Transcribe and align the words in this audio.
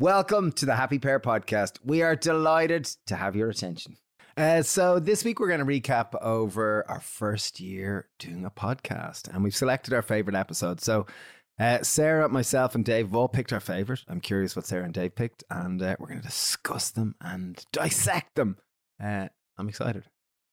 Welcome 0.00 0.52
to 0.52 0.64
the 0.64 0.76
Happy 0.76 0.98
Pear 0.98 1.20
podcast. 1.20 1.74
We 1.84 2.00
are 2.00 2.16
delighted 2.16 2.86
to 3.04 3.16
have 3.16 3.36
your 3.36 3.50
attention. 3.50 3.98
Uh, 4.34 4.62
so, 4.62 4.98
this 4.98 5.26
week 5.26 5.38
we're 5.38 5.48
going 5.48 5.60
to 5.60 5.66
recap 5.66 6.14
over 6.22 6.86
our 6.88 7.00
first 7.00 7.60
year 7.60 8.08
doing 8.18 8.46
a 8.46 8.50
podcast, 8.50 9.28
and 9.28 9.44
we've 9.44 9.54
selected 9.54 9.92
our 9.92 10.00
favorite 10.00 10.36
episodes. 10.36 10.84
So, 10.84 11.04
uh, 11.58 11.82
Sara, 11.82 12.30
myself, 12.30 12.74
and 12.74 12.82
Dave 12.82 13.08
have 13.08 13.14
all 13.14 13.28
picked 13.28 13.52
our 13.52 13.60
favorite. 13.60 14.00
I'm 14.08 14.22
curious 14.22 14.56
what 14.56 14.64
Sara 14.64 14.84
and 14.84 14.94
Dave 14.94 15.14
picked, 15.14 15.44
and 15.50 15.82
uh, 15.82 15.96
we're 15.98 16.08
going 16.08 16.22
to 16.22 16.26
discuss 16.26 16.92
them 16.92 17.14
and 17.20 17.62
dissect 17.70 18.36
them. 18.36 18.56
Uh, 18.98 19.28
I'm 19.58 19.68
excited. 19.68 20.04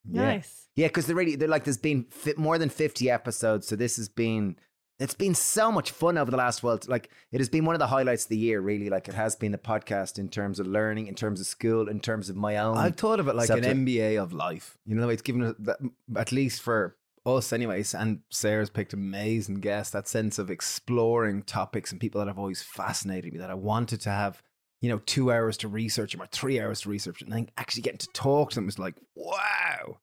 Yeah. 0.04 0.24
Nice. 0.24 0.68
Yeah, 0.76 0.88
because 0.88 1.06
they're 1.06 1.16
really 1.16 1.36
they're 1.36 1.48
like 1.48 1.64
there's 1.64 1.78
been 1.78 2.04
fi- 2.10 2.34
more 2.36 2.58
than 2.58 2.68
fifty 2.68 3.10
episodes, 3.10 3.66
so 3.66 3.76
this 3.76 3.96
has 3.96 4.10
been 4.10 4.56
it's 4.98 5.14
been 5.14 5.34
so 5.34 5.70
much 5.70 5.92
fun 5.92 6.18
over 6.18 6.30
the 6.30 6.36
last 6.36 6.62
while. 6.62 6.78
Like 6.88 7.10
it 7.30 7.38
has 7.38 7.48
been 7.48 7.64
one 7.64 7.74
of 7.74 7.78
the 7.78 7.86
highlights 7.86 8.24
of 8.24 8.30
the 8.30 8.36
year, 8.36 8.60
really. 8.60 8.90
Like 8.90 9.08
it 9.08 9.14
has 9.14 9.36
been 9.36 9.52
the 9.52 9.58
podcast 9.58 10.18
in 10.18 10.28
terms 10.28 10.58
of 10.58 10.66
learning, 10.66 11.06
in 11.06 11.14
terms 11.14 11.40
of 11.40 11.46
school, 11.46 11.88
in 11.88 12.00
terms 12.00 12.28
of 12.28 12.36
my 12.36 12.56
own. 12.56 12.76
I've 12.76 12.96
thought 12.96 13.20
of 13.20 13.28
it 13.28 13.36
like 13.36 13.46
subject. 13.46 13.66
an 13.66 13.86
MBA 13.86 14.20
of 14.20 14.32
life. 14.32 14.76
You 14.84 14.96
know, 14.96 15.08
it's 15.08 15.22
given 15.22 15.42
us 15.42 15.54
that, 15.60 15.78
at 16.16 16.32
least 16.32 16.62
for 16.62 16.96
us, 17.24 17.52
anyways. 17.52 17.94
And 17.94 18.20
Sara's 18.30 18.70
picked 18.70 18.92
amazing 18.92 19.60
guests. 19.60 19.92
That 19.92 20.08
sense 20.08 20.38
of 20.38 20.50
exploring 20.50 21.44
topics 21.44 21.92
and 21.92 22.00
people 22.00 22.20
that 22.20 22.28
have 22.28 22.38
always 22.38 22.62
fascinated 22.62 23.32
me. 23.32 23.38
That 23.38 23.50
I 23.50 23.54
wanted 23.54 24.00
to 24.02 24.10
have, 24.10 24.42
you 24.80 24.88
know, 24.88 24.98
two 25.06 25.30
hours 25.30 25.56
to 25.58 25.68
research 25.68 26.12
them 26.12 26.22
or 26.22 26.26
three 26.26 26.60
hours 26.60 26.80
to 26.80 26.88
research, 26.88 27.22
and 27.22 27.30
then 27.30 27.50
actually 27.56 27.82
getting 27.82 27.98
to 27.98 28.08
talk 28.14 28.50
to 28.50 28.54
them 28.56 28.66
was 28.66 28.80
like, 28.80 28.96
wow. 29.14 29.98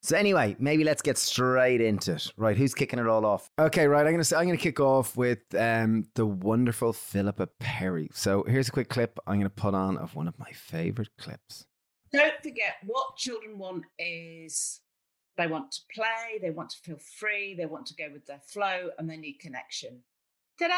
So 0.00 0.16
anyway, 0.16 0.56
maybe 0.58 0.84
let's 0.84 1.02
get 1.02 1.18
straight 1.18 1.80
into 1.80 2.12
it. 2.14 2.30
Right, 2.36 2.56
who's 2.56 2.74
kicking 2.74 2.98
it 2.98 3.06
all 3.06 3.24
off? 3.26 3.50
Okay, 3.58 3.86
right. 3.86 4.06
I'm 4.06 4.12
gonna 4.12 4.24
say, 4.24 4.36
I'm 4.36 4.46
gonna 4.46 4.56
kick 4.56 4.80
off 4.80 5.16
with 5.16 5.40
um, 5.56 6.06
the 6.14 6.26
wonderful 6.26 6.92
Philippa 6.92 7.48
Perry. 7.58 8.08
So 8.12 8.44
here's 8.46 8.68
a 8.68 8.72
quick 8.72 8.88
clip 8.88 9.18
I'm 9.26 9.38
gonna 9.38 9.50
put 9.50 9.74
on 9.74 9.96
of 9.98 10.14
one 10.14 10.28
of 10.28 10.38
my 10.38 10.50
favorite 10.52 11.10
clips. 11.18 11.66
Don't 12.12 12.32
forget 12.42 12.76
what 12.86 13.16
children 13.16 13.58
want 13.58 13.84
is 13.98 14.80
they 15.36 15.46
want 15.46 15.70
to 15.72 15.80
play, 15.94 16.38
they 16.40 16.50
want 16.50 16.70
to 16.70 16.78
feel 16.78 16.98
free, 17.18 17.54
they 17.54 17.66
want 17.66 17.86
to 17.86 17.94
go 17.94 18.08
with 18.12 18.26
their 18.26 18.40
flow, 18.46 18.90
and 18.98 19.08
they 19.10 19.16
need 19.16 19.34
connection. 19.40 20.00
Ta-da! 20.58 20.74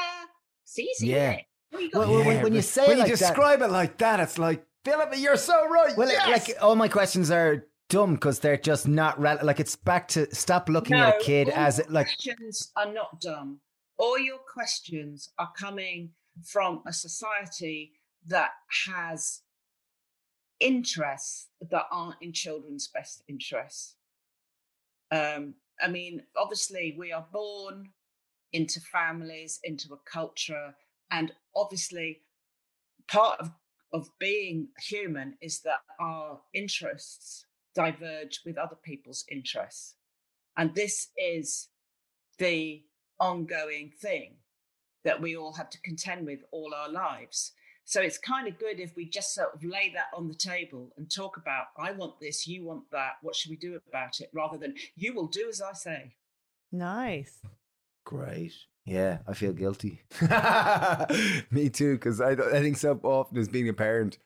See, 0.64 0.92
see 0.94 1.12
Yeah. 1.12 1.30
it. 1.32 1.44
What 1.70 1.82
you? 1.82 1.90
Well, 1.94 2.10
well, 2.10 2.24
when- 2.24 2.42
when 2.42 2.52
you 2.54 2.62
say 2.62 2.86
when 2.88 2.96
it 2.96 3.00
like 3.00 3.10
you 3.10 3.16
that- 3.16 3.28
describe 3.28 3.62
it 3.62 3.68
like 3.68 3.96
that, 3.98 4.18
it's 4.20 4.38
like 4.38 4.66
Philippa, 4.84 5.16
you're 5.18 5.36
so 5.36 5.68
right. 5.68 5.96
Well, 5.96 6.08
yes! 6.08 6.48
like 6.48 6.56
all 6.62 6.74
my 6.74 6.88
questions 6.88 7.30
are 7.30 7.66
dumb 7.90 8.14
because 8.14 8.38
they're 8.38 8.56
just 8.56 8.88
not 8.88 9.20
rel- 9.20 9.40
like 9.42 9.60
it's 9.60 9.76
back 9.76 10.08
to 10.08 10.32
stop 10.34 10.70
looking 10.70 10.96
at 10.96 11.20
a 11.20 11.22
kid 11.22 11.50
as 11.50 11.78
it 11.78 11.90
like 11.90 12.06
questions 12.06 12.72
are 12.76 12.90
not 12.90 13.20
dumb. 13.20 13.60
All 13.98 14.18
your 14.18 14.38
questions 14.38 15.28
are 15.38 15.50
coming 15.58 16.12
from 16.42 16.82
a 16.86 16.92
society 16.92 17.92
that 18.26 18.50
has 18.86 19.42
interests 20.60 21.48
that 21.70 21.84
aren't 21.90 22.16
in 22.22 22.32
children's 22.32 22.88
best 22.88 23.22
interests. 23.28 23.96
Um, 25.10 25.54
I 25.82 25.88
mean, 25.88 26.22
obviously, 26.36 26.94
we 26.96 27.12
are 27.12 27.26
born 27.32 27.88
into 28.52 28.80
families, 28.80 29.58
into 29.64 29.92
a 29.92 30.10
culture, 30.10 30.74
and 31.10 31.32
obviously, 31.54 32.22
part 33.08 33.40
of 33.40 33.50
of 33.92 34.08
being 34.20 34.68
human 34.78 35.36
is 35.42 35.62
that 35.62 35.80
our 35.98 36.40
interests 36.54 37.46
diverge 37.74 38.40
with 38.44 38.58
other 38.58 38.76
people's 38.82 39.24
interests. 39.30 39.94
And 40.56 40.74
this 40.74 41.08
is 41.16 41.68
the 42.38 42.82
ongoing 43.18 43.92
thing 44.00 44.36
that 45.04 45.20
we 45.20 45.36
all 45.36 45.52
have 45.54 45.70
to 45.70 45.80
contend 45.82 46.26
with 46.26 46.40
all 46.50 46.74
our 46.74 46.90
lives. 46.90 47.52
So 47.84 48.00
it's 48.00 48.18
kind 48.18 48.46
of 48.46 48.58
good 48.58 48.78
if 48.78 48.94
we 48.94 49.08
just 49.08 49.34
sort 49.34 49.54
of 49.54 49.64
lay 49.64 49.90
that 49.94 50.16
on 50.16 50.28
the 50.28 50.34
table 50.34 50.92
and 50.96 51.10
talk 51.10 51.36
about, 51.36 51.66
I 51.78 51.92
want 51.92 52.20
this, 52.20 52.46
you 52.46 52.64
want 52.64 52.84
that, 52.92 53.14
what 53.22 53.34
should 53.34 53.50
we 53.50 53.56
do 53.56 53.80
about 53.88 54.20
it? 54.20 54.30
Rather 54.32 54.58
than, 54.58 54.74
you 54.94 55.14
will 55.14 55.26
do 55.26 55.48
as 55.48 55.60
I 55.60 55.72
say. 55.72 56.14
Nice. 56.70 57.40
great. 58.04 58.52
Yeah, 58.86 59.18
I 59.26 59.34
feel 59.34 59.52
guilty. 59.52 60.02
Me 61.50 61.68
too, 61.68 61.94
because 61.94 62.20
I, 62.20 62.30
I 62.32 62.60
think 62.60 62.76
so 62.76 62.98
often 63.02 63.38
as 63.38 63.48
being 63.48 63.68
a 63.68 63.72
parent, 63.72 64.18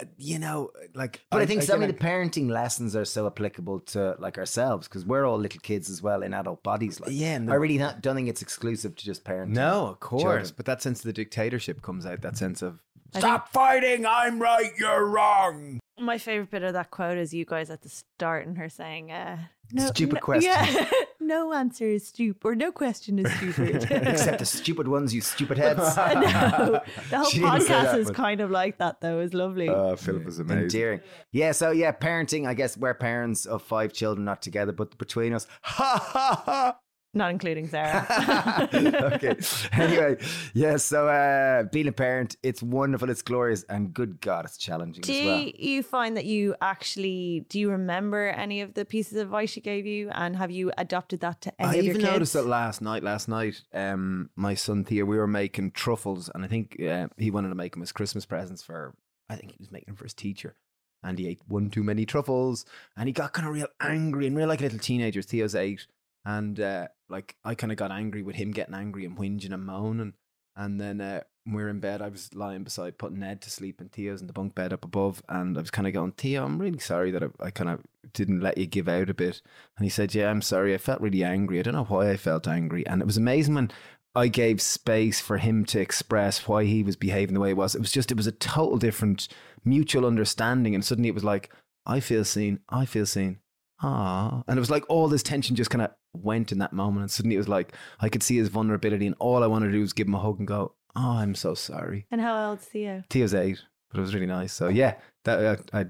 Uh, 0.00 0.04
you 0.18 0.38
know, 0.38 0.70
like. 0.94 1.20
But 1.30 1.42
I, 1.42 1.46
think 1.46 1.62
so 1.62 1.74
many 1.76 1.90
of 1.92 1.98
kinda- 1.98 2.30
the 2.32 2.40
parenting 2.40 2.50
lessons 2.50 2.96
are 2.96 3.04
so 3.04 3.26
applicable 3.26 3.80
to 3.80 4.16
like 4.18 4.38
ourselves 4.38 4.88
because 4.88 5.04
we're 5.04 5.24
all 5.26 5.38
little 5.38 5.60
kids 5.60 5.90
as 5.90 6.02
well 6.02 6.22
in 6.22 6.32
adult 6.34 6.62
bodies. 6.62 7.00
Like, 7.00 7.10
Yeah, 7.12 7.34
and 7.34 7.50
I 7.52 7.54
really 7.56 7.78
not, 7.78 8.00
don't 8.00 8.16
think 8.16 8.28
it's 8.28 8.42
exclusive 8.42 8.96
to 8.96 9.04
just 9.04 9.24
parenting. 9.24 9.48
No, 9.50 9.86
of 9.88 10.00
course. 10.00 10.22
children. 10.22 10.46
But 10.56 10.66
that 10.66 10.82
sense 10.82 11.00
of 11.00 11.04
the 11.04 11.12
dictatorship 11.12 11.82
comes 11.82 12.06
out. 12.06 12.22
That 12.22 12.36
sense 12.36 12.62
of 12.62 12.80
I 13.14 13.18
stop 13.20 13.52
fighting. 13.52 14.06
I'm 14.06 14.40
right. 14.40 14.72
You're 14.78 15.06
wrong. 15.06 15.80
My 15.98 16.18
favorite 16.18 16.50
bit 16.50 16.62
of 16.64 16.72
that 16.72 16.90
quote 16.90 17.18
is 17.18 17.32
you 17.32 17.44
guys 17.44 17.70
at 17.70 17.82
the 17.82 17.88
start 17.88 18.46
and 18.46 18.58
her 18.58 18.68
saying, 18.68 19.12
uh, 19.12 19.38
no, 19.72 19.86
Stupid 19.86 20.16
no- 20.16 20.20
question. 20.22 20.50
Yeah, 20.50 20.90
no 21.20 21.52
answer 21.52 21.86
is 21.86 22.08
stupid, 22.08 22.40
or 22.44 22.54
no 22.56 22.72
question 22.72 23.18
is 23.20 23.32
stupid. 23.36 23.84
Except 23.90 24.40
the 24.40 24.44
stupid 24.44 24.88
ones, 24.88 25.14
you 25.14 25.20
stupid 25.20 25.56
heads. 25.56 25.78
no, 25.78 26.80
the 27.10 27.16
whole 27.16 27.24
She 27.30 27.38
didn't 27.38 27.60
say 27.62 27.68
podcast 27.68 27.82
that, 27.84 27.98
is 28.00 28.06
but- 28.08 28.16
kind 28.16 28.40
of 28.40 28.50
like 28.50 28.78
that, 28.78 29.00
though. 29.00 29.20
It's 29.20 29.34
lovely. 29.34 29.68
Uh, 29.68 29.94
Philip 29.94 30.24
was 30.24 30.40
amazing. 30.40 30.62
Endearing. 30.64 31.00
Yeah, 31.30 31.52
so 31.52 31.70
yeah, 31.70 31.92
parenting, 31.92 32.46
I 32.46 32.54
guess 32.54 32.76
we're 32.76 32.94
parents 32.94 33.46
of 33.46 33.62
five 33.62 33.92
children, 33.92 34.24
not 34.24 34.42
together, 34.42 34.72
but 34.72 34.98
between 34.98 35.32
us. 35.32 35.46
Ha 35.62 36.08
ha 36.12 36.42
ha. 36.44 36.78
Not 37.14 37.30
including 37.30 37.68
Sara. 37.68 38.68
okay. 39.14 39.36
Anyway, 39.72 40.16
yeah, 40.52 40.76
so 40.76 41.08
uh, 41.08 41.62
being 41.64 41.86
a 41.88 41.92
parent, 41.92 42.36
it's 42.42 42.62
wonderful, 42.62 43.08
it's 43.08 43.22
glorious, 43.22 43.62
and 43.68 43.94
good 43.94 44.20
God, 44.20 44.44
it's 44.44 44.56
challenging 44.58 45.02
Do 45.02 45.12
as 45.12 45.24
well. 45.24 45.50
you 45.56 45.82
find 45.82 46.16
that 46.16 46.24
you 46.24 46.54
actually 46.60 47.46
do 47.48 47.58
you 47.60 47.70
remember 47.70 48.28
any 48.28 48.60
of 48.60 48.74
the 48.74 48.84
pieces 48.84 49.14
of 49.18 49.28
advice 49.28 49.50
she 49.50 49.60
gave 49.60 49.86
you, 49.86 50.10
and 50.10 50.36
have 50.36 50.50
you 50.50 50.72
adopted 50.76 51.20
that 51.20 51.40
to 51.42 51.60
any 51.60 51.68
I 51.68 51.74
of 51.74 51.84
your 51.84 51.90
even 51.90 52.00
kids? 52.00 52.12
noticed 52.12 52.32
that 52.34 52.46
last 52.46 52.82
night. 52.82 53.02
Last 53.02 53.28
night, 53.28 53.62
um, 53.72 54.30
my 54.36 54.54
son 54.54 54.84
Theo, 54.84 55.04
we 55.04 55.16
were 55.16 55.26
making 55.26 55.70
truffles, 55.72 56.30
and 56.34 56.44
I 56.44 56.48
think 56.48 56.80
uh, 56.82 57.08
he 57.16 57.30
wanted 57.30 57.50
to 57.50 57.54
make 57.54 57.72
them 57.72 57.82
as 57.82 57.92
Christmas 57.92 58.26
presents 58.26 58.62
for. 58.62 58.94
I 59.28 59.36
think 59.36 59.52
he 59.52 59.56
was 59.58 59.70
making 59.70 59.86
them 59.86 59.96
for 59.96 60.04
his 60.04 60.14
teacher, 60.14 60.56
and 61.02 61.18
he 61.18 61.28
ate 61.28 61.40
one 61.46 61.70
too 61.70 61.82
many 61.82 62.04
truffles, 62.04 62.64
and 62.96 63.08
he 63.08 63.12
got 63.12 63.32
kind 63.32 63.48
of 63.48 63.54
real 63.54 63.68
angry 63.80 64.26
and 64.26 64.36
real 64.36 64.48
like 64.48 64.60
a 64.60 64.64
little 64.64 64.78
teenager. 64.78 65.22
Theo's 65.22 65.54
eight, 65.54 65.86
and 66.24 66.58
uh, 66.58 66.88
like 67.08 67.36
I 67.44 67.54
kind 67.54 67.72
of 67.72 67.78
got 67.78 67.92
angry 67.92 68.22
with 68.22 68.36
him 68.36 68.52
getting 68.52 68.74
angry 68.74 69.04
and 69.04 69.16
whinging 69.16 69.52
and 69.52 69.64
moaning, 69.64 70.14
and 70.56 70.80
then 70.80 71.00
uh, 71.00 71.22
we 71.46 71.62
were 71.62 71.68
in 71.68 71.80
bed. 71.80 72.00
I 72.00 72.08
was 72.08 72.34
lying 72.34 72.64
beside 72.64 72.98
putting 72.98 73.20
Ned 73.20 73.42
to 73.42 73.50
sleep, 73.50 73.80
and 73.80 73.92
Theo's 73.92 74.20
in 74.20 74.26
the 74.26 74.32
bunk 74.32 74.54
bed 74.54 74.72
up 74.72 74.84
above, 74.84 75.22
and 75.28 75.56
I 75.56 75.60
was 75.60 75.70
kind 75.70 75.86
of 75.86 75.92
going, 75.92 76.12
Theo, 76.12 76.44
I'm 76.44 76.58
really 76.58 76.78
sorry 76.78 77.10
that 77.10 77.22
I, 77.22 77.28
I 77.40 77.50
kind 77.50 77.70
of 77.70 77.80
didn't 78.12 78.40
let 78.40 78.56
you 78.56 78.66
give 78.66 78.88
out 78.88 79.10
a 79.10 79.14
bit. 79.14 79.42
And 79.76 79.84
he 79.84 79.90
said, 79.90 80.14
Yeah, 80.14 80.30
I'm 80.30 80.42
sorry. 80.42 80.74
I 80.74 80.78
felt 80.78 81.00
really 81.00 81.24
angry. 81.24 81.58
I 81.58 81.62
don't 81.62 81.74
know 81.74 81.84
why 81.84 82.10
I 82.10 82.16
felt 82.16 82.48
angry. 82.48 82.86
And 82.86 83.02
it 83.02 83.06
was 83.06 83.16
amazing 83.16 83.54
when 83.54 83.70
I 84.14 84.28
gave 84.28 84.62
space 84.62 85.20
for 85.20 85.38
him 85.38 85.64
to 85.66 85.80
express 85.80 86.46
why 86.46 86.64
he 86.64 86.82
was 86.82 86.96
behaving 86.96 87.34
the 87.34 87.40
way 87.40 87.48
he 87.48 87.54
was. 87.54 87.74
It 87.74 87.80
was 87.80 87.92
just, 87.92 88.10
it 88.10 88.16
was 88.16 88.28
a 88.28 88.32
total 88.32 88.78
different 88.78 89.28
mutual 89.64 90.06
understanding. 90.06 90.74
And 90.74 90.84
suddenly 90.84 91.08
it 91.08 91.14
was 91.14 91.24
like, 91.24 91.52
I 91.84 92.00
feel 92.00 92.24
seen. 92.24 92.60
I 92.68 92.86
feel 92.86 93.06
seen. 93.06 93.40
Ah. 93.84 94.42
And 94.48 94.56
it 94.58 94.60
was 94.60 94.70
like 94.70 94.84
all 94.88 95.08
this 95.08 95.22
tension 95.22 95.56
just 95.56 95.70
kind 95.70 95.82
of 95.82 95.90
went 96.14 96.52
in 96.52 96.58
that 96.58 96.72
moment. 96.72 97.02
And 97.02 97.10
suddenly 97.10 97.36
it 97.36 97.38
was 97.38 97.48
like, 97.48 97.74
I 98.00 98.08
could 98.08 98.22
see 98.22 98.36
his 98.36 98.48
vulnerability. 98.48 99.06
And 99.06 99.14
all 99.18 99.42
I 99.42 99.46
wanted 99.46 99.66
to 99.66 99.72
do 99.72 99.80
was 99.80 99.92
give 99.92 100.06
him 100.06 100.14
a 100.14 100.18
hug 100.20 100.38
and 100.38 100.48
go, 100.48 100.72
Oh, 100.96 101.10
I'm 101.18 101.34
so 101.34 101.54
sorry. 101.54 102.06
and 102.10 102.20
how 102.20 102.50
old's 102.50 102.64
Theo? 102.64 103.02
Theo's 103.10 103.34
eight, 103.34 103.58
but 103.90 103.98
it 103.98 104.02
was 104.02 104.14
really 104.14 104.26
nice. 104.26 104.52
So 104.52 104.68
yeah, 104.68 104.94
that 105.24 105.38
uh, 105.44 105.56
I, 105.72 105.86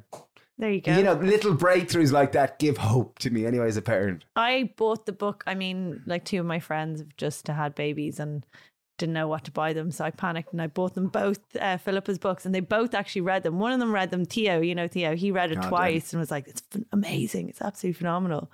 There 0.56 0.72
you 0.72 0.80
go. 0.80 0.96
you 0.96 1.02
know, 1.02 1.12
little 1.14 1.54
breakthroughs 1.54 2.10
like 2.10 2.32
that 2.32 2.58
give 2.58 2.78
hope 2.78 3.18
to 3.18 3.30
me 3.30 3.44
anyway 3.44 3.68
as 3.68 3.76
a 3.76 3.82
parent. 3.82 4.24
I 4.34 4.72
bought 4.78 5.04
the 5.04 5.12
book. 5.12 5.44
I 5.46 5.54
mean, 5.54 6.02
like 6.06 6.24
two 6.24 6.40
of 6.40 6.46
my 6.46 6.58
friends 6.58 7.00
have 7.00 7.14
just 7.18 7.46
had 7.48 7.74
babies 7.74 8.18
and 8.18 8.46
didn't 8.98 9.12
know 9.14 9.26
what 9.26 9.44
to 9.44 9.50
buy 9.50 9.72
them, 9.72 9.90
so 9.90 10.04
I 10.04 10.10
panicked 10.10 10.52
and 10.52 10.62
I 10.62 10.68
bought 10.68 10.94
them 10.94 11.08
both 11.08 11.38
uh, 11.60 11.78
Philippa's 11.78 12.18
books, 12.18 12.46
and 12.46 12.54
they 12.54 12.60
both 12.60 12.94
actually 12.94 13.22
read 13.22 13.42
them. 13.42 13.58
One 13.58 13.72
of 13.72 13.80
them 13.80 13.92
read 13.92 14.10
them. 14.10 14.24
Theo, 14.24 14.60
you 14.60 14.74
know 14.74 14.86
Theo, 14.88 15.16
he 15.16 15.30
read 15.30 15.50
it 15.50 15.60
damn. 15.60 15.68
twice 15.68 16.12
and 16.12 16.20
was 16.20 16.30
like, 16.30 16.46
"It's 16.46 16.60
ph- 16.60 16.84
amazing! 16.92 17.48
It's 17.48 17.60
absolutely 17.60 17.98
phenomenal." 17.98 18.50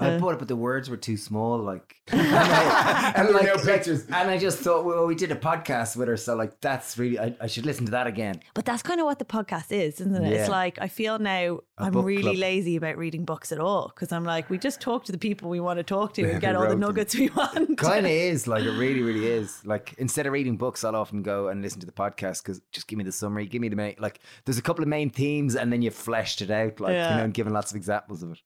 I 0.00 0.10
Uh, 0.10 0.18
bought 0.20 0.34
it, 0.34 0.38
but 0.38 0.46
the 0.46 0.54
words 0.56 0.88
were 0.88 0.96
too 0.96 1.16
small. 1.16 1.58
Like, 1.58 1.96
and, 2.08 2.20
I, 2.22 3.12
and, 3.16 3.30
like, 3.34 3.46
no 3.46 3.56
pictures. 3.56 4.04
and 4.06 4.30
I 4.30 4.38
just 4.38 4.58
thought, 4.60 4.84
well, 4.84 5.06
we 5.06 5.16
did 5.16 5.32
a 5.32 5.36
podcast 5.36 5.96
with 5.96 6.06
her, 6.06 6.16
so 6.16 6.36
like, 6.36 6.60
that's 6.60 6.96
really, 6.96 7.18
I, 7.18 7.34
I 7.40 7.46
should 7.48 7.66
listen 7.66 7.84
to 7.86 7.90
that 7.92 8.06
again. 8.06 8.40
But 8.54 8.64
that's 8.64 8.82
kind 8.82 9.00
of 9.00 9.06
what 9.06 9.18
the 9.18 9.24
podcast 9.24 9.72
is, 9.72 10.00
isn't 10.00 10.14
it? 10.14 10.30
Yeah. 10.30 10.38
It's 10.38 10.48
like 10.48 10.78
I 10.80 10.86
feel 10.86 11.18
now 11.18 11.58
A 11.78 11.82
I'm 11.84 11.92
really 12.00 12.22
club. 12.22 12.36
lazy 12.36 12.76
about 12.76 12.96
reading 12.96 13.24
books 13.24 13.50
at 13.50 13.58
all 13.58 13.88
because 13.94 14.12
I'm 14.12 14.24
like, 14.24 14.48
we 14.50 14.56
just 14.58 14.80
talk 14.80 15.04
to 15.06 15.12
the 15.12 15.18
people 15.18 15.50
we 15.50 15.58
want 15.58 15.78
to 15.78 15.82
talk 15.82 16.12
to 16.14 16.22
Yeah, 16.22 16.28
and 16.28 16.40
get 16.40 16.54
all 16.54 16.62
the 16.62 16.68
wrote 16.68 16.70
them. 16.74 16.80
nuggets 16.80 17.16
we 17.16 17.28
want. 17.30 17.76
Kind 17.78 18.06
of 18.06 18.12
is 18.32 18.46
like 18.46 18.62
it 18.62 18.70
really, 18.78 19.02
really 19.02 19.26
is. 19.26 19.64
Like 19.66 19.94
instead 19.98 20.26
of 20.26 20.32
reading 20.32 20.56
books, 20.56 20.84
I'll 20.84 20.94
often 20.96 21.22
go 21.22 21.48
and 21.48 21.60
listen 21.60 21.80
to 21.80 21.86
the 21.86 21.92
podcast 21.92 22.42
because 22.44 22.60
just 22.72 22.86
give 22.86 22.98
me 22.98 23.04
the 23.04 23.12
summary, 23.12 23.46
give 23.46 23.60
me 23.60 23.68
the 23.68 23.76
main. 23.76 23.96
Like 23.98 24.20
there's 24.44 24.58
a 24.58 24.62
couple 24.62 24.82
of 24.84 24.88
main 24.88 25.10
themes, 25.10 25.56
and 25.56 25.72
then 25.72 25.82
you 25.82 25.90
fleshed 25.90 26.40
it 26.40 26.50
out, 26.52 26.78
like 26.78 26.92
Yeah. 26.92 27.10
you 27.10 27.16
know, 27.18 27.24
and 27.24 27.34
given 27.34 27.52
lots 27.52 27.72
of 27.72 27.76
examples 27.76 28.22
of 28.22 28.30
it. 28.32 28.38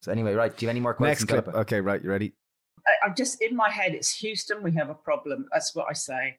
So 0.00 0.12
anyway, 0.12 0.34
right? 0.34 0.56
Do 0.56 0.64
you 0.64 0.68
have 0.68 0.74
any 0.74 0.80
more 0.80 0.94
questions? 0.94 1.22
Next 1.22 1.30
clip. 1.30 1.44
Philippa? 1.44 1.60
Okay, 1.60 1.80
right. 1.80 2.02
You 2.02 2.10
ready? 2.10 2.32
I, 2.86 3.06
I'm 3.06 3.14
just 3.14 3.40
in 3.42 3.54
my 3.54 3.70
head, 3.70 3.94
it's 3.94 4.14
Houston, 4.16 4.62
we 4.62 4.72
have 4.72 4.90
a 4.90 4.94
problem. 4.94 5.46
That's 5.52 5.74
what 5.74 5.86
I 5.88 5.92
say. 5.92 6.38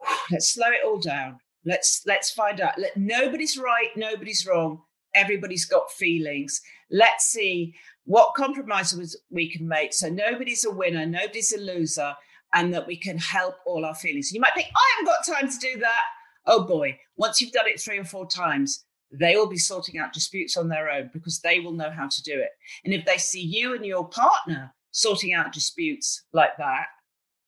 Let's 0.30 0.50
slow 0.50 0.68
it 0.68 0.84
all 0.84 0.98
down. 0.98 1.40
Let's 1.64 2.02
let's 2.06 2.30
find 2.30 2.60
out. 2.60 2.78
Let, 2.78 2.96
nobody's 2.96 3.58
right, 3.58 3.88
nobody's 3.96 4.46
wrong. 4.46 4.82
Everybody's 5.14 5.64
got 5.64 5.90
feelings. 5.90 6.60
Let's 6.90 7.26
see 7.26 7.74
what 8.04 8.34
compromises 8.34 9.20
we 9.30 9.50
can 9.50 9.66
make. 9.66 9.92
So 9.92 10.08
nobody's 10.08 10.64
a 10.64 10.70
winner, 10.70 11.04
nobody's 11.04 11.52
a 11.52 11.60
loser, 11.60 12.14
and 12.54 12.72
that 12.72 12.86
we 12.86 12.96
can 12.96 13.18
help 13.18 13.56
all 13.66 13.84
our 13.84 13.94
feelings. 13.94 14.32
You 14.32 14.40
might 14.40 14.54
think, 14.54 14.68
I 14.74 14.96
haven't 14.96 15.06
got 15.06 15.36
time 15.36 15.50
to 15.50 15.58
do 15.58 15.80
that. 15.80 16.02
Oh 16.46 16.64
boy, 16.64 16.98
once 17.16 17.40
you've 17.40 17.52
done 17.52 17.66
it 17.66 17.80
three 17.80 17.98
or 17.98 18.04
four 18.04 18.26
times, 18.26 18.84
they 19.10 19.36
will 19.36 19.46
be 19.46 19.58
sorting 19.58 19.98
out 19.98 20.12
disputes 20.12 20.56
on 20.56 20.68
their 20.68 20.90
own 20.90 21.10
because 21.12 21.40
they 21.40 21.60
will 21.60 21.72
know 21.72 21.90
how 21.90 22.08
to 22.08 22.22
do 22.22 22.38
it. 22.38 22.50
And 22.84 22.92
if 22.92 23.04
they 23.04 23.16
see 23.16 23.40
you 23.40 23.74
and 23.74 23.84
your 23.84 24.06
partner 24.06 24.74
sorting 24.90 25.32
out 25.32 25.52
disputes 25.52 26.24
like 26.32 26.56
that, 26.58 26.86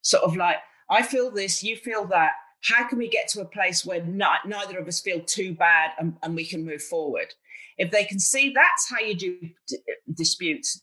sort 0.03 0.25
of 0.25 0.37
like, 0.37 0.57
I 0.89 1.03
feel 1.03 1.31
this, 1.31 1.63
you 1.63 1.77
feel 1.77 2.07
that, 2.07 2.33
how 2.63 2.87
can 2.87 2.99
we 2.99 3.09
get 3.09 3.29
to 3.29 3.41
a 3.41 3.47
place 3.47 3.87
where 3.87 4.05
not, 4.05 4.47
neither 4.47 4.79
of 4.79 4.87
us 4.87 5.01
feel 5.01 5.21
too 5.21 5.55
bad 5.55 5.93
and, 5.99 6.17
and, 6.23 6.35
we 6.35 6.45
can 6.45 6.65
move 6.65 6.83
forward? 6.83 7.33
If 7.79 7.91
they 7.91 8.05
can 8.05 8.19
see 8.19 8.53
that's 8.55 8.91
how 8.91 8.99
you 8.99 9.15
do 9.15 9.39
d- 9.67 9.79
disputes, 10.15 10.83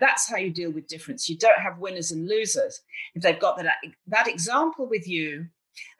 that's 0.00 0.28
how 0.28 0.36
you 0.36 0.50
deal 0.50 0.70
with 0.70 0.88
difference. 0.88 1.28
You 1.28 1.36
don't 1.36 1.60
have 1.60 1.78
winners 1.78 2.12
and 2.12 2.26
losers. 2.26 2.80
If 3.14 3.22
they've 3.22 3.38
got 3.38 3.58
that, 3.58 3.74
that 4.06 4.28
example 4.28 4.88
with 4.88 5.06
you, 5.06 5.46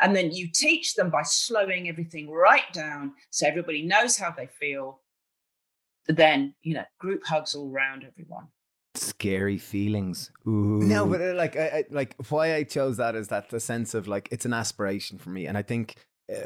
and 0.00 0.14
then 0.14 0.32
you 0.32 0.48
teach 0.52 0.94
them 0.94 1.10
by 1.10 1.22
slowing 1.22 1.88
everything 1.88 2.30
right 2.30 2.72
down 2.72 3.12
so 3.30 3.46
everybody 3.46 3.82
knows 3.82 4.16
how 4.16 4.30
they 4.30 4.46
feel, 4.46 5.00
then, 6.06 6.54
you 6.62 6.74
know, 6.74 6.84
group 6.98 7.22
hugs 7.26 7.54
all 7.54 7.70
around 7.70 8.04
everyone 8.04 8.48
scary 8.94 9.58
feelings. 9.58 10.30
Ooh. 10.46 10.80
No, 10.82 11.06
but 11.06 11.20
uh, 11.20 11.34
like, 11.34 11.56
I, 11.56 11.66
I, 11.66 11.84
like 11.90 12.16
why 12.30 12.54
I 12.54 12.64
chose 12.64 12.96
that 12.96 13.14
is 13.14 13.28
that 13.28 13.50
the 13.50 13.60
sense 13.60 13.94
of 13.94 14.08
like 14.08 14.28
it's 14.30 14.44
an 14.44 14.52
aspiration 14.52 15.18
for 15.18 15.30
me, 15.30 15.46
and 15.46 15.56
I 15.56 15.62
think 15.62 15.96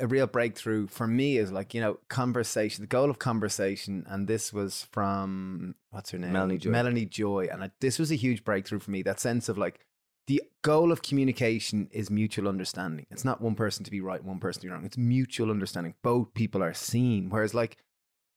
a 0.01 0.07
real 0.07 0.27
breakthrough 0.27 0.87
for 0.87 1.07
me 1.07 1.39
is 1.39 1.51
like 1.51 1.75
you 1.75 1.81
know 1.81 1.99
conversation. 2.09 2.83
The 2.83 2.89
goal 2.89 3.11
of 3.11 3.19
conversation, 3.19 4.05
and 4.09 4.29
this 4.29 4.53
was 4.53 4.87
from 4.93 5.75
what's 5.91 6.11
her 6.11 6.19
name, 6.19 6.33
Melanie 6.33 6.59
Joy. 6.59 6.71
Melanie 6.71 7.07
Joy, 7.07 7.49
and 7.51 7.65
I, 7.65 7.71
this 7.81 7.99
was 7.99 8.13
a 8.13 8.17
huge 8.17 8.45
breakthrough 8.45 8.81
for 8.81 8.91
me. 8.91 9.03
That 9.03 9.21
sense 9.21 9.49
of 9.49 9.59
like 9.59 9.81
the 10.27 10.43
goal 10.63 10.93
of 10.93 11.03
communication 11.03 11.89
is 11.91 12.11
mutual 12.11 12.49
understanding. 12.49 13.07
It's 13.11 13.25
not 13.25 13.41
one 13.41 13.55
person 13.55 13.85
to 13.85 13.91
be 13.91 14.01
right, 14.01 14.23
one 14.23 14.39
person 14.39 14.61
to 14.61 14.67
be 14.67 14.73
wrong. 14.73 14.85
It's 14.85 14.97
mutual 14.97 15.51
understanding. 15.51 15.95
Both 16.03 16.35
people 16.35 16.63
are 16.63 16.75
seen. 16.75 17.29
Whereas 17.29 17.55
like 17.55 17.77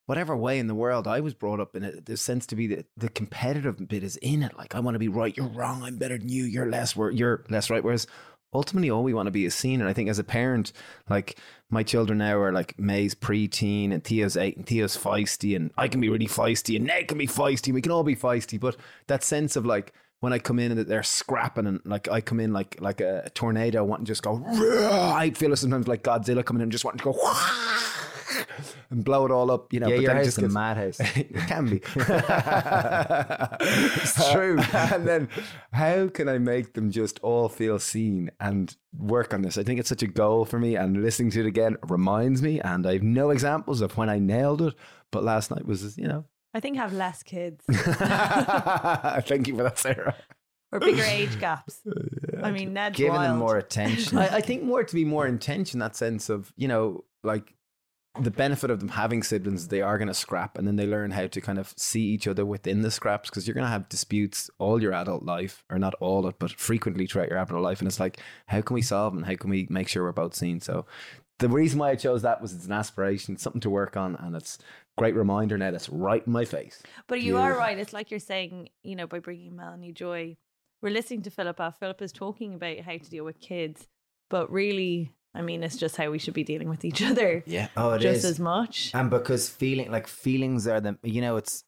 whatever 0.07 0.35
way 0.35 0.59
in 0.59 0.67
the 0.67 0.75
world 0.75 1.07
I 1.07 1.19
was 1.19 1.33
brought 1.33 1.59
up 1.59 1.75
in 1.75 1.83
it, 1.83 2.05
the 2.05 2.17
sense 2.17 2.45
to 2.47 2.55
be 2.55 2.67
the, 2.67 2.85
the 2.97 3.09
competitive 3.09 3.87
bit 3.87 4.03
is 4.03 4.17
in 4.17 4.41
it. 4.41 4.57
Like 4.57 4.75
I 4.75 4.79
want 4.79 4.95
to 4.95 4.99
be 4.99 5.07
right, 5.07 5.35
you're 5.35 5.47
wrong, 5.47 5.83
I'm 5.83 5.97
better 5.97 6.17
than 6.17 6.29
you, 6.29 6.43
you're 6.43 6.69
less 6.69 6.95
you're 6.95 7.43
less 7.49 7.69
right. 7.69 7.83
Whereas 7.83 8.07
ultimately 8.53 8.89
all 8.89 9.03
we 9.03 9.13
want 9.13 9.27
to 9.27 9.31
be 9.31 9.45
is 9.45 9.53
seen. 9.53 9.81
And 9.81 9.89
I 9.89 9.93
think 9.93 10.09
as 10.09 10.19
a 10.19 10.23
parent, 10.23 10.71
like 11.09 11.37
my 11.69 11.83
children 11.83 12.19
now 12.19 12.37
are 12.37 12.53
like 12.53 12.79
May's 12.79 13.13
preteen 13.13 13.91
and 13.91 14.03
Theo's 14.03 14.37
eight 14.37 14.57
and 14.57 14.65
Theo's 14.65 14.97
feisty 14.97 15.55
and 15.55 15.71
I 15.77 15.87
can 15.87 16.01
be 16.01 16.09
really 16.09 16.27
feisty 16.27 16.77
and 16.77 16.85
Ned 16.85 17.07
can 17.07 17.17
be 17.17 17.27
feisty 17.27 17.67
and 17.67 17.75
we 17.75 17.81
can 17.81 17.91
all 17.91 18.03
be 18.03 18.15
feisty. 18.15 18.59
But 18.59 18.77
that 19.07 19.23
sense 19.23 19.55
of 19.55 19.65
like 19.65 19.93
when 20.19 20.33
I 20.33 20.39
come 20.39 20.59
in 20.59 20.71
and 20.71 20.81
they're 20.81 21.03
scrapping 21.03 21.67
and 21.67 21.81
like 21.85 22.07
I 22.09 22.21
come 22.21 22.39
in 22.39 22.53
like 22.53 22.77
like 22.79 23.01
a 23.01 23.29
tornado 23.33 23.83
wanting 23.83 24.05
to 24.05 24.11
just 24.11 24.23
go 24.23 24.43
I 24.47 25.31
feel 25.35 25.53
it 25.53 25.57
sometimes 25.57 25.87
like 25.87 26.03
Godzilla 26.03 26.43
coming 26.43 26.61
in 26.61 26.63
and 26.63 26.71
just 26.71 26.85
wanting 26.85 26.99
to 26.99 27.03
go 27.05 27.13
and 28.89 29.03
blow 29.03 29.25
it 29.25 29.31
all 29.31 29.51
up, 29.51 29.73
you 29.73 29.79
know. 29.79 29.87
Yeah, 29.87 29.95
but 29.95 30.01
your 30.01 30.07
then 30.09 30.17
house 30.17 30.25
just 30.25 30.37
is 30.39 30.43
a 30.43 30.49
madhouse. 30.49 30.99
it 30.99 31.33
can 31.33 31.65
be. 31.69 31.81
it's 34.05 34.31
true. 34.31 34.59
and 34.73 35.07
then 35.07 35.29
how 35.71 36.07
can 36.07 36.29
I 36.29 36.37
make 36.37 36.73
them 36.73 36.91
just 36.91 37.19
all 37.19 37.49
feel 37.49 37.79
seen 37.79 38.31
and 38.39 38.75
work 38.97 39.33
on 39.33 39.41
this? 39.41 39.57
I 39.57 39.63
think 39.63 39.79
it's 39.79 39.89
such 39.89 40.03
a 40.03 40.07
goal 40.07 40.45
for 40.45 40.59
me. 40.59 40.75
And 40.75 41.01
listening 41.01 41.31
to 41.31 41.41
it 41.41 41.45
again 41.45 41.77
reminds 41.87 42.41
me, 42.41 42.59
and 42.61 42.87
I 42.87 42.93
have 42.93 43.03
no 43.03 43.29
examples 43.31 43.81
of 43.81 43.97
when 43.97 44.09
I 44.09 44.19
nailed 44.19 44.61
it. 44.61 44.75
But 45.11 45.23
last 45.23 45.51
night 45.51 45.65
was, 45.65 45.97
you 45.97 46.07
know. 46.07 46.25
I 46.55 46.61
think 46.61 46.77
have 46.77 46.93
less 46.93 47.21
kids 47.21 47.63
Thank 47.69 49.47
you 49.47 49.57
for 49.57 49.63
that, 49.63 49.77
Sara. 49.77 50.15
or 50.71 50.79
bigger 50.79 51.03
age 51.03 51.37
gaps. 51.39 51.81
I 52.43 52.51
mean, 52.51 52.73
Ned's 52.73 52.97
Giving 52.97 53.13
wild. 53.13 53.31
them 53.31 53.37
more 53.39 53.57
attention. 53.65 54.17
I, 54.17 54.37
I 54.37 54.41
think 54.41 54.63
more 54.63 54.83
to 54.83 54.95
be 54.95 55.03
more 55.05 55.27
intention, 55.27 55.79
that 55.81 55.95
sense 55.97 56.29
of, 56.29 56.53
you 56.55 56.67
know, 56.69 57.03
like 57.23 57.53
the 58.21 58.31
benefit 58.31 58.69
of 58.71 58.79
them 58.79 58.87
having 58.87 59.21
siblings, 59.21 59.67
they 59.67 59.81
are 59.81 59.97
going 59.97 60.07
to 60.07 60.13
scrap 60.13 60.57
and 60.57 60.65
then 60.65 60.77
they 60.77 60.87
learn 60.87 61.11
how 61.11 61.27
to 61.27 61.41
kind 61.41 61.59
of 61.59 61.73
see 61.75 62.03
each 62.03 62.25
other 62.27 62.45
within 62.45 62.81
the 62.81 62.89
scraps 62.89 63.29
because 63.29 63.45
you're 63.45 63.53
going 63.53 63.65
to 63.65 63.69
have 63.69 63.89
disputes 63.89 64.49
all 64.57 64.81
your 64.81 64.93
adult 64.93 65.23
life, 65.23 65.65
or 65.69 65.77
not 65.77 65.93
all 65.99 66.25
it, 66.27 66.35
but 66.39 66.51
frequently 66.51 67.05
throughout 67.07 67.27
your 67.29 67.39
adult 67.39 67.61
life. 67.61 67.79
And 67.79 67.87
it's 67.89 67.99
like, 67.99 68.21
how 68.47 68.61
can 68.61 68.75
we 68.75 68.81
solve 68.81 69.13
and 69.13 69.25
How 69.25 69.35
can 69.35 69.49
we 69.49 69.67
make 69.69 69.89
sure 69.89 70.03
we're 70.03 70.13
both 70.13 70.35
seen? 70.35 70.61
So 70.61 70.85
the 71.39 71.49
reason 71.49 71.79
why 71.79 71.91
I 71.91 71.95
chose 71.95 72.21
that 72.21 72.41
was 72.41 72.53
it's 72.53 72.65
an 72.65 72.71
aspiration, 72.71 73.37
something 73.37 73.61
to 73.61 73.69
work 73.69 73.97
on, 73.97 74.15
and 74.15 74.35
it's 74.35 74.57
a 74.57 75.01
great 75.01 75.15
reminder 75.15 75.57
now 75.57 75.71
that's 75.71 75.89
right 75.89 76.25
in 76.25 76.31
my 76.31 76.45
face. 76.45 76.81
But 77.07 77.21
you 77.21 77.37
are 77.37 77.57
right. 77.57 77.77
It's 77.77 77.93
like 77.93 78.09
you're 78.09 78.19
saying, 78.19 78.69
you 78.83 78.95
know, 78.95 79.07
by 79.07 79.19
bringing 79.19 79.55
Melanie 79.55 79.91
Joy, 79.91 80.37
we're 80.81 80.91
listening 80.91 81.23
to 81.23 81.29
Philippa. 81.29 81.75
Philippa's 81.79 82.11
talking 82.11 82.55
about 82.55 82.79
how 82.79 82.93
to 82.93 83.09
deal 83.09 83.25
with 83.25 83.39
kids, 83.41 83.87
but 84.29 84.49
really, 84.51 85.11
I 85.33 85.41
mean, 85.41 85.61
it's 85.63 85.75
just 85.77 85.97
how 85.97 86.09
we 86.09 86.19
should 86.19 86.33
be 86.33 86.43
dealing 86.43 86.69
with 86.69 86.85
each 86.85 87.01
other 87.09 87.43
yeah. 87.45 87.67
Oh, 87.75 87.91
it 87.93 87.99
just 87.99 88.19
is. 88.19 88.25
as 88.25 88.39
much. 88.39 88.91
And 88.93 89.09
because 89.09 89.49
feeling 89.49 89.91
like 89.91 90.07
feelings 90.07 90.67
are 90.67 90.79
the 90.79 90.97
you 91.03 91.21
know 91.21 91.35
it's 91.35 91.63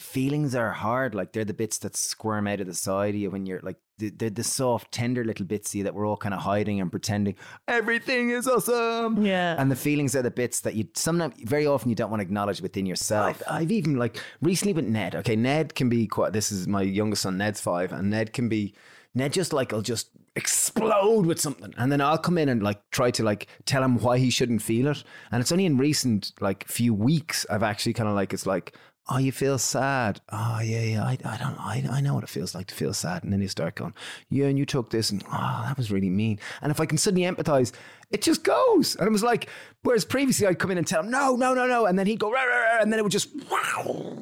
feelings 0.00 0.56
are 0.56 0.72
hard 0.72 1.14
like 1.14 1.32
they're 1.32 1.44
the 1.44 1.54
bits 1.54 1.78
that 1.78 1.96
squirm 1.96 2.48
out 2.48 2.60
of 2.60 2.66
the 2.66 2.74
side 2.74 3.14
of 3.14 3.20
you 3.20 3.30
when 3.30 3.46
you're 3.46 3.60
like 3.62 3.76
the- 3.98 4.10
they're 4.10 4.30
the 4.30 4.44
soft 4.44 4.90
tender 4.92 5.24
little 5.24 5.46
bits 5.46 5.70
of 5.70 5.74
you 5.76 5.84
that 5.84 5.94
we're 5.94 6.06
all 6.06 6.16
kind 6.16 6.34
of 6.34 6.40
hiding 6.40 6.80
and 6.80 6.90
pretending 6.90 7.34
everything 7.68 8.30
is 8.30 8.48
awesome 8.48 9.24
Yeah. 9.24 9.54
and 9.58 9.70
the 9.70 9.76
feelings 9.76 10.14
are 10.16 10.22
the 10.22 10.30
bits 10.30 10.60
that 10.60 10.74
you 10.74 10.88
sometimes 10.94 11.34
very 11.44 11.66
often 11.66 11.90
you 11.90 11.94
don't 11.94 12.10
want 12.10 12.20
to 12.20 12.24
acknowledge 12.24 12.60
within 12.60 12.86
yourself 12.86 13.42
I've, 13.48 13.62
I've 13.62 13.72
even 13.72 13.96
like 13.96 14.16
recently 14.42 14.72
with 14.72 14.84
Ned. 14.86 15.14
Okay, 15.14 15.36
Ned 15.36 15.74
can 15.74 15.88
be 15.88 16.06
quite. 16.06 16.32
This 16.32 16.50
is 16.52 16.66
my 16.66 16.82
youngest 16.82 17.22
son. 17.22 17.38
Ned's 17.38 17.60
five, 17.60 17.92
and 17.92 18.10
Ned 18.10 18.32
can 18.32 18.48
be. 18.48 18.74
Ned 19.14 19.32
just 19.32 19.52
like 19.52 19.72
I'll 19.72 19.80
just 19.82 20.10
explode 20.34 21.26
with 21.26 21.40
something, 21.40 21.72
and 21.76 21.90
then 21.92 22.00
I'll 22.00 22.18
come 22.18 22.38
in 22.38 22.48
and 22.48 22.62
like 22.62 22.78
try 22.90 23.10
to 23.12 23.22
like 23.22 23.46
tell 23.64 23.82
him 23.82 23.98
why 23.98 24.18
he 24.18 24.30
shouldn't 24.30 24.62
feel 24.62 24.88
it. 24.88 25.04
And 25.30 25.40
it's 25.40 25.52
only 25.52 25.66
in 25.66 25.76
recent 25.76 26.32
like 26.40 26.66
few 26.66 26.92
weeks 26.94 27.46
I've 27.50 27.62
actually 27.62 27.92
kind 27.92 28.08
of 28.08 28.14
like 28.14 28.32
it's 28.32 28.46
like. 28.46 28.76
Oh, 29.08 29.18
you 29.18 29.32
feel 29.32 29.58
sad. 29.58 30.22
Oh, 30.30 30.60
yeah, 30.60 30.80
yeah. 30.80 31.04
I, 31.04 31.18
I 31.24 31.36
don't. 31.36 31.58
I, 31.60 31.84
I 31.90 32.00
know 32.00 32.14
what 32.14 32.24
it 32.24 32.30
feels 32.30 32.54
like 32.54 32.68
to 32.68 32.74
feel 32.74 32.94
sad. 32.94 33.22
And 33.22 33.32
then 33.32 33.42
you 33.42 33.48
start 33.48 33.74
going, 33.74 33.92
yeah, 34.30 34.46
and 34.46 34.58
you 34.58 34.64
took 34.64 34.90
this, 34.90 35.10
and 35.10 35.22
oh, 35.30 35.62
that 35.66 35.76
was 35.76 35.90
really 35.92 36.08
mean. 36.08 36.38
And 36.62 36.70
if 36.70 36.80
I 36.80 36.86
can 36.86 36.96
suddenly 36.96 37.26
empathize, 37.30 37.72
it 38.10 38.22
just 38.22 38.44
goes. 38.44 38.96
And 38.96 39.06
it 39.06 39.12
was 39.12 39.22
like, 39.22 39.50
whereas 39.82 40.06
previously 40.06 40.46
I'd 40.46 40.58
come 40.58 40.70
in 40.70 40.78
and 40.78 40.86
tell 40.86 41.02
him, 41.02 41.10
no, 41.10 41.36
no, 41.36 41.52
no, 41.52 41.66
no, 41.66 41.84
and 41.84 41.98
then 41.98 42.06
he'd 42.06 42.18
go, 42.18 42.30
rah, 42.30 42.42
rah, 42.44 42.60
rah, 42.60 42.78
and 42.80 42.90
then 42.90 42.98
it 42.98 43.02
would 43.02 43.12
just, 43.12 43.28
wow, 43.50 44.16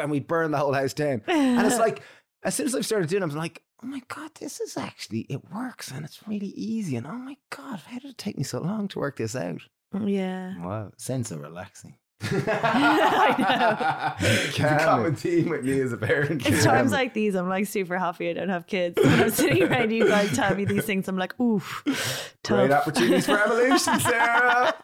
and 0.00 0.10
we'd 0.10 0.26
burn 0.26 0.50
the 0.50 0.58
whole 0.58 0.72
house 0.72 0.92
down. 0.92 1.22
And 1.28 1.64
it's 1.66 1.78
like, 1.78 2.02
as 2.42 2.54
soon 2.54 2.66
as 2.66 2.74
I've 2.74 2.86
started 2.86 3.08
doing, 3.08 3.22
it, 3.22 3.26
I'm 3.26 3.36
like, 3.36 3.62
oh 3.82 3.86
my 3.86 4.02
god, 4.08 4.32
this 4.40 4.60
is 4.60 4.76
actually 4.76 5.20
it 5.28 5.52
works, 5.52 5.90
and 5.90 6.04
it's 6.04 6.26
really 6.26 6.48
easy. 6.48 6.96
And 6.96 7.06
oh 7.06 7.12
my 7.12 7.36
god, 7.50 7.80
how 7.86 7.98
did 7.98 8.10
it 8.10 8.18
take 8.18 8.38
me 8.38 8.44
so 8.44 8.60
long 8.60 8.88
to 8.88 8.98
work 8.98 9.16
this 9.18 9.36
out? 9.36 9.62
yeah. 10.04 10.54
wow 10.64 10.92
sounds 10.98 11.28
so 11.28 11.36
relaxing 11.36 11.96
I 12.32 14.14
It's 14.20 14.58
a 14.58 14.78
common 14.84 15.14
theme 15.14 15.48
with 15.48 15.64
me 15.64 15.80
as 15.80 15.92
a 15.92 15.96
parent. 15.96 16.44
It's 16.46 16.64
times 16.64 16.92
like 16.92 17.14
these, 17.14 17.34
I'm 17.34 17.48
like 17.48 17.66
super 17.66 17.98
happy 17.98 18.28
I 18.30 18.34
don't 18.34 18.48
have 18.50 18.66
kids. 18.66 18.98
When 19.02 19.20
I'm 19.20 19.30
sitting 19.30 19.62
around 19.64 19.90
you 19.90 20.06
guys 20.06 20.34
telling 20.36 20.58
me 20.58 20.64
these 20.66 20.84
things, 20.84 21.08
I'm 21.08 21.16
like, 21.16 21.38
oof, 21.40 21.82
Great 21.84 21.96
tough. 22.42 22.70
opportunities 22.86 23.26
for 23.26 23.38
evolution, 23.42 24.00
Sara. 24.00 24.74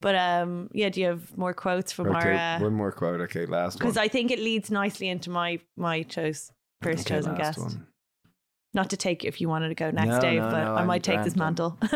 but 0.00 0.14
um, 0.14 0.68
yeah, 0.72 0.88
do 0.88 1.00
you 1.00 1.06
have 1.08 1.36
more 1.36 1.52
quotes 1.54 1.90
from 1.92 2.14
okay, 2.14 2.36
our? 2.36 2.60
one 2.60 2.74
more 2.74 2.92
quote. 2.92 3.20
Okay, 3.22 3.46
last 3.46 3.74
one. 3.74 3.78
Because 3.80 3.96
I 3.96 4.08
think 4.08 4.30
it 4.30 4.38
leads 4.38 4.70
nicely 4.70 5.08
into 5.08 5.30
my 5.30 5.58
my 5.76 6.02
choice 6.04 6.52
first 6.82 7.06
Okay, 7.06 7.16
chosen 7.16 7.34
guest. 7.34 7.58
one. 7.58 7.86
Not 8.72 8.90
to 8.90 8.96
take 8.96 9.24
if 9.24 9.40
you 9.40 9.48
wanted 9.48 9.70
to 9.70 9.74
go 9.74 9.90
next, 9.90 10.08
No, 10.10 10.20
Dave, 10.20 10.42
no, 10.42 10.50
but 10.50 10.64
no, 10.64 10.74
I 10.76 10.80
I'm 10.82 10.86
might 10.86 11.02
take 11.02 11.24
this 11.24 11.34
mantle. 11.34 11.76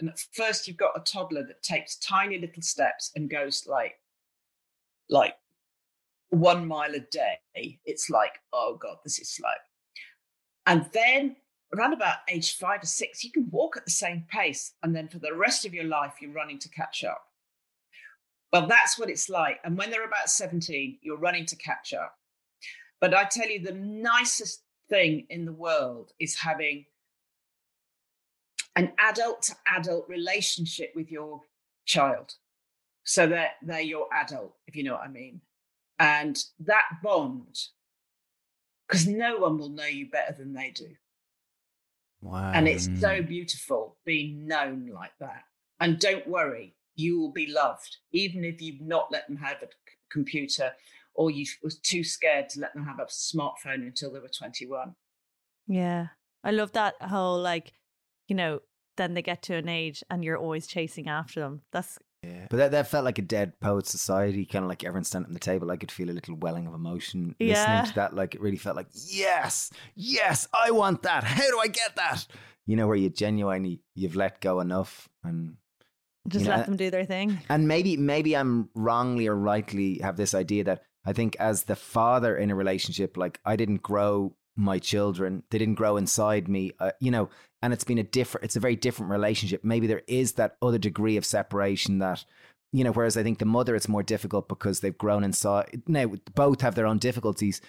and 0.00 0.08
at 0.08 0.20
first 0.32 0.66
you've 0.66 0.76
got 0.76 0.96
a 0.96 1.00
toddler 1.00 1.42
that 1.44 1.62
takes 1.62 1.96
tiny 1.96 2.38
little 2.38 2.62
steps 2.62 3.12
and 3.14 3.30
goes 3.30 3.66
like 3.66 3.94
like 5.08 5.34
one 6.30 6.66
mile 6.66 6.94
a 6.94 7.00
day. 7.00 7.78
It's 7.84 8.10
like 8.10 8.38
oh 8.52 8.78
god 8.80 8.98
this 9.04 9.18
is 9.18 9.30
slow. 9.30 9.48
And 10.66 10.86
then 10.92 11.36
around 11.74 11.92
about 11.92 12.18
age 12.28 12.56
five 12.56 12.82
or 12.82 12.86
six 12.86 13.24
you 13.24 13.30
can 13.30 13.48
walk 13.50 13.76
at 13.76 13.84
the 13.84 13.90
same 13.90 14.24
pace 14.30 14.72
and 14.82 14.94
then 14.94 15.08
for 15.08 15.18
the 15.18 15.34
rest 15.34 15.64
of 15.64 15.74
your 15.74 15.84
life 15.84 16.14
you're 16.20 16.32
running 16.32 16.58
to 16.60 16.68
catch 16.68 17.04
up. 17.04 17.22
Well 18.52 18.66
that's 18.66 18.98
what 18.98 19.10
it's 19.10 19.28
like. 19.28 19.60
And 19.64 19.76
when 19.76 19.90
they're 19.90 20.06
about 20.06 20.30
17 20.30 20.98
you're 21.02 21.18
running 21.18 21.46
to 21.46 21.56
catch 21.56 21.94
up. 21.94 22.14
But 23.00 23.14
i 23.14 23.24
tell 23.24 23.48
you 23.48 23.60
the 23.60 23.72
nicest 23.72 24.62
thing 24.88 25.26
in 25.30 25.44
the 25.44 25.52
world 25.52 26.12
is 26.18 26.36
having 26.36 26.86
an 28.76 28.92
adult 28.98 29.42
to 29.42 29.54
adult 29.74 30.08
relationship 30.08 30.92
with 30.94 31.10
your 31.10 31.40
child. 31.86 32.34
So 33.04 33.28
that 33.28 33.50
they're 33.62 33.80
your 33.80 34.06
adult, 34.12 34.54
if 34.66 34.74
you 34.74 34.82
know 34.82 34.94
what 34.94 35.02
I 35.02 35.08
mean. 35.08 35.40
And 35.98 36.36
that 36.60 36.84
bond, 37.02 37.56
because 38.86 39.06
no 39.06 39.38
one 39.38 39.58
will 39.58 39.68
know 39.68 39.84
you 39.86 40.10
better 40.10 40.34
than 40.36 40.52
they 40.52 40.70
do. 40.70 40.88
wow 42.20 42.50
And 42.52 42.66
it's 42.66 42.88
so 43.00 43.22
beautiful 43.22 43.96
being 44.04 44.46
known 44.46 44.90
like 44.92 45.12
that. 45.20 45.44
And 45.78 46.00
don't 46.00 46.26
worry, 46.26 46.74
you 46.96 47.20
will 47.20 47.32
be 47.32 47.46
loved, 47.46 47.96
even 48.12 48.44
if 48.44 48.60
you've 48.60 48.80
not 48.80 49.12
let 49.12 49.28
them 49.28 49.36
have 49.36 49.58
a 49.62 49.66
c- 49.66 49.96
computer 50.10 50.72
or 51.14 51.30
you 51.30 51.46
was 51.62 51.78
too 51.78 52.02
scared 52.04 52.48
to 52.50 52.60
let 52.60 52.74
them 52.74 52.84
have 52.84 52.98
a 52.98 53.04
smartphone 53.04 53.86
until 53.86 54.12
they 54.12 54.18
were 54.18 54.28
21. 54.28 54.94
Yeah. 55.68 56.08
I 56.44 56.50
love 56.50 56.72
that 56.72 56.94
whole 57.00 57.40
like, 57.40 57.72
you 58.28 58.34
know, 58.36 58.60
then 58.96 59.14
they 59.14 59.22
get 59.22 59.42
to 59.42 59.54
an 59.56 59.68
age 59.68 60.02
and 60.10 60.24
you're 60.24 60.38
always 60.38 60.66
chasing 60.66 61.08
after 61.08 61.40
them. 61.40 61.62
That's 61.72 61.98
Yeah. 62.22 62.46
But 62.50 62.56
that, 62.56 62.70
that 62.72 62.88
felt 62.88 63.04
like 63.04 63.18
a 63.18 63.22
dead 63.22 63.60
poet 63.60 63.86
society, 63.86 64.46
kind 64.46 64.64
of 64.64 64.68
like 64.68 64.84
everyone 64.84 65.04
standing 65.04 65.30
at 65.30 65.34
the 65.34 65.38
table. 65.40 65.70
I 65.70 65.76
could 65.76 65.92
feel 65.92 66.10
a 66.10 66.12
little 66.12 66.36
welling 66.36 66.66
of 66.66 66.74
emotion 66.74 67.34
Yeah. 67.38 67.48
listening 67.48 67.84
to 67.86 67.94
that. 67.96 68.14
Like 68.14 68.34
it 68.34 68.40
really 68.40 68.56
felt 68.56 68.76
like, 68.76 68.88
yes, 68.92 69.70
yes, 69.94 70.48
I 70.54 70.70
want 70.70 71.02
that. 71.02 71.24
How 71.24 71.48
do 71.50 71.58
I 71.58 71.68
get 71.68 71.94
that? 71.96 72.26
You 72.66 72.76
know, 72.76 72.86
where 72.86 72.96
you 72.96 73.10
genuinely 73.10 73.80
you've 73.94 74.16
let 74.16 74.40
go 74.40 74.60
enough 74.60 75.08
and 75.22 75.56
just 76.26 76.44
You 76.44 76.50
know, 76.50 76.56
let 76.56 76.66
them 76.66 76.76
do 76.76 76.90
their 76.90 77.04
thing. 77.04 77.38
and 77.48 77.68
maybe 77.68 77.96
maybe 77.96 78.34
I'm 78.36 78.70
wrongly 78.74 79.28
or 79.28 79.36
rightly 79.36 79.98
have 79.98 80.16
this 80.16 80.34
idea 80.34 80.64
that 80.64 80.82
I 81.04 81.12
think 81.12 81.36
as 81.38 81.64
the 81.64 81.76
father 81.76 82.36
in 82.36 82.50
a 82.50 82.56
relationship, 82.56 83.16
like 83.16 83.38
I 83.44 83.54
didn't 83.54 83.82
grow 83.82 84.34
my 84.56 84.78
children, 84.80 85.44
they 85.50 85.58
didn't 85.58 85.74
grow 85.76 85.96
inside 85.96 86.48
me, 86.48 86.72
uh, 86.80 86.90
you 86.98 87.10
know, 87.12 87.28
and 87.66 87.72
it's 87.72 87.82
been 87.82 87.98
a 87.98 88.04
different, 88.04 88.44
it's 88.44 88.54
a 88.54 88.60
very 88.60 88.76
different 88.76 89.10
relationship. 89.10 89.64
Maybe 89.64 89.88
there 89.88 90.02
is 90.06 90.34
that 90.34 90.56
other 90.62 90.78
degree 90.78 91.16
of 91.16 91.24
separation 91.24 91.98
that, 91.98 92.24
you 92.72 92.84
know, 92.84 92.92
whereas 92.92 93.16
I 93.16 93.24
think 93.24 93.40
the 93.40 93.44
mother 93.44 93.74
it's 93.74 93.88
more 93.88 94.04
difficult 94.04 94.48
because 94.48 94.78
they've 94.78 94.96
grown 94.96 95.24
inside. 95.24 95.82
Now 95.88 96.12
both 96.36 96.60
have 96.60 96.76
their 96.76 96.86
own 96.86 96.98
difficulties, 96.98 97.60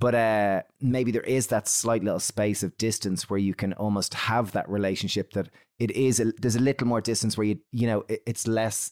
but 0.00 0.12
uh, 0.12 0.62
maybe 0.80 1.12
there 1.12 1.22
is 1.22 1.46
that 1.46 1.68
slight 1.68 2.02
little 2.02 2.18
space 2.18 2.64
of 2.64 2.76
distance 2.78 3.30
where 3.30 3.38
you 3.38 3.54
can 3.54 3.74
almost 3.74 4.14
have 4.14 4.50
that 4.52 4.68
relationship 4.68 5.34
that 5.34 5.50
it 5.78 5.92
is 5.92 6.18
a, 6.18 6.32
there's 6.32 6.56
a 6.56 6.60
little 6.60 6.88
more 6.88 7.00
distance 7.00 7.38
where 7.38 7.46
you 7.46 7.60
you 7.70 7.86
know 7.86 8.04
it, 8.08 8.24
it's 8.26 8.48
less 8.48 8.90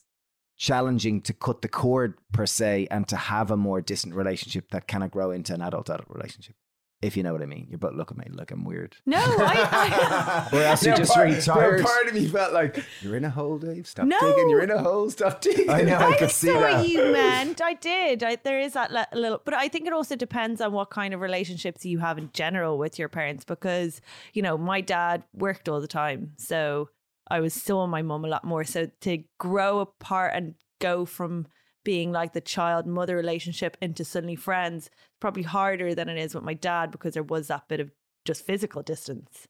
challenging 0.57 1.21
to 1.23 1.33
cut 1.33 1.61
the 1.63 1.69
cord 1.69 2.15
per 2.33 2.47
se 2.47 2.87
and 2.93 3.09
to 3.09 3.17
have 3.17 3.51
a 3.51 3.57
more 3.57 3.81
distant 3.81 4.15
relationship 4.15 4.71
that 4.71 4.87
kind 4.87 5.03
of 5.03 5.11
grow 5.11 5.33
into 5.33 5.53
an 5.53 5.61
adult 5.61 5.91
adult 5.91 6.09
relationship 6.09 6.55
if 7.03 7.17
you 7.17 7.23
know 7.23 7.33
what 7.33 7.43
I 7.43 7.47
mean 7.47 7.67
you're 7.69 7.79
both 7.79 7.95
looking 7.95 8.19
at 8.21 8.31
me 8.31 8.37
like 8.37 8.51
I'm 8.53 8.65
weird 8.65 8.97
No, 9.05 9.19
I, 9.21 10.49
or 10.53 10.63
else 10.63 10.83
you're 10.85 10.93
No, 10.95 10.99
just 10.99 11.13
part, 11.13 11.29
really 11.29 11.41
tired 11.43 11.81
no, 11.81 11.85
part 11.85 12.07
of 12.07 12.15
me 12.15 12.27
felt 12.29 12.53
like 12.53 12.83
you're 13.01 13.17
in 13.17 13.25
a 13.25 13.31
hole, 13.31 13.59
Dave. 13.59 13.87
Stop 13.87 14.07
No. 14.07 14.19
digging. 14.21 14.49
You're 14.51 14.63
in 14.63 14.71
a 14.71 14.79
hole. 14.83 15.11
Stop 15.11 15.41
digging. 15.41 15.69
I 15.69 15.83
know, 15.83 15.97
I, 15.97 16.11
I 16.11 16.17
could 16.17 16.31
see 16.31 16.47
saw 16.49 16.61
that. 16.61 16.89
you 16.89 17.13
meant. 17.13 17.61
I 17.61 17.75
did. 17.75 18.23
I, 18.23 18.37
there 18.37 18.61
is 18.61 18.73
that 18.75 18.93
le- 18.93 19.09
little, 19.13 19.41
but 19.45 19.55
I 19.55 19.69
think 19.69 19.87
it 19.87 19.93
also 19.93 20.17
depends 20.17 20.61
on 20.61 20.73
what 20.73 20.91
kind 20.91 21.13
of 21.13 21.21
relationships 21.21 21.85
you 21.85 21.99
have 21.99 22.19
in 22.19 22.31
general 22.33 22.79
with 22.79 22.99
your 22.99 23.09
parents. 23.09 23.45
Because 23.45 24.01
you 24.33 24.43
know, 24.43 24.57
my 24.57 24.81
dad 24.81 25.25
worked 25.35 25.69
all 25.69 25.81
the 25.81 25.89
time, 25.89 26.33
so 26.37 26.89
I 27.29 27.41
was 27.41 27.53
saw 27.55 27.87
my 27.87 28.03
mum 28.03 28.25
a 28.25 28.29
lot 28.29 28.45
more. 28.45 28.65
So 28.65 28.89
to 29.03 29.25
grow 29.39 29.81
apart 29.81 30.33
and 30.35 30.55
go 30.81 31.05
from 31.05 31.47
being 31.85 32.13
like 32.13 32.33
the 32.33 32.41
child 32.41 32.87
mother 32.87 33.17
relationship 33.17 33.77
into 33.81 34.05
suddenly 34.05 34.37
friends, 34.37 34.91
probably 35.21 35.43
harder 35.43 35.95
than 35.95 36.09
it 36.09 36.19
is 36.19 36.35
with 36.35 36.45
my 36.45 36.55
dad 36.55 36.91
because 36.91 37.15
there 37.15 37.23
was 37.23 37.49
that 37.49 37.69
bit 37.69 37.81
of 37.81 37.91
just 38.25 38.47
physical 38.47 38.83
distance. 38.83 39.49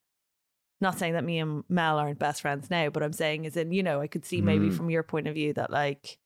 Not 0.81 0.99
saying 0.99 1.13
that 1.13 1.25
me 1.25 1.39
and 1.39 1.63
Mel 1.69 1.99
aren't 1.99 2.19
best 2.19 2.43
friends 2.43 2.71
now, 2.71 2.89
but 2.91 3.03
I'm 3.03 3.13
saying 3.13 3.45
is 3.45 3.57
in, 3.57 3.71
you 3.73 3.83
know, 3.83 4.01
I 4.01 4.07
could 4.09 4.25
see 4.25 4.41
maybe 4.41 4.69
Mm. 4.69 4.77
from 4.77 4.91
your 4.91 5.03
point 5.03 5.29
of 5.29 5.35
view 5.35 5.53
that 5.55 5.71
like 5.71 6.19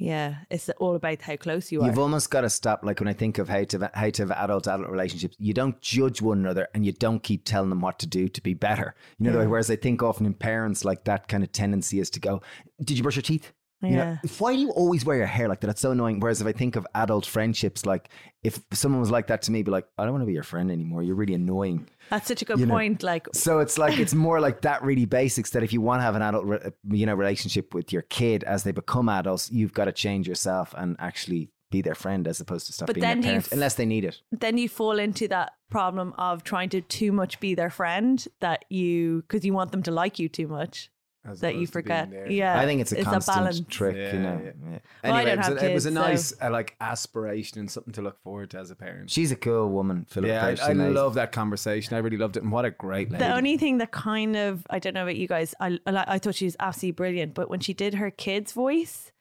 yeah, 0.00 0.36
it's 0.48 0.68
all 0.78 0.94
about 0.94 1.22
how 1.22 1.34
close 1.34 1.72
you 1.72 1.82
are. 1.82 1.86
You've 1.88 1.98
almost 1.98 2.30
got 2.30 2.42
to 2.42 2.50
stop. 2.50 2.84
Like 2.84 3.00
when 3.00 3.08
I 3.08 3.12
think 3.12 3.38
of 3.38 3.48
how 3.48 3.64
to 3.64 3.90
how 3.94 4.10
to 4.10 4.22
have 4.22 4.30
adult 4.30 4.68
adult 4.68 4.88
relationships, 4.88 5.34
you 5.40 5.52
don't 5.52 5.80
judge 5.80 6.22
one 6.22 6.38
another 6.38 6.68
and 6.72 6.86
you 6.86 6.92
don't 6.92 7.20
keep 7.20 7.44
telling 7.44 7.68
them 7.68 7.80
what 7.80 7.98
to 7.98 8.06
do 8.06 8.28
to 8.28 8.40
be 8.40 8.54
better. 8.54 8.94
You 9.18 9.28
know, 9.30 9.38
way, 9.40 9.48
whereas 9.48 9.70
I 9.72 9.76
think 9.76 10.00
often 10.00 10.24
in 10.24 10.34
parents, 10.34 10.84
like 10.84 11.02
that 11.04 11.26
kind 11.26 11.42
of 11.42 11.50
tendency 11.50 11.98
is 11.98 12.10
to 12.10 12.20
go, 12.20 12.42
"Did 12.80 12.96
you 12.96 13.02
brush 13.02 13.16
your 13.16 13.24
teeth?" 13.24 13.52
You 13.80 13.90
know, 13.90 13.96
Yeah. 13.96 14.16
why 14.38 14.54
do 14.54 14.60
you 14.60 14.70
always 14.70 15.04
wear 15.04 15.16
your 15.16 15.26
hair 15.26 15.46
like 15.48 15.60
that? 15.60 15.70
It's 15.70 15.80
so 15.80 15.92
annoying. 15.92 16.18
Whereas 16.18 16.40
if 16.40 16.46
I 16.46 16.52
think 16.52 16.74
of 16.74 16.84
adult 16.96 17.24
friendships, 17.26 17.86
like 17.86 18.08
if 18.42 18.60
someone 18.72 19.00
was 19.00 19.10
like 19.10 19.28
that 19.28 19.42
to 19.42 19.52
me, 19.52 19.62
be 19.62 19.70
like, 19.70 19.86
I 19.96 20.02
don't 20.04 20.12
want 20.12 20.22
to 20.22 20.26
be 20.26 20.32
your 20.32 20.42
friend 20.42 20.70
anymore. 20.70 21.02
You're 21.04 21.14
really 21.14 21.34
annoying. 21.34 21.88
That's 22.10 22.26
such 22.26 22.42
a 22.42 22.44
good 22.44 22.58
you 22.58 22.66
know, 22.66 22.74
point. 22.74 23.02
Like 23.04 23.28
So 23.34 23.60
it's 23.60 23.78
like 23.78 23.98
it's 23.98 24.14
more 24.28 24.40
like 24.40 24.62
that 24.62 24.82
really 24.82 25.04
basics 25.04 25.50
that 25.50 25.62
if 25.62 25.72
you 25.72 25.80
want 25.80 26.00
to 26.00 26.02
have 26.02 26.16
an 26.16 26.22
adult, 26.22 26.44
re- 26.44 26.70
you 26.90 27.06
know, 27.06 27.14
relationship 27.14 27.72
with 27.72 27.92
your 27.92 28.02
kid 28.02 28.42
as 28.44 28.64
they 28.64 28.72
become 28.72 29.08
adults, 29.08 29.50
you've 29.52 29.72
got 29.74 29.84
to 29.84 29.92
change 29.92 30.26
yourself 30.26 30.74
and 30.76 30.96
actually 30.98 31.50
be 31.70 31.82
their 31.82 31.94
friend 31.94 32.26
as 32.26 32.40
opposed 32.40 32.66
to 32.66 32.72
stop 32.72 32.86
But 32.86 32.94
being 32.94 33.02
their 33.02 33.10
then 33.14 33.18
you 33.18 33.28
parent 33.28 33.44
f- 33.46 33.52
unless 33.52 33.74
they 33.74 33.84
need 33.84 34.04
it. 34.04 34.20
then 34.32 34.56
you 34.58 34.68
fall 34.70 34.98
into 34.98 35.28
that 35.28 35.52
problem 35.70 36.14
of 36.16 36.42
trying 36.42 36.70
to 36.70 36.80
too 36.80 37.12
much 37.12 37.38
be 37.40 37.54
their 37.54 37.68
friend 37.70 38.26
that 38.40 38.64
you 38.70 39.20
because 39.28 39.44
you 39.44 39.52
want 39.52 39.70
them 39.70 39.82
to 39.82 39.90
like 39.90 40.18
you 40.18 40.28
too 40.30 40.48
much 40.48 40.90
that 41.24 41.54
you 41.54 41.64
opposed 41.64 41.72
to 41.72 41.82
being 41.82 42.06
forget. 42.10 42.30
Yeah, 42.30 42.58
I 42.58 42.64
think 42.64 42.80
it's 42.80 42.92
a 42.92 42.98
it's 43.00 43.04
constant 43.08 43.36
balance. 43.36 43.60
trick, 43.68 43.96
Yeah, 43.96 44.12
you 44.14 44.18
know. 44.20 44.40
yeah. 44.44 44.50
Yeah. 44.72 44.78
Well, 45.04 45.12
I 45.14 45.20
Anyway, 45.22 45.24
don't 45.24 45.32
it, 45.32 45.36
was 45.38 45.46
have 45.46 45.56
a, 45.62 45.70
it 45.70 45.74
was 45.74 45.86
a 45.86 45.90
nice 45.90 46.24
so- 46.28 46.46
uh, 46.46 46.50
like 46.50 46.76
aspiration 46.80 47.58
and 47.60 47.70
something 47.70 47.92
to 47.94 48.02
look 48.02 48.20
forward 48.22 48.50
to 48.50 48.58
as 48.58 48.70
a 48.70 48.76
parent. 48.76 49.10
She's 49.10 49.30
a 49.32 49.36
cool 49.36 49.68
woman, 49.68 50.06
Philip. 50.08 50.28
yeah, 50.28 50.50
She's 50.50 50.60
I, 50.60 50.70
I 50.70 50.72
love 50.72 51.14
that 51.14 51.32
conversation. 51.32 51.94
I 51.96 51.98
really 51.98 52.16
loved 52.16 52.36
it, 52.36 52.42
and 52.42 52.52
what 52.52 52.64
a 52.64 52.70
great 52.70 53.10
lady. 53.10 53.24
The 53.24 53.34
only 53.36 53.56
thing 53.58 53.78
that 53.78 53.90
kind 53.92 54.36
of 54.36 54.66
I 54.70 54.78
don't 54.78 54.94
know 54.94 55.02
about 55.02 55.16
you 55.16 55.28
guys, 55.28 55.54
I 55.60 55.78
I, 55.86 56.04
I 56.14 56.18
thought 56.18 56.34
she 56.34 56.44
was 56.46 56.56
absolutely 56.60 56.92
brilliant, 56.96 57.34
but 57.34 57.50
when 57.50 57.60
she 57.60 57.74
did 57.74 57.94
her 57.94 58.10
kid's 58.10 58.52
voice, 58.52 59.12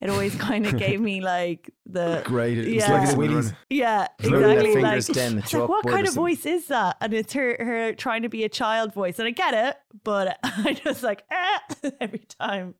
it 0.00 0.10
always 0.10 0.34
kind 0.48 0.66
of 0.66 0.76
gave 0.76 1.00
me 1.00 1.20
like 1.20 1.70
the 1.86 2.22
great. 2.26 2.58
It 2.58 2.64
was 2.74 2.74
Yeah. 2.74 2.92
like 2.92 3.10
The 3.10 3.16
Willy's. 3.16 3.52
yeah 3.70 4.06
exactly 4.18 4.74
like, 4.74 4.74
fingers 4.74 5.06
down 5.08 5.32
the 5.36 5.38
it's 5.38 5.54
like, 5.54 5.68
what 5.68 5.84
kind 5.86 6.00
of 6.06 6.12
something. 6.14 6.22
voice 6.36 6.46
is 6.46 6.66
that? 6.68 6.96
And 7.00 7.14
it's 7.14 7.32
her 7.32 7.56
her 7.58 7.92
trying 7.94 8.22
to 8.22 8.28
be 8.28 8.44
a 8.44 8.48
child 8.48 8.92
voice, 8.94 9.18
and 9.18 9.26
I 9.28 9.30
get 9.30 9.54
it, 9.54 9.76
but 10.04 10.38
I 10.44 10.74
just 10.84 11.02
like 11.02 11.22
eh, 11.30 11.90
every 12.00 12.24
time. 12.38 12.74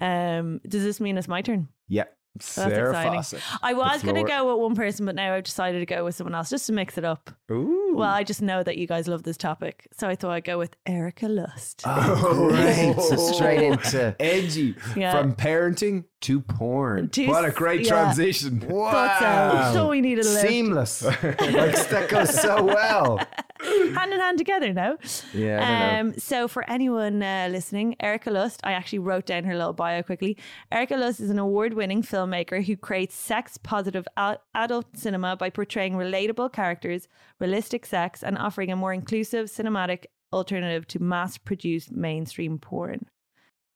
Um, 0.00 0.60
does 0.68 0.82
this 0.84 1.00
mean 1.00 1.18
it's 1.18 1.28
my 1.28 1.42
turn? 1.42 1.68
Yeah. 1.88 2.04
Sara 2.40 2.90
exciting. 2.90 3.20
Fawsitt. 3.20 3.40
I 3.62 3.72
was 3.74 4.02
going 4.02 4.14
to 4.14 4.22
go 4.22 4.52
with 4.54 4.62
one 4.62 4.74
person, 4.76 5.06
but 5.06 5.14
now 5.14 5.34
I've 5.34 5.44
decided 5.44 5.80
to 5.80 5.86
go 5.86 6.04
with 6.04 6.14
someone 6.14 6.34
else 6.34 6.50
just 6.50 6.66
to 6.66 6.72
mix 6.72 6.96
it 6.98 7.04
up. 7.04 7.30
Ooh. 7.50 7.94
Well, 7.96 8.08
I 8.10 8.22
just 8.22 8.42
know 8.42 8.62
that 8.62 8.76
you 8.78 8.86
guys 8.86 9.08
love 9.08 9.22
this 9.24 9.36
topic, 9.36 9.88
so 9.92 10.08
I 10.08 10.14
thought 10.14 10.30
I'd 10.32 10.44
go 10.44 10.58
with 10.58 10.76
Erika 10.86 11.28
Lust. 11.28 11.82
Oh, 11.84 12.48
great. 12.50 13.00
so 13.00 13.16
straight 13.32 13.62
into 13.62 14.14
edgy 14.20 14.76
Yeah. 14.96 15.12
from 15.18 15.34
parenting 15.34 16.04
to 16.22 16.40
porn. 16.40 17.08
To 17.10 17.26
what 17.28 17.44
a 17.44 17.50
great 17.50 17.82
yeah. 17.82 17.88
transition! 17.90 18.60
Thought 18.60 19.18
so. 19.20 19.78
Thought 19.78 19.90
we 19.90 20.00
need 20.00 20.18
a 20.18 20.22
lift. 20.24 20.48
seamless. 20.48 21.02
like 21.22 21.88
that 21.88 22.06
goes 22.08 22.34
so 22.40 22.64
well. 22.64 23.20
hand 23.94 24.12
in 24.12 24.20
hand 24.20 24.38
together 24.38 24.72
now. 24.72 24.98
Yeah, 25.32 25.58
know. 25.58 26.00
Um, 26.00 26.18
so 26.18 26.48
for 26.48 26.68
anyone 26.68 27.22
uh, 27.22 27.48
listening, 27.50 27.96
Erika 28.00 28.30
Lust, 28.30 28.60
I 28.64 28.72
actually 28.72 29.00
wrote 29.00 29.26
down 29.26 29.44
her 29.44 29.56
little 29.56 29.72
bio 29.72 30.02
quickly. 30.02 30.36
Erika 30.70 30.96
Lust 30.96 31.20
is 31.20 31.30
an 31.30 31.38
award-winning 31.38 32.02
filmmaker 32.02 32.64
who 32.64 32.76
creates 32.76 33.14
sex-positive 33.14 34.06
a- 34.16 34.38
adult 34.54 34.96
cinema 34.96 35.36
by 35.36 35.50
portraying 35.50 35.94
relatable 35.94 36.52
characters, 36.52 37.08
realistic 37.40 37.86
sex, 37.86 38.22
and 38.22 38.38
offering 38.38 38.70
a 38.70 38.76
more 38.76 38.92
inclusive 38.92 39.46
cinematic 39.46 40.06
alternative 40.32 40.86
to 40.86 41.02
mass-produced 41.02 41.92
mainstream 41.92 42.58
porn. 42.58 43.06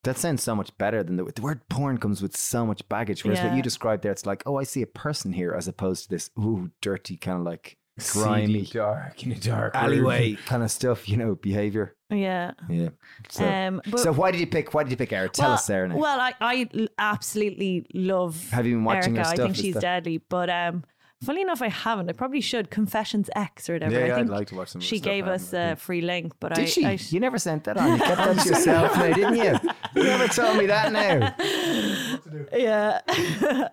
That 0.05 0.19
sounds 0.19 0.43
so 0.43 0.57
much 0.57 0.77
better 0.79 1.05
than 1.05 1.17
the, 1.17 1.25
the 1.25 1.43
word 1.43 1.61
porn 1.69 1.99
comes 1.99 2.21
with 2.21 2.37
so 2.37 2.67
much 2.67 2.89
baggage. 2.89 3.25
Whereas 3.25 3.41
what 3.41 3.55
you 3.55 3.63
described 3.63 4.03
there, 4.03 4.11
it's 4.11 4.27
like, 4.27 4.43
oh, 4.47 4.57
I 4.57 4.65
see 4.65 4.83
a 4.83 4.87
person 4.87 5.33
here, 5.33 5.53
as 5.53 5.69
opposed 5.69 6.05
to 6.05 6.11
this 6.11 6.29
ooh 6.37 6.71
dirty 6.81 7.17
kind 7.17 7.39
of 7.39 7.45
like 7.45 7.79
grimy 8.13 8.65
Seedy, 8.65 8.79
dark 8.79 9.23
in 9.23 9.33
a 9.33 9.37
dark 9.39 9.75
alleyway 9.75 10.35
kind 10.47 10.63
of 10.63 10.71
stuff, 10.71 11.09
you 11.09 11.17
know, 11.17 11.35
behavior. 11.35 11.95
Yeah. 12.11 12.53
Yeah. 12.69 12.89
So, 13.29 13.47
um, 13.47 13.81
but, 13.87 14.01
so 14.01 14.13
why 14.13 14.31
did 14.31 14.41
you 14.41 14.47
pick? 14.47 14.75
Why 14.75 14.83
did 14.83 14.91
you 14.91 14.97
pick 14.97 15.13
Eric? 15.13 15.33
Tell 15.33 15.49
well, 15.49 15.55
us, 15.55 15.67
Sara. 15.67 15.89
Now. 15.89 15.97
Well, 15.97 16.19
I 16.41 16.69
absolutely 16.99 17.87
love 17.95 18.51
Have 18.51 18.67
you 18.67 18.77
been 18.77 18.85
watching 18.85 19.17
Erika. 19.17 19.29
her 19.29 19.35
I 19.35 19.37
think 19.47 19.57
she's 19.57 19.75
that- 19.75 19.81
deadly. 19.81 20.19
But 20.19 20.51
um, 20.51 20.85
funny 21.23 21.43
enough, 21.43 21.63
I 21.63 21.69
haven't. 21.69 22.09
I 22.11 22.13
probably 22.13 22.41
should. 22.41 22.71
Confessions 22.71 23.31
X 23.37 23.69
or 23.71 23.75
whatever. 23.75 23.95
Yeah, 23.95 24.05
I 24.05 24.09
yeah, 24.09 24.17
I'd 24.19 24.29
like 24.29 24.49
to 24.49 24.57
watch 24.57 24.69
some. 24.69 24.81
of 24.81 24.85
she 24.85 24.99
stuff, 24.99 25.05
gave 25.05 25.27
us 25.27 25.51
haven't. 25.53 25.73
a 25.73 25.77
free 25.77 26.01
link, 26.01 26.33
but 26.41 26.55
Did 26.55 26.65
I, 26.65 26.67
she? 26.67 26.85
I 26.85 26.99
you 27.09 27.21
never 27.21 27.39
sent 27.39 27.65
that 27.65 27.77
on. 27.77 27.93
You 27.93 27.99
kept 28.05 28.17
that 28.17 28.39
to 28.43 28.49
yourself 28.49 28.97
now, 28.97 29.13
didn't 29.15 29.37
you? 29.37 29.71
You 29.95 30.03
never 30.05 30.29
told 30.29 30.57
me 30.59 30.67
that 30.67 30.93
now. 30.93 31.35
yeah. 32.53 33.01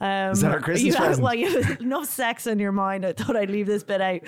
um, 0.00 0.32
Is 0.32 0.40
that 0.40 0.52
our 0.52 0.60
Christmas 0.60 0.82
you 0.82 0.94
present? 0.94 1.22
Well, 1.22 1.34
you 1.34 1.60
have 1.60 1.80
enough 1.80 2.06
sex 2.06 2.46
in 2.46 2.58
your 2.58 2.72
mind. 2.72 3.04
I 3.04 3.12
thought 3.12 3.36
I'd 3.36 3.50
leave 3.50 3.66
this 3.66 3.82
bit 3.82 4.00
out. 4.00 4.20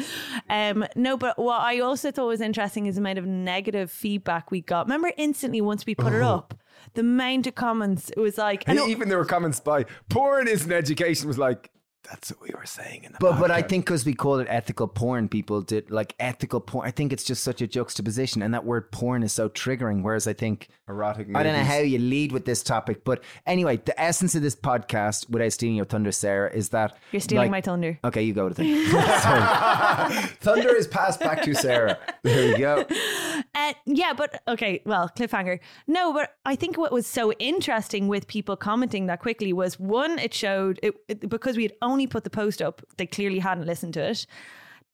Um, 0.48 0.86
no, 0.96 1.16
but 1.16 1.38
what 1.38 1.60
I 1.60 1.80
also 1.80 2.10
thought 2.10 2.26
was 2.28 2.40
interesting 2.40 2.86
is 2.86 2.96
the 2.96 3.00
amount 3.00 3.18
of 3.18 3.26
negative 3.26 3.90
feedback 3.90 4.50
we 4.50 4.60
got. 4.60 4.86
Remember, 4.86 5.12
instantly 5.16 5.60
once 5.60 5.86
we 5.86 5.94
put 5.94 6.12
it 6.12 6.22
Oh. 6.22 6.36
up, 6.36 6.54
the 6.94 7.00
amount 7.00 7.46
of 7.46 7.54
comments 7.54 8.10
it 8.10 8.18
was 8.20 8.38
like, 8.38 8.64
and 8.66 8.78
even 8.80 9.08
there 9.08 9.18
were 9.18 9.24
comments 9.24 9.60
by 9.60 9.84
porn 10.08 10.48
isn't 10.48 10.70
education 10.72 11.28
was 11.28 11.38
like 11.38 11.70
that's 12.04 12.30
what 12.30 12.40
we 12.40 12.50
were 12.54 12.64
saying 12.64 13.04
in 13.04 13.12
the 13.12 13.18
But 13.20 13.38
but 13.38 13.50
I 13.50 13.60
think 13.62 13.84
because 13.84 14.04
we 14.04 14.14
call 14.14 14.38
it 14.38 14.46
ethical 14.48 14.88
porn, 14.88 15.28
people 15.28 15.60
did 15.60 15.90
like 15.90 16.14
ethical 16.18 16.60
porn. 16.60 16.86
I 16.86 16.90
think 16.90 17.12
it's 17.12 17.24
just 17.24 17.42
such 17.42 17.60
a 17.60 17.66
juxtaposition, 17.66 18.42
and 18.42 18.54
that 18.54 18.64
word 18.64 18.90
porn 18.92 19.22
is 19.22 19.32
so 19.32 19.48
triggering. 19.48 20.02
Whereas 20.02 20.26
I 20.26 20.32
think 20.32 20.68
erotic. 20.88 21.28
I 21.34 21.42
don't 21.42 21.52
know 21.52 21.64
how 21.64 21.78
you 21.78 21.98
lead 21.98 22.32
with 22.32 22.44
this 22.44 22.62
topic, 22.62 23.04
but 23.04 23.22
anyway, 23.46 23.76
the 23.84 24.00
essence 24.00 24.34
of 24.34 24.42
this 24.42 24.56
podcast, 24.56 25.28
without 25.28 25.52
stealing 25.52 25.76
your 25.76 25.84
thunder, 25.84 26.12
Sara, 26.12 26.50
is 26.52 26.70
that 26.70 26.96
you're 27.12 27.20
stealing 27.20 27.44
like- 27.46 27.50
my 27.50 27.60
thunder. 27.60 27.98
Okay, 28.04 28.22
you 28.22 28.32
go 28.32 28.48
to 28.48 28.54
the 28.54 28.64
Thunder 30.40 30.74
is 30.74 30.86
passed 30.86 31.20
back 31.20 31.42
to 31.42 31.54
Sara. 31.54 31.98
There 32.22 32.48
you 32.48 32.58
go. 32.58 32.84
Uh, 33.54 33.72
yeah, 33.86 34.12
but 34.12 34.42
okay, 34.48 34.82
well, 34.84 35.10
cliffhanger. 35.16 35.60
No, 35.86 36.12
but 36.12 36.36
I 36.44 36.56
think 36.56 36.76
what 36.78 36.92
was 36.92 37.06
so 37.06 37.32
interesting 37.32 38.08
with 38.08 38.26
people 38.28 38.56
commenting 38.56 39.06
that 39.06 39.20
quickly 39.20 39.52
was 39.52 39.78
one, 39.78 40.18
it 40.18 40.32
showed 40.34 40.78
it, 40.82 40.94
it, 41.08 41.28
because 41.28 41.56
we 41.56 41.62
had 41.64 41.72
only 41.88 42.06
put 42.06 42.24
the 42.24 42.30
post 42.30 42.60
up, 42.62 42.82
they 42.96 43.06
clearly 43.06 43.38
hadn't 43.38 43.66
listened 43.66 43.94
to 43.94 44.00
it. 44.10 44.26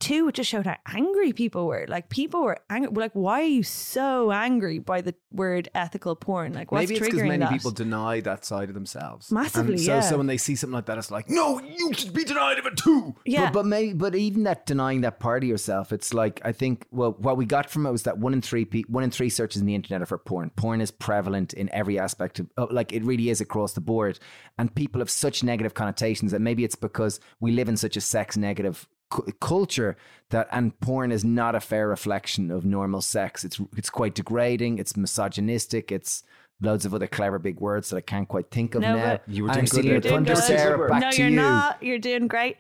Two, 0.01 0.29
it 0.29 0.35
just 0.35 0.51
showed 0.51 0.67
how 0.67 0.77
angry 0.89 1.33
people 1.33 1.67
were. 1.67 1.87
Like 1.89 2.11
people 2.11 2.43
were 2.43 2.59
angry. 2.69 2.93
Like, 2.95 3.13
why 3.13 3.41
are 3.41 3.45
you 3.47 3.63
so 3.63 4.33
angry 4.33 4.79
by 4.79 5.01
the 5.01 5.15
word 5.31 5.69
ethical 5.75 6.15
porn? 6.15 6.53
Like, 6.53 6.71
what's 6.73 6.91
triggering 6.91 6.91
that? 6.91 7.01
Maybe 7.01 7.07
it's 7.07 7.15
because 7.17 7.29
many 7.29 7.45
that? 7.45 7.51
people 7.53 7.71
deny 7.71 8.21
that 8.21 8.45
side 8.45 8.69
of 8.69 8.75
themselves. 8.75 9.33
Massively, 9.33 9.75
And 9.75 9.81
so, 9.81 9.95
yeah. 9.95 10.01
so 10.01 10.19
when 10.19 10.27
they 10.27 10.37
see 10.37 10.57
something 10.57 10.75
like 10.75 10.87
that, 10.87 10.99
it's 10.99 11.11
like, 11.11 11.31
no, 11.31 11.59
you 11.61 11.95
should 11.95 12.13
be 12.13 12.25
denied 12.25 12.59
of 12.59 12.67
it 12.67 12.77
too. 12.77 13.15
yeah, 13.25 13.47
But, 13.47 13.53
but 13.55 13.67
maybe, 13.67 13.93
but 13.95 14.15
even 14.15 14.43
that 14.43 14.67
denying 14.67 15.01
that 15.03 15.21
part 15.21 15.43
of 15.43 15.49
yourself, 15.49 15.93
it's 15.93 16.13
like 16.13 16.41
I 16.45 16.53
think. 16.53 16.87
Well, 16.91 17.13
what 17.19 17.37
we 17.37 17.47
got 17.47 17.71
from 17.71 17.87
it 17.87 17.91
was 17.93 18.03
that 18.03 18.19
one 18.19 18.33
in 18.35 18.43
three, 18.43 18.65
pe- 18.67 18.83
one 18.89 19.05
in 19.05 19.11
three 19.11 19.31
searches 19.31 19.61
in 19.61 19.67
the 19.67 19.75
internet 19.75 20.03
are 20.03 20.07
for 20.07 20.19
porn. 20.19 20.51
Porn 20.51 20.81
is 20.81 20.91
prevalent 20.91 21.53
in 21.55 21.73
every 21.73 21.99
aspect 21.99 22.41
of, 22.41 22.51
of- 22.59 22.71
like 22.73 22.93
it 22.93 23.03
really 23.05 23.31
is 23.31 23.41
across 23.41 23.73
the 23.73 23.81
board, 23.81 24.19
and 24.59 24.75
people 24.75 25.01
have 25.01 25.09
such 25.11 25.43
negative 25.43 25.73
connotations 25.75 26.33
that 26.33 26.41
maybe 26.41 26.63
it's 26.65 26.75
because 26.77 27.21
we 27.41 27.53
live 27.53 27.69
in 27.69 27.77
such 27.77 27.97
a 27.97 28.01
sex 28.01 28.37
negative 28.37 28.87
cu- 29.15 29.33
culture 29.41 29.97
that, 30.31 30.49
and 30.51 30.79
porn 30.81 31.13
is 31.13 31.25
not 31.25 31.55
a 31.55 31.61
fair 31.61 31.89
reflection 31.89 32.51
of 32.51 32.65
normal 32.65 33.01
sex. 33.01 33.45
It's 33.45 33.61
it's 33.77 33.91
quite 33.91 34.15
degrading. 34.15 34.79
It's 34.79 34.97
misogynistic. 34.97 35.93
It's 35.93 36.23
loads 36.61 36.85
of 36.85 36.95
other 36.95 37.07
clever 37.07 37.39
big 37.39 37.61
words 37.61 37.91
that 37.91 37.97
I 37.97 38.01
can't 38.01 38.29
quite 38.29 38.51
think 38.51 38.75
of 38.75 38.83
No, 38.83 38.97
now. 38.97 39.21
You 39.27 39.45
were 39.45 39.49
doing 39.51 39.59
I'm 39.61 39.65
good. 39.67 39.85
You're 39.85 40.01
doing 40.01 40.25
good. 40.25 40.39
Sara. 40.39 40.89
Back 40.89 41.01
no, 41.01 41.11
to 41.11 41.19
you're 41.19 41.31
you. 41.31 41.37
not. 41.37 41.83
You're 41.83 41.99
doing 41.99 42.29
great. 42.29 42.57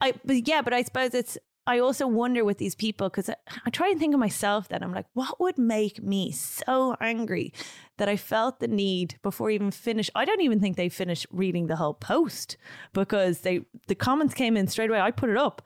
I, 0.00 0.14
but 0.24 0.46
yeah, 0.46 0.62
but 0.62 0.72
I 0.72 0.82
suppose 0.82 1.12
it's. 1.14 1.36
I 1.68 1.80
also 1.80 2.06
wonder 2.06 2.44
with 2.46 2.56
these 2.56 2.74
people 2.74 3.10
because 3.10 3.28
I, 3.28 3.36
I 3.66 3.70
try 3.70 3.90
and 3.90 4.00
think 4.00 4.14
of 4.14 4.20
myself. 4.20 4.68
Then 4.68 4.82
I'm 4.82 4.94
like, 4.94 5.04
what 5.12 5.38
would 5.38 5.58
make 5.58 6.02
me 6.02 6.32
so 6.32 6.96
angry 6.98 7.52
that 7.98 8.08
I 8.08 8.16
felt 8.16 8.58
the 8.58 8.68
need 8.68 9.18
before 9.22 9.50
I 9.50 9.52
even 9.52 9.70
finish? 9.70 10.08
I 10.14 10.24
don't 10.24 10.40
even 10.40 10.60
think 10.60 10.76
they 10.78 10.88
finished 10.88 11.26
reading 11.30 11.66
the 11.66 11.76
whole 11.76 11.92
post 11.92 12.56
because 12.94 13.40
they 13.40 13.60
the 13.86 13.94
comments 13.94 14.32
came 14.34 14.56
in 14.56 14.66
straight 14.66 14.88
away. 14.88 15.00
I 15.00 15.10
put 15.10 15.28
it 15.28 15.36
up, 15.36 15.60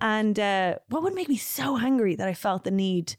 and 0.00 0.38
uh, 0.38 0.76
what 0.88 1.02
would 1.02 1.14
make 1.14 1.28
me 1.28 1.36
so 1.36 1.76
angry 1.76 2.14
that 2.14 2.28
I 2.28 2.34
felt 2.34 2.62
the 2.62 2.70
need 2.70 3.16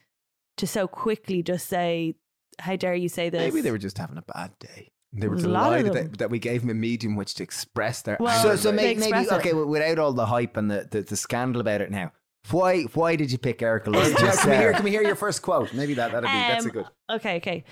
to 0.55 0.65
so 0.65 0.87
quickly 0.87 1.43
just 1.43 1.67
say, 1.67 2.15
"How 2.59 2.77
dare 2.77 2.95
you 2.95 3.09
say 3.09 3.29
this?" 3.29 3.41
Maybe 3.53 3.59
they 3.61 3.71
were 3.71 3.77
just 3.77 3.97
having 3.97 4.17
a 4.17 4.23
bad 4.33 4.57
day. 4.59 4.93
They 5.13 5.27
were 5.27 5.35
a 5.35 5.39
lot 5.39 5.73
of 5.73 5.79
delighted 5.79 5.85
them. 5.93 6.11
that, 6.11 6.17
that 6.19 6.29
we 6.29 6.39
gave 6.39 6.61
them 6.61 6.69
a 6.69 6.73
medium 6.73 7.17
which 7.17 7.35
to 7.35 7.43
express 7.43 8.01
their 8.03 8.15
Well, 8.17 8.29
anger. 8.29 8.55
So, 8.55 8.69
so 8.69 8.71
maybe, 8.71 8.97
maybe 9.01 9.19
express 9.19 9.27
it. 9.27 9.33
okay, 9.47 9.53
without 9.53 9.99
all 9.99 10.13
the 10.13 10.27
hype 10.27 10.55
and 10.55 10.71
the, 10.71 10.87
the, 10.89 11.01
the 11.01 11.17
scandal 11.17 11.59
about 11.59 11.81
it 11.81 11.91
now, 11.91 12.13
why 12.49 12.81
why 12.93 13.15
did 13.15 13.31
you 13.31 13.37
pick 13.37 13.61
Erika 13.61 13.89
Lust? 13.89 14.15
can, 14.15 14.49
we 14.49 14.55
hear, 14.57 14.73
can 14.73 14.83
we 14.83 14.89
hear 14.89 15.03
your 15.03 15.15
first 15.15 15.41
quote? 15.41 15.73
Maybe 15.73 15.93
that 15.93 16.11
that'd 16.11 16.27
be 16.27 16.33
that's 16.33 16.65
a 16.65 16.69
Um, 16.69 16.73
good. 16.73 16.85
Okay, 17.09 17.35
okay. 17.37 17.63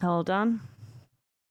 Hold 0.00 0.30
on. 0.30 0.60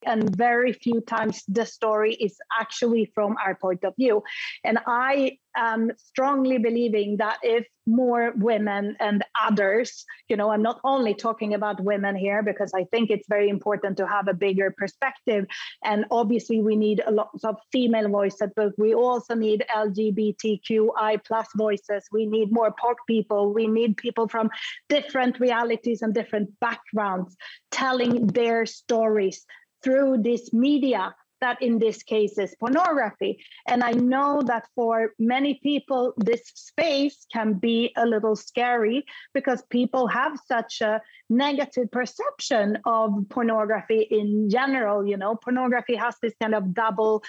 And 0.06 0.36
very 0.36 0.74
few 0.74 1.02
times 1.02 1.44
the 1.48 1.66
story 1.66 2.14
is 2.14 2.38
actually 2.60 3.12
from 3.14 3.36
our 3.44 3.56
point 3.56 3.84
of 3.84 3.96
view. 3.96 4.24
And 4.64 4.80
I 4.86 5.38
am 5.56 5.92
strongly 5.98 6.58
believing 6.58 7.18
that 7.18 7.38
if 7.44 7.68
more 7.86 8.34
women 8.38 8.96
and 9.00 9.24
others, 9.42 10.06
you 10.30 10.38
know, 10.38 10.52
I'm 10.52 10.62
not 10.62 10.80
only 10.84 11.14
talking 11.14 11.54
about 11.54 11.84
women 11.84 12.16
here 12.16 12.42
because 12.42 12.72
I 12.74 12.86
think 12.86 13.10
it's 13.10 13.28
very 13.28 13.50
important 13.50 13.98
to 13.98 14.08
have 14.08 14.28
a 14.28 14.34
bigger 14.34 14.74
perspective. 14.78 15.46
And 15.84 16.06
obviously, 16.10 16.62
we 16.62 16.76
need 16.76 17.04
a 17.06 17.12
lot 17.12 17.30
of 17.44 17.58
female 17.72 18.10
voices, 18.10 18.52
but 18.56 18.72
we 18.78 18.94
also 18.96 19.36
need 19.36 19.66
LGBTQI 19.76 21.24
plus 21.26 21.48
voices. 21.56 22.06
We 22.12 22.26
need 22.26 22.52
more 22.52 22.72
POC 22.72 22.96
people. 23.08 23.54
We 23.54 23.68
need 23.68 23.98
people 23.98 24.28
from 24.28 24.50
different 24.88 25.40
realities 25.40 26.02
and 26.02 26.14
different 26.14 26.58
backgrounds 26.60 27.36
telling 27.72 28.28
their 28.28 28.66
stories 28.66 29.46
through 29.84 30.20
this 30.24 30.54
media 30.54 31.16
that 31.44 31.62
in 31.62 31.78
this 31.78 32.04
case 32.04 32.38
is 32.38 32.56
pornography. 32.58 33.38
And 33.68 33.84
I 33.84 33.92
know 33.92 34.42
that 34.46 34.66
for 34.76 35.14
many 35.20 35.60
people, 35.62 36.14
this 36.16 36.44
space 36.56 37.28
can 37.34 37.56
be 37.56 37.92
a 37.98 38.06
little 38.06 38.38
scary 38.38 39.04
because 39.34 39.62
people 39.70 40.08
have 40.08 40.40
such 40.48 40.80
a 40.80 41.02
negative 41.38 41.92
perception 41.92 42.78
of 42.86 43.12
pornography 43.30 44.08
in 44.10 44.50
general. 44.50 45.06
You 45.06 45.18
know, 45.18 45.36
pornography 45.36 45.96
has 45.96 46.16
this 46.22 46.34
kind 46.42 46.56
of 46.56 46.74
double 46.74 47.24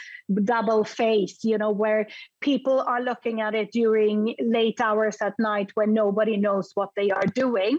double 0.44 0.84
face, 0.84 1.38
you 1.44 1.58
know, 1.58 1.70
where 1.70 2.06
people 2.40 2.80
are 2.80 3.02
looking 3.02 3.40
at 3.40 3.54
it 3.54 3.72
during 3.72 4.34
late 4.40 4.80
hours 4.80 5.16
at 5.20 5.34
night 5.38 5.70
when 5.74 5.92
nobody 5.92 6.36
knows 6.36 6.70
what 6.74 6.90
they 6.96 7.10
are 7.10 7.26
doing. 7.26 7.78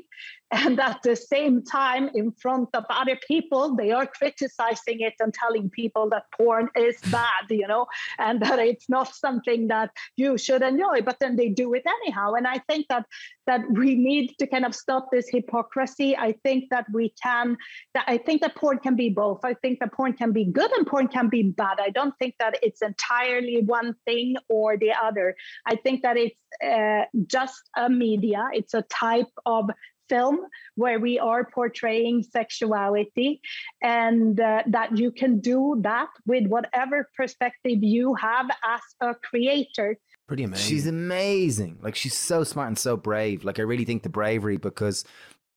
And 0.51 0.79
at 0.79 1.01
the 1.03 1.15
same 1.15 1.63
time, 1.63 2.09
in 2.13 2.31
front 2.31 2.69
of 2.73 2.85
other 2.89 3.17
people, 3.27 3.75
they 3.75 3.91
are 3.91 4.05
criticizing 4.05 5.01
it 5.01 5.15
and 5.19 5.33
telling 5.33 5.69
people 5.69 6.09
that 6.11 6.23
porn 6.37 6.69
is 6.75 6.97
bad, 7.11 7.49
you 7.49 7.67
know, 7.67 7.87
and 8.19 8.41
that 8.41 8.59
it's 8.59 8.87
not 8.87 9.13
something 9.13 9.67
that 9.67 9.89
you 10.15 10.37
should 10.37 10.61
enjoy. 10.61 11.01
But 11.01 11.17
then 11.19 11.35
they 11.35 11.49
do 11.49 11.73
it 11.73 11.83
anyhow. 11.85 12.33
And 12.33 12.47
I 12.47 12.59
think 12.59 12.85
that 12.89 13.05
that 13.47 13.61
we 13.71 13.95
need 13.95 14.35
to 14.39 14.47
kind 14.47 14.65
of 14.65 14.73
stop 14.73 15.09
this 15.11 15.27
hypocrisy. 15.29 16.14
I 16.17 16.33
think 16.43 16.69
that 16.71 16.85
we 16.91 17.13
can. 17.21 17.57
That 17.93 18.05
I 18.07 18.17
think 18.17 18.41
that 18.41 18.55
porn 18.55 18.79
can 18.79 18.95
be 18.95 19.09
both. 19.09 19.41
I 19.43 19.53
think 19.53 19.79
that 19.79 19.93
porn 19.93 20.13
can 20.13 20.31
be 20.31 20.45
good 20.45 20.71
and 20.71 20.85
porn 20.85 21.07
can 21.07 21.29
be 21.29 21.43
bad. 21.43 21.77
I 21.79 21.89
don't 21.89 22.13
think 22.19 22.35
that 22.39 22.59
it's 22.61 22.81
entirely 22.81 23.63
one 23.63 23.95
thing 24.05 24.35
or 24.49 24.77
the 24.77 24.91
other. 24.91 25.35
I 25.65 25.75
think 25.75 26.03
that 26.03 26.17
it's 26.17 26.35
uh, 26.63 27.05
just 27.27 27.69
a 27.75 27.89
media. 27.89 28.47
It's 28.53 28.73
a 28.73 28.83
type 28.83 29.31
of 29.45 29.69
film 30.09 30.39
where 30.75 30.99
we 30.99 31.17
are 31.17 31.49
portraying 31.49 32.21
sexuality 32.21 33.41
and 33.81 34.39
uh, 34.39 34.61
that 34.67 34.95
you 34.95 35.11
can 35.11 35.39
do 35.39 35.77
that 35.81 36.09
with 36.27 36.45
whatever 36.45 37.09
perspective 37.17 37.79
you 37.81 38.13
have 38.13 38.47
as 38.63 38.81
a 39.01 39.15
creator 39.15 39.97
Pretty 40.27 40.43
amazing. 40.43 40.67
She's 40.67 40.87
amazing. 40.87 41.77
Like 41.81 41.95
she's 41.95 42.17
so 42.17 42.43
smart 42.43 42.67
and 42.67 42.77
so 42.79 42.97
brave. 42.97 43.43
Like 43.43 43.59
I 43.59 43.61
really 43.61 43.85
think 43.85 44.01
the 44.01 44.09
bravery 44.09 44.57
because 44.57 45.05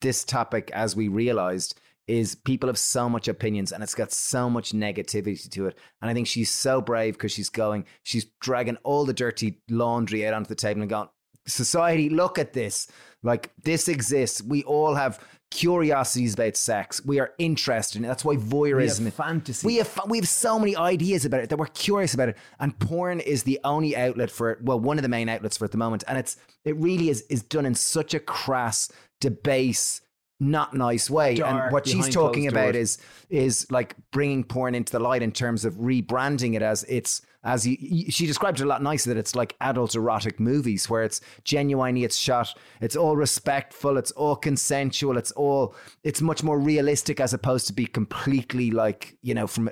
this 0.01 0.25
topic, 0.25 0.71
as 0.73 0.95
we 0.97 1.09
realized, 1.09 1.81
is 2.07 2.35
people 2.35 2.69
have 2.69 2.79
so 2.79 3.09
much 3.09 3.29
opinions 3.29 3.71
and 3.71 3.83
it's 3.83 3.95
got 3.95 4.11
so 4.11 4.49
much 4.49 4.73
negativity 4.73 5.49
to 5.51 5.67
it. 5.67 5.79
And 6.01 6.11
I 6.11 6.15
think 6.15 6.27
she's 6.27 6.51
so 6.51 6.81
brave 6.81 7.15
because 7.15 7.33
she's 7.33 7.51
going, 7.51 7.85
she's 8.03 8.25
dragging 8.41 8.79
all 8.83 9.05
the 9.05 9.13
dirty 9.13 9.61
laundry 9.69 10.27
out 10.27 10.35
onto 10.35 10.49
the 10.49 10.55
table 10.55 10.81
and 10.81 10.89
going, 10.89 11.09
society, 11.47 12.09
look 12.09 12.39
at 12.39 12.55
this. 12.55 12.89
Like 13.23 13.51
this 13.63 13.89
exists. 13.89 14.43
We 14.43 14.63
all 14.65 14.95
have 14.95 15.21
curiosities 15.51 16.35
about 16.35 16.57
sex. 16.57 17.05
We 17.05 17.19
are 17.21 17.33
interested 17.39 17.99
in 17.99 18.05
it. 18.05 18.09
That's 18.09 18.25
why 18.25 18.37
voyeurism. 18.37 19.01
We 19.01 19.05
have 19.07 19.15
fantasy. 19.15 19.67
We 19.67 19.77
have 19.77 20.01
we 20.07 20.19
have 20.19 20.29
so 20.29 20.59
many 20.59 20.77
ideas 20.77 21.25
about 21.25 21.41
it 21.41 21.51
that 21.51 21.59
we're 21.59 21.67
curious 21.67 22.15
about 22.15 22.29
it, 22.29 22.37
and 22.61 22.79
porn 22.79 23.21
is 23.21 23.43
the 23.43 23.59
only 23.65 23.97
outlet 23.97 24.31
for 24.31 24.53
it. 24.53 24.63
Well, 24.63 24.79
one 24.79 24.99
of 24.99 25.03
the 25.03 25.09
main 25.09 25.29
outlets 25.29 25.57
for 25.57 25.65
it 25.65 25.69
at 25.69 25.73
the 25.73 25.79
moment, 25.79 26.05
and 26.07 26.17
it's 26.17 26.37
it 26.65 26.77
really 26.77 27.09
is 27.09 27.23
is 27.23 27.43
done 27.43 27.67
in 27.67 27.75
such 27.75 28.15
a 28.15 28.21
crass, 28.21 28.91
debase, 29.21 30.01
not 30.41 30.75
nice 30.75 31.11
way. 31.11 31.35
Dark, 31.37 31.65
and 31.65 31.73
what 31.73 31.87
she's 31.87 32.09
talking 32.09 32.47
about 32.47 32.73
doors. 32.73 32.77
is 32.77 32.99
is 33.29 33.71
like 33.71 33.95
bringing 34.13 34.45
porn 34.45 34.75
into 34.75 34.93
the 34.93 34.99
light 35.01 35.23
in 35.23 35.33
terms 35.33 35.65
of 35.65 35.75
rebranding 35.75 36.55
it 36.55 36.63
as 36.63 36.85
it's 36.85 37.23
as 37.45 37.67
you, 37.67 37.77
you- 37.81 38.11
she 38.11 38.27
described 38.27 38.61
it 38.61 38.65
a 38.65 38.67
lot 38.67 38.83
nicer 38.83 39.11
that 39.11 39.19
it's 39.19 39.35
like 39.35 39.55
adult 39.61 39.95
erotic 39.95 40.39
movies 40.41 40.89
where 40.91 41.03
it's 41.03 41.21
genuinely 41.45 42.05
it's 42.05 42.17
shot 42.17 42.57
it's 42.81 42.97
all 42.97 43.17
respectful 43.17 43.97
it's 43.97 44.11
all 44.13 44.35
consensual 44.37 45.17
it's 45.17 45.31
all 45.33 45.75
it's 46.05 46.21
much 46.21 46.43
more 46.43 46.59
realistic 46.59 47.21
as 47.21 47.33
opposed 47.33 47.67
to 47.67 47.73
be 47.73 47.87
completely 47.87 48.71
like 48.71 49.17
you 49.23 49.35
know 49.35 49.47
from 49.47 49.71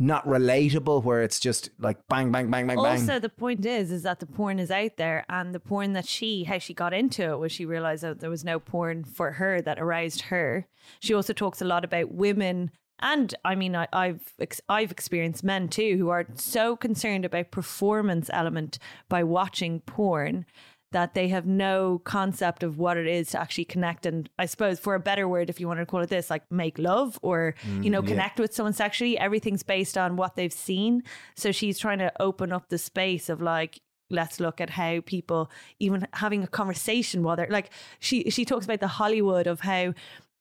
not 0.00 0.26
relatable 0.26 1.04
where 1.04 1.22
it's 1.22 1.38
just 1.38 1.68
like 1.78 1.98
bang 2.08 2.32
bang 2.32 2.50
bang 2.50 2.66
bang 2.66 2.76
bang 2.76 2.86
Also, 2.86 3.18
the 3.18 3.28
point 3.28 3.66
is, 3.66 3.92
is 3.92 4.02
that 4.02 4.18
the 4.18 4.26
porn 4.26 4.58
is 4.58 4.70
out 4.70 4.96
there, 4.96 5.26
and 5.28 5.54
the 5.54 5.60
porn 5.60 5.92
that 5.92 6.08
she, 6.08 6.44
how 6.44 6.58
she 6.58 6.72
got 6.72 6.94
into 6.94 7.30
it, 7.30 7.38
was 7.38 7.52
she 7.52 7.66
realized 7.66 8.02
that 8.02 8.20
there 8.20 8.30
was 8.30 8.42
no 8.42 8.58
porn 8.58 9.04
for 9.04 9.32
her 9.32 9.60
that 9.60 9.78
aroused 9.78 10.22
her. 10.22 10.66
She 11.00 11.12
also 11.12 11.34
talks 11.34 11.60
a 11.60 11.66
lot 11.66 11.84
about 11.84 12.12
women, 12.12 12.70
and 12.98 13.34
I 13.44 13.54
mean, 13.54 13.76
I, 13.76 13.88
I've 13.92 14.32
ex- 14.40 14.62
I've 14.70 14.90
experienced 14.90 15.44
men 15.44 15.68
too 15.68 15.96
who 15.98 16.08
are 16.08 16.26
so 16.34 16.76
concerned 16.76 17.26
about 17.26 17.50
performance 17.50 18.30
element 18.32 18.78
by 19.08 19.22
watching 19.22 19.80
porn 19.80 20.46
that 20.92 21.14
they 21.14 21.28
have 21.28 21.46
no 21.46 22.00
concept 22.04 22.62
of 22.62 22.78
what 22.78 22.96
it 22.96 23.06
is 23.06 23.30
to 23.30 23.40
actually 23.40 23.64
connect 23.64 24.06
and 24.06 24.28
I 24.38 24.46
suppose 24.46 24.78
for 24.78 24.94
a 24.94 25.00
better 25.00 25.28
word 25.28 25.48
if 25.48 25.60
you 25.60 25.68
want 25.68 25.80
to 25.80 25.86
call 25.86 26.00
it 26.00 26.10
this 26.10 26.30
like 26.30 26.50
make 26.50 26.78
love 26.78 27.18
or 27.22 27.54
mm, 27.62 27.84
you 27.84 27.90
know 27.90 28.02
connect 28.02 28.38
with 28.40 28.54
someone 28.54 28.72
sexually. 28.72 29.18
Everything's 29.18 29.62
based 29.62 29.96
on 29.96 30.16
what 30.16 30.36
they've 30.36 30.52
seen. 30.52 31.02
So 31.36 31.52
she's 31.52 31.78
trying 31.78 31.98
to 31.98 32.12
open 32.20 32.52
up 32.52 32.68
the 32.68 32.78
space 32.78 33.28
of 33.28 33.40
like 33.40 33.80
let's 34.10 34.40
look 34.40 34.60
at 34.60 34.70
how 34.70 35.00
people 35.06 35.50
even 35.78 36.06
having 36.14 36.42
a 36.42 36.48
conversation 36.48 37.22
while 37.22 37.36
they're 37.36 37.46
like 37.48 37.70
she 38.00 38.28
she 38.30 38.44
talks 38.44 38.64
about 38.64 38.80
the 38.80 38.88
Hollywood 38.88 39.46
of 39.46 39.60
how 39.60 39.94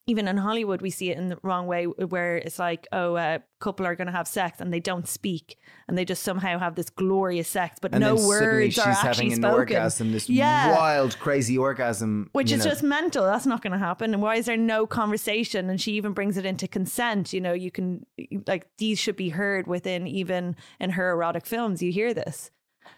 even 0.09 0.27
in 0.27 0.37
Hollywood, 0.37 0.81
we 0.81 0.89
see 0.89 1.11
it 1.11 1.17
in 1.17 1.29
the 1.29 1.37
wrong 1.43 1.67
way, 1.67 1.85
where 1.85 2.37
it's 2.37 2.57
like, 2.57 2.87
oh, 2.91 3.15
a 3.15 3.41
couple 3.59 3.85
are 3.85 3.95
going 3.95 4.07
to 4.07 4.11
have 4.13 4.27
sex 4.27 4.59
and 4.59 4.73
they 4.73 4.79
don't 4.79 5.07
speak, 5.07 5.57
and 5.87 5.97
they 5.97 6.03
just 6.03 6.23
somehow 6.23 6.57
have 6.57 6.73
this 6.75 6.89
glorious 6.89 7.47
sex, 7.47 7.77
but 7.81 7.93
And 7.93 8.01
no 8.01 8.15
words 8.15 8.73
she's 8.73 8.79
are 8.79 8.89
having 8.91 9.09
actually 9.09 9.27
an 9.33 9.41
spoken. 9.41 9.53
orgasm, 9.59 10.11
this 10.11 10.29
Yeah. 10.29 10.71
wild, 10.75 11.19
crazy 11.19 11.57
orgasm. 11.57 12.29
Which 12.31 12.51
is 12.51 12.59
know. 12.65 12.71
just 12.71 12.81
mental. 12.83 13.23
That's 13.25 13.45
not 13.45 13.61
going 13.61 13.73
to 13.73 13.79
happen. 13.79 14.13
And 14.13 14.21
why 14.23 14.35
is 14.37 14.45
there 14.47 14.57
no 14.57 14.87
conversation? 14.87 15.69
And 15.69 15.79
she 15.79 15.93
even 15.93 16.13
brings 16.13 16.37
it 16.37 16.45
into 16.45 16.67
consent. 16.67 17.31
You 17.33 17.41
know, 17.41 17.53
you 17.53 17.69
can, 17.69 18.05
like, 18.47 18.67
these 18.77 18.97
should 18.97 19.15
be 19.15 19.29
heard 19.29 19.67
within 19.67 20.07
even 20.07 20.55
in 20.79 20.89
her 20.91 21.11
erotic 21.11 21.45
films. 21.45 21.81
You 21.83 21.91
hear 21.91 22.13
this. 22.13 22.49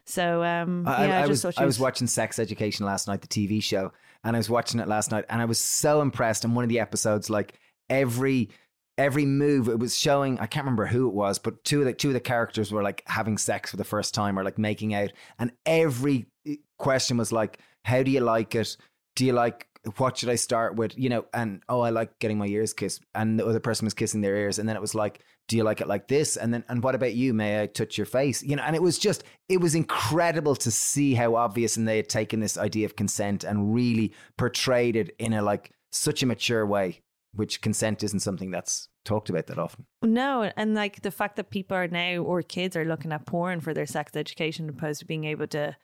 So, 0.05 0.43
um, 0.43 0.87
I, 0.87 1.05
yeah, 1.07 1.19
I 1.19 1.23
I, 1.23 1.27
just 1.27 1.43
was 1.43 1.57
I 1.57 1.65
was 1.65 1.79
watching 1.79 2.07
Sex 2.07 2.39
Education 2.39 2.85
last 2.85 3.07
night, 3.07 3.21
the 3.21 3.27
TV 3.27 3.61
show, 3.61 3.91
and 4.23 4.35
I 4.35 4.39
was 4.39 4.49
watching 4.49 4.79
it 4.79 4.87
last 4.87 5.11
night, 5.11 5.25
and 5.29 5.41
I 5.41 5.45
was 5.45 5.59
so 5.59 6.01
impressed. 6.01 6.45
In 6.45 6.53
one 6.53 6.63
of 6.63 6.69
the 6.69 6.79
episodes, 6.79 7.29
like 7.29 7.53
every 7.89 8.49
every 8.97 9.25
move, 9.25 9.67
it 9.67 9.79
was 9.79 9.97
showing. 9.97 10.39
I 10.39 10.45
can't 10.45 10.65
remember 10.65 10.85
who 10.85 11.07
it 11.07 11.13
was, 11.13 11.39
but 11.39 11.63
two 11.63 11.79
of 11.79 11.85
the 11.85 11.93
two 11.93 12.09
of 12.09 12.13
the 12.13 12.19
characters 12.19 12.71
were 12.71 12.83
like 12.83 13.03
having 13.07 13.37
sex 13.37 13.71
for 13.71 13.77
the 13.77 13.83
first 13.83 14.13
time 14.13 14.37
or 14.37 14.43
like 14.43 14.57
making 14.57 14.93
out, 14.93 15.11
and 15.39 15.51
every 15.65 16.27
eh, 16.45 16.55
question 16.77 17.17
was 17.17 17.31
like, 17.31 17.59
"How 17.83 18.03
do 18.03 18.11
you 18.11 18.21
like 18.21 18.55
it? 18.55 18.77
Do 19.15 19.25
you 19.25 19.33
like?" 19.33 19.67
What 19.97 20.17
should 20.17 20.29
I 20.29 20.35
start 20.35 20.75
with? 20.75 20.97
You 20.97 21.09
know, 21.09 21.25
and 21.33 21.61
oh, 21.67 21.81
I 21.81 21.89
like 21.89 22.19
getting 22.19 22.37
my 22.37 22.45
ears 22.45 22.73
kissed, 22.73 23.03
and 23.15 23.39
the 23.39 23.45
other 23.45 23.59
person 23.59 23.85
was 23.85 23.93
kissing 23.93 24.21
their 24.21 24.35
ears, 24.35 24.59
and 24.59 24.69
then 24.69 24.75
it 24.75 24.81
was 24.81 24.93
like, 24.93 25.21
do 25.47 25.57
you 25.57 25.63
like 25.63 25.81
it 25.81 25.87
like 25.87 26.07
this? 26.07 26.37
And 26.37 26.53
then, 26.53 26.63
and 26.69 26.83
what 26.83 26.95
about 26.95 27.13
you? 27.13 27.33
May 27.33 27.61
I 27.61 27.65
touch 27.67 27.97
your 27.97 28.05
face? 28.05 28.41
You 28.41 28.55
know, 28.55 28.63
and 28.63 28.75
it 28.75 28.81
was 28.81 28.97
just, 28.97 29.23
it 29.49 29.59
was 29.59 29.75
incredible 29.75 30.55
to 30.55 30.71
see 30.71 31.13
how 31.13 31.35
obvious 31.35 31.77
and 31.77 31.87
they 31.87 31.97
had 31.97 32.09
taken 32.09 32.39
this 32.39 32.57
idea 32.57 32.85
of 32.85 32.95
consent 32.95 33.43
and 33.43 33.73
really 33.73 34.13
portrayed 34.37 34.95
it 34.95 35.15
in 35.19 35.33
a 35.33 35.41
like 35.41 35.71
such 35.91 36.23
a 36.23 36.25
mature 36.25 36.65
way, 36.65 37.01
which 37.33 37.61
consent 37.61 38.03
isn't 38.03 38.21
something 38.21 38.51
that's 38.51 38.87
talked 39.03 39.29
about 39.29 39.47
that 39.47 39.57
often. 39.57 39.85
No, 40.03 40.51
and 40.55 40.73
like 40.73 41.01
the 41.01 41.11
fact 41.11 41.35
that 41.35 41.49
people 41.49 41.75
are 41.75 41.87
now 41.87 42.17
or 42.19 42.41
kids 42.41 42.77
are 42.77 42.85
looking 42.85 43.11
at 43.11 43.25
porn 43.25 43.59
for 43.59 43.73
their 43.73 43.85
sex 43.85 44.15
education 44.15 44.69
opposed 44.69 44.99
to 44.99 45.05
being 45.05 45.25
able 45.25 45.47
to 45.47 45.75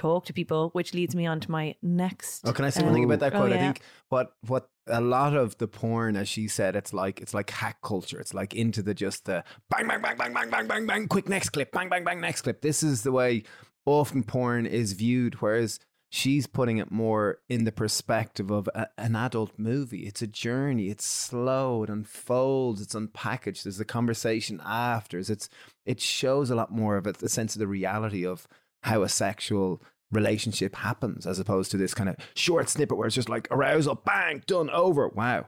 talk 0.00 0.24
to 0.26 0.32
people, 0.32 0.70
which 0.72 0.94
leads 0.94 1.14
me 1.14 1.26
on 1.26 1.40
to 1.40 1.50
my 1.50 1.74
next. 1.82 2.46
Oh, 2.46 2.52
can 2.52 2.64
I 2.64 2.70
say 2.70 2.82
one 2.82 2.94
thing 2.94 3.04
about 3.04 3.20
that 3.20 3.34
Oh, 3.34 3.40
quote? 3.40 3.52
I 3.52 3.58
think 3.58 3.80
what 4.08 4.32
what 4.46 4.68
a 4.86 5.00
lot 5.00 5.36
of 5.36 5.58
the 5.58 5.68
porn, 5.68 6.16
as 6.16 6.28
she 6.28 6.48
said, 6.48 6.74
it's 6.74 6.92
like 6.92 7.20
it's 7.20 7.34
like 7.34 7.50
hack 7.50 7.78
culture. 7.82 8.18
It's 8.18 8.34
like 8.34 8.54
into 8.54 8.82
the 8.82 8.94
just 8.94 9.26
the 9.26 9.44
bang 9.68 9.86
bang 9.86 10.00
bang 10.00 10.16
bang 10.16 10.32
bang 10.32 10.50
bang 10.50 10.66
bang 10.66 10.86
bang 10.86 11.08
quick 11.08 11.28
next 11.28 11.50
clip 11.50 11.70
bang 11.72 11.88
bang 11.88 12.04
bang 12.04 12.20
next 12.20 12.42
clip. 12.42 12.62
This 12.62 12.82
is 12.82 13.02
the 13.02 13.12
way 13.12 13.42
often 13.84 14.22
porn 14.22 14.66
is 14.66 14.94
viewed, 14.94 15.34
whereas 15.42 15.80
she's 16.12 16.46
putting 16.46 16.78
it 16.78 16.90
more 16.90 17.38
in 17.48 17.64
the 17.64 17.72
perspective 17.72 18.50
of 18.50 18.68
a, 18.74 18.88
an 18.98 19.14
adult 19.14 19.52
movie. 19.58 20.06
It's 20.06 20.22
a 20.22 20.26
journey. 20.26 20.88
It's 20.88 21.06
slow. 21.06 21.82
It 21.84 21.90
unfolds. 21.90 22.80
It's 22.80 22.94
unpackaged. 22.94 23.62
There's 23.62 23.80
a 23.80 23.84
conversation 23.84 24.60
afters. 24.64 25.30
It's 25.30 25.48
it 25.84 26.00
shows 26.00 26.50
a 26.50 26.54
lot 26.54 26.72
more 26.72 26.96
of 26.96 27.06
it, 27.06 27.18
the 27.18 27.28
sense 27.28 27.54
of 27.54 27.60
the 27.60 27.68
reality 27.68 28.26
of 28.26 28.48
how 28.82 29.02
a 29.02 29.08
sexual 29.08 29.82
relationship 30.10 30.74
happens 30.76 31.26
as 31.26 31.38
opposed 31.38 31.70
to 31.70 31.76
this 31.76 31.94
kind 31.94 32.08
of 32.08 32.16
short 32.34 32.68
snippet 32.68 32.96
where 32.98 33.06
it's 33.06 33.14
just 33.14 33.28
like 33.28 33.46
arousal, 33.50 33.94
bang, 33.94 34.42
done, 34.46 34.68
over. 34.70 35.08
Wow. 35.08 35.46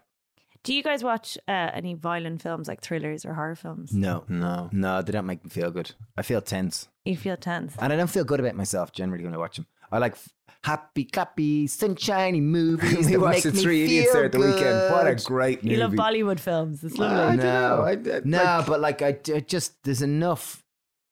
Do 0.64 0.72
you 0.72 0.84
guys 0.84 1.02
watch 1.02 1.36
uh, 1.48 1.70
any 1.74 1.94
violent 1.94 2.40
films 2.40 2.68
like 2.68 2.80
thrillers 2.80 3.24
or 3.24 3.34
horror 3.34 3.56
films? 3.56 3.92
No, 3.92 4.22
No. 4.28 4.68
no, 4.72 5.02
they 5.02 5.10
don't 5.10 5.26
make 5.26 5.42
me 5.42 5.50
feel 5.50 5.72
good. 5.72 5.90
I 6.16 6.22
feel 6.22 6.40
tense, 6.40 6.88
You 7.04 7.16
feel 7.16 7.36
tense. 7.36 7.74
and 7.80 7.92
I 7.92 7.96
don't 7.96 8.08
feel 8.10 8.22
good 8.22 8.38
about 8.38 8.54
myself 8.54 8.92
generally 8.92 9.24
when 9.24 9.34
I 9.34 9.38
watch 9.38 9.56
them. 9.56 9.66
I 9.90 9.98
like 9.98 10.12
f- 10.12 10.28
happy, 10.62 11.04
clappy, 11.06 11.68
sunshiny 11.68 12.40
movies. 12.40 13.06
we 13.06 13.12
that 13.14 13.20
watched 13.20 13.44
make 13.44 13.54
the 13.54 13.60
Three 13.60 13.82
Idiots 13.82 14.12
there 14.12 14.24
at 14.26 14.32
the 14.32 14.38
weekend. 14.38 14.92
What 14.92 15.08
a 15.08 15.16
great 15.16 15.64
movie. 15.64 15.74
You 15.74 15.80
love 15.80 15.92
Bollywood 15.94 16.38
films. 16.38 16.84
It's 16.84 16.96
I 17.00 17.02
lovely. 17.02 17.36
don't 17.38 17.44
know. 17.44 17.82
I- 17.82 18.16
I- 18.18 18.20
No, 18.24 18.38
like- 18.58 18.66
but 18.66 18.80
like 18.80 19.02
I, 19.02 19.18
I 19.34 19.40
just 19.40 19.82
there's 19.82 20.00
enough 20.02 20.62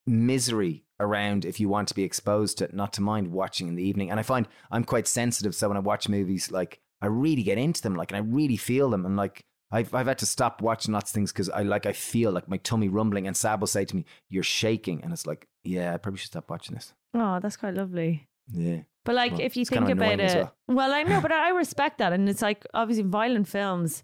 misery 0.06 0.84
around 1.00 1.44
if 1.44 1.58
you 1.58 1.68
want 1.68 1.88
to 1.88 1.94
be 1.94 2.04
exposed 2.04 2.58
to 2.58 2.64
it, 2.64 2.74
not 2.74 2.92
to 2.92 3.00
mind 3.00 3.32
watching 3.32 3.66
in 3.66 3.74
the 3.74 3.82
evening. 3.82 4.10
And 4.10 4.20
I 4.20 4.22
find 4.22 4.46
I'm 4.70 4.84
quite 4.84 5.08
sensitive, 5.08 5.54
so 5.54 5.68
when 5.68 5.76
I 5.76 5.80
watch 5.80 6.08
movies, 6.08 6.50
like 6.50 6.80
I 7.00 7.06
really 7.06 7.42
get 7.42 7.58
into 7.58 7.82
them, 7.82 7.96
like 7.96 8.12
and 8.12 8.18
I 8.18 8.20
really 8.20 8.56
feel 8.56 8.90
them, 8.90 9.04
and 9.06 9.16
like 9.16 9.44
I've 9.72 9.94
I've 9.94 10.06
had 10.06 10.18
to 10.18 10.26
stop 10.26 10.60
watching 10.62 10.92
lots 10.92 11.10
of 11.10 11.14
things 11.14 11.32
because 11.32 11.48
I 11.48 11.62
like 11.62 11.86
I 11.86 11.92
feel 11.92 12.32
like 12.32 12.48
my 12.48 12.58
tummy 12.58 12.88
rumbling, 12.88 13.26
and 13.26 13.36
Sab 13.36 13.60
will 13.60 13.66
say 13.66 13.84
to 13.84 13.96
me, 13.96 14.04
"You're 14.28 14.42
shaking," 14.42 15.02
and 15.02 15.12
it's 15.12 15.26
like, 15.26 15.46
yeah, 15.64 15.94
I 15.94 15.96
probably 15.96 16.18
should 16.18 16.28
stop 16.32 16.50
watching 16.50 16.74
this. 16.74 16.92
Oh, 17.14 17.40
that's 17.40 17.56
quite 17.56 17.74
lovely. 17.74 18.28
Yeah, 18.52 18.80
But 19.04 19.14
like, 19.14 19.32
Well, 19.32 19.40
if 19.42 19.56
you 19.56 19.64
think 19.64 19.88
about 19.88 20.18
it, 20.20 20.34
well. 20.34 20.54
well. 20.68 20.92
I 20.92 21.04
know, 21.04 21.20
but 21.20 21.32
I 21.32 21.50
respect 21.64 21.98
that, 21.98 22.12
and 22.12 22.28
it's 22.28 22.42
like 22.42 22.66
obviously 22.74 23.04
violent 23.04 23.48
films. 23.48 24.02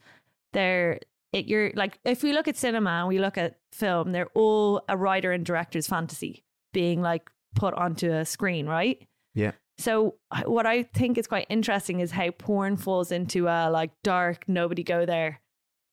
They're 0.53 1.01
it. 1.33 1.47
You're 1.47 1.73
like, 1.75 1.99
if 2.05 2.23
we 2.23 2.33
look 2.33 2.49
at 2.49 2.57
cinema 2.57 2.91
and 2.91 3.09
we 3.09 3.19
look 3.19 3.37
at 3.37 3.59
film, 3.73 4.13
they're 4.13 4.31
all 4.35 4.83
a 4.89 4.97
writer 4.97 5.33
and 5.33 5.45
director's 5.45 5.87
fantasy 5.87 6.45
being 6.77 7.01
like 7.01 7.31
put 7.55 7.73
onto 7.73 8.13
a 8.13 8.27
screen, 8.27 8.67
right? 8.67 8.99
Yeah. 9.35 9.53
So 9.79 10.17
what 10.45 10.67
I 10.67 10.83
think 10.83 11.17
is 11.17 11.27
quite 11.27 11.47
interesting 11.49 12.01
is 12.01 12.11
how 12.11 12.31
porn 12.33 12.77
falls 12.77 13.11
into 13.11 13.47
a 13.49 13.71
like 13.71 13.93
dark, 14.05 14.47
nobody 14.47 14.83
go 14.83 15.07
there 15.07 15.41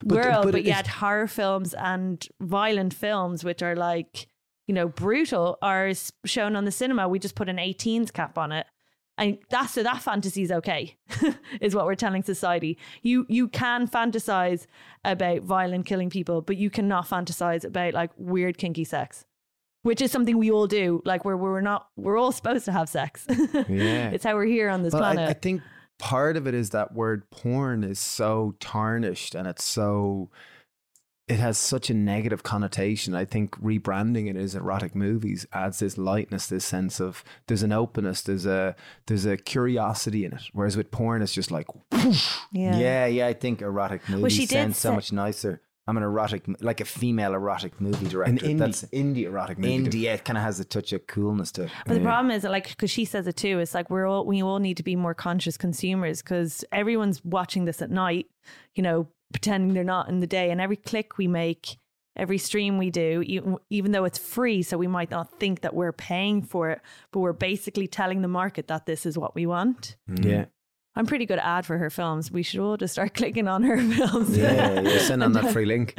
But- 0.02 0.16
world, 0.18 0.46
but 0.48 0.52
but, 0.52 0.64
yet 0.66 0.88
horror 0.88 1.28
films 1.28 1.74
and 1.74 2.28
violent 2.42 2.94
films, 2.94 3.46
which 3.46 3.64
are 3.64 3.78
like 3.78 4.28
you 4.68 4.74
know 4.76 4.90
brutal, 4.90 5.58
are 5.62 5.92
shown 6.26 6.56
on 6.58 6.66
the 6.66 6.72
cinema. 6.72 7.08
We 7.08 7.18
just 7.20 7.36
put 7.36 7.48
an 7.48 7.58
18s 7.58 8.12
cap 8.12 8.38
on 8.38 8.52
it, 8.52 8.66
and 9.18 9.38
that's 9.50 9.74
so 9.74 9.84
that 9.84 10.02
fantasy 10.02 10.42
is 10.44 10.52
okay, 10.52 10.98
is 11.62 11.74
what 11.76 11.86
we're 11.86 11.96
telling 12.06 12.24
society. 12.24 12.78
You 13.04 13.26
you 13.30 13.48
can 13.48 13.88
fantasize 13.88 14.68
about 15.06 15.44
violent 15.44 15.86
killing 15.86 16.10
people, 16.10 16.42
but 16.42 16.58
you 16.58 16.70
cannot 16.70 17.08
fantasize 17.08 17.64
about 17.64 17.94
like 17.94 18.12
weird 18.18 18.58
kinky 18.58 18.84
sex. 18.86 19.26
Which 19.84 20.02
is 20.02 20.12
something 20.12 20.38
we 20.38 20.50
all 20.50 20.68
do, 20.68 21.02
like 21.06 21.26
where 21.26 21.38
we're 21.38 21.62
not, 21.62 21.88
we're 21.96 22.18
all 22.18 22.32
supposed 22.32 22.66
to 22.66 22.72
have 22.72 22.90
sex. 22.90 23.26
Yeah. 23.70 24.10
it's 24.10 24.24
how 24.24 24.36
we're 24.36 24.46
here 24.46 24.70
on 24.70 24.82
this 24.82 24.94
Well, 24.94 25.04
I, 25.04 25.14
planet. 25.14 25.30
I 25.30 25.40
think 25.40 25.62
part 26.00 26.38
of 26.38 26.48
it 26.48 26.54
is 26.54 26.72
that 26.72 26.94
word 26.94 27.30
porn 27.30 27.84
is 27.84 28.00
so 28.00 28.56
tarnished 28.60 29.36
and 29.36 29.48
it's 29.48 29.64
so 29.64 30.30
it 31.28 31.40
has 31.40 31.58
such 31.58 31.90
a 31.90 31.94
negative 31.94 32.44
connotation. 32.44 33.16
I 33.16 33.24
think 33.26 33.56
rebranding 33.62 34.30
it 34.30 34.36
as 34.36 34.56
erotic 34.56 34.94
movies 34.94 35.46
adds 35.54 35.80
this 35.80 35.98
lightness, 35.98 36.48
this 36.48 36.66
sense 36.66 37.00
of 37.00 37.24
there's 37.48 37.64
an 37.64 37.72
openness, 37.72 38.22
there's 38.22 38.46
a 38.46 38.76
there's 39.08 39.26
a 39.26 39.38
curiosity 39.38 40.26
in 40.26 40.34
it. 40.34 40.44
Whereas 40.52 40.76
with 40.76 40.92
porn, 40.92 41.22
it's 41.22 41.34
just 41.34 41.50
like 41.50 41.68
yeah, 41.92 42.78
yeah. 42.78 43.06
yeah 43.06 43.28
I 43.28 43.34
think 43.34 43.62
erotic 43.62 44.08
movies 44.10 44.38
did 44.38 44.50
sound 44.50 44.76
so 44.76 44.94
much 44.94 45.14
nicer. 45.14 45.62
I'm 45.86 45.98
an 45.98 46.04
erotic, 46.04 46.46
like 46.62 46.80
a 46.80 46.86
female 46.86 47.34
erotic 47.34 47.82
movie 47.82 48.06
an 48.06 48.12
director. 48.12 48.46
indie, 48.46 48.58
That's 48.58 48.84
indie 48.86 49.26
erotic 49.26 49.58
movie. 49.58 49.76
India. 49.76 50.14
It 50.14 50.24
kind 50.24 50.38
of 50.38 50.44
has 50.44 50.60
a 50.60 50.66
touch 50.66 50.94
of 50.94 51.08
coolness 51.08 51.52
to 51.54 51.64
it. 51.64 51.72
But 51.86 51.96
the 51.96 52.00
problem 52.00 52.32
is, 52.32 52.44
like, 52.44 52.70
because 52.70 52.90
she 52.90 53.04
says 53.04 53.28
it 53.28 53.36
too, 53.36 53.60
it's 53.60 53.74
like 53.74 53.90
we're 53.90 54.08
all 54.08 54.26
we 54.26 54.42
all 54.42 54.60
need 54.60 54.78
to 54.78 54.84
be 54.84 54.96
more 54.96 55.14
conscious 55.14 55.58
consumers 55.58 56.22
because 56.22 56.64
everyone's 56.72 57.24
watching 57.26 57.66
this 57.66 57.82
at 57.82 57.92
night, 57.92 58.28
you 58.76 58.84
know, 58.84 59.08
pretending 59.32 59.74
they're 59.74 59.84
not 59.84 60.08
in 60.08 60.22
the 60.22 60.28
day, 60.28 60.52
and 60.52 60.62
every 60.62 60.78
click 60.78 61.18
we 61.18 61.28
make, 61.28 61.78
every 62.16 62.38
stream 62.38 62.78
we 62.78 62.90
do, 62.90 63.22
even, 63.26 63.58
even 63.70 63.92
though 63.92 64.06
it's 64.06 64.20
free, 64.20 64.62
so 64.62 64.78
we 64.78 64.88
might 64.88 65.12
not 65.12 65.40
think 65.40 65.62
that 65.62 65.74
we're 65.74 65.92
paying 65.92 66.44
for 66.44 66.70
it, 66.70 66.82
but 67.12 67.20
we're 67.20 67.34
basically 67.34 67.88
telling 67.88 68.22
the 68.22 68.28
market 68.28 68.68
that 68.68 68.86
this 68.86 69.06
is 69.06 69.18
what 69.18 69.36
we 69.36 69.46
want. 69.46 69.98
Mm-hmm. 70.10 70.30
Yeah. 70.30 70.46
I'm 70.96 71.06
pretty 71.06 71.26
good 71.26 71.40
at 71.40 71.46
ad 71.46 71.66
for 71.66 71.78
her 71.78 71.90
films. 71.90 72.32
We 72.32 72.44
should 72.44 72.60
all 72.60 72.78
just 72.78 72.94
start 72.94 73.14
clicking 73.20 73.48
on 73.48 73.64
her 73.64 73.78
films. 73.98 74.38
Yeah, 74.38 74.82
yeah. 74.82 74.98
Send 75.00 75.24
on 75.24 75.32
that 75.34 75.52
free 75.54 75.66
link. 75.66 75.96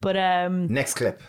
but 0.00 0.16
um, 0.16 0.66
Next 0.68 0.94
clip. 0.94 1.22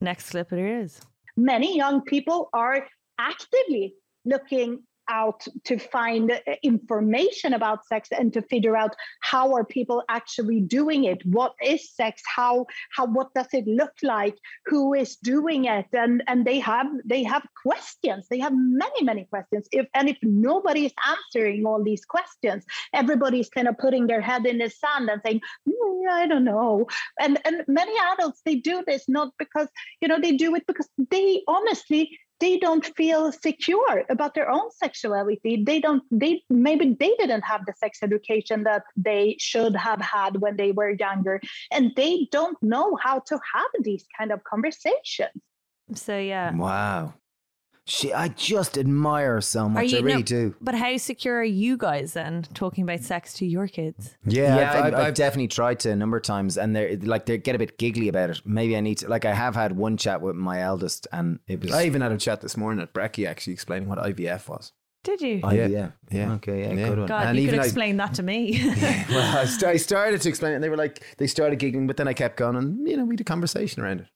next 0.00 0.30
clip 0.30 0.52
it 0.52 0.58
is. 0.58 1.00
many 1.36 1.76
young 1.76 2.02
people 2.02 2.48
are 2.52 2.86
actively 3.18 3.94
looking 4.24 4.82
out 5.10 5.46
to 5.64 5.78
find 5.78 6.40
information 6.62 7.52
about 7.52 7.86
sex 7.86 8.08
and 8.16 8.32
to 8.32 8.42
figure 8.42 8.76
out 8.76 8.94
how 9.20 9.54
are 9.54 9.64
people 9.64 10.02
actually 10.08 10.60
doing 10.60 11.04
it? 11.04 11.20
What 11.26 11.54
is 11.62 11.92
sex? 11.94 12.22
How 12.24 12.66
how 12.96 13.06
what 13.06 13.34
does 13.34 13.48
it 13.52 13.66
look 13.66 13.92
like? 14.02 14.36
Who 14.66 14.94
is 14.94 15.16
doing 15.16 15.66
it? 15.66 15.86
And 15.92 16.22
and 16.26 16.46
they 16.46 16.60
have 16.60 16.86
they 17.04 17.22
have 17.24 17.44
questions. 17.62 18.26
They 18.30 18.38
have 18.38 18.54
many 18.54 19.04
many 19.04 19.24
questions. 19.24 19.68
If 19.72 19.86
and 19.94 20.08
if 20.08 20.18
nobody 20.22 20.86
is 20.86 20.92
answering 21.06 21.66
all 21.66 21.82
these 21.82 22.04
questions 22.04 22.64
everybody's 22.94 23.48
kind 23.48 23.68
of 23.68 23.78
putting 23.78 24.06
their 24.06 24.20
head 24.20 24.46
in 24.46 24.58
the 24.58 24.70
sand 24.70 25.08
and 25.08 25.20
saying 25.24 25.40
"Hmm, 25.68 26.08
i 26.10 26.26
don't 26.26 26.44
know. 26.44 26.86
And 27.18 27.38
and 27.44 27.64
many 27.68 27.92
adults 28.12 28.40
they 28.44 28.56
do 28.56 28.82
this 28.86 29.08
not 29.08 29.32
because 29.38 29.68
you 30.00 30.08
know 30.08 30.20
they 30.20 30.36
do 30.36 30.54
it 30.54 30.66
because 30.66 30.88
they 31.10 31.42
honestly 31.46 32.18
they 32.40 32.58
don't 32.58 32.84
feel 32.96 33.32
secure 33.32 34.04
about 34.08 34.34
their 34.34 34.50
own 34.50 34.70
sexuality. 34.70 35.62
They 35.64 35.80
don't 35.80 36.02
they 36.10 36.42
maybe 36.48 36.96
they 36.98 37.14
didn't 37.18 37.42
have 37.42 37.66
the 37.66 37.74
sex 37.74 37.98
education 38.02 38.64
that 38.64 38.84
they 38.96 39.36
should 39.38 39.76
have 39.76 40.00
had 40.00 40.40
when 40.40 40.56
they 40.56 40.72
were 40.72 40.90
younger. 40.90 41.40
And 41.70 41.92
they 41.96 42.28
don't 42.32 42.60
know 42.62 42.96
how 42.96 43.20
to 43.20 43.34
have 43.54 43.70
these 43.80 44.04
kind 44.16 44.32
of 44.32 44.42
conversations. 44.44 45.30
So 45.94 46.18
yeah, 46.18 46.54
Wow. 46.54 47.14
She, 47.86 48.12
I 48.12 48.28
just 48.28 48.78
admire 48.78 49.34
her 49.34 49.40
so 49.40 49.68
much. 49.68 49.80
I 49.80 49.96
you- 49.98 50.02
really 50.02 50.18
no, 50.18 50.22
do. 50.22 50.54
But 50.60 50.74
how 50.76 50.96
secure 50.96 51.38
are 51.40 51.44
you 51.44 51.76
guys 51.76 52.12
then 52.12 52.42
talking 52.54 52.84
about 52.84 53.00
sex 53.00 53.32
to 53.34 53.46
your 53.46 53.66
kids? 53.66 54.16
Yeah, 54.24 54.56
Yeah, 54.56 54.70
I've, 54.70 54.76
I've, 54.76 54.84
I've- 54.94 54.96
I've 55.08 55.14
definitely 55.14 55.48
tried 55.48 55.80
to 55.80 55.90
a 55.90 55.96
number 55.96 56.16
of 56.16 56.22
times, 56.22 56.56
and 56.56 56.74
they're 56.76 56.96
like 56.98 57.26
they 57.26 57.38
get 57.38 57.54
a 57.54 57.58
bit 57.58 57.78
giggly 57.78 58.08
about 58.08 58.30
it. 58.30 58.42
Maybe 58.44 58.76
I 58.76 58.80
need 58.80 58.98
to 58.98 59.08
like 59.08 59.24
I 59.24 59.34
have 59.34 59.54
had 59.56 59.76
one 59.76 59.96
chat 59.96 60.20
with 60.20 60.36
my 60.36 60.60
eldest, 60.62 61.06
and 61.12 61.40
it 61.48 61.60
was 61.62 61.72
I 61.72 61.84
even 61.86 62.00
had 62.02 62.12
a 62.12 62.16
chat 62.18 62.40
this 62.40 62.56
morning 62.56 62.82
at 62.82 62.92
Brecky 62.94 63.26
actually 63.26 63.54
explaining 63.54 63.88
what 63.88 63.98
IVF 63.98 64.48
was. 64.48 64.72
Did 65.02 65.22
you? 65.22 65.40
Oh, 65.42 65.50
yeah. 65.50 65.66
Yeah. 66.10 66.32
Okay, 66.34 66.60
yeah, 66.60 66.72
Yeah. 66.74 66.88
good 66.90 66.98
one. 66.98 67.08
God, 67.08 67.26
and 67.28 67.38
you 67.38 67.44
could 67.46 67.54
even 67.54 67.60
I- 67.60 67.64
explain 67.64 67.96
that 67.96 68.12
to 68.14 68.22
me. 68.22 68.60
well, 69.08 69.38
I, 69.38 69.46
st- 69.46 69.64
I 69.64 69.76
started 69.78 70.20
to 70.20 70.28
explain 70.28 70.52
it, 70.52 70.56
and 70.56 70.62
they 70.64 70.68
were 70.68 70.76
like, 70.76 71.02
they 71.16 71.26
started 71.26 71.58
giggling, 71.58 71.86
but 71.86 71.96
then 71.96 72.06
I 72.06 72.12
kept 72.12 72.36
going, 72.36 72.54
and 72.56 72.86
you 72.86 72.98
know, 72.98 73.06
we 73.06 73.14
had 73.14 73.20
a 73.22 73.24
conversation 73.24 73.82
around 73.82 74.00
it. 74.00 74.06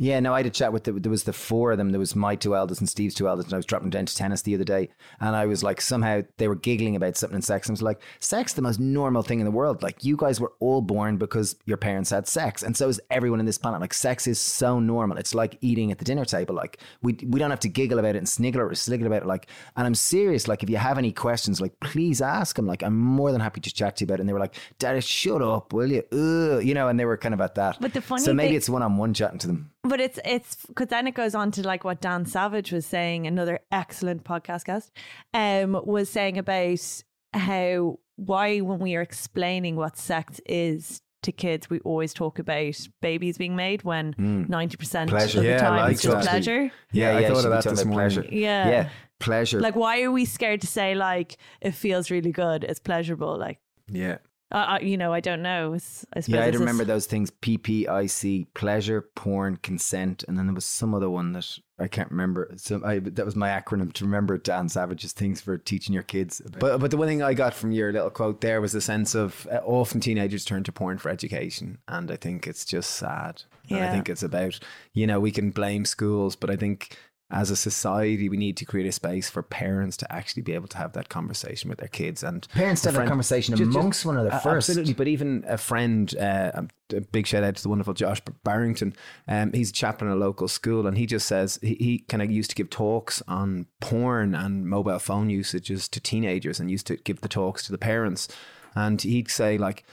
Yeah, 0.00 0.20
no, 0.20 0.32
I 0.32 0.38
had 0.38 0.46
a 0.46 0.50
chat 0.50 0.72
with 0.72 0.84
the, 0.84 0.92
there 0.92 1.10
was 1.10 1.24
the 1.24 1.32
four 1.32 1.72
of 1.72 1.78
them. 1.78 1.90
There 1.90 1.98
was 1.98 2.14
my 2.14 2.36
two 2.36 2.54
eldest 2.54 2.80
and 2.80 2.88
Steve's 2.88 3.16
two 3.16 3.28
eldest, 3.28 3.48
and 3.48 3.54
I 3.54 3.58
was 3.58 3.66
dropping 3.66 3.90
down 3.90 4.06
to 4.06 4.14
tennis 4.14 4.42
the 4.42 4.54
other 4.54 4.62
day, 4.62 4.90
and 5.18 5.34
I 5.34 5.46
was 5.46 5.64
like, 5.64 5.80
somehow 5.80 6.22
they 6.36 6.46
were 6.46 6.54
giggling 6.54 6.94
about 6.94 7.16
something 7.16 7.34
in 7.34 7.42
sex. 7.42 7.68
And 7.68 7.72
I 7.72 7.76
was 7.76 7.82
like, 7.82 8.00
sex, 8.20 8.52
the 8.52 8.62
most 8.62 8.78
normal 8.78 9.22
thing 9.22 9.40
in 9.40 9.44
the 9.44 9.50
world. 9.50 9.82
Like 9.82 10.04
you 10.04 10.16
guys 10.16 10.40
were 10.40 10.52
all 10.60 10.82
born 10.82 11.16
because 11.16 11.56
your 11.66 11.78
parents 11.78 12.10
had 12.10 12.28
sex, 12.28 12.62
and 12.62 12.76
so 12.76 12.88
is 12.88 13.00
everyone 13.10 13.40
in 13.40 13.46
this 13.46 13.58
planet. 13.58 13.80
Like 13.80 13.92
sex 13.92 14.28
is 14.28 14.40
so 14.40 14.78
normal. 14.78 15.18
It's 15.18 15.34
like 15.34 15.58
eating 15.62 15.90
at 15.90 15.98
the 15.98 16.04
dinner 16.04 16.24
table. 16.24 16.54
Like 16.54 16.78
we 17.02 17.18
we 17.26 17.40
don't 17.40 17.50
have 17.50 17.60
to 17.60 17.68
giggle 17.68 17.98
about 17.98 18.14
it 18.14 18.18
and 18.18 18.28
sniggle 18.28 18.60
or 18.60 18.72
sniggle 18.76 19.08
about 19.08 19.22
it. 19.22 19.26
Like, 19.26 19.48
and 19.76 19.84
I'm 19.84 19.96
serious. 19.96 20.46
Like 20.46 20.62
if 20.62 20.70
you 20.70 20.76
have 20.76 20.98
any 20.98 21.10
questions, 21.10 21.60
like 21.60 21.78
please 21.80 22.22
ask 22.22 22.54
them. 22.54 22.68
Like 22.68 22.84
I'm 22.84 22.96
more 22.96 23.32
than 23.32 23.40
happy 23.40 23.60
to 23.62 23.74
chat 23.74 23.96
to 23.96 24.04
you 24.04 24.06
about 24.06 24.18
it. 24.18 24.20
And 24.20 24.28
they 24.28 24.32
were 24.32 24.38
like, 24.38 24.54
Dad, 24.78 25.02
shut 25.02 25.42
up, 25.42 25.72
will 25.72 25.90
you? 25.90 26.04
Ugh. 26.12 26.62
You 26.62 26.74
know, 26.74 26.86
and 26.86 27.00
they 27.00 27.04
were 27.04 27.16
kind 27.16 27.34
of 27.34 27.40
at 27.40 27.56
that. 27.56 27.78
But 27.80 27.94
the 27.94 28.00
funny 28.00 28.22
so 28.22 28.32
maybe 28.32 28.50
thing- 28.50 28.56
it's 28.58 28.68
one 28.68 28.82
on 28.82 28.96
one 28.96 29.12
chatting 29.12 29.40
to 29.40 29.48
them. 29.48 29.70
But 29.84 30.00
it's 30.00 30.18
it's 30.24 30.66
because 30.66 30.88
then 30.88 31.06
it 31.06 31.14
goes 31.14 31.34
on 31.34 31.50
to 31.52 31.62
like 31.66 31.84
what 31.84 32.00
Dan 32.00 32.26
Savage 32.26 32.72
was 32.72 32.84
saying, 32.84 33.26
another 33.26 33.60
excellent 33.70 34.24
podcast 34.24 34.64
guest, 34.64 34.90
um, 35.32 35.80
was 35.84 36.10
saying 36.10 36.36
about 36.36 37.02
how 37.32 37.98
why 38.16 38.58
when 38.58 38.80
we 38.80 38.96
are 38.96 39.00
explaining 39.02 39.76
what 39.76 39.96
sex 39.96 40.40
is 40.46 41.00
to 41.22 41.32
kids, 41.32 41.70
we 41.70 41.78
always 41.80 42.12
talk 42.12 42.38
about 42.38 42.74
babies 43.00 43.38
being 43.38 43.54
made 43.56 43.82
when 43.84 44.14
ninety 44.48 44.76
percent 44.76 45.10
of 45.10 45.16
Pleasure. 45.16 45.40
the 45.40 45.46
Yeah, 45.48 45.58
time 45.60 45.76
like 45.76 45.92
it's 45.92 46.02
just 46.02 46.24
that. 46.24 46.30
pleasure. 46.30 46.70
Yeah, 46.92 47.10
I 47.16 47.20
you 47.20 47.28
thought 47.28 47.36
should 47.36 47.44
of 47.46 47.50
that 47.52 47.62
talking 47.62 47.76
this. 47.88 47.94
Pleasure. 47.94 48.26
Yeah. 48.30 48.68
Yeah, 48.68 48.88
pleasure. 49.20 49.60
Like, 49.60 49.76
why 49.76 50.02
are 50.02 50.10
we 50.12 50.24
scared 50.24 50.60
to 50.62 50.66
say 50.66 50.94
like 50.96 51.36
it 51.60 51.72
feels 51.72 52.10
really 52.10 52.32
good? 52.32 52.64
It's 52.64 52.80
pleasurable. 52.80 53.38
Like, 53.38 53.58
Yeah. 53.90 54.18
Uh, 54.50 54.54
uh, 54.54 54.78
you 54.80 54.96
know, 54.96 55.12
I 55.12 55.20
don't 55.20 55.42
know. 55.42 55.74
It's, 55.74 56.06
I 56.14 56.20
suppose 56.20 56.34
yeah, 56.38 56.44
I 56.44 56.48
remember 56.50 56.84
this- 56.84 56.94
those 56.94 57.06
things: 57.06 57.30
PPIC, 57.30 58.46
pleasure, 58.54 59.02
porn, 59.14 59.56
consent, 59.56 60.24
and 60.26 60.38
then 60.38 60.46
there 60.46 60.54
was 60.54 60.64
some 60.64 60.94
other 60.94 61.10
one 61.10 61.32
that 61.32 61.58
I 61.78 61.86
can't 61.88 62.10
remember. 62.10 62.52
So 62.56 62.80
I, 62.84 62.98
that 62.98 63.24
was 63.24 63.36
my 63.36 63.48
acronym 63.50 63.92
to 63.92 64.04
remember 64.04 64.38
Dan 64.38 64.68
Savage's 64.68 65.12
things 65.12 65.40
for 65.40 65.58
teaching 65.58 65.92
your 65.94 66.02
kids. 66.02 66.40
But 66.58 66.80
but 66.80 66.90
the 66.90 66.96
one 66.96 67.08
thing 67.08 67.22
I 67.22 67.34
got 67.34 67.54
from 67.54 67.72
your 67.72 67.92
little 67.92 68.10
quote 68.10 68.40
there 68.40 68.60
was 68.60 68.74
a 68.74 68.80
sense 68.80 69.14
of 69.14 69.46
uh, 69.52 69.56
often 69.64 70.00
teenagers 70.00 70.44
turn 70.44 70.64
to 70.64 70.72
porn 70.72 70.98
for 70.98 71.08
education, 71.10 71.78
and 71.86 72.10
I 72.10 72.16
think 72.16 72.46
it's 72.46 72.64
just 72.64 72.90
sad. 72.92 73.42
And 73.70 73.80
I 73.84 73.90
think 73.92 74.08
it's 74.08 74.22
about 74.22 74.58
you 74.94 75.06
know 75.06 75.20
we 75.20 75.30
can 75.30 75.50
blame 75.50 75.84
schools, 75.84 76.36
but 76.36 76.48
I 76.50 76.56
think 76.56 76.96
as 77.30 77.50
a 77.50 77.56
society 77.56 78.28
we 78.28 78.36
need 78.38 78.56
to 78.56 78.64
create 78.64 78.86
a 78.86 78.92
space 78.92 79.28
for 79.28 79.42
parents 79.42 79.96
to 79.98 80.10
actually 80.10 80.42
be 80.42 80.54
able 80.54 80.66
to 80.66 80.78
have 80.78 80.94
that 80.94 81.10
conversation 81.10 81.68
with 81.68 81.78
their 81.78 81.88
kids 81.88 82.22
and 82.22 82.48
Parents 82.54 82.80
to 82.82 82.88
a 82.88 82.92
have 82.92 83.02
that 83.02 83.08
conversation 83.08 83.54
Just- 83.54 83.68
just- 83.68 83.76
amongst 83.76 84.06
one 84.06 84.14
another 84.16 84.32
uh, 84.32 84.38
first. 84.38 84.70
Absolutely, 84.70 84.94
but 84.94 85.08
even 85.08 85.44
a 85.46 85.58
friend, 85.58 86.16
uh, 86.16 86.62
a 86.94 87.00
big 87.12 87.26
shout 87.26 87.44
out 87.44 87.56
to 87.56 87.62
the 87.62 87.68
wonderful 87.68 87.92
Josh 87.92 88.22
Barrington. 88.44 88.94
Um, 89.26 89.52
he's 89.52 89.68
a 89.70 89.74
chaplain 89.74 90.10
at 90.10 90.14
a 90.14 90.18
local 90.18 90.48
school, 90.48 90.86
and 90.86 90.96
he 90.96 91.04
just 91.04 91.26
says 91.28 91.58
he, 91.60 91.74
he 91.74 91.98
kind 92.08 92.22
of 92.22 92.30
used 92.30 92.48
to 92.50 92.56
give 92.56 92.70
talks 92.70 93.22
on 93.28 93.66
porn 93.80 94.34
and 94.34 94.66
mobile 94.66 94.98
phone 94.98 95.28
usages 95.28 95.86
to 95.88 96.00
teenagers, 96.00 96.58
and 96.58 96.70
used 96.70 96.86
to 96.86 96.96
give 96.96 97.20
the 97.20 97.28
talks 97.28 97.62
to 97.64 97.72
the 97.72 97.78
parents. 97.78 98.26
And 98.74 99.02
he'd 99.02 99.30
say 99.30 99.58
like, 99.58 99.84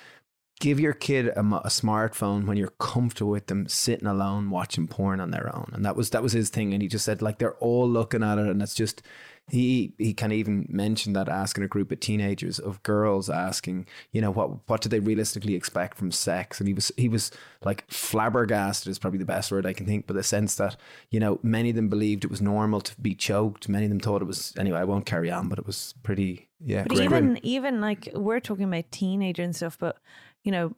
give 0.59 0.79
your 0.79 0.93
kid 0.93 1.27
a, 1.27 1.39
a 1.39 1.69
smartphone 1.69 2.45
when 2.45 2.57
you're 2.57 2.73
comfortable 2.79 3.31
with 3.31 3.47
them 3.47 3.67
sitting 3.67 4.07
alone 4.07 4.49
watching 4.49 4.87
porn 4.87 5.19
on 5.19 5.31
their 5.31 5.53
own, 5.55 5.69
and 5.73 5.85
that 5.85 5.95
was 5.95 6.09
that 6.11 6.23
was 6.23 6.33
his 6.33 6.49
thing. 6.49 6.73
And 6.73 6.81
he 6.81 6.87
just 6.87 7.05
said 7.05 7.21
like 7.21 7.39
they're 7.39 7.55
all 7.55 7.87
looking 7.87 8.23
at 8.23 8.37
it, 8.37 8.47
and 8.47 8.61
it's 8.61 8.75
just 8.75 9.01
he 9.47 9.93
he 9.99 10.11
kind 10.13 10.33
of 10.33 10.39
even 10.39 10.65
mentioned 10.69 11.15
that 11.15 11.29
asking 11.29 11.63
a 11.63 11.67
group 11.67 11.91
of 11.91 11.99
teenagers 11.99 12.57
of 12.57 12.81
girls 12.81 13.29
asking 13.29 13.85
you 14.11 14.19
know 14.19 14.31
what 14.31 14.67
what 14.67 14.81
do 14.81 14.89
they 14.89 14.99
realistically 14.99 15.53
expect 15.53 15.97
from 15.99 16.11
sex 16.11 16.59
and 16.59 16.67
he 16.67 16.73
was 16.73 16.91
he 16.97 17.07
was 17.07 17.29
like 17.63 17.87
flabbergasted 17.87 18.89
is 18.89 18.97
probably 18.97 19.19
the 19.19 19.25
best 19.25 19.51
word 19.51 19.67
I 19.67 19.73
can 19.73 19.85
think 19.85 20.07
but 20.07 20.15
the 20.15 20.23
sense 20.23 20.55
that 20.55 20.75
you 21.11 21.19
know 21.19 21.39
many 21.43 21.69
of 21.69 21.75
them 21.75 21.89
believed 21.89 22.23
it 22.23 22.31
was 22.31 22.41
normal 22.41 22.81
to 22.81 22.99
be 22.99 23.13
choked 23.13 23.69
many 23.69 23.85
of 23.85 23.89
them 23.91 23.99
thought 23.99 24.23
it 24.23 24.25
was 24.25 24.51
anyway 24.57 24.79
I 24.79 24.83
won't 24.83 25.05
carry 25.05 25.29
on 25.29 25.47
but 25.47 25.59
it 25.59 25.67
was 25.67 25.93
pretty 26.01 26.49
yeah 26.59 26.85
But 26.87 26.97
grim. 26.97 27.05
even 27.05 27.39
even 27.45 27.81
like 27.81 28.09
we're 28.15 28.39
talking 28.39 28.65
about 28.65 28.89
teenager 28.91 29.43
and 29.43 29.55
stuff, 29.55 29.77
but 29.77 29.97
you 30.45 30.51
know, 30.53 30.75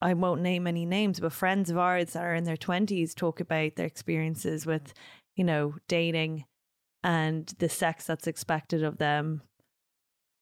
I 0.00 0.14
won't 0.14 0.40
name 0.40 0.66
any 0.66 0.86
names, 0.86 1.20
but 1.20 1.32
friends 1.32 1.68
of 1.68 1.76
ours 1.76 2.14
that 2.14 2.22
are 2.24 2.34
in 2.34 2.44
their 2.44 2.56
twenties 2.56 3.14
talk 3.14 3.40
about 3.40 3.76
their 3.76 3.84
experiences 3.86 4.64
with, 4.64 4.94
you 5.36 5.44
know, 5.44 5.74
dating 5.88 6.46
and 7.04 7.46
the 7.58 7.68
sex 7.68 8.06
that's 8.06 8.26
expected 8.26 8.82
of 8.82 8.96
them. 8.96 9.42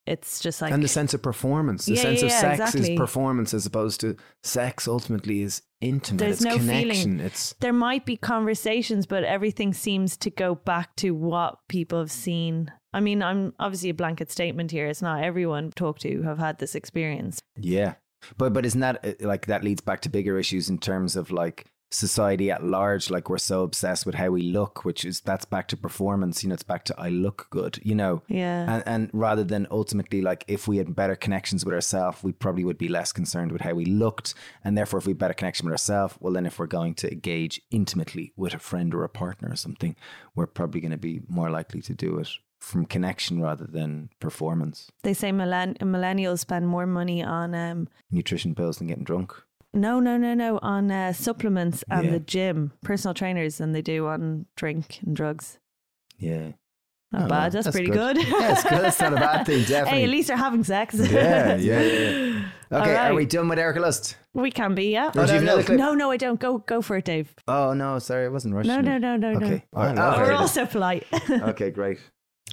It's 0.07 0.40
just 0.40 0.62
like 0.62 0.72
and 0.72 0.83
the 0.83 0.88
sense 0.88 1.12
of 1.12 1.22
performance 1.22 1.85
the 1.85 1.94
Yeah, 1.94 2.02
sense 2.02 2.20
yeah, 2.20 2.26
of 2.26 2.33
sex 2.33 2.61
exactly. 2.61 2.92
is 2.94 2.98
performance 2.98 3.52
as 3.52 3.66
opposed 3.66 4.00
to 4.00 4.16
sex 4.42 4.88
ultimately 4.88 5.42
is 5.42 5.62
intimate 5.83 6.20
There's 6.20 6.37
it's 6.37 6.44
no 6.44 6.59
feeling. 6.59 7.20
it's 7.20 7.52
there 7.61 7.74
might 7.74 8.07
be 8.07 8.16
conversations, 8.16 9.04
but 9.07 9.22
everything 9.24 9.74
seems 9.74 10.16
to 10.18 10.31
go 10.31 10.54
back 10.54 10.96
to 10.96 11.11
what 11.11 11.59
people 11.68 11.98
have 11.98 12.11
seen. 12.11 12.72
I 12.94 13.00
mean, 13.00 13.22
I'm 13.22 13.52
obviously 13.61 13.90
a 13.90 13.94
blanket 13.94 14.31
statement 14.31 14.70
here. 14.70 14.87
It's 14.87 15.02
not 15.02 15.22
everyone 15.22 15.72
talked 15.72 16.00
to 16.02 16.22
have 16.22 16.38
had 16.38 16.59
this 16.59 16.74
experience. 16.74 17.40
Yeah. 17.57 17.94
But 18.37 18.52
but 18.52 18.66
isn't 18.66 18.81
that 18.81 19.04
uh, 19.04 19.12
like 19.20 19.46
that 19.46 19.64
leads 19.64 19.81
back 19.81 20.00
to 20.02 20.09
bigger 20.09 20.38
issues 20.38 20.68
in 20.68 20.78
terms 20.78 21.16
of 21.16 21.31
like 21.31 21.66
society 21.90 22.50
at 22.50 22.64
large? 22.64 23.11
Like 23.11 23.31
we're 23.31 23.38
so 23.38 23.62
obsessed 23.62 24.04
with 24.04 24.14
how 24.14 24.31
we 24.31 24.42
look 24.42 24.85
which 24.85 25.04
is 25.04 25.20
that's 25.20 25.44
back 25.44 25.68
to 25.68 25.76
performance 25.76 26.42
you 26.42 26.48
know 26.48 26.54
it's 26.54 26.62
back 26.62 26.85
to 26.85 26.94
I 26.98 27.09
look 27.09 27.46
good 27.50 27.78
you 27.83 27.94
know? 27.94 28.22
Yeah. 28.28 28.74
and, 28.74 28.83
and 28.87 29.11
rather 29.12 29.44
than 29.44 29.66
ultimately 29.70 30.20
like 30.20 30.44
if 30.48 30.68
we 30.68 30.76
had 30.76 30.94
better 30.94 31.16
connections 31.16 31.64
with 31.64 31.74
ourselves 31.74 32.22
we 32.22 32.33
probably 32.33 32.64
would 32.64 32.78
be 32.78 32.88
less 32.88 33.12
concerned 33.12 33.52
with 33.52 33.62
how 33.62 33.74
we 33.74 33.87
looked. 33.87 34.35
And 34.64 34.76
therefore 34.76 34.98
if 34.98 35.07
we 35.07 35.12
had 35.12 35.18
better 35.18 35.35
connection 35.35 35.66
with 35.66 35.72
ourselves 35.72 36.14
well 36.20 36.33
then 36.33 36.46
if 36.46 36.59
we're 36.59 36.66
going 36.66 36.94
to 36.96 37.11
engage 37.11 37.61
intimately 37.70 38.33
with 38.37 38.54
a 38.54 38.59
friend 38.59 38.94
or 38.94 39.04
a 39.04 39.09
partner 39.09 39.50
or 39.50 39.57
something 39.57 39.96
we're 40.35 40.46
probably 40.46 40.81
going 40.81 40.90
to 40.90 40.98
be 40.98 41.22
more 41.28 41.50
likely 41.50 41.81
to 41.83 41.94
do 41.94 42.18
it 42.18 42.28
from 42.58 42.84
connection 42.86 43.40
rather 43.40 43.66
than 43.66 44.10
performance 44.20 44.90
They 45.02 45.14
say 45.14 45.30
millenn- 45.30 45.76
millennials 45.78 46.40
spend 46.40 46.66
more 46.68 46.86
money 46.86 47.22
on 47.22 47.54
um 47.54 47.88
nutrition 48.10 48.54
pills 48.54 48.78
than 48.78 48.86
getting 48.88 49.04
drunk 49.04 49.32
no 49.74 50.00
no 50.00 50.16
no 50.16 50.34
no 50.34 50.58
on 50.62 50.90
uh, 50.90 51.12
supplements 51.12 51.84
and 51.90 52.06
Yeah. 52.06 52.12
the 52.12 52.20
gym, 52.20 52.72
personal 52.82 53.14
trainers 53.14 53.58
than 53.58 53.72
they 53.72 53.82
do 53.82 54.06
on 54.06 54.46
drink 54.56 55.00
and 55.04 55.14
drugs. 55.14 55.58
yeah 56.18 56.52
Not 57.12 57.22
Oh, 57.24 57.28
bad. 57.28 57.52
That's, 57.52 57.64
that's 57.66 57.76
pretty 57.76 57.90
good. 57.90 58.16
good. 58.16 58.28
Yeah, 58.28 58.52
it's 58.52 58.62
good. 58.64 58.80
That's 58.82 59.00
not 59.00 59.12
a 59.12 59.16
bad 59.16 59.46
thing, 59.46 59.60
hey, 59.64 59.68
definitely. 59.68 60.04
at 60.04 60.10
least 60.10 60.28
they're 60.28 60.36
having 60.36 60.64
sex. 60.64 60.94
Yeah, 60.94 61.56
yeah, 61.56 61.80
yeah. 61.82 62.44
All 62.72 62.80
Okay, 62.82 62.96
are 62.96 63.14
we 63.14 63.24
done 63.26 63.48
with 63.48 63.58
Erika 63.58 63.80
Lust? 63.80 64.16
We 64.34 64.50
can 64.50 64.74
be, 64.74 64.90
yeah. 64.92 65.08
Or 65.16 65.24
do 65.26 65.32
you 65.34 65.40
have 65.40 65.44
no, 65.44 65.56
no. 65.76 65.76
No, 65.76 65.94
no, 65.94 66.10
I 66.10 66.16
don't. 66.18 66.38
Go, 66.40 66.58
go 66.58 66.82
for 66.82 66.96
it, 66.96 67.04
Dave. 67.04 67.34
Oh 67.46 67.72
no, 67.72 67.98
sorry, 67.98 68.26
I 68.26 68.28
wasn't 68.28 68.54
rushing. 68.54 68.72
No, 68.72 68.78
it. 68.80 68.82
no, 68.84 68.98
no, 68.98 69.16
no, 69.16 69.36
Okay. 69.36 69.50
no. 69.72 69.80
Oh, 69.80 69.80
I 69.82 70.18
We're 70.22 70.32
all 70.32 70.48
so 70.48 70.66
polite. 70.66 71.06
okay, 71.30 71.70
great. 71.70 71.98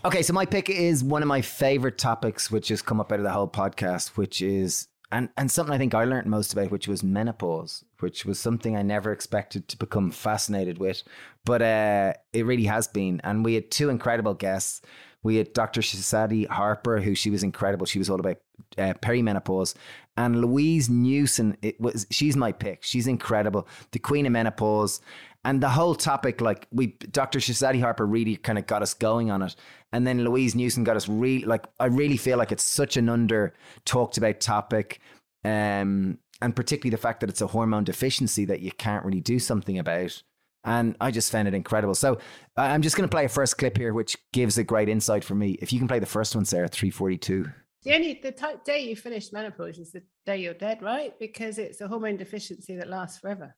Okay, 0.04 0.22
so 0.22 0.34
my 0.34 0.46
pick 0.46 0.70
is 0.70 1.04
one 1.04 1.22
of 1.22 1.28
my 1.28 1.42
favorite 1.42 1.98
topics, 1.98 2.52
which 2.52 2.68
has 2.68 2.82
come 2.82 3.00
up 3.00 3.12
out 3.12 3.20
of 3.20 3.24
the 3.24 3.32
whole 3.32 3.48
podcast, 3.48 4.10
which 4.18 4.42
is 4.42 4.88
and 5.12 5.30
and 5.38 5.50
something 5.50 5.74
I 5.74 5.78
think 5.78 5.94
I 5.94 6.04
learned 6.04 6.28
most 6.28 6.54
about, 6.54 6.72
which 6.72 6.88
was 6.88 7.04
menopause, 7.04 7.86
which 8.00 8.26
was 8.26 8.40
something 8.40 8.76
I 8.76 8.82
never 8.82 9.12
expected 9.12 9.68
to 9.70 9.78
become 9.78 10.12
fascinated 10.12 10.78
with, 10.78 11.04
but 11.44 11.62
uh, 11.62 12.14
it 12.34 12.46
really 12.46 12.66
has 12.66 12.88
been. 12.88 13.22
And 13.24 13.46
we 13.46 13.56
had 13.56 13.72
two 13.72 13.90
incredible 13.90 14.34
guests. 14.34 14.82
We 15.24 15.38
had 15.38 15.54
Dr. 15.54 15.82
Shahzadi 15.82 16.48
Harper, 16.48 17.00
who 17.00 17.16
she 17.16 17.32
was 17.32 17.42
incredible. 17.42 17.88
She 17.88 17.98
was 17.98 18.10
all 18.10 18.20
about 18.20 18.38
uh, 18.78 18.94
perimenopause, 19.02 19.74
and 20.18 20.40
Louise 20.42 20.90
Newson. 20.90 21.58
It 21.62 21.80
was 21.82 22.06
she's 22.12 22.36
my 22.36 22.52
pick. 22.52 22.84
She's 22.84 23.08
incredible, 23.08 23.68
the 23.92 24.00
queen 24.00 24.26
of 24.26 24.34
menopause, 24.34 25.02
and 25.46 25.62
the 25.62 25.70
whole 25.70 25.96
topic. 25.96 26.42
Like 26.42 26.68
we, 26.72 26.88
Dr. 26.88 27.40
Shahzadi 27.40 27.80
Harper 27.80 28.06
really 28.06 28.36
kind 28.36 28.58
of 28.58 28.68
got 28.68 28.82
us 28.82 28.94
going 28.94 29.32
on 29.32 29.42
it, 29.44 29.56
and 29.94 30.06
then 30.06 30.26
Louise 30.26 30.56
Newson 30.56 30.84
got 30.84 30.98
us 30.98 31.08
really 31.08 31.46
like. 31.46 31.66
I 31.80 31.86
really 31.86 32.18
feel 32.18 32.38
like 32.38 32.52
it's 32.52 32.64
such 32.64 32.98
an 32.98 33.08
under 33.08 33.54
talked 33.86 34.18
about 34.18 34.42
topic, 34.42 35.00
um, 35.46 36.18
and 36.42 36.56
particularly 36.56 36.90
the 36.90 37.02
fact 37.02 37.22
that 37.22 37.30
it's 37.30 37.42
a 37.42 37.48
hormone 37.48 37.86
deficiency 37.86 38.44
that 38.46 38.60
you 38.60 38.72
can't 38.72 39.06
really 39.06 39.22
do 39.22 39.40
something 39.40 39.80
about. 39.80 40.22
And 40.68 40.98
I 41.00 41.12
just 41.12 41.32
found 41.32 41.48
it 41.48 41.54
incredible. 41.54 41.94
So 41.94 42.18
I'm 42.58 42.82
just 42.82 42.98
going 42.98 43.08
to 43.08 43.16
play 43.16 43.26
a 43.26 43.30
first 43.30 43.60
clip 43.60 43.78
here, 43.78 43.94
which 43.94 44.18
gives 44.34 44.58
a 44.58 44.64
great 44.64 44.90
insight 44.90 45.24
for 45.24 45.36
me. 45.36 45.60
If 45.62 45.72
you 45.72 45.78
can 45.78 45.88
play 45.88 46.00
the 46.00 46.08
first 46.08 46.36
one, 46.36 46.44
Sara, 46.44 46.68
342. 46.68 47.46
The 47.84 47.94
only 47.94 48.20
the 48.24 48.34
day 48.66 48.80
you 48.80 48.96
finish 48.96 49.32
menopause 49.32 49.78
is 49.78 49.92
the 49.92 50.02
day 50.26 50.38
you're 50.38 50.56
dead, 50.56 50.82
right? 50.82 51.14
Because 51.20 51.60
it's 51.60 51.82
a 51.82 51.88
hormone 51.88 52.18
deficiency 52.18 52.76
that 52.78 52.90
lasts 52.90 53.20
forever. 53.20 53.56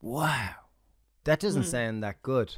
Wow. 0.00 0.54
That 1.24 1.40
doesn't 1.40 1.62
Mm. 1.62 1.66
sound 1.70 2.02
that 2.02 2.22
good. 2.22 2.56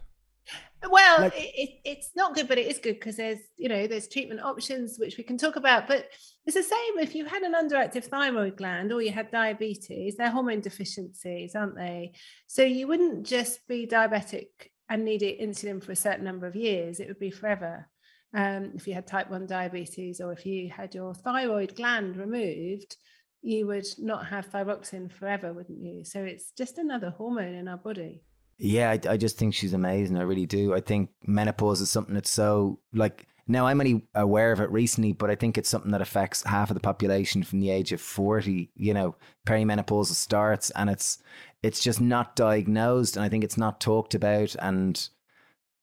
Well, 0.89 1.23
like, 1.23 1.37
it, 1.37 1.51
it, 1.57 1.71
it's 1.85 2.11
not 2.15 2.35
good, 2.35 2.47
but 2.47 2.59
it 2.59 2.67
is 2.67 2.79
good 2.79 2.95
because 2.95 3.17
there's, 3.17 3.41
you 3.57 3.69
know, 3.69 3.87
there's 3.89 4.07
treatment 4.07 4.41
options 4.41 4.99
which 4.99 5.17
we 5.17 5.25
can 5.25 5.37
talk 5.37 5.57
about. 5.57 5.89
But 5.89 6.09
it's 6.45 6.55
the 6.55 6.63
same 6.63 6.99
if 6.99 7.15
you 7.15 7.25
had 7.25 7.43
an 7.43 7.55
underactive 7.55 8.05
thyroid 8.05 8.57
gland 8.57 8.93
or 8.93 9.03
you 9.03 9.11
had 9.11 9.31
diabetes, 9.33 10.17
they're 10.17 10.31
hormone 10.31 10.61
deficiencies, 10.61 11.57
aren't 11.57 11.75
they? 11.75 12.13
So 12.47 12.63
you 12.63 12.87
wouldn't 12.87 13.27
just 13.27 13.67
be 13.67 13.87
diabetic 13.87 14.47
and 14.89 15.05
need 15.05 15.23
insulin 15.23 15.83
for 15.83 15.91
a 15.91 15.97
certain 15.97 16.25
number 16.25 16.47
of 16.47 16.55
years, 16.55 17.01
it 17.01 17.09
would 17.09 17.19
be 17.19 17.31
forever. 17.33 17.89
Um, 18.33 18.73
if 18.75 18.87
you 18.87 18.95
had 18.95 19.07
type 19.07 19.29
1 19.31 19.47
diabetes 19.47 20.21
or 20.21 20.33
if 20.33 20.47
you 20.47 20.71
had 20.71 20.95
your 20.95 21.15
thyroid 21.15 21.75
gland 21.75 22.17
removed, 22.17 22.97
you 23.43 23.67
would 23.67 23.87
not 23.99 24.27
have 24.27 24.51
thyroxine 24.51 25.11
forever, 25.11 25.53
wouldn't 25.53 25.81
you? 25.83 26.05
So 26.05 26.23
it's 26.23 26.53
just 26.53 26.79
another 26.79 27.11
hormone 27.11 27.55
in 27.55 27.67
our 27.67 27.79
body. 27.79 28.23
Yeah, 28.59 28.91
I, 28.91 29.13
I 29.13 29.17
just 29.17 29.39
think 29.39 29.55
she's 29.55 29.75
amazing. 29.75 30.17
I 30.17 30.23
really 30.23 30.47
do. 30.47 30.75
I 30.75 30.81
think 30.81 31.11
menopause 31.27 31.81
is 31.81 31.91
something 31.91 32.15
that's 32.15 32.31
so 32.31 32.81
like 32.95 33.27
now 33.47 33.67
I'm 33.67 33.81
only 33.81 34.03
aware 34.15 34.51
of 34.51 34.61
it 34.61 34.71
recently, 34.71 35.13
but 35.13 35.31
I 35.31 35.35
think 35.35 35.57
it's 35.57 35.69
something 35.69 35.93
that 35.93 36.01
affects 36.01 36.43
half 36.45 36.71
of 36.71 36.75
the 36.75 36.81
population 36.81 37.43
from 37.43 37.61
the 37.61 37.71
age 37.71 37.93
of 37.93 38.01
40, 38.01 38.71
you 38.75 38.95
know, 38.95 39.15
perimenopausal 39.47 40.15
starts 40.15 40.71
and 40.71 40.91
it's 40.91 41.19
it's 41.63 41.83
just 41.83 42.01
not 42.01 42.37
diagnosed 42.37 43.17
and 43.17 43.25
I 43.25 43.29
think 43.29 43.45
it's 43.45 43.59
not 43.59 43.81
talked 43.81 44.15
about 44.15 44.57
and 44.61 45.09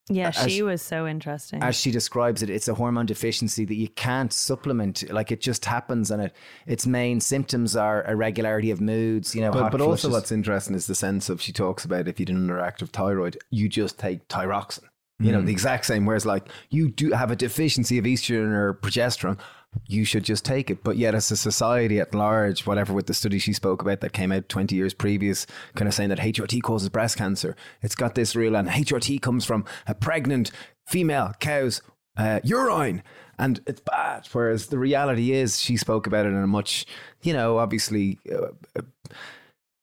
yeah, 0.10 0.32
she 0.32 0.62
was 0.62 0.82
so 0.82 1.08
interesting. 1.08 1.64
As 1.64 1.76
she 1.76 1.90
describes 1.90 2.44
it, 2.44 2.50
it's 2.50 2.68
a 2.68 2.74
hormone 2.74 3.06
deficiency 3.06 3.64
that 3.66 3.76
you 3.76 3.88
can't 3.90 4.34
supplement. 4.34 5.10
Like 5.12 5.32
it 5.32 5.40
just 5.40 5.64
happens, 5.66 6.12
and 6.12 6.22
it 6.22 6.36
its 6.68 6.86
main 6.86 7.22
symptoms 7.22 7.76
are 7.76 8.06
irregularity 8.06 8.70
of 8.72 8.82
moods. 8.82 9.34
You 9.34 9.42
know, 9.42 9.52
but, 9.52 9.72
but 9.72 9.82
also 9.82 10.10
what's 10.10 10.32
interesting 10.32 10.76
is 10.76 10.88
the 10.88 10.96
sense 10.96 11.30
of 11.30 11.42
she 11.42 11.54
talks 11.54 11.86
about 11.86 12.08
if 12.08 12.20
you 12.20 12.26
did 12.26 12.36
an 12.36 12.48
underactive 12.48 12.90
thyroid, 12.90 13.38
you 13.50 13.70
just 13.70 13.98
take 13.98 14.28
thyroxine. 14.28 14.84
You 15.20 15.32
know, 15.32 15.42
mm. 15.42 15.46
the 15.46 15.52
exact 15.52 15.86
same. 15.86 16.06
Whereas, 16.06 16.26
like, 16.26 16.50
you 16.70 16.90
do 16.90 17.12
have 17.12 17.32
a 17.32 17.36
deficiency 17.36 17.98
of 17.98 18.04
estrogen 18.04 18.52
or 18.52 18.74
progesterone, 18.74 19.40
you 19.88 20.06
should 20.06 20.24
just 20.24 20.46
take 20.46 20.70
it. 20.70 20.84
But 20.84 20.98
yet, 20.98 21.16
as 21.16 21.30
a 21.32 21.38
society 21.38 22.00
at 22.00 22.14
large, 22.14 22.66
whatever 22.66 22.94
with 22.94 23.08
the 23.08 23.14
study 23.14 23.40
she 23.40 23.54
spoke 23.54 23.82
about 23.82 24.02
that 24.02 24.14
came 24.14 24.32
out 24.32 24.50
20 24.50 24.76
years 24.76 24.94
previous, 24.94 25.46
kind 25.76 25.88
of 25.88 25.94
saying 25.94 26.10
that 26.10 26.20
HRT 26.20 26.62
causes 26.62 26.90
breast 26.90 27.18
cancer, 27.18 27.56
it's 27.82 27.96
got 27.96 28.16
this 28.16 28.36
real, 28.36 28.56
and 28.56 28.70
HRT 28.70 29.22
comes 29.22 29.46
from 29.46 29.66
a 29.88 29.94
pregnant 29.94 30.52
female 30.86 31.34
cow's 31.40 31.82
uh, 32.18 32.40
urine. 32.44 33.04
And 33.40 33.62
it's 33.66 33.82
bad. 33.82 34.28
Whereas 34.32 34.68
the 34.68 34.78
reality 34.78 35.32
is, 35.32 35.60
she 35.60 35.76
spoke 35.76 36.06
about 36.06 36.26
it 36.26 36.30
in 36.30 36.36
a 36.36 36.48
much, 36.48 36.86
you 37.24 37.34
know, 37.34 37.58
obviously, 37.58 38.20
uh, 38.32 38.50
uh 38.78 38.82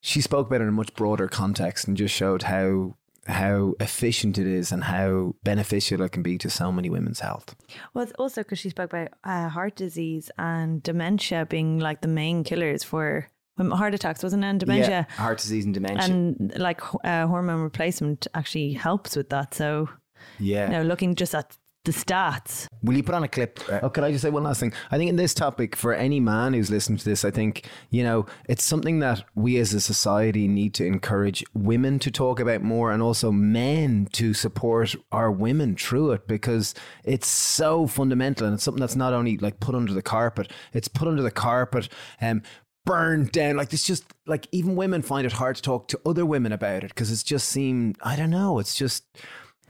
she 0.03 0.23
spoke 0.23 0.47
about 0.47 0.61
it 0.61 0.65
in 0.65 0.69
a 0.69 0.73
much 0.73 0.95
broader 0.95 1.29
context 1.29 1.87
and 1.87 1.97
just 1.97 2.15
showed 2.15 2.45
how 2.45 2.97
how 3.27 3.75
efficient 3.81 4.39
it 4.39 4.47
is 4.47 4.73
and 4.73 4.85
how 4.85 5.35
beneficial 5.45 6.03
it 6.03 6.13
can 6.13 6.23
be 6.23 6.39
to 6.39 6.51
so 6.51 6.73
many 6.73 6.89
women's 6.89 7.21
health. 7.21 7.55
Well, 7.93 8.05
it's 8.05 8.13
also 8.19 8.43
because 8.43 8.59
she 8.59 8.71
spoke 8.71 8.93
about 8.93 9.09
uh, 9.25 9.49
heart 9.49 9.77
disease 9.77 10.31
and 10.39 10.83
dementia 10.83 11.47
being 11.47 11.79
like 11.79 12.01
the 12.01 12.09
main 12.09 12.45
killers 12.45 12.83
for 12.83 13.29
heart 13.59 13.95
attacks, 13.95 14.23
wasn't 14.23 14.45
it? 14.45 14.49
And 14.49 14.61
dementia. 14.61 15.07
Yeah, 15.09 15.23
heart 15.23 15.39
disease 15.39 15.65
and 15.65 15.75
dementia. 15.75 16.05
And 16.05 16.53
like 16.57 16.81
uh, 17.05 17.27
hormone 17.27 17.61
replacement 17.61 18.27
actually 18.35 18.73
helps 18.73 19.17
with 19.17 19.29
that. 19.31 19.55
So, 19.55 19.89
yeah. 20.39 20.67
You 20.67 20.73
know, 20.73 20.83
looking 20.83 21.15
just 21.15 21.35
at 21.35 21.57
the 21.85 21.93
stats. 21.93 22.67
Will 22.83 22.97
you 22.97 23.03
put 23.03 23.15
on 23.15 23.23
a 23.23 23.29
clip? 23.29 23.59
Uh, 23.69 23.81
oh, 23.83 23.91
can 23.91 24.05
I 24.05 24.11
just 24.11 24.23
say 24.23 24.31
one 24.31 24.43
last 24.43 24.61
thing? 24.61 24.73
I 24.91 24.99
think 24.99 25.09
in 25.09 25.17
this 25.17 25.33
topic, 25.33 25.75
for 25.75 25.95
any 25.95 26.21
man 26.21 26.53
who's 26.53 26.71
listening 26.71 26.99
to 26.99 27.05
this, 27.05 27.25
I 27.25 27.31
think, 27.31 27.69
you 27.91 28.05
know, 28.05 28.27
it's 28.49 28.65
something 28.65 28.99
that 28.99 29.25
we 29.35 29.57
as 29.59 29.73
a 29.73 29.81
society 29.81 30.47
need 30.47 30.75
to 30.75 30.85
encourage 30.85 31.43
women 31.55 31.99
to 32.01 32.11
talk 32.11 32.39
about 32.39 32.63
more 32.63 32.93
and 32.93 33.03
also 33.03 33.33
men 33.33 34.09
to 34.13 34.35
support 34.35 34.95
our 35.11 35.33
women 35.33 35.75
through 35.75 36.13
it 36.13 36.29
because 36.29 36.75
it's 37.05 37.29
so 37.29 37.87
fundamental 37.87 38.47
and 38.47 38.55
it's 38.55 38.65
something 38.65 38.81
that's 38.81 38.97
not 38.97 39.15
only 39.15 39.39
like 39.39 39.59
put 39.61 39.75
under 39.75 39.95
the 39.95 40.03
carpet, 40.03 40.53
it's 40.75 40.89
put 40.89 41.09
under 41.09 41.23
the 41.23 41.31
carpet. 41.31 41.89
Um, 42.21 42.43
burned 42.87 43.31
down. 43.31 43.57
Like 43.57 43.73
it's 43.73 43.87
just 43.87 44.05
like 44.27 44.49
even 44.53 44.75
women 44.75 45.03
find 45.03 45.27
it 45.27 45.33
hard 45.33 45.57
to 45.57 45.63
talk 45.63 45.89
to 45.89 46.01
other 46.07 46.25
women 46.25 46.51
about 46.51 46.83
it 46.83 46.89
because 46.89 47.13
it's 47.13 47.23
just 47.23 47.49
seemed 47.49 47.97
I 48.03 48.17
don't 48.17 48.31
know. 48.31 48.59
It's 48.59 48.75
just 48.75 49.05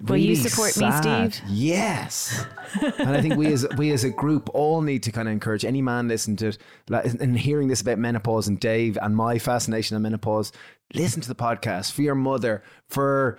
Will 0.02 0.16
you 0.16 0.36
support 0.36 0.70
sad. 0.70 1.04
me, 1.04 1.30
Steve? 1.30 1.44
Yes. 1.48 2.46
and 2.98 3.10
I 3.10 3.20
think 3.20 3.36
we 3.36 3.52
as 3.52 3.66
we 3.76 3.92
as 3.92 4.04
a 4.04 4.10
group 4.10 4.48
all 4.54 4.80
need 4.80 5.02
to 5.04 5.12
kind 5.12 5.28
of 5.28 5.32
encourage 5.32 5.64
any 5.64 5.82
man 5.82 6.08
listening 6.08 6.36
to 6.38 6.56
and 6.90 7.38
hearing 7.38 7.68
this 7.68 7.80
about 7.80 7.98
menopause 7.98 8.48
and 8.48 8.58
Dave 8.58 8.98
and 9.00 9.14
my 9.16 9.38
fascination 9.38 9.96
on 9.96 10.02
menopause. 10.02 10.52
Listen 10.94 11.20
to 11.22 11.28
the 11.28 11.34
podcast 11.34 11.92
for 11.92 12.02
your 12.02 12.14
mother, 12.14 12.62
for 12.88 13.38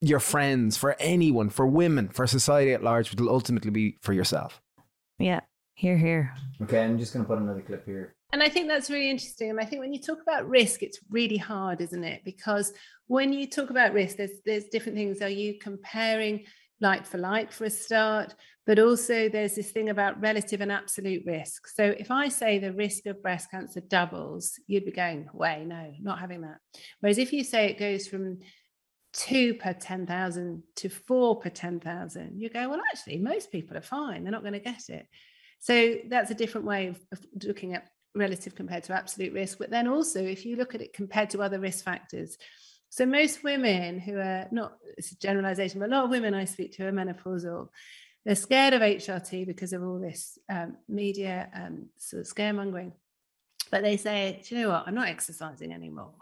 your 0.00 0.20
friends, 0.20 0.76
for 0.76 0.96
anyone, 1.00 1.48
for 1.48 1.66
women, 1.66 2.08
for 2.08 2.26
society 2.26 2.72
at 2.72 2.82
large, 2.82 3.10
but 3.10 3.20
will 3.20 3.30
ultimately 3.30 3.70
be 3.70 3.96
for 4.02 4.12
yourself. 4.12 4.60
Yeah. 5.18 5.40
Here, 5.74 5.96
here. 5.96 6.34
Okay, 6.62 6.82
I'm 6.82 6.98
just 6.98 7.12
going 7.12 7.24
to 7.24 7.28
put 7.28 7.38
another 7.38 7.60
clip 7.60 7.84
here. 7.84 8.14
And 8.32 8.42
I 8.42 8.48
think 8.48 8.68
that's 8.68 8.90
really 8.90 9.10
interesting. 9.10 9.50
And 9.50 9.60
I 9.60 9.64
think 9.64 9.80
when 9.80 9.92
you 9.92 10.00
talk 10.00 10.18
about 10.22 10.48
risk, 10.48 10.82
it's 10.82 10.98
really 11.10 11.36
hard, 11.36 11.80
isn't 11.80 12.04
it? 12.04 12.22
Because 12.24 12.72
when 13.06 13.32
you 13.32 13.46
talk 13.46 13.70
about 13.70 13.92
risk, 13.92 14.16
there's 14.16 14.40
there's 14.44 14.64
different 14.64 14.96
things. 14.96 15.22
Are 15.22 15.28
you 15.28 15.58
comparing 15.58 16.44
like 16.80 17.06
for 17.06 17.18
like 17.18 17.52
for 17.52 17.64
a 17.64 17.70
start? 17.70 18.34
But 18.66 18.80
also 18.80 19.28
there's 19.28 19.54
this 19.54 19.70
thing 19.70 19.90
about 19.90 20.20
relative 20.20 20.60
and 20.60 20.72
absolute 20.72 21.22
risk. 21.24 21.68
So 21.68 21.84
if 21.84 22.10
I 22.10 22.28
say 22.28 22.58
the 22.58 22.72
risk 22.72 23.06
of 23.06 23.22
breast 23.22 23.50
cancer 23.50 23.80
doubles, 23.80 24.58
you'd 24.66 24.84
be 24.84 24.90
going, 24.90 25.28
way, 25.32 25.64
no, 25.64 25.92
not 26.00 26.18
having 26.18 26.40
that. 26.40 26.58
Whereas 26.98 27.18
if 27.18 27.32
you 27.32 27.44
say 27.44 27.66
it 27.66 27.78
goes 27.78 28.08
from 28.08 28.40
two 29.12 29.54
per 29.54 29.72
10,000 29.72 30.62
to 30.76 30.88
four 30.88 31.38
per 31.38 31.48
10,000, 31.48 32.40
you 32.40 32.50
go, 32.50 32.68
well, 32.68 32.82
actually, 32.90 33.18
most 33.18 33.52
people 33.52 33.76
are 33.76 33.82
fine. 33.82 34.24
They're 34.24 34.32
not 34.32 34.42
going 34.42 34.52
to 34.54 34.58
get 34.58 34.88
it. 34.88 35.06
So 35.60 35.94
that's 36.08 36.32
a 36.32 36.34
different 36.34 36.66
way 36.66 36.88
of, 36.88 37.00
of 37.12 37.24
looking 37.44 37.74
at 37.74 37.88
relative 38.16 38.56
compared 38.56 38.82
to 38.84 38.94
absolute 38.94 39.32
risk. 39.32 39.58
But 39.58 39.70
then 39.70 39.86
also, 39.86 40.22
if 40.22 40.44
you 40.44 40.56
look 40.56 40.74
at 40.74 40.82
it 40.82 40.92
compared 40.92 41.30
to 41.30 41.42
other 41.42 41.60
risk 41.60 41.84
factors, 41.84 42.36
so 42.90 43.06
most 43.06 43.42
women 43.42 43.98
who 43.98 44.16
are 44.18 44.46
not, 44.50 44.78
it's 44.96 45.12
a 45.12 45.18
generalization, 45.18 45.80
but 45.80 45.88
a 45.88 45.92
lot 45.92 46.04
of 46.04 46.10
women 46.10 46.34
I 46.34 46.44
speak 46.44 46.72
to 46.76 46.86
are 46.86 46.92
menopausal. 46.92 47.68
They're 48.24 48.34
scared 48.34 48.74
of 48.74 48.82
HRT 48.82 49.46
because 49.46 49.72
of 49.72 49.82
all 49.82 50.00
this 50.00 50.38
um, 50.48 50.76
media 50.88 51.48
um, 51.54 51.86
sort 51.98 52.22
of 52.22 52.32
scaremongering. 52.32 52.92
But 53.70 53.82
they 53.82 53.96
say, 53.96 54.42
you 54.46 54.58
know 54.58 54.70
what, 54.70 54.84
I'm 54.86 54.94
not 54.94 55.08
exercising 55.08 55.72
anymore 55.72 56.14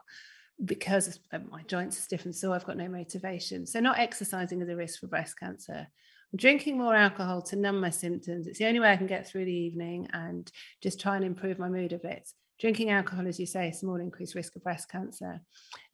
because 0.64 1.18
my 1.50 1.62
joints 1.62 1.98
are 1.98 2.03
stiff 2.03 2.24
and 2.24 2.35
sore. 2.35 2.55
I've 2.55 2.66
got 2.66 2.77
no 2.77 2.88
motivation. 2.88 3.66
So 3.66 3.81
not 3.81 3.98
exercising 3.98 4.61
is 4.61 4.68
a 4.68 4.77
risk 4.77 5.00
for 5.00 5.07
breast 5.07 5.38
cancer 5.38 5.88
I'm 6.35 6.38
drinking 6.38 6.79
more 6.79 6.96
alcohol 6.96 7.42
to 7.42 7.55
numb 7.55 7.81
my 7.81 7.90
symptoms. 7.90 8.48
It's 8.48 8.59
the 8.59 8.66
only 8.66 8.81
way 8.81 8.90
I 8.90 8.96
can 8.96 9.07
get 9.07 9.29
through 9.29 9.44
the 9.44 9.53
evening 9.53 10.09
and 10.12 10.50
just 10.83 11.00
try 11.00 11.14
and 11.14 11.24
improve 11.24 11.61
my 11.61 11.68
mood 11.68 11.92
a 11.92 11.98
bit. 11.98 12.29
Drinking 12.60 12.90
alcohol, 12.90 13.26
as 13.26 13.40
you 13.40 13.46
say, 13.46 13.72
small 13.72 13.96
increased 13.96 14.34
risk 14.34 14.54
of 14.56 14.62
breast 14.62 14.88
cancer. 14.88 15.40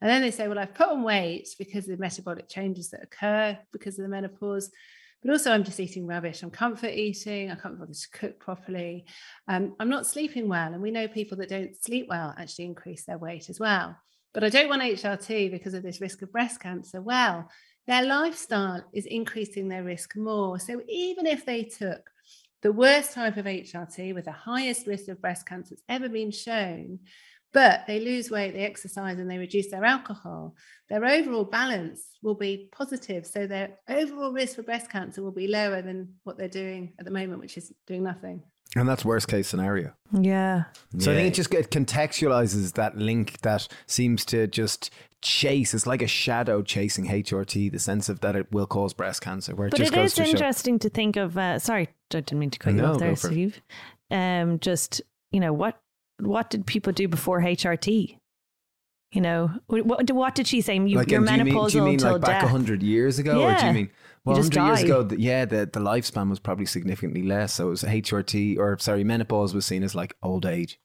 And 0.00 0.10
then 0.10 0.20
they 0.20 0.30
say, 0.30 0.46
well, 0.46 0.58
I've 0.58 0.74
put 0.74 0.88
on 0.88 1.02
weight 1.02 1.48
because 1.58 1.88
of 1.88 1.96
the 1.96 2.00
metabolic 2.00 2.48
changes 2.48 2.90
that 2.90 3.02
occur 3.02 3.58
because 3.72 3.98
of 3.98 4.02
the 4.02 4.08
menopause. 4.08 4.70
But 5.22 5.32
also, 5.32 5.52
I'm 5.52 5.64
just 5.64 5.80
eating 5.80 6.06
rubbish. 6.06 6.42
I'm 6.42 6.50
comfort 6.50 6.92
eating. 6.94 7.50
I 7.50 7.54
can't 7.54 7.78
bother 7.78 7.92
to 7.92 8.08
cook 8.12 8.40
properly. 8.40 9.04
Um, 9.48 9.74
I'm 9.78 9.90
not 9.90 10.06
sleeping 10.06 10.48
well. 10.48 10.72
And 10.72 10.82
we 10.82 10.90
know 10.90 11.08
people 11.08 11.38
that 11.38 11.50
don't 11.50 11.76
sleep 11.82 12.06
well 12.08 12.34
actually 12.38 12.66
increase 12.66 13.04
their 13.04 13.18
weight 13.18 13.50
as 13.50 13.60
well. 13.60 13.96
But 14.32 14.44
I 14.44 14.48
don't 14.48 14.68
want 14.68 14.82
HRT 14.82 15.50
because 15.50 15.74
of 15.74 15.82
this 15.82 16.00
risk 16.00 16.22
of 16.22 16.32
breast 16.32 16.60
cancer. 16.60 17.02
Well, 17.02 17.50
their 17.86 18.04
lifestyle 18.04 18.84
is 18.92 19.06
increasing 19.06 19.68
their 19.68 19.82
risk 19.82 20.16
more. 20.16 20.58
So 20.58 20.80
even 20.88 21.26
if 21.26 21.44
they 21.44 21.64
took 21.64 22.08
the 22.62 22.72
worst 22.72 23.12
type 23.12 23.36
of 23.36 23.46
HRT 23.46 24.14
with 24.14 24.26
the 24.26 24.32
highest 24.32 24.86
risk 24.86 25.08
of 25.08 25.20
breast 25.20 25.46
cancer 25.46 25.70
that's 25.70 25.82
ever 25.88 26.08
been 26.08 26.30
shown, 26.30 26.98
but 27.52 27.84
they 27.86 28.00
lose 28.00 28.30
weight, 28.30 28.52
they 28.52 28.64
exercise, 28.64 29.18
and 29.18 29.30
they 29.30 29.38
reduce 29.38 29.70
their 29.70 29.84
alcohol, 29.84 30.54
their 30.88 31.04
overall 31.04 31.44
balance 31.44 32.18
will 32.22 32.34
be 32.34 32.68
positive. 32.70 33.26
So 33.26 33.46
their 33.46 33.78
overall 33.88 34.32
risk 34.32 34.56
for 34.56 34.62
breast 34.62 34.90
cancer 34.90 35.22
will 35.22 35.32
be 35.32 35.48
lower 35.48 35.82
than 35.82 36.14
what 36.24 36.38
they're 36.38 36.48
doing 36.48 36.92
at 36.98 37.04
the 37.04 37.10
moment, 37.10 37.40
which 37.40 37.56
is 37.56 37.72
doing 37.86 38.02
nothing. 38.02 38.42
And 38.76 38.88
that's 38.88 39.04
worst 39.04 39.26
case 39.26 39.48
scenario. 39.48 39.92
Yeah. 40.12 40.64
So 40.98 41.10
yeah. 41.10 41.16
I 41.16 41.20
think 41.20 41.32
it 41.32 41.34
just 41.34 41.52
it 41.52 41.70
contextualizes 41.70 42.74
that 42.74 42.96
link 42.96 43.40
that 43.40 43.66
seems 43.86 44.24
to 44.26 44.46
just 44.46 44.90
chase. 45.22 45.74
It's 45.74 45.86
like 45.86 46.02
a 46.02 46.06
shadow 46.06 46.62
chasing 46.62 47.06
HRT, 47.06 47.72
the 47.72 47.78
sense 47.80 48.08
of 48.08 48.20
that 48.20 48.36
it 48.36 48.52
will 48.52 48.66
cause 48.66 48.94
breast 48.94 49.22
cancer. 49.22 49.54
Where 49.54 49.66
it 49.66 49.72
but 49.72 49.78
just 49.78 49.92
it 49.92 49.96
goes 49.96 50.10
is 50.10 50.14
to 50.14 50.26
interesting 50.28 50.76
show. 50.76 50.88
to 50.88 50.90
think 50.90 51.16
of. 51.16 51.36
Uh, 51.36 51.58
sorry, 51.58 51.88
I 51.88 52.20
didn't 52.20 52.38
mean 52.38 52.50
to 52.50 52.58
cut 52.58 52.74
you 52.74 52.84
off 52.84 52.98
there, 52.98 53.16
Steve. 53.16 53.60
Um, 54.10 54.60
just 54.60 55.02
you 55.32 55.40
know 55.40 55.52
what 55.52 55.80
what 56.20 56.50
did 56.50 56.66
people 56.66 56.92
do 56.92 57.08
before 57.08 57.40
HRT? 57.40 58.16
You 59.12 59.20
know, 59.20 59.50
what, 59.66 60.08
what 60.12 60.34
did 60.36 60.46
she 60.46 60.60
say? 60.60 60.76
You, 60.76 60.96
like, 60.96 61.10
you're 61.10 61.20
do 61.20 61.32
you 61.32 61.38
menopausal 61.40 61.44
mean, 61.44 61.68
do 61.68 61.76
you 61.78 61.84
mean 61.84 61.98
till 61.98 62.12
like 62.12 62.20
back 62.20 62.42
death. 62.42 62.50
hundred 62.50 62.80
years 62.80 63.18
ago, 63.18 63.40
yeah. 63.40 63.56
or 63.56 63.60
do 63.60 63.66
you 63.66 63.72
mean 63.72 63.90
well, 64.24 64.36
you 64.36 64.42
100 64.42 64.66
years 64.66 64.82
ago, 64.82 65.08
yeah, 65.16 65.44
the, 65.44 65.66
the 65.66 65.80
lifespan 65.80 66.28
was 66.28 66.38
probably 66.38 66.66
significantly 66.66 67.22
less. 67.22 67.54
So 67.54 67.68
it 67.68 67.70
was 67.70 67.82
HRT, 67.84 68.58
or 68.58 68.76
sorry, 68.78 69.04
menopause 69.04 69.54
was 69.54 69.64
seen 69.64 69.82
as 69.82 69.94
like 69.94 70.14
old 70.22 70.44
age. 70.44 70.78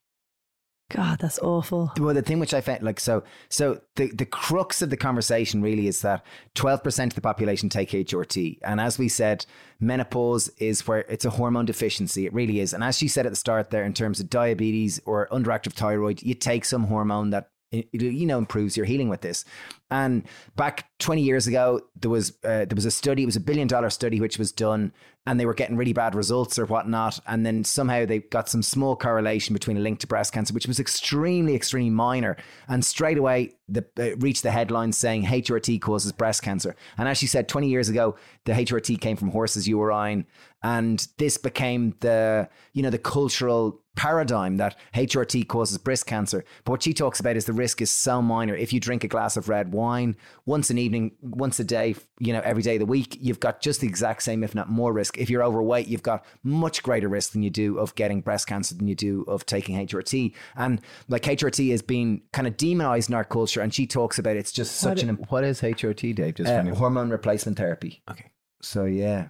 God, 0.92 1.18
that's 1.20 1.40
awful. 1.40 1.92
Well, 1.98 2.14
the 2.14 2.22
thing 2.22 2.40
which 2.40 2.54
I 2.54 2.62
found, 2.62 2.84
like, 2.84 3.00
so, 3.00 3.24
so 3.50 3.82
the, 3.96 4.12
the 4.12 4.26
crux 4.26 4.84
of 4.84 4.92
the 4.92 4.98
conversation 4.98 5.64
really 5.64 5.88
is 5.88 6.02
that 6.02 6.24
12% 6.54 7.06
of 7.06 7.16
the 7.16 7.22
population 7.22 7.70
take 7.70 7.90
HRT. 7.90 8.60
And 8.62 8.80
as 8.80 9.00
we 9.00 9.10
said, 9.10 9.48
menopause 9.80 10.50
is 10.60 10.88
where 10.88 11.00
it's 11.10 11.26
a 11.26 11.32
hormone 11.32 11.66
deficiency. 11.66 12.28
It 12.28 12.34
really 12.34 12.60
is. 12.60 12.72
And 12.72 12.84
as 12.84 12.98
she 12.98 13.08
said 13.08 13.26
at 13.26 13.32
the 13.32 13.36
start 13.36 13.72
there, 13.72 13.84
in 13.84 13.96
terms 13.96 14.20
of 14.20 14.30
diabetes 14.30 15.02
or 15.06 15.28
underactive 15.32 15.74
thyroid, 15.74 16.22
you 16.22 16.36
take 16.36 16.66
some 16.66 16.84
hormone 16.84 17.32
that 17.32 17.50
you 17.92 18.26
know 18.26 18.38
improves 18.38 18.76
your 18.78 18.86
healing 18.86 19.10
with 19.10 19.22
this. 19.22 19.46
And 19.92 20.24
back 20.56 20.90
20 21.00 21.22
years 21.22 21.48
ago 21.48 21.82
there 21.96 22.10
was 22.10 22.32
uh, 22.44 22.66
there 22.66 22.76
was 22.76 22.86
a 22.86 22.92
study 22.92 23.24
it 23.24 23.28
was 23.28 23.36
a 23.36 23.42
billion 23.42 23.68
dollar 23.68 23.90
study 23.90 24.20
which 24.20 24.38
was 24.38 24.52
done 24.52 24.92
and 25.28 25.40
they 25.40 25.46
were 25.46 25.54
getting 25.54 25.76
really 25.76 25.94
bad 25.94 26.14
results 26.14 26.60
or 26.60 26.66
whatnot. 26.66 27.20
And 27.28 27.46
then 27.46 27.64
somehow 27.64 28.06
they 28.06 28.20
got 28.20 28.48
some 28.50 28.62
small 28.62 28.96
correlation 28.96 29.54
between 29.54 29.78
a 29.78 29.80
link 29.80 30.00
to 30.00 30.08
breast 30.08 30.34
cancer 30.34 30.54
which 30.54 30.68
was 30.68 30.80
extremely 30.80 31.56
extremely 31.56 31.92
minor. 31.92 32.38
And 32.68 32.84
straight 32.84 33.18
away 33.18 33.54
the 33.68 33.86
uh, 34.00 34.16
reached 34.18 34.44
the 34.44 34.52
headlines 34.52 34.98
saying 34.98 35.26
HRT 35.26 35.82
causes 35.82 36.12
breast 36.12 36.42
cancer. 36.42 36.76
And 36.98 37.08
as 37.08 37.18
she 37.18 37.28
said 37.28 37.48
20 37.48 37.70
years 37.70 37.90
ago 37.90 38.16
the 38.46 38.54
HRT 38.54 39.00
came 39.02 39.18
from 39.18 39.30
horses 39.30 39.68
urine 39.68 40.26
and 40.64 41.08
this 41.18 41.38
became 41.38 41.96
the 42.00 42.50
you 42.74 42.82
know 42.82 42.90
the 42.90 42.98
cultural 42.98 43.82
paradigm 43.96 44.58
that 44.58 44.78
HRT 44.94 45.48
causes 45.48 45.78
breast 45.78 46.06
cancer. 46.06 46.44
But 46.64 46.72
what 46.72 46.84
she 46.84 46.94
talks 46.94 47.20
about 47.20 47.36
is 47.36 47.46
the 47.46 47.54
risk 47.54 47.82
is 47.82 47.92
so 47.92 48.22
minor. 48.22 48.56
If 48.56 48.74
you 48.74 48.80
drink 48.80 49.04
a 49.04 49.08
glass 49.08 49.38
of 49.38 49.50
red 49.50 49.74
wine 49.74 50.16
once 50.46 50.70
an 50.70 50.78
evening, 50.78 51.14
once 51.22 51.60
a 51.60 51.64
day, 51.64 51.96
you 52.20 52.34
know, 52.34 52.42
every 52.44 52.64
day 52.64 52.76
of 52.76 52.80
the 52.80 52.86
week, 52.86 53.18
you've 53.20 53.40
got 53.40 53.62
just 53.62 53.82
the 53.82 53.88
exact 53.88 54.24
same, 54.24 54.44
if 54.44 54.54
not 54.54 54.70
more 54.70 54.94
risk. 54.94 55.18
If 55.18 55.30
you're 55.30 55.44
overweight, 55.44 55.88
you've 55.88 56.04
got 56.04 56.26
much 56.44 56.84
greater 56.84 57.08
risk 57.08 57.32
than 57.32 57.44
you 57.44 57.50
do 57.50 57.78
of 57.80 57.96
getting 57.96 58.22
breast 58.22 58.48
cancer 58.48 58.76
than 58.76 58.88
you 58.88 58.96
do 58.96 59.24
of 59.28 59.46
taking 59.46 59.76
HRT. 59.76 60.34
And 60.56 60.82
like 61.08 61.24
HRT 61.24 61.72
has 61.72 61.82
been 61.82 62.22
kind 62.34 62.48
of 62.48 62.58
demonized 62.58 63.10
in 63.10 63.16
our 63.16 63.24
culture. 63.24 63.62
And 63.62 63.74
she 63.74 63.88
talks 63.88 64.20
about 64.20 64.36
it's 64.36 64.52
just 64.52 64.78
such 64.78 65.04
what, 65.04 65.10
an 65.10 65.16
what 65.30 65.44
is 65.44 65.62
HRT, 65.62 66.16
Dave? 66.16 66.36
Just 66.36 66.52
uh, 66.52 66.64
hormone 66.76 67.10
replacement 67.10 67.58
therapy. 67.58 68.02
Okay. 68.10 68.32
So 68.62 68.86
yeah, 68.86 69.30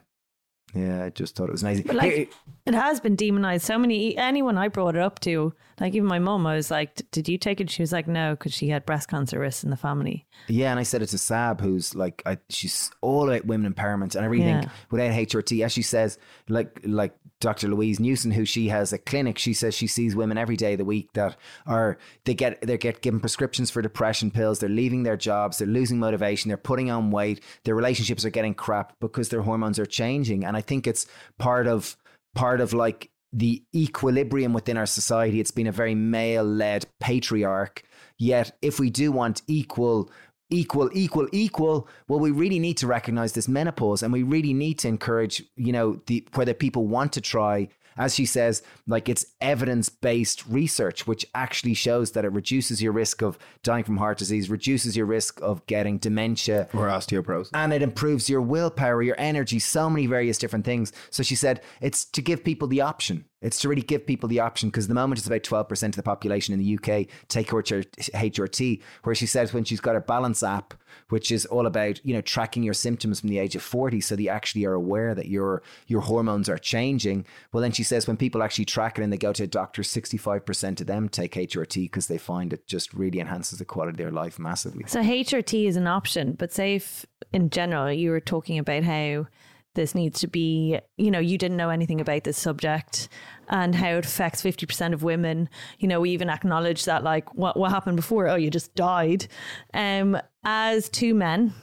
yeah, 0.75 1.05
I 1.05 1.09
just 1.09 1.35
thought 1.35 1.47
it 1.47 1.53
was 1.53 1.63
amazing. 1.63 1.85
But 1.87 1.95
like, 1.95 2.33
it 2.65 2.73
has 2.73 2.99
been 2.99 3.15
demonized. 3.15 3.65
So 3.65 3.77
many, 3.77 4.17
anyone 4.17 4.57
I 4.57 4.67
brought 4.67 4.95
it 4.95 5.01
up 5.01 5.21
to, 5.21 5.53
like 5.79 5.95
even 5.95 6.07
my 6.07 6.19
mom, 6.19 6.45
I 6.45 6.55
was 6.55 6.69
like, 6.69 7.09
"Did 7.11 7.29
you 7.29 7.37
take 7.37 7.61
it?" 7.61 7.69
She 7.69 7.81
was 7.81 7.93
like, 7.93 8.07
"No," 8.07 8.31
because 8.31 8.53
she 8.53 8.67
had 8.67 8.85
breast 8.85 9.07
cancer 9.07 9.39
risks 9.39 9.63
in 9.63 9.69
the 9.69 9.77
family. 9.77 10.25
Yeah, 10.47 10.71
and 10.71 10.79
I 10.79 10.83
said 10.83 11.01
it 11.01 11.07
to 11.07 11.17
Sab, 11.17 11.61
who's 11.61 11.95
like, 11.95 12.21
I, 12.25 12.39
she's 12.49 12.91
all 12.99 13.29
about 13.29 13.45
women 13.45 13.73
empowerment 13.73 14.15
and 14.15 14.25
everything. 14.25 14.63
Yeah. 14.63 14.69
Without 14.91 15.11
HRT, 15.11 15.63
as 15.63 15.71
she 15.71 15.81
says, 15.81 16.17
like 16.49 16.81
like 16.83 17.15
Dr. 17.45 17.67
Louise 17.67 17.99
Newson, 17.99 18.31
who 18.31 18.43
she 18.43 18.69
has 18.69 18.91
a 18.91 18.97
clinic, 18.97 19.37
she 19.37 19.53
says 19.53 19.75
she 19.75 19.85
sees 19.85 20.15
women 20.15 20.35
every 20.35 20.57
day 20.57 20.71
of 20.71 20.79
the 20.79 20.83
week 20.83 21.13
that 21.13 21.37
are 21.67 21.99
they 22.23 22.33
get 22.33 22.59
they 22.63 22.75
get 22.75 23.01
given 23.01 23.19
prescriptions 23.19 23.69
for 23.69 23.83
depression 23.83 24.31
pills. 24.31 24.57
They're 24.57 24.67
leaving 24.67 25.03
their 25.03 25.15
jobs. 25.15 25.59
They're 25.59 25.67
losing 25.67 25.99
motivation. 25.99 26.49
They're 26.49 26.57
putting 26.57 26.89
on 26.89 27.11
weight. 27.11 27.43
Their 27.63 27.75
relationships 27.75 28.25
are 28.25 28.31
getting 28.31 28.55
crap 28.55 28.93
because 28.99 29.29
their 29.29 29.43
hormones 29.43 29.77
are 29.77 29.85
changing. 29.85 30.43
And 30.43 30.57
I 30.57 30.61
think 30.61 30.87
it's 30.87 31.05
part 31.37 31.67
of 31.67 31.95
part 32.33 32.61
of 32.61 32.73
like 32.73 33.11
the 33.31 33.61
equilibrium 33.75 34.51
within 34.51 34.75
our 34.75 34.87
society. 34.87 35.39
It's 35.39 35.51
been 35.51 35.67
a 35.67 35.71
very 35.71 35.93
male 35.93 36.43
led 36.43 36.87
patriarch. 36.99 37.83
Yet, 38.17 38.57
if 38.63 38.79
we 38.79 38.89
do 38.89 39.11
want 39.11 39.43
equal, 39.45 40.09
equal, 40.49 40.89
equal, 40.93 41.27
equal, 41.31 41.87
well, 42.07 42.19
we 42.19 42.31
really 42.31 42.59
need 42.59 42.77
to 42.77 42.87
recognize 42.87 43.33
this 43.33 43.47
menopause 43.47 44.03
and 44.03 44.13
we 44.13 44.23
really 44.23 44.53
need 44.53 44.79
to 44.79 44.87
encourage, 44.87 45.43
you 45.55 45.71
know, 45.71 46.01
the 46.07 46.27
whether 46.33 46.53
people 46.53 46.87
want 46.87 47.13
to 47.13 47.21
try 47.21 47.67
as 47.97 48.13
she 48.13 48.25
says, 48.25 48.61
like 48.87 49.07
it's 49.07 49.25
evidence 49.41 49.89
based 49.89 50.45
research, 50.47 51.07
which 51.07 51.25
actually 51.33 51.73
shows 51.73 52.11
that 52.11 52.25
it 52.25 52.31
reduces 52.31 52.81
your 52.81 52.91
risk 52.91 53.21
of 53.21 53.37
dying 53.63 53.83
from 53.83 53.97
heart 53.97 54.17
disease, 54.17 54.49
reduces 54.49 54.97
your 54.97 55.05
risk 55.05 55.41
of 55.41 55.65
getting 55.65 55.97
dementia 55.97 56.67
or 56.73 56.87
osteoporosis, 56.87 57.51
and 57.53 57.73
it 57.73 57.81
improves 57.81 58.29
your 58.29 58.41
willpower, 58.41 59.01
your 59.01 59.15
energy, 59.17 59.59
so 59.59 59.89
many 59.89 60.07
various 60.07 60.37
different 60.37 60.65
things. 60.65 60.91
So 61.09 61.23
she 61.23 61.35
said 61.35 61.61
it's 61.81 62.05
to 62.05 62.21
give 62.21 62.43
people 62.43 62.67
the 62.67 62.81
option. 62.81 63.25
It's 63.45 63.59
to 63.59 63.69
really 63.69 63.83
give 63.83 64.07
people 64.07 64.27
the 64.27 64.39
option 64.39 64.69
because 64.69 64.87
the 64.87 64.95
moment 64.95 65.19
it's 65.19 65.27
about 65.27 65.43
12% 65.43 65.83
of 65.83 65.95
the 65.95 66.03
population 66.03 66.53
in 66.53 66.59
the 66.59 66.75
UK 66.75 67.07
take 67.27 67.49
HRT, 67.49 68.81
where 69.03 69.15
she 69.15 69.27
says 69.27 69.53
when 69.53 69.63
she's 69.63 69.79
got 69.79 69.93
her 69.93 70.01
balance 70.01 70.41
app, 70.41 70.73
which 71.09 71.31
is 71.31 71.45
all 71.45 71.67
about, 71.67 72.03
you 72.03 72.15
know, 72.15 72.21
tracking 72.21 72.63
your 72.63 72.73
symptoms 72.73 73.19
from 73.19 73.29
the 73.29 73.37
age 73.37 73.55
of 73.55 73.61
40 73.61 74.01
so 74.01 74.15
they 74.15 74.27
actually 74.27 74.65
are 74.65 74.73
aware 74.73 75.13
that 75.13 75.27
your 75.27 75.61
your 75.85 76.01
hormones 76.01 76.49
are 76.49 76.57
changing. 76.57 77.23
Well, 77.53 77.61
then 77.61 77.71
she 77.71 77.83
says 77.83 78.07
when 78.07 78.17
people 78.17 78.41
actually 78.41 78.65
track 78.65 78.97
it 78.97 79.03
and 79.03 79.13
they 79.13 79.17
go 79.17 79.33
to 79.33 79.43
a 79.43 79.47
doctor, 79.47 79.83
65% 79.83 80.81
of 80.81 80.87
them 80.87 81.07
take 81.07 81.33
HRT 81.33 81.75
because 81.83 82.07
they 82.07 82.17
find 82.17 82.51
it 82.51 82.65
just 82.65 82.95
really 82.95 83.19
enhances 83.19 83.59
the 83.59 83.65
quality 83.65 83.91
of 83.91 83.97
their 83.97 84.11
life 84.11 84.39
massively. 84.39 84.85
So 84.87 85.03
HRT 85.03 85.67
is 85.67 85.75
an 85.75 85.85
option, 85.85 86.33
but 86.33 86.51
say 86.51 86.75
if 86.75 87.05
in 87.31 87.51
general 87.51 87.91
you 87.91 88.09
were 88.09 88.19
talking 88.19 88.57
about 88.57 88.83
how 88.83 89.27
this 89.75 89.95
needs 89.95 90.19
to 90.21 90.27
be, 90.27 90.79
you 90.97 91.11
know, 91.11 91.19
you 91.19 91.37
didn't 91.37 91.57
know 91.57 91.69
anything 91.69 92.01
about 92.01 92.23
this 92.23 92.37
subject 92.37 93.07
and 93.49 93.75
how 93.75 93.89
it 93.89 94.05
affects 94.05 94.41
50% 94.41 94.93
of 94.93 95.03
women. 95.03 95.49
You 95.79 95.87
know, 95.87 96.01
we 96.01 96.11
even 96.11 96.29
acknowledge 96.29 96.85
that, 96.85 97.03
like, 97.03 97.33
what, 97.35 97.57
what 97.57 97.71
happened 97.71 97.95
before? 97.95 98.27
Oh, 98.27 98.35
you 98.35 98.49
just 98.49 98.73
died. 98.75 99.27
Um, 99.73 100.17
as 100.43 100.89
two 100.89 101.13
men 101.13 101.53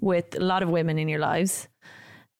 with 0.00 0.36
a 0.36 0.40
lot 0.40 0.62
of 0.62 0.70
women 0.70 0.98
in 0.98 1.08
your 1.08 1.18
lives, 1.18 1.68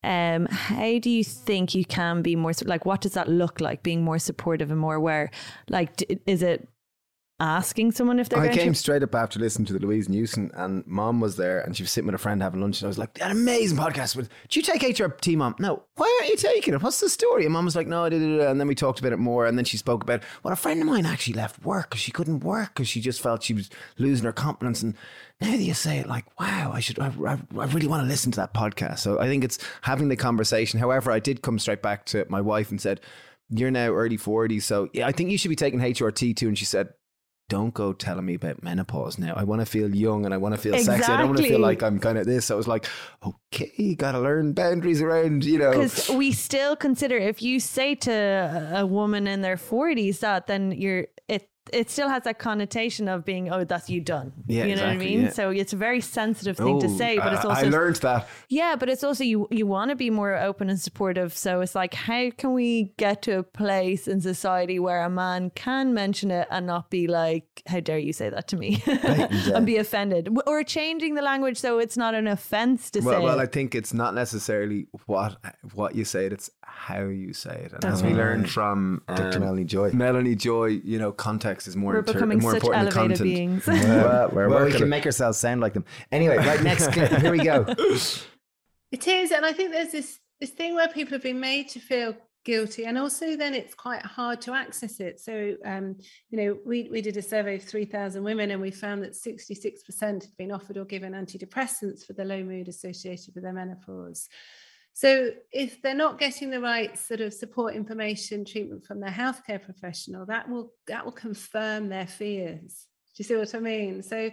um, 0.05 0.47
how 0.47 0.99
do 0.99 1.11
you 1.11 1.25
think 1.25 1.75
you 1.75 1.85
can 1.85 2.23
be 2.23 2.37
more 2.37 2.53
like? 2.65 2.87
What 2.87 3.01
does 3.01 3.15
that 3.15 3.29
look 3.29 3.61
like? 3.61 3.83
Being 3.83 4.03
more 4.03 4.19
supportive 4.19 4.71
and 4.71 4.79
more 4.79 4.95
aware. 4.95 5.31
Like, 5.69 6.21
is 6.25 6.43
it 6.43 6.69
asking 7.41 7.93
someone 7.93 8.19
if 8.19 8.29
they're 8.29 8.41
I 8.41 8.49
came 8.49 8.73
to- 8.73 8.79
straight 8.79 9.03
up 9.03 9.15
after 9.15 9.39
listening 9.39 9.67
to 9.67 9.73
the 9.73 9.79
Louise 9.79 10.09
Newson 10.09 10.51
and 10.55 10.85
mom 10.87 11.21
was 11.21 11.37
there 11.37 11.61
and 11.61 11.77
she 11.77 11.85
was 11.85 11.93
sitting 11.93 12.07
with 12.07 12.15
a 12.17 12.19
friend 12.19 12.43
having 12.43 12.61
lunch 12.61 12.81
and 12.81 12.87
I 12.87 12.89
was 12.89 12.99
like, 12.99 13.17
an 13.21 13.31
amazing 13.31 13.79
podcast. 13.79 14.17
With, 14.17 14.29
do 14.49 14.59
you 14.59 14.63
take 14.65 14.83
HRT, 14.83 15.37
mom? 15.37 15.55
No. 15.61 15.85
Why 15.95 16.19
aren't 16.21 16.31
you 16.33 16.37
taking 16.37 16.75
it? 16.75 16.83
What's 16.83 16.99
the 16.99 17.09
story? 17.09 17.45
And 17.45 17.53
mom 17.53 17.65
was 17.65 17.77
like, 17.77 17.87
no, 17.87 18.05
I 18.05 18.09
did. 18.09 18.23
And 18.23 18.59
then 18.59 18.67
we 18.67 18.75
talked 18.75 18.99
about 18.99 19.13
it 19.13 19.19
more. 19.19 19.47
And 19.47 19.57
then 19.57 19.65
she 19.65 19.77
spoke 19.77 20.03
about, 20.03 20.23
well, 20.43 20.53
a 20.53 20.57
friend 20.57 20.81
of 20.81 20.87
mine 20.87 21.07
actually 21.07 21.35
left 21.35 21.65
work 21.65 21.91
because 21.91 22.01
she 22.01 22.11
couldn't 22.11 22.41
work 22.41 22.75
because 22.75 22.89
she 22.89 23.01
just 23.01 23.21
felt 23.21 23.45
she 23.45 23.55
was 23.55 23.71
losing 23.99 24.25
her 24.27 24.33
confidence. 24.33 24.83
And 24.83 24.95
now 25.41 25.53
that 25.53 25.59
you 25.59 25.75
say 25.75 25.99
it 25.99 26.09
like, 26.09 26.25
wow, 26.41 26.73
I 26.75 26.81
should, 26.81 26.99
I, 26.99 27.13
I, 27.25 27.39
I 27.57 27.65
really 27.67 27.87
want 27.87 28.03
to 28.03 28.09
listen 28.09 28.33
to 28.33 28.37
that 28.41 28.53
podcast. 28.53 28.99
So 28.99 29.21
I 29.21 29.27
think 29.29 29.45
it's 29.45 29.59
having 29.83 30.09
the 30.09 30.17
conversation. 30.17 30.81
However, 30.81 31.13
I 31.13 31.21
did 31.21 31.43
come 31.43 31.61
straight 31.61 31.83
back 31.83 32.05
to 32.07 32.27
my 32.29 32.41
wife 32.41 32.71
and 32.73 32.81
said, 32.81 33.01
you're 33.51 33.71
now 33.71 33.89
early 33.89 34.19
40s. 34.19 34.63
So 34.63 34.91
yeah, 34.93 35.07
I 35.07 35.13
think 35.13 35.31
you 35.31 35.39
should 35.39 35.49
be 35.49 35.57
taking 35.57 35.81
HRT 35.81 36.37
too. 36.37 36.49
And 36.49 36.59
she 36.59 36.65
said, 36.67 36.93
don't 37.49 37.73
go 37.73 37.93
telling 37.93 38.27
me 38.27 38.35
about 38.35 38.63
menopause 38.63 39.19
now. 39.19 39.35
I 39.35 39.45
want 39.45 39.61
to 39.61 39.67
feel 39.67 39.95
young 39.95 40.25
and 40.25 40.35
I 40.35 40.37
want 40.37 40.55
to 40.55 40.61
feel 40.61 40.75
exactly. 40.75 40.99
sexy. 40.99 41.13
I 41.13 41.17
don't 41.17 41.29
want 41.29 41.39
to 41.39 41.49
feel 41.49 41.61
like 41.61 41.83
I'm 41.83 41.99
kind 41.99 42.19
of 42.19 42.27
this. 42.27 42.47
So 42.47 42.55
I 42.55 42.57
was 42.57 42.69
like, 42.69 42.87
okay, 43.27 43.95
got 43.95 44.13
to 44.13 44.21
learn 44.21 44.53
boundaries 44.53 45.01
around, 45.01 45.45
you 45.45 45.59
know. 45.59 45.71
Because 45.71 46.11
we 46.11 46.33
still 46.33 46.77
consider 46.77 47.17
if 47.17 47.41
you 47.41 47.59
say 47.59 47.95
to 47.95 48.73
a 48.75 48.85
woman 48.85 49.27
in 49.27 49.41
their 49.41 49.57
40s 49.57 50.21
that, 50.21 50.47
then 50.47 50.73
you're, 50.73 51.07
it 51.73 51.89
it 51.89 51.93
still 51.93 52.09
has 52.11 52.25
that 52.25 52.39
connotation 52.39 53.09
of 53.09 53.25
being, 53.25 53.51
oh, 53.51 53.65
that's 53.65 53.89
you 53.89 54.03
done. 54.03 54.33
Yeah, 54.47 54.65
you 54.65 54.77
know 54.77 54.83
exactly, 54.83 54.97
what 54.97 55.03
I 55.03 55.07
mean. 55.07 55.23
Yeah. 55.23 55.31
So 55.31 55.51
it's 55.51 55.73
a 55.73 55.77
very 55.77 56.03
sensitive 56.03 56.59
thing 56.59 56.77
oh, 56.77 56.81
to 56.81 56.89
say, 56.89 57.17
but 57.17 57.33
it's 57.33 57.45
also 57.45 57.67
I 57.67 57.69
learned 57.69 57.97
that. 57.97 58.29
Yeah, 58.51 58.77
but 58.77 58.91
it's 58.91 59.03
also 59.03 59.25
you 59.25 59.49
you 59.51 59.67
want 59.67 59.89
to 59.91 59.97
be 59.97 60.11
more 60.11 60.37
open 60.37 60.69
and 60.69 60.79
supportive. 60.79 61.35
So 61.35 61.63
it's 61.63 61.75
like, 61.75 61.95
how 61.95 62.31
can 62.37 62.53
we 62.53 62.93
get 62.99 63.23
to 63.23 63.39
a 63.39 63.43
place 63.43 64.07
in 64.07 64.21
society 64.21 64.79
where 64.79 65.03
a 65.03 65.09
man 65.09 65.51
can 65.55 65.95
mention 65.95 66.31
it 66.31 66.47
and 66.51 66.67
not 66.67 66.91
be 66.91 67.07
like, 67.07 67.63
how 67.67 67.81
dare 67.81 67.99
you 67.99 68.13
say 68.13 68.29
that 68.29 68.49
to 68.49 68.57
me, 68.57 68.83
and 68.87 69.65
be 69.65 69.79
offended, 69.79 70.29
or 70.47 70.63
changing 70.63 71.15
the 71.15 71.23
language 71.23 71.57
so 71.57 71.79
it's 71.79 71.97
not 71.97 72.15
an 72.15 72.27
offense 72.27 72.91
to 72.91 73.01
well, 73.01 73.19
say. 73.19 73.25
Well, 73.25 73.41
I 73.41 73.47
think 73.47 73.75
it's 73.75 73.95
not 73.95 74.15
necessarily 74.15 74.89
what 75.07 75.39
what 75.73 75.95
you 75.95 76.05
say; 76.05 76.27
it, 76.27 76.35
it's 76.35 76.51
how 76.61 77.05
you 77.05 77.33
say 77.33 77.63
it. 77.65 77.73
And 77.73 77.85
as 77.87 78.03
we 78.03 78.11
learned 78.11 78.51
from 78.51 79.03
um, 79.09 79.17
Dr. 79.17 79.41
Melanie 79.41 79.65
Joy, 79.65 79.91
Melanie 79.93 80.37
Joy, 80.37 80.67
you 80.67 80.99
know, 80.99 81.13
context 81.13 81.58
is 81.67 81.77
more 81.77 81.95
we're 81.95 81.99
inter- 82.01 82.13
becoming 82.13 82.39
more 82.39 82.53
such 82.53 82.63
important 82.63 82.97
elevated 82.97 83.25
beings. 83.25 83.67
well, 83.67 84.31
well 84.33 84.65
we 84.65 84.73
can 84.73 84.89
make 84.89 85.07
ourselves 85.07 85.39
sound 85.39 85.61
like 85.61 85.75
them. 85.75 85.85
Anyway, 86.13 86.37
right 86.37 86.63
next 86.63 86.93
clip. 86.93 87.11
Here 87.21 87.33
we 87.33 87.39
go. 87.39 87.65
It 88.91 89.07
is, 89.07 89.33
and 89.33 89.45
I 89.45 89.53
think 89.53 89.73
there's 89.73 89.93
this 89.93 90.21
this 90.41 90.51
thing 90.51 90.75
where 90.75 90.89
people 90.89 91.13
have 91.13 91.23
been 91.23 91.41
made 91.41 91.69
to 91.71 91.81
feel 91.81 92.15
guilty 92.45 92.87
and 92.87 92.97
also 92.97 93.37
then 93.37 93.53
it's 93.53 93.75
quite 93.75 94.01
hard 94.01 94.41
to 94.41 94.55
access 94.55 95.01
it 95.01 95.21
so 95.21 95.55
um, 95.67 95.95
you 96.31 96.39
know 96.39 96.57
we, 96.65 96.89
we 96.91 97.03
did 97.03 97.17
a 97.19 97.21
survey 97.21 97.57
of 97.57 97.63
3000 97.63 98.23
women 98.25 98.53
and 98.53 98.61
we 98.61 98.71
found 98.71 99.03
that 99.03 99.13
66% 99.13 100.01
had 100.01 100.25
been 100.39 100.51
offered 100.51 100.79
or 100.79 100.87
given 100.87 101.13
antidepressants 101.13 102.07
for 102.07 102.15
the 102.15 102.25
low 102.25 102.43
mood 102.43 102.69
associated 102.69 103.35
with 103.35 103.45
their 103.45 103.53
menopause 103.53 104.31
so 104.93 105.31
if 105.53 105.81
they're 105.81 105.95
not 105.95 106.19
getting 106.19 106.51
the 106.51 106.61
right 106.61 106.99
sort 106.99 107.21
of 107.21 107.33
support 107.33 107.75
information 107.75 108.45
treatment 108.45 108.85
from 108.85 109.01
their 109.01 109.11
healthcare 109.11 109.63
professional, 109.63 110.27
that 110.27 110.49
will 110.49 110.73
that 110.87 111.05
will 111.05 111.13
confirm 111.13 111.89
their 111.89 112.07
fears. 112.07 112.87
Do 113.17 113.23
you 113.23 113.25
see 113.25 113.37
what 113.37 113.55
I 113.55 113.61
mean? 113.61 114.03
So, 114.03 114.31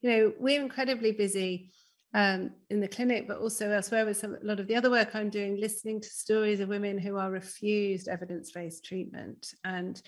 you 0.00 0.10
know, 0.10 0.32
we're 0.38 0.60
incredibly 0.60 1.12
busy 1.12 1.72
um, 2.14 2.50
in 2.70 2.80
the 2.80 2.88
clinic, 2.88 3.28
but 3.28 3.38
also 3.38 3.70
elsewhere 3.70 4.06
with 4.06 4.16
some, 4.16 4.34
a 4.34 4.46
lot 4.46 4.60
of 4.60 4.66
the 4.66 4.76
other 4.76 4.90
work 4.90 5.14
I'm 5.14 5.30
doing, 5.30 5.60
listening 5.60 6.00
to 6.00 6.08
stories 6.08 6.60
of 6.60 6.68
women 6.68 6.98
who 6.98 7.16
are 7.16 7.30
refused 7.30 8.08
evidence-based 8.08 8.84
treatment. 8.84 9.54
And 9.64 10.00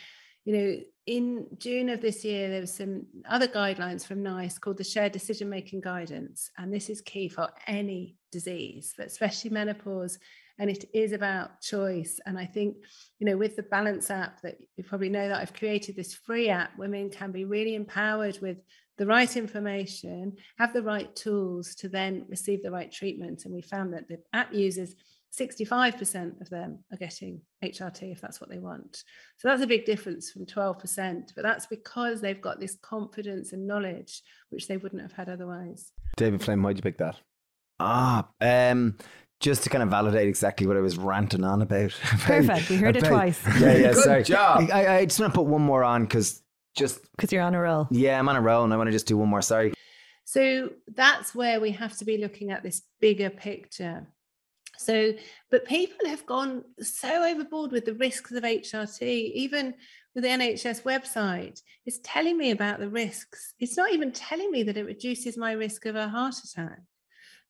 you 0.44 0.56
know, 0.56 0.76
in 1.06 1.46
June 1.58 1.88
of 1.88 2.00
this 2.00 2.24
year, 2.24 2.48
there 2.48 2.60
was 2.60 2.72
some 2.72 3.06
other 3.28 3.48
guidelines 3.48 4.06
from 4.06 4.22
NICE 4.22 4.58
called 4.58 4.78
the 4.78 4.84
Shared 4.84 5.12
Decision 5.12 5.48
Making 5.48 5.80
Guidance. 5.80 6.50
And 6.56 6.72
this 6.72 6.88
is 6.88 7.00
key 7.00 7.28
for 7.28 7.48
any 7.66 8.16
disease, 8.30 8.94
but 8.96 9.06
especially 9.06 9.50
menopause. 9.50 10.18
And 10.58 10.70
it 10.70 10.84
is 10.94 11.12
about 11.12 11.60
choice. 11.60 12.20
And 12.26 12.38
I 12.38 12.44
think, 12.44 12.76
you 13.18 13.26
know, 13.26 13.36
with 13.36 13.56
the 13.56 13.62
Balance 13.62 14.10
app 14.10 14.42
that 14.42 14.58
you 14.76 14.84
probably 14.84 15.08
know 15.08 15.28
that 15.28 15.40
I've 15.40 15.54
created 15.54 15.96
this 15.96 16.14
free 16.14 16.48
app, 16.48 16.78
women 16.78 17.10
can 17.10 17.32
be 17.32 17.44
really 17.44 17.74
empowered 17.74 18.38
with 18.40 18.58
the 18.98 19.06
right 19.06 19.34
information, 19.36 20.36
have 20.58 20.74
the 20.74 20.82
right 20.82 21.16
tools 21.16 21.74
to 21.76 21.88
then 21.88 22.26
receive 22.28 22.62
the 22.62 22.70
right 22.70 22.92
treatment. 22.92 23.46
And 23.46 23.54
we 23.54 23.62
found 23.62 23.94
that 23.94 24.06
the 24.08 24.18
app 24.34 24.52
users 24.52 24.94
65% 25.38 26.40
of 26.40 26.50
them 26.50 26.80
are 26.92 26.96
getting 26.96 27.40
HRT 27.64 28.10
if 28.10 28.20
that's 28.20 28.40
what 28.40 28.50
they 28.50 28.58
want. 28.58 29.04
So 29.38 29.48
that's 29.48 29.62
a 29.62 29.66
big 29.66 29.84
difference 29.84 30.30
from 30.30 30.44
12%, 30.44 31.32
but 31.34 31.42
that's 31.42 31.66
because 31.66 32.20
they've 32.20 32.40
got 32.40 32.58
this 32.58 32.76
confidence 32.82 33.52
and 33.52 33.66
knowledge 33.66 34.22
which 34.50 34.66
they 34.66 34.76
wouldn't 34.76 35.02
have 35.02 35.12
had 35.12 35.28
otherwise. 35.28 35.92
David 36.16 36.42
Flame, 36.42 36.62
why'd 36.62 36.76
you 36.76 36.82
pick 36.82 36.98
that? 36.98 37.16
Ah, 37.78 38.28
um, 38.40 38.96
just 39.40 39.62
to 39.62 39.70
kind 39.70 39.82
of 39.82 39.88
validate 39.88 40.28
exactly 40.28 40.66
what 40.66 40.76
I 40.76 40.80
was 40.80 40.98
ranting 40.98 41.44
on 41.44 41.62
about. 41.62 41.90
Perfect. 42.02 42.68
We 42.68 42.76
heard 42.76 42.96
about, 42.96 43.06
it 43.06 43.14
twice. 43.14 43.40
Yeah, 43.60 43.76
yeah. 43.76 43.92
Good 43.92 44.02
sorry. 44.02 44.24
job. 44.24 44.68
I, 44.72 44.98
I 44.98 45.04
just 45.06 45.18
want 45.18 45.32
to 45.32 45.38
put 45.38 45.46
one 45.46 45.62
more 45.62 45.82
on 45.82 46.04
because 46.04 46.42
just 46.76 47.00
because 47.12 47.32
you're 47.32 47.42
on 47.42 47.54
a 47.54 47.60
roll. 47.60 47.88
Yeah, 47.90 48.18
I'm 48.18 48.28
on 48.28 48.36
a 48.36 48.40
roll, 48.40 48.64
and 48.64 48.72
I 48.72 48.76
want 48.76 48.88
to 48.88 48.92
just 48.92 49.06
do 49.06 49.16
one 49.16 49.28
more. 49.28 49.42
Sorry. 49.42 49.72
So 50.24 50.70
that's 50.94 51.34
where 51.34 51.60
we 51.60 51.72
have 51.72 51.96
to 51.98 52.04
be 52.04 52.18
looking 52.18 52.50
at 52.50 52.62
this 52.62 52.82
bigger 53.00 53.30
picture. 53.30 54.06
So, 54.80 55.12
but 55.50 55.66
people 55.66 56.08
have 56.08 56.24
gone 56.24 56.64
so 56.80 57.24
overboard 57.24 57.70
with 57.70 57.84
the 57.84 57.94
risks 57.94 58.32
of 58.32 58.42
HRT, 58.42 59.02
even 59.02 59.74
with 60.14 60.24
the 60.24 60.30
NHS 60.30 60.82
website. 60.82 61.60
It's 61.84 62.00
telling 62.02 62.38
me 62.38 62.50
about 62.50 62.80
the 62.80 62.88
risks. 62.88 63.54
It's 63.58 63.76
not 63.76 63.92
even 63.92 64.10
telling 64.10 64.50
me 64.50 64.62
that 64.62 64.78
it 64.78 64.86
reduces 64.86 65.36
my 65.36 65.52
risk 65.52 65.84
of 65.84 65.96
a 65.96 66.08
heart 66.08 66.36
attack. 66.44 66.80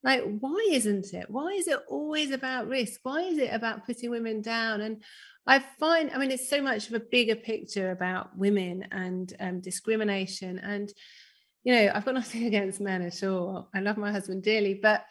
Like, 0.03 0.22
why 0.41 0.68
isn't 0.70 1.12
it? 1.12 1.31
Why 1.31 1.51
is 1.51 1.68
it 1.68 1.78
always 1.89 2.33
about 2.33 2.68
risk? 2.68 3.01
Why 3.03 3.20
is 3.20 3.39
it 3.39 3.53
about 3.53 3.87
putting 3.87 4.11
women 4.11 4.43
down? 4.43 4.81
And 4.81 5.03
I 5.47 5.61
find, 5.78 6.11
I 6.11 6.18
mean, 6.18 6.31
it's 6.31 6.49
so 6.49 6.61
much 6.61 6.89
of 6.89 6.95
a 6.95 7.01
bigger 7.01 7.37
picture 7.37 7.91
about 7.91 8.37
women 8.37 8.87
and 8.91 9.33
um, 9.39 9.61
discrimination. 9.61 10.59
And, 10.59 10.93
you 11.64 11.74
know, 11.74 11.93
I've 11.95 12.05
got 12.05 12.14
nothing 12.22 12.47
against 12.47 12.81
men 12.81 13.03
at 13.03 13.22
all. 13.22 13.68
I 13.74 13.81
love 13.81 13.99
my 13.99 14.11
husband 14.11 14.43
dearly, 14.43 14.74
but 14.74 15.05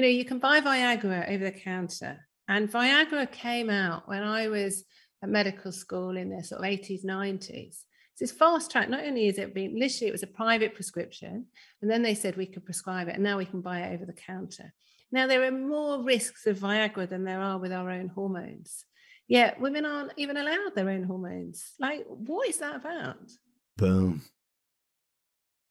you 0.00 0.06
know, 0.06 0.12
you 0.12 0.24
can 0.24 0.38
buy 0.38 0.62
Viagra 0.62 1.30
over 1.30 1.44
the 1.44 1.50
counter. 1.52 2.26
And 2.48 2.72
Viagra 2.72 3.30
came 3.30 3.68
out 3.68 4.08
when 4.08 4.22
I 4.22 4.48
was 4.48 4.82
at 5.22 5.28
medical 5.28 5.72
school 5.72 6.16
in 6.16 6.30
the 6.30 6.42
sort 6.42 6.62
of 6.62 6.66
80s, 6.66 7.04
90s. 7.04 7.74
So 8.14 8.22
it's 8.22 8.32
fast 8.32 8.70
track. 8.70 8.88
Not 8.88 9.04
only 9.04 9.28
is 9.28 9.36
it 9.36 9.54
being 9.54 9.78
literally, 9.78 10.08
it 10.08 10.12
was 10.12 10.22
a 10.22 10.26
private 10.26 10.74
prescription, 10.74 11.44
and 11.82 11.90
then 11.90 12.00
they 12.00 12.14
said 12.14 12.38
we 12.38 12.46
could 12.46 12.64
prescribe 12.64 13.08
it, 13.08 13.14
and 13.16 13.22
now 13.22 13.36
we 13.36 13.44
can 13.44 13.60
buy 13.60 13.80
it 13.80 13.92
over 13.92 14.06
the 14.06 14.14
counter. 14.14 14.72
Now 15.12 15.26
there 15.26 15.44
are 15.44 15.50
more 15.50 16.02
risks 16.02 16.46
of 16.46 16.58
Viagra 16.58 17.06
than 17.06 17.24
there 17.24 17.42
are 17.42 17.58
with 17.58 17.72
our 17.72 17.90
own 17.90 18.08
hormones. 18.08 18.86
Yet 19.28 19.60
women 19.60 19.84
aren't 19.84 20.12
even 20.16 20.38
allowed 20.38 20.74
their 20.74 20.88
own 20.88 21.02
hormones. 21.02 21.72
Like, 21.78 22.06
what 22.08 22.48
is 22.48 22.56
that 22.60 22.76
about? 22.76 23.30
Boom. 23.76 24.22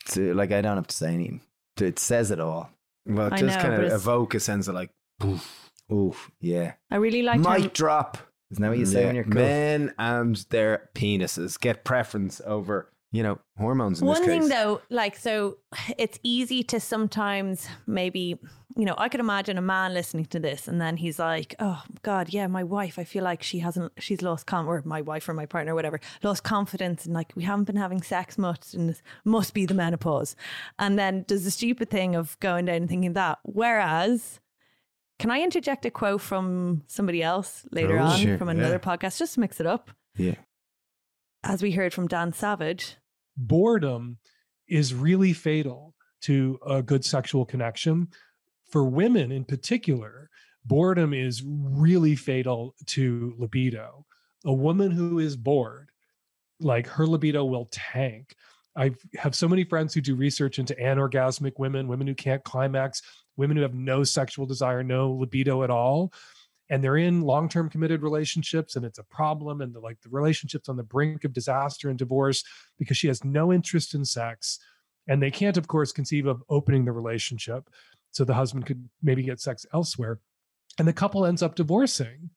So, 0.06 0.22
like 0.22 0.52
I 0.52 0.62
don't 0.62 0.76
have 0.76 0.86
to 0.86 0.96
say 0.96 1.16
anything. 1.16 1.42
It 1.82 1.98
says 1.98 2.30
it 2.30 2.40
all. 2.40 2.70
Well, 3.10 3.28
it 3.28 3.34
I 3.34 3.38
just 3.39 3.57
know, 3.57 3.62
kind 3.64 3.74
but 3.76 3.80
of 3.82 3.86
it's- 3.88 4.01
evoke 4.01 4.34
a 4.36 4.39
sense 4.39 4.68
of 4.68 4.76
like, 4.76 4.91
oof, 5.24 5.72
oof, 5.91 6.32
yeah. 6.39 6.74
I 6.91 6.97
really 6.97 7.22
like 7.24 7.39
Mic 7.39 7.47
how 7.47 7.57
drop. 7.74 8.18
Isn't 8.51 8.62
that 8.62 8.70
what 8.70 8.78
you 8.80 8.86
say 8.86 9.01
Yeah. 9.01 9.05
when 9.07 9.16
you're 9.16 9.24
cool? 9.26 9.34
Men 9.34 9.93
and 9.99 10.36
their 10.49 10.89
penises 10.95 11.60
get 11.60 11.84
preference 11.84 12.41
over, 12.45 12.91
you 13.12 13.24
know, 13.24 13.39
hormones 13.57 14.01
One 14.01 14.24
thing 14.24 14.49
though, 14.49 14.82
like 14.89 15.16
so 15.16 15.57
it's 15.97 16.20
easy 16.24 16.62
to 16.64 16.80
sometimes 16.80 17.68
maybe, 17.88 18.38
you 18.78 18.86
know, 18.86 18.93
I 18.97 19.10
could 19.10 19.20
imagine 19.20 19.57
a 19.57 19.64
man 19.64 19.95
listening 19.95 20.26
to 20.26 20.39
this 20.39 20.68
and 20.68 20.80
then 20.80 20.97
he's 20.97 21.18
like, 21.18 21.55
Oh 21.60 21.82
God, 22.03 22.30
yeah, 22.30 22.45
my 22.47 22.64
wife, 22.64 22.99
I 22.99 23.03
feel 23.03 23.24
like 23.24 23.41
she 23.41 23.60
hasn't 23.60 23.91
she's 23.97 24.22
lost 24.22 24.45
con 24.45 24.68
or 24.68 24.82
my 24.86 25.01
wife 25.01 25.28
or 25.28 25.34
my 25.34 25.47
partner, 25.47 25.72
or 25.74 25.76
whatever, 25.76 25.99
lost 26.22 26.43
confidence 26.43 27.05
and 27.05 27.14
like 27.16 27.32
we 27.36 27.43
haven't 27.43 27.66
been 27.66 27.78
having 27.78 28.01
sex 28.03 28.38
much 28.38 28.74
and 28.76 28.89
this 28.89 29.01
must 29.26 29.53
be 29.55 29.66
the 29.66 29.74
menopause. 29.74 30.36
And 30.78 30.99
then 30.99 31.26
does 31.28 31.45
the 31.45 31.51
stupid 31.51 31.89
thing 31.89 32.16
of 32.16 32.39
going 32.39 32.66
down 32.66 32.76
and 32.76 32.89
thinking 32.89 33.14
that. 33.14 33.39
Whereas 33.43 34.39
can 35.18 35.32
I 35.32 35.41
interject 35.41 35.86
a 35.86 35.91
quote 35.91 36.22
from 36.22 36.84
somebody 36.88 37.22
else 37.24 37.66
later 37.72 37.97
Oh, 37.99 38.03
on 38.03 38.20
sure, 38.20 38.38
from 38.38 38.47
yeah. 38.49 38.53
another 38.53 38.80
podcast 38.80 39.18
just 39.18 39.34
to 39.34 39.39
mix 39.39 39.60
it 39.60 39.66
up? 39.66 39.89
Yeah. 40.16 40.36
As 41.44 41.62
we 41.62 41.72
heard 41.72 41.94
from 41.94 42.08
Dan 42.08 42.34
Savage, 42.34 42.98
boredom 43.38 44.18
is 44.68 44.94
really 44.94 45.32
fatal 45.34 45.96
to 46.22 46.60
a 46.68 46.82
good 46.82 47.06
sexual 47.06 47.46
connection. 47.46 48.10
For 48.70 48.84
women 48.84 49.32
in 49.32 49.46
particular, 49.46 50.30
boredom 50.66 51.14
is 51.14 51.42
really 51.46 52.16
fatal 52.16 52.76
to 52.88 53.36
libido. 53.38 54.06
A 54.46 54.54
woman 54.54 54.92
who 54.92 55.20
is 55.20 55.38
bored, 55.38 55.92
like 56.60 56.88
her 56.88 57.08
libido 57.08 57.46
will 57.46 57.70
tank. 57.72 58.36
I 58.76 58.92
have 59.18 59.34
so 59.34 59.48
many 59.48 59.64
friends 59.64 59.94
who 59.94 60.02
do 60.02 60.16
research 60.16 60.60
into 60.60 60.76
anorgasmic 60.76 61.54
women, 61.58 61.88
women 61.88 62.08
who 62.08 62.16
can't 62.16 62.44
climax, 62.44 63.02
women 63.38 63.56
who 63.56 63.64
have 63.64 63.74
no 63.74 64.04
sexual 64.04 64.46
desire, 64.46 64.84
no 64.84 65.12
libido 65.14 65.64
at 65.64 65.70
all. 65.70 66.14
And 66.72 66.84
they're 66.84 66.98
in 66.98 67.22
long-term 67.22 67.70
committed 67.70 68.04
relationships, 68.04 68.76
and 68.76 68.86
it's 68.86 69.00
a 69.00 69.04
problem. 69.04 69.62
And 69.62 69.74
the, 69.74 69.80
like 69.80 70.00
the 70.02 70.10
relationship's 70.10 70.70
on 70.70 70.78
the 70.78 70.84
brink 70.84 71.24
of 71.24 71.34
disaster 71.34 71.90
and 71.90 71.98
divorce 71.98 72.44
because 72.78 72.96
she 72.98 73.08
has 73.08 73.24
no 73.24 73.52
interest 73.52 73.96
in 73.96 74.06
sex 74.06 74.60
and 75.08 75.24
they 75.24 75.32
can't 75.32 75.58
of 75.58 75.68
course 75.68 75.92
conceive 75.92 76.28
of 76.28 76.44
opening 76.50 76.86
the 76.86 76.92
relationship 76.92 77.68
so 78.12 78.24
the 78.24 78.36
husband 78.36 78.66
could 78.68 78.88
maybe 79.02 79.24
get 79.24 79.40
sex 79.42 79.66
elsewhere 79.74 80.20
and 80.78 80.88
the 80.88 80.94
couple 80.94 81.26
ends 81.26 81.42
up 81.42 81.56
divorcing 81.56 82.30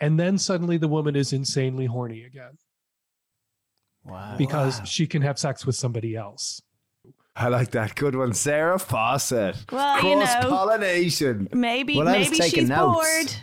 and 0.00 0.20
then 0.20 0.36
suddenly 0.36 0.76
the 0.76 0.88
woman 0.88 1.16
is 1.16 1.32
insanely 1.32 1.86
horny 1.86 2.22
again 2.22 2.58
Wow. 4.04 4.34
because 4.36 4.82
she 4.84 5.06
can 5.06 5.22
have 5.22 5.38
sex 5.38 5.64
with 5.64 5.76
somebody 5.76 6.14
else 6.14 6.60
I 7.36 7.48
like 7.48 7.72
that. 7.72 7.96
Good 7.96 8.14
one. 8.14 8.32
Sara 8.32 8.76
Fawsitt. 8.78 9.72
Well, 9.72 10.02
you 10.04 10.14
know. 10.14 10.24
Cross 10.24 10.44
pollination. 10.44 11.48
Maybe 11.52 11.96
Well, 11.96 12.04
maybe 12.04 12.36
she's 12.36 12.68
notes. 12.68 12.94
bored. 12.94 13.36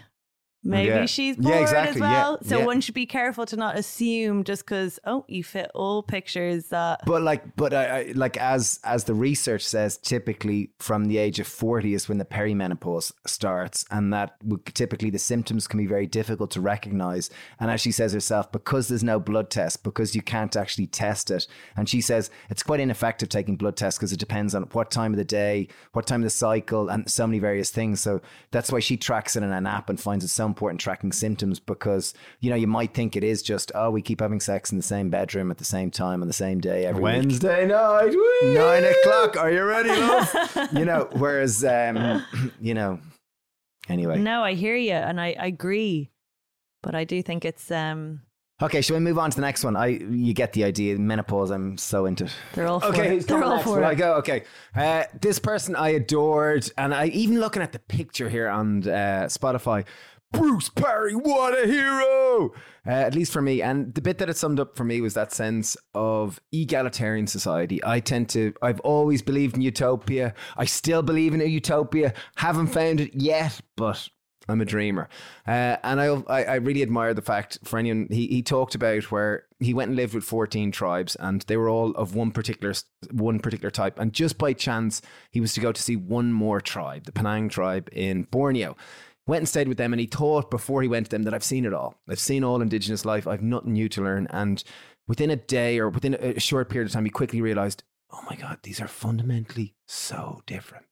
Maybe 0.63 0.89
Yeah. 0.89 1.05
she's 1.07 1.37
Yeah, 1.37 1.43
bored 1.49 1.61
exactly, 1.61 1.89
as 1.89 1.97
yeah, 1.97 2.11
well. 2.23 2.37
So 2.43 2.59
yeah. 2.59 2.65
one 2.65 2.81
should 2.81 2.93
be 2.93 3.07
careful 3.07 3.47
to 3.47 3.55
not 3.55 3.77
assume 3.77 4.43
just 4.43 4.63
because 4.63 4.99
oh 5.05 5.25
you 5.27 5.43
fit 5.43 5.71
all 5.73 6.03
pictures 6.03 6.65
that 6.67 7.01
But 7.05 7.23
like, 7.23 7.55
but 7.55 7.73
I, 7.73 7.83
I 7.85 8.11
like 8.13 8.37
as 8.37 8.79
as 8.83 9.05
the 9.05 9.15
research 9.15 9.63
says, 9.65 9.97
typically 9.97 10.69
from 10.77 11.05
the 11.05 11.17
age 11.17 11.39
of 11.39 11.47
forty 11.47 11.95
is 11.95 12.07
when 12.07 12.19
the 12.19 12.25
perimenopause 12.25 13.11
starts, 13.25 13.85
and 13.89 14.13
that 14.13 14.35
would- 14.43 14.65
typically 14.75 15.09
the 15.09 15.17
symptoms 15.19 15.65
can 15.67 15.79
be 15.79 15.87
very 15.87 16.05
difficult 16.05 16.51
to 16.51 16.61
recognize. 16.61 17.31
And 17.59 17.71
as 17.71 17.81
she 17.81 17.91
says 17.91 18.13
herself, 18.13 18.51
because 18.51 18.87
there's 18.87 19.03
no 19.03 19.19
blood 19.19 19.49
test, 19.49 19.83
because 19.83 20.15
you 20.15 20.21
can't 20.21 20.55
actually 20.55 20.87
test 20.87 21.31
it, 21.31 21.47
and 21.75 21.89
she 21.89 22.01
says 22.01 22.29
it's 22.51 22.61
quite 22.61 22.79
ineffective 22.79 23.29
taking 23.29 23.55
blood 23.55 23.77
tests 23.77 23.97
because 23.97 24.13
it 24.13 24.19
depends 24.19 24.53
on 24.53 24.63
what 24.73 24.91
time 24.91 25.13
of 25.13 25.17
the 25.17 25.25
day, 25.25 25.67
what 25.93 26.05
time 26.05 26.21
of 26.21 26.25
the 26.25 26.29
cycle, 26.29 26.87
and 26.89 27.09
so 27.09 27.25
many 27.25 27.39
various 27.39 27.71
things. 27.71 27.99
So 27.99 28.21
that's 28.51 28.71
why 28.71 28.79
she 28.79 28.95
tracks 28.95 29.35
it 29.35 29.41
in 29.41 29.51
an 29.51 29.65
app 29.65 29.89
and 29.89 29.99
finds 29.99 30.23
it 30.23 30.27
so 30.27 30.50
important 30.51 30.79
tracking 30.81 31.11
symptoms 31.11 31.59
because 31.59 32.13
you 32.41 32.49
know 32.49 32.55
you 32.55 32.67
might 32.67 32.93
think 32.93 33.15
it 33.15 33.23
is 33.23 33.41
just 33.41 33.71
oh 33.73 33.89
we 33.89 34.01
keep 34.01 34.19
having 34.19 34.39
sex 34.39 34.71
in 34.71 34.77
the 34.77 34.83
same 34.83 35.09
bedroom 35.09 35.49
at 35.49 35.57
the 35.57 35.65
same 35.65 35.89
time 35.89 36.21
on 36.21 36.27
the 36.27 36.33
same 36.33 36.59
day 36.59 36.85
every 36.85 37.01
week. 37.01 37.13
Wednesday 37.13 37.65
night. 37.65 38.11
woo! 38.13 38.53
nine 38.53 38.83
o'clock. 38.83 39.37
Are 39.37 39.51
you 39.51 39.63
ready, 39.63 39.89
you 40.77 40.85
know, 40.85 41.07
whereas, 41.13 41.63
um, 41.63 42.25
you 42.61 42.73
know, 42.73 42.99
anyway. 43.89 44.19
no, 44.19 44.43
I 44.43 44.53
hear 44.53 44.75
you 44.75 44.93
and 44.93 45.19
I, 45.19 45.35
I 45.39 45.47
agree. 45.47 46.11
But 46.83 46.95
I 46.95 47.03
do 47.03 47.21
think 47.21 47.45
it's 47.45 47.71
um 47.71 48.21
Okay, 48.61 48.81
shall 48.81 48.95
we 48.95 48.99
move 48.99 49.17
on 49.17 49.31
to 49.31 49.35
the 49.35 49.41
next 49.41 49.63
one? 49.63 49.75
I, 49.75 49.87
you 49.87 50.33
get 50.33 50.53
the 50.53 50.63
idea. 50.63 50.95
Menopause. 50.99 51.49
I'm 51.49 51.79
so 51.79 52.05
into. 52.05 52.29
they're 52.53 52.67
all 52.67 52.79
for 52.79 52.87
Okay, 52.87 53.17
it. 53.17 53.27
They're 53.27 53.43
all 53.43 53.55
next? 53.55 53.63
for 53.63 53.77
Will 53.77 53.85
I 53.85 53.95
go? 53.95 54.13
Okay. 54.17 54.43
Uh, 54.75 55.05
this 55.19 55.39
person 55.39 55.75
I 55.75 55.89
adored, 55.89 56.69
and 56.77 56.93
I 56.93 57.07
even 57.07 57.39
looking 57.39 57.63
at 57.63 57.71
the 57.71 57.79
picture 57.79 58.29
here 58.29 58.47
on 58.47 58.87
uh, 58.87 59.25
Spotify. 59.29 59.85
Bruce 60.31 60.69
Parry, 60.69 61.13
what 61.13 61.57
a 61.57 61.67
hero! 61.67 62.53
Uh, 62.85 62.89
at 62.89 63.13
least 63.13 63.31
for 63.31 63.41
me, 63.41 63.61
and 63.61 63.93
the 63.93 64.01
bit 64.01 64.17
that 64.17 64.29
it 64.29 64.37
summed 64.37 64.59
up 64.59 64.75
for 64.75 64.83
me 64.83 65.01
was 65.01 65.13
that 65.13 65.31
sense 65.31 65.77
of 65.93 66.39
egalitarian 66.51 67.27
society. 67.27 67.79
I 67.83 67.99
tend 67.99 68.29
to, 68.29 68.53
I've 68.61 68.79
always 68.79 69.21
believed 69.21 69.55
in 69.55 69.61
utopia. 69.61 70.33
I 70.57 70.65
still 70.65 71.03
believe 71.03 71.33
in 71.33 71.41
a 71.41 71.45
utopia. 71.45 72.13
Haven't 72.37 72.67
found 72.67 73.01
it 73.01 73.13
yet, 73.13 73.61
but 73.75 74.07
I'm 74.49 74.61
a 74.61 74.65
dreamer, 74.65 75.07
uh, 75.47 75.77
and 75.83 76.01
I, 76.01 76.07
I 76.27 76.43
I 76.43 76.55
really 76.55 76.81
admire 76.81 77.13
the 77.13 77.21
fact 77.21 77.59
for 77.63 77.77
anyone 77.77 78.07
he 78.09 78.25
he 78.27 78.41
talked 78.41 78.73
about 78.73 79.11
where 79.11 79.45
he 79.59 79.73
went 79.73 79.89
and 79.89 79.95
lived 79.95 80.15
with 80.15 80.23
14 80.23 80.71
tribes 80.71 81.15
and 81.15 81.43
they 81.43 81.55
were 81.55 81.69
all 81.69 81.91
of 81.91 82.15
one 82.15 82.31
particular 82.31 82.73
one 83.11 83.39
particular 83.39 83.69
type, 83.69 83.99
and 83.99 84.13
just 84.13 84.39
by 84.39 84.53
chance 84.53 85.01
he 85.29 85.39
was 85.39 85.53
to 85.53 85.59
go 85.59 85.71
to 85.71 85.81
see 85.81 85.95
one 85.95 86.33
more 86.33 86.59
tribe, 86.59 87.05
the 87.05 87.11
Penan 87.11 87.49
tribe 87.49 87.87
in 87.91 88.23
Borneo. 88.23 88.75
Went 89.27 89.41
and 89.41 89.49
stayed 89.49 89.67
with 89.67 89.77
them, 89.77 89.93
and 89.93 89.99
he 89.99 90.07
thought 90.07 90.49
before 90.49 90.81
he 90.81 90.87
went 90.87 91.05
to 91.05 91.11
them 91.11 91.23
that 91.23 91.33
I've 91.33 91.43
seen 91.43 91.65
it 91.65 91.73
all. 91.73 91.95
I've 92.09 92.19
seen 92.19 92.43
all 92.43 92.61
Indigenous 92.61 93.05
life. 93.05 93.27
I've 93.27 93.43
nothing 93.43 93.73
new 93.73 93.87
to 93.89 94.01
learn, 94.01 94.27
and 94.31 94.63
within 95.07 95.29
a 95.29 95.35
day 95.35 95.77
or 95.79 95.89
within 95.89 96.15
a 96.15 96.39
short 96.39 96.69
period 96.69 96.87
of 96.87 96.93
time, 96.93 97.05
he 97.05 97.11
quickly 97.11 97.41
realized, 97.41 97.83
oh 98.11 98.21
my 98.29 98.35
God, 98.35 98.59
these 98.63 98.81
are 98.81 98.87
fundamentally 98.87 99.75
so 99.87 100.41
different. 100.45 100.85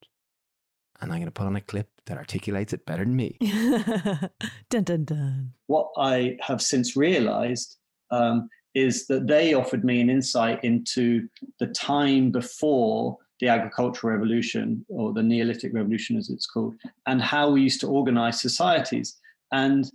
And 1.01 1.11
I'm 1.11 1.19
going 1.19 1.27
to 1.27 1.31
put 1.31 1.47
on 1.47 1.55
a 1.55 1.61
clip 1.61 1.89
that 2.07 2.17
articulates 2.17 2.73
it 2.73 2.85
better 2.85 3.05
than 3.05 3.15
me. 3.15 3.37
dun, 4.69 4.83
dun, 4.83 5.05
dun. 5.05 5.53
What 5.67 5.89
I 5.97 6.37
have 6.41 6.61
since 6.61 6.97
realized 6.97 7.77
um, 8.11 8.49
is 8.75 9.07
that 9.07 9.27
they 9.27 9.53
offered 9.53 9.85
me 9.85 10.01
an 10.01 10.09
insight 10.09 10.63
into 10.63 11.27
the 11.59 11.67
time 11.67 12.31
before 12.31 13.17
the 13.39 13.47
agricultural 13.47 14.13
revolution 14.13 14.85
or 14.89 15.13
the 15.13 15.23
Neolithic 15.23 15.73
revolution, 15.73 16.17
as 16.17 16.29
it's 16.29 16.45
called, 16.45 16.75
and 17.07 17.21
how 17.21 17.49
we 17.49 17.61
used 17.61 17.81
to 17.81 17.87
organize 17.87 18.41
societies. 18.41 19.17
And 19.51 19.89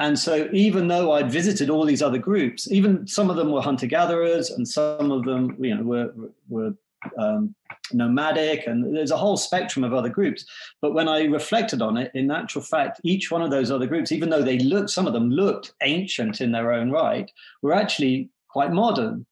and 0.00 0.16
so, 0.16 0.48
even 0.52 0.86
though 0.86 1.12
I'd 1.12 1.30
visited 1.30 1.70
all 1.70 1.84
these 1.84 2.02
other 2.02 2.18
groups, 2.18 2.70
even 2.70 3.06
some 3.06 3.30
of 3.30 3.36
them 3.36 3.50
were 3.50 3.60
hunter 3.60 3.86
gatherers, 3.86 4.50
and 4.50 4.66
some 4.66 5.10
of 5.10 5.24
them, 5.24 5.56
you 5.58 5.74
know, 5.74 5.82
were 5.82 6.12
were 6.48 6.74
um, 7.18 7.54
nomadic, 7.92 8.66
and 8.66 8.96
there's 8.96 9.10
a 9.10 9.16
whole 9.16 9.36
spectrum 9.36 9.84
of 9.84 9.94
other 9.94 10.08
groups. 10.08 10.44
But 10.80 10.94
when 10.94 11.08
I 11.08 11.24
reflected 11.24 11.82
on 11.82 11.96
it, 11.96 12.12
in 12.14 12.30
actual 12.30 12.62
fact, 12.62 13.00
each 13.02 13.30
one 13.30 13.42
of 13.42 13.50
those 13.50 13.70
other 13.70 13.86
groups, 13.86 14.12
even 14.12 14.30
though 14.30 14.42
they 14.42 14.58
looked, 14.58 14.90
some 14.90 15.06
of 15.06 15.12
them 15.12 15.30
looked 15.30 15.72
ancient 15.82 16.40
in 16.40 16.52
their 16.52 16.72
own 16.72 16.90
right, 16.90 17.30
were 17.62 17.74
actually 17.74 18.30
quite 18.48 18.72
modern 18.72 19.26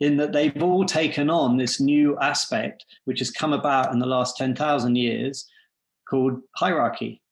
in 0.00 0.16
that 0.16 0.32
they've 0.32 0.62
all 0.62 0.84
taken 0.84 1.30
on 1.30 1.56
this 1.56 1.78
new 1.78 2.18
aspect, 2.18 2.86
which 3.04 3.18
has 3.18 3.30
come 3.30 3.52
about 3.52 3.92
in 3.92 3.98
the 3.98 4.06
last 4.06 4.36
10,000 4.36 4.96
years 4.96 5.46
called 6.08 6.40
hierarchy. 6.56 7.22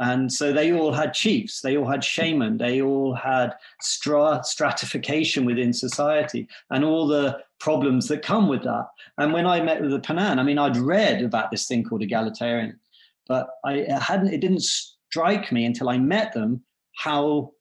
And 0.00 0.32
so 0.32 0.52
they 0.52 0.72
all 0.72 0.92
had 0.92 1.12
chiefs, 1.12 1.60
they 1.60 1.76
all 1.76 1.88
had 1.88 2.04
shaman, 2.04 2.58
they 2.58 2.80
all 2.80 3.14
had 3.14 3.54
stra- 3.80 4.42
stratification 4.44 5.44
within 5.44 5.72
society 5.72 6.46
and 6.70 6.84
all 6.84 7.08
the 7.08 7.40
problems 7.58 8.06
that 8.08 8.22
come 8.22 8.46
with 8.46 8.62
that. 8.62 8.86
And 9.16 9.32
when 9.32 9.46
I 9.46 9.60
met 9.60 9.80
with 9.80 9.90
the 9.90 9.98
Penan, 9.98 10.38
I 10.38 10.44
mean, 10.44 10.58
I'd 10.58 10.76
read 10.76 11.22
about 11.24 11.50
this 11.50 11.66
thing 11.66 11.82
called 11.82 12.02
egalitarian, 12.02 12.78
but 13.26 13.48
I 13.64 13.86
hadn't, 14.00 14.32
it 14.32 14.40
didn't 14.40 14.62
strike 14.62 15.50
me 15.50 15.64
until 15.64 15.88
I 15.88 15.98
met 15.98 16.32
them 16.32 16.62
how 16.94 17.52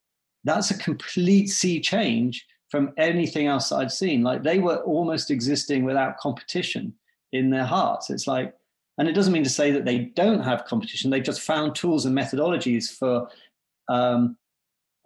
that's 0.43 0.70
a 0.70 0.78
complete 0.78 1.47
sea 1.47 1.80
change 1.80 2.45
from 2.70 2.93
anything 2.97 3.47
else 3.47 3.72
I'd 3.72 3.91
seen. 3.91 4.24
Like 4.24 4.43
they 4.43 4.59
were 4.59 4.78
almost 4.78 5.32
existing 5.32 5.84
without 5.86 6.18
competition 6.18 6.93
in 7.32 7.49
their 7.49 7.65
hearts. 7.65 8.09
It's 8.09 8.28
like, 8.28 8.53
and 8.97 9.07
it 9.07 9.13
doesn't 9.13 9.34
mean 9.34 9.43
to 9.43 9.49
say 9.49 9.72
that 9.72 9.86
they 9.86 9.99
don't 9.99 10.41
have 10.41 10.65
competition. 10.65 11.11
They've 11.11 11.24
just 11.24 11.41
found 11.41 11.76
tools 11.76 12.05
and 12.05 12.18
methodologies 12.18 12.89
for 12.89 13.30
um, 13.89 14.38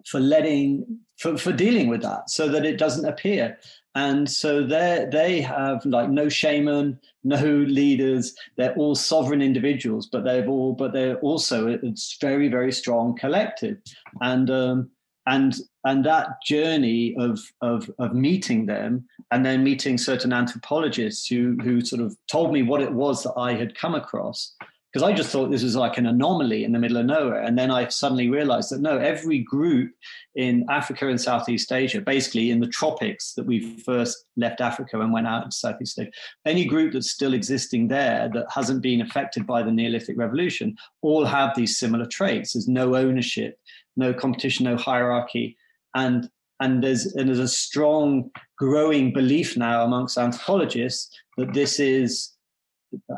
for 0.06 0.18
letting 0.18 0.98
for, 1.18 1.36
for 1.36 1.52
dealing 1.52 1.88
with 1.88 2.02
that 2.02 2.28
so 2.28 2.48
that 2.48 2.64
it 2.64 2.78
doesn't 2.78 3.04
appear. 3.04 3.58
And 3.94 4.28
so 4.28 4.66
they 4.66 5.06
they 5.12 5.40
have 5.42 5.84
like 5.84 6.08
no 6.08 6.28
shaman, 6.28 6.98
no 7.22 7.44
leaders. 7.44 8.34
They're 8.56 8.74
all 8.74 8.94
sovereign 8.94 9.42
individuals, 9.42 10.06
but 10.06 10.24
they've 10.24 10.48
all 10.48 10.72
but 10.72 10.92
they're 10.92 11.18
also 11.18 11.68
it's 11.68 12.16
very 12.20 12.48
very 12.48 12.72
strong 12.72 13.14
collective. 13.16 13.76
And 14.22 14.50
um, 14.50 14.90
and 15.26 15.54
and 15.84 16.04
that 16.04 16.42
journey 16.44 17.14
of, 17.18 17.40
of 17.60 17.90
of 17.98 18.14
meeting 18.14 18.66
them 18.66 19.06
and 19.30 19.44
then 19.44 19.64
meeting 19.64 19.98
certain 19.98 20.32
anthropologists 20.32 21.26
who 21.26 21.56
who 21.62 21.80
sort 21.80 22.02
of 22.02 22.16
told 22.28 22.52
me 22.52 22.62
what 22.62 22.82
it 22.82 22.92
was 22.92 23.22
that 23.22 23.34
I 23.36 23.54
had 23.54 23.74
come 23.74 23.94
across 23.94 24.54
because 24.92 25.08
I 25.08 25.14
just 25.14 25.30
thought 25.30 25.50
this 25.50 25.62
was 25.62 25.74
like 25.74 25.96
an 25.96 26.04
anomaly 26.04 26.64
in 26.64 26.72
the 26.72 26.78
middle 26.78 26.98
of 26.98 27.06
nowhere. 27.06 27.40
And 27.40 27.58
then 27.58 27.70
I 27.70 27.88
suddenly 27.88 28.28
realized 28.28 28.70
that 28.70 28.82
no 28.82 28.98
every 28.98 29.38
group 29.38 29.90
in 30.34 30.66
Africa 30.68 31.08
and 31.08 31.20
Southeast 31.20 31.72
Asia 31.72 32.02
basically 32.02 32.50
in 32.50 32.60
the 32.60 32.66
tropics 32.66 33.32
that 33.34 33.46
we 33.46 33.78
first 33.78 34.26
left 34.36 34.60
Africa 34.60 35.00
and 35.00 35.12
went 35.12 35.26
out 35.26 35.44
into 35.44 35.56
Southeast 35.56 35.98
Asia 35.98 36.10
any 36.44 36.66
group 36.66 36.92
that's 36.92 37.10
still 37.10 37.32
existing 37.32 37.88
there 37.88 38.30
that 38.34 38.46
hasn't 38.50 38.82
been 38.82 39.00
affected 39.00 39.46
by 39.46 39.62
the 39.62 39.72
Neolithic 39.72 40.18
revolution 40.18 40.76
all 41.00 41.24
have 41.24 41.56
these 41.56 41.78
similar 41.78 42.06
traits. 42.06 42.52
There's 42.52 42.68
no 42.68 42.94
ownership 42.94 43.58
no 43.96 44.12
competition, 44.12 44.64
no 44.64 44.76
hierarchy, 44.76 45.56
and 45.94 46.28
and 46.60 46.82
there's 46.82 47.06
and 47.14 47.28
there's 47.28 47.38
a 47.38 47.48
strong 47.48 48.30
growing 48.58 49.12
belief 49.12 49.56
now 49.56 49.84
amongst 49.84 50.18
anthropologists 50.18 51.10
that 51.36 51.52
this 51.52 51.80
is 51.80 52.32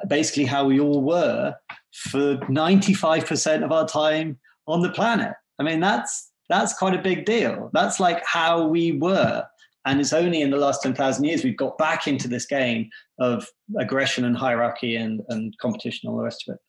basically 0.09 0.45
how 0.45 0.64
we 0.64 0.81
all 0.81 1.03
were 1.03 1.55
for 1.93 2.37
95% 2.37 3.64
of 3.64 3.72
our 3.72 3.87
time 3.87 4.39
on 4.66 4.81
the 4.81 4.91
planet. 4.91 5.33
I 5.59 5.62
mean, 5.62 5.81
that's 5.81 6.31
that's 6.49 6.77
quite 6.79 6.95
a 6.95 7.03
big 7.03 7.25
deal. 7.25 7.70
That's 7.72 8.01
like 8.01 8.25
how 8.25 8.66
we 8.66 8.93
were. 8.93 9.45
And 9.87 10.01
it's 10.01 10.12
only 10.12 10.41
in 10.41 10.51
the 10.51 10.57
last 10.57 10.83
10,000 10.83 11.25
years 11.25 11.45
we've 11.45 11.57
got 11.57 11.77
back 11.77 12.07
into 12.07 12.27
this 12.27 12.47
game 12.47 12.89
of 13.18 13.47
aggression 13.79 14.25
and 14.25 14.37
hierarchy 14.37 14.97
and, 14.97 15.20
and 15.29 15.55
competition, 15.59 16.09
all 16.09 16.16
the 16.16 16.25
rest 16.25 16.45
of 16.49 16.55
it. 16.55 16.61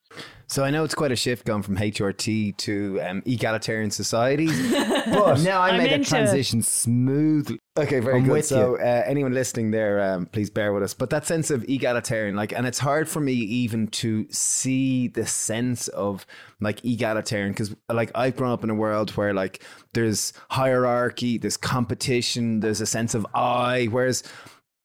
So 0.48 0.62
I 0.62 0.70
know 0.70 0.84
it's 0.84 0.94
quite 0.94 1.10
a 1.10 1.16
shift 1.16 1.44
going 1.44 1.62
from 1.62 1.76
HRT 1.76 2.56
to 2.58 3.00
um, 3.02 3.22
egalitarian 3.26 3.90
societies, 3.90 4.70
but 5.06 5.40
now 5.40 5.60
I 5.60 5.76
made 5.76 5.92
a 5.92 6.04
transition 6.04 6.62
smoothly. 6.62 7.58
Okay, 7.76 7.98
very 7.98 8.18
I'm 8.18 8.24
good. 8.24 8.44
So 8.44 8.76
uh, 8.76 9.02
anyone 9.06 9.34
listening 9.34 9.72
there, 9.72 10.00
um, 10.00 10.26
please 10.26 10.48
bear 10.48 10.72
with 10.72 10.84
us. 10.84 10.94
But 10.94 11.10
that 11.10 11.26
sense 11.26 11.50
of 11.50 11.64
egalitarian, 11.68 12.36
like, 12.36 12.52
and 12.52 12.64
it's 12.64 12.78
hard 12.78 13.08
for 13.08 13.20
me 13.20 13.32
even 13.32 13.88
to 13.88 14.28
see 14.30 15.08
the 15.08 15.26
sense 15.26 15.88
of 15.88 16.24
like 16.60 16.84
egalitarian 16.84 17.50
because, 17.50 17.74
like, 17.92 18.12
I've 18.14 18.36
grown 18.36 18.52
up 18.52 18.62
in 18.62 18.70
a 18.70 18.74
world 18.74 19.10
where 19.16 19.34
like 19.34 19.64
there's 19.94 20.32
hierarchy, 20.50 21.38
there's 21.38 21.56
competition, 21.56 22.60
there's 22.60 22.80
a 22.80 22.86
sense 22.86 23.14
of 23.16 23.26
I, 23.34 23.86
whereas 23.90 24.22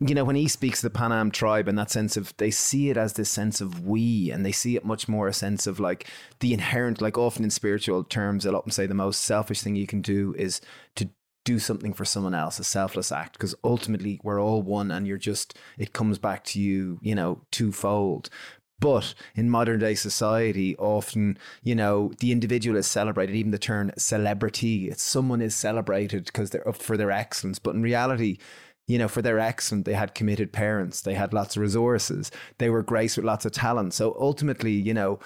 you 0.04 0.16
know, 0.16 0.24
when 0.24 0.36
he 0.36 0.48
speaks 0.48 0.82
the 0.82 0.90
Penan 0.90 1.32
tribe 1.32 1.68
and 1.68 1.78
that 1.78 1.92
sense 1.92 2.18
of, 2.18 2.36
they 2.38 2.50
see 2.50 2.90
it 2.90 2.98
as 2.98 3.14
this 3.14 3.30
sense 3.30 3.62
of 3.62 3.86
we, 3.86 4.32
and 4.32 4.44
they 4.44 4.52
see 4.52 4.76
it 4.76 4.84
much 4.84 5.08
more 5.08 5.28
a 5.28 5.34
sense 5.34 5.68
of 5.68 5.80
like 5.80 6.08
the 6.40 6.54
inherent, 6.54 7.02
like 7.02 7.20
often 7.20 7.44
in 7.44 7.52
spiritual 7.52 8.04
terms, 8.04 8.44
they'll 8.44 8.56
often 8.56 8.72
say 8.72 8.88
the 8.88 8.96
most 8.96 9.22
selfish 9.22 9.62
thing 9.62 9.76
you 9.76 9.86
can 9.86 10.02
do 10.02 10.34
is 10.40 10.60
to 10.96 11.10
do 11.46 11.60
something 11.60 11.94
for 11.94 12.04
someone 12.04 12.34
else, 12.34 12.58
a 12.58 12.64
selfless 12.64 13.12
act, 13.12 13.34
because 13.34 13.54
ultimately 13.64 14.20
we're 14.24 14.42
all 14.42 14.64
one 14.64 14.90
and 14.90 15.06
you're 15.06 15.18
just, 15.18 15.58
it 15.78 15.94
comes 15.94 16.18
back 16.18 16.44
to 16.46 16.60
you, 16.60 16.98
you 17.02 17.14
know, 17.14 17.42
twofold. 17.52 18.30
But 18.80 19.14
in 19.36 19.52
modern 19.52 19.80
day 19.80 19.94
society, 19.94 20.76
often, 20.78 21.38
you 21.62 21.76
know, 21.76 22.12
the 22.20 22.32
individual 22.32 22.76
is 22.76 22.88
celebrated, 22.88 23.36
even 23.36 23.52
the 23.52 23.60
term 23.60 23.92
celebrity, 23.98 24.90
it's 24.90 25.04
someone 25.04 25.42
is 25.42 25.56
celebrated 25.56 26.26
because 26.26 26.50
they're 26.50 26.68
up 26.68 26.78
for 26.78 26.98
their 26.98 27.12
excellence. 27.12 27.60
But 27.60 27.76
in 27.76 27.84
reality, 27.84 28.40
you 28.92 28.98
know, 28.98 29.08
for 29.08 29.22
their 29.22 29.40
excellent, 29.40 29.86
they 29.86 29.94
had 29.94 30.14
committed 30.14 30.52
parents, 30.52 31.00
they 31.00 31.14
had 31.14 31.34
lots 31.34 31.56
of 31.56 31.62
resources, 31.62 32.30
they 32.58 32.70
were 32.70 32.84
graced 32.84 33.16
with 33.16 33.26
lots 33.26 33.46
of 33.46 33.54
talent. 33.54 33.94
So 33.94 34.18
ultimately, 34.20 34.74
you 34.74 34.94
know, 34.94 35.18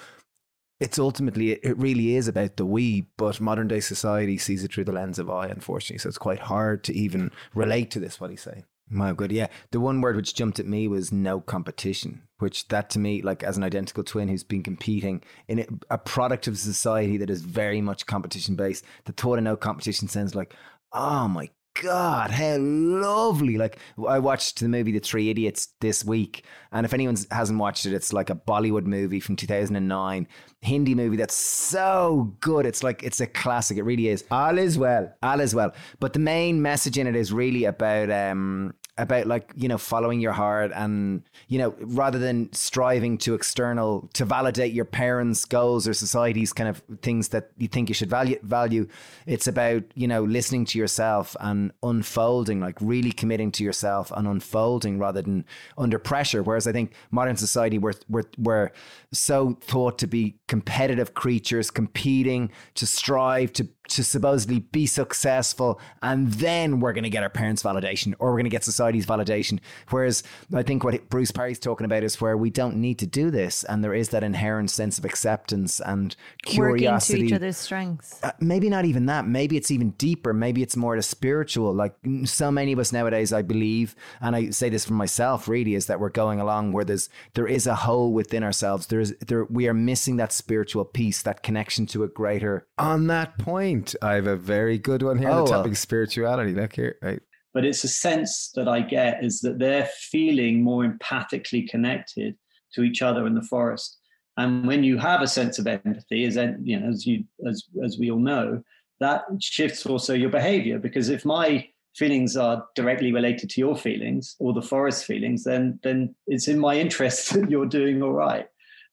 it's 0.78 1.00
ultimately, 1.00 1.52
it 1.52 1.76
really 1.76 2.14
is 2.14 2.28
about 2.28 2.58
the 2.58 2.64
we, 2.64 3.08
but 3.16 3.40
modern 3.40 3.66
day 3.66 3.80
society 3.80 4.38
sees 4.38 4.62
it 4.62 4.72
through 4.72 4.84
the 4.84 4.92
lens 4.92 5.18
of 5.18 5.28
I, 5.28 5.48
unfortunately. 5.48 5.98
So 5.98 6.08
it's 6.08 6.16
quite 6.16 6.38
hard 6.38 6.84
to 6.84 6.94
even 6.94 7.32
relate 7.54 7.90
to 7.90 7.98
this, 7.98 8.20
what 8.20 8.30
he's 8.30 8.42
saying. 8.42 8.64
My 8.88 9.12
good, 9.12 9.32
yeah. 9.32 9.48
The 9.72 9.80
one 9.80 10.00
word 10.00 10.14
which 10.14 10.36
jumped 10.36 10.60
at 10.60 10.66
me 10.66 10.86
was 10.86 11.10
no 11.10 11.40
competition, 11.40 12.22
which 12.38 12.68
that 12.68 12.88
to 12.90 13.00
me, 13.00 13.20
like 13.20 13.42
as 13.42 13.56
an 13.56 13.64
identical 13.64 14.04
twin 14.04 14.28
who's 14.28 14.44
been 14.44 14.62
competing 14.62 15.24
in 15.48 15.80
a 15.90 15.98
product 15.98 16.46
of 16.46 16.56
society 16.56 17.16
that 17.16 17.30
is 17.30 17.42
very 17.42 17.80
much 17.80 18.06
competition 18.06 18.54
based, 18.54 18.84
the 19.06 19.12
thought 19.12 19.38
of 19.38 19.44
no 19.44 19.56
competition 19.56 20.06
sounds 20.06 20.36
like, 20.36 20.54
oh 20.92 21.26
my 21.26 21.50
God, 21.82 22.30
how 22.30 22.56
lovely! 22.58 23.58
Like 23.58 23.78
I 24.08 24.18
watched 24.18 24.60
the 24.60 24.68
movie 24.68 24.92
The 24.92 24.98
Three 24.98 25.28
Idiots 25.28 25.68
this 25.80 26.04
week, 26.04 26.44
and 26.72 26.86
if 26.86 26.94
anyone 26.94 27.16
hasn't 27.30 27.58
watched 27.58 27.84
it, 27.84 27.92
it's 27.92 28.12
like 28.12 28.30
a 28.30 28.34
Bollywood 28.34 28.84
movie 28.84 29.20
from 29.20 29.36
2009, 29.36 30.26
Hindi 30.60 30.94
movie 30.94 31.16
that's 31.16 31.34
so 31.34 32.34
good. 32.40 32.64
It's 32.64 32.82
like 32.82 33.02
it's 33.02 33.20
a 33.20 33.26
classic. 33.26 33.76
It 33.76 33.82
really 33.82 34.08
is. 34.08 34.24
All 34.30 34.56
is 34.58 34.78
well. 34.78 35.12
All 35.22 35.40
is 35.40 35.54
well. 35.54 35.74
But 36.00 36.14
the 36.14 36.18
main 36.18 36.62
message 36.62 36.98
in 36.98 37.06
it 37.06 37.14
is 37.16 37.32
really 37.32 37.64
about 37.64 38.10
um, 38.10 38.72
about 38.98 39.26
like 39.26 39.52
you 39.56 39.68
know 39.68 39.76
following 39.76 40.20
your 40.20 40.32
heart 40.32 40.72
and 40.74 41.22
you 41.48 41.58
know 41.58 41.74
rather 41.80 42.18
than 42.18 42.50
striving 42.52 43.18
to 43.18 43.34
external 43.34 44.08
to 44.14 44.24
validate 44.24 44.72
your 44.72 44.86
parents 44.86 45.44
goals 45.44 45.86
or 45.86 45.92
society's 45.92 46.52
kind 46.52 46.68
of 46.68 46.82
things 47.02 47.28
that 47.28 47.50
you 47.58 47.68
think 47.68 47.90
you 47.90 47.94
should 47.94 48.08
value 48.08 48.38
value 48.42 48.86
it's 49.26 49.46
about 49.46 49.82
you 49.94 50.08
know 50.08 50.24
listening 50.24 50.64
to 50.64 50.78
yourself 50.78 51.36
and 51.40 51.72
unfolding 51.82 52.58
like 52.58 52.76
really 52.80 53.12
committing 53.12 53.52
to 53.52 53.62
yourself 53.62 54.10
and 54.16 54.26
unfolding 54.26 54.98
rather 54.98 55.20
than 55.20 55.44
under 55.76 55.98
pressure. 55.98 56.42
Whereas 56.42 56.66
i 56.66 56.72
think 56.72 56.92
modern 57.10 57.36
society 57.36 57.78
we're 57.78 57.94
we're, 58.08 58.24
we're 58.38 58.70
so 59.12 59.58
thought 59.60 59.98
to 59.98 60.06
be 60.06 60.38
competitive 60.48 61.12
creatures 61.12 61.70
competing 61.70 62.50
to 62.74 62.86
strive 62.86 63.52
to 63.54 63.68
to 63.88 64.04
supposedly 64.04 64.60
be 64.60 64.86
successful 64.86 65.80
and 66.02 66.32
then 66.34 66.80
we're 66.80 66.92
going 66.92 67.04
to 67.04 67.10
get 67.10 67.22
our 67.22 67.30
parents' 67.30 67.62
validation 67.62 68.14
or 68.18 68.30
we're 68.30 68.36
going 68.38 68.44
to 68.44 68.50
get 68.50 68.64
society's 68.64 69.06
validation. 69.06 69.58
Whereas 69.90 70.22
I 70.54 70.62
think 70.62 70.84
what 70.84 71.08
Bruce 71.08 71.30
Parry's 71.30 71.58
talking 71.58 71.84
about 71.84 72.02
is 72.02 72.20
where 72.20 72.36
we 72.36 72.50
don't 72.50 72.76
need 72.76 72.98
to 72.98 73.06
do 73.06 73.30
this 73.30 73.64
and 73.64 73.82
there 73.82 73.94
is 73.94 74.10
that 74.10 74.22
inherent 74.22 74.70
sense 74.70 74.98
of 74.98 75.04
acceptance 75.04 75.80
and 75.80 76.16
curiosity. 76.42 77.14
Working 77.14 77.28
to 77.28 77.34
each 77.34 77.36
other's 77.36 77.56
strengths. 77.56 78.22
Uh, 78.22 78.32
maybe 78.40 78.68
not 78.68 78.84
even 78.84 79.06
that. 79.06 79.26
Maybe 79.26 79.56
it's 79.56 79.70
even 79.70 79.90
deeper. 79.90 80.32
Maybe 80.32 80.62
it's 80.62 80.76
more 80.76 80.96
the 80.96 81.02
spiritual. 81.02 81.72
Like 81.72 81.94
so 82.24 82.50
many 82.50 82.72
of 82.72 82.78
us 82.78 82.92
nowadays, 82.92 83.32
I 83.32 83.42
believe, 83.42 83.94
and 84.20 84.36
I 84.36 84.50
say 84.50 84.68
this 84.68 84.84
for 84.84 84.94
myself, 84.94 85.48
really, 85.48 85.74
is 85.74 85.86
that 85.86 86.00
we're 86.00 86.10
going 86.10 86.40
along 86.40 86.72
where 86.72 86.84
there's 86.84 87.08
there 87.34 87.46
is 87.46 87.66
a 87.66 87.74
hole 87.74 88.12
within 88.12 88.42
ourselves. 88.42 88.86
There 88.86 89.00
is 89.00 89.16
there 89.26 89.44
we 89.44 89.68
are 89.68 89.74
missing 89.74 90.16
that 90.16 90.32
spiritual 90.32 90.84
piece, 90.84 91.22
that 91.22 91.42
connection 91.42 91.86
to 91.86 92.04
a 92.04 92.08
greater. 92.08 92.66
On 92.78 93.06
that 93.08 93.38
point, 93.38 93.75
I 94.02 94.14
have 94.14 94.26
a 94.26 94.36
very 94.36 94.78
good 94.78 95.02
one 95.02 95.18
here. 95.18 95.30
Oh, 95.30 95.44
the 95.44 95.52
topic 95.52 95.72
of 95.72 95.78
spirituality. 95.78 96.52
Look 96.52 96.74
here, 96.74 96.96
right. 97.02 97.20
But 97.54 97.64
it's 97.64 97.84
a 97.84 97.88
sense 97.88 98.50
that 98.54 98.68
I 98.68 98.80
get 98.80 99.24
is 99.24 99.40
that 99.40 99.58
they're 99.58 99.88
feeling 100.10 100.62
more 100.62 100.84
empathically 100.84 101.68
connected 101.68 102.36
to 102.74 102.82
each 102.82 103.02
other 103.02 103.26
in 103.26 103.34
the 103.34 103.42
forest. 103.42 103.98
And 104.36 104.66
when 104.66 104.84
you 104.84 104.98
have 104.98 105.22
a 105.22 105.26
sense 105.26 105.58
of 105.58 105.66
empathy, 105.66 106.24
as 106.24 106.36
you 106.62 106.78
know, 106.78 106.88
as 106.88 107.06
you 107.06 107.24
as 107.46 107.64
as 107.82 107.96
we 107.98 108.10
all 108.10 108.18
know, 108.18 108.62
that 109.00 109.24
shifts 109.40 109.86
also 109.86 110.12
your 110.12 110.30
behavior. 110.30 110.78
Because 110.78 111.08
if 111.08 111.24
my 111.24 111.66
feelings 111.94 112.36
are 112.36 112.66
directly 112.74 113.10
related 113.12 113.48
to 113.50 113.60
your 113.60 113.76
feelings 113.76 114.36
or 114.38 114.52
the 114.52 114.60
forest 114.60 115.06
feelings, 115.06 115.44
then 115.44 115.78
then 115.82 116.14
it's 116.26 116.48
in 116.48 116.58
my 116.58 116.74
interest 116.84 117.32
that 117.32 117.50
you're 117.50 117.66
doing 117.66 118.02
all 118.02 118.12
right. 118.12 118.46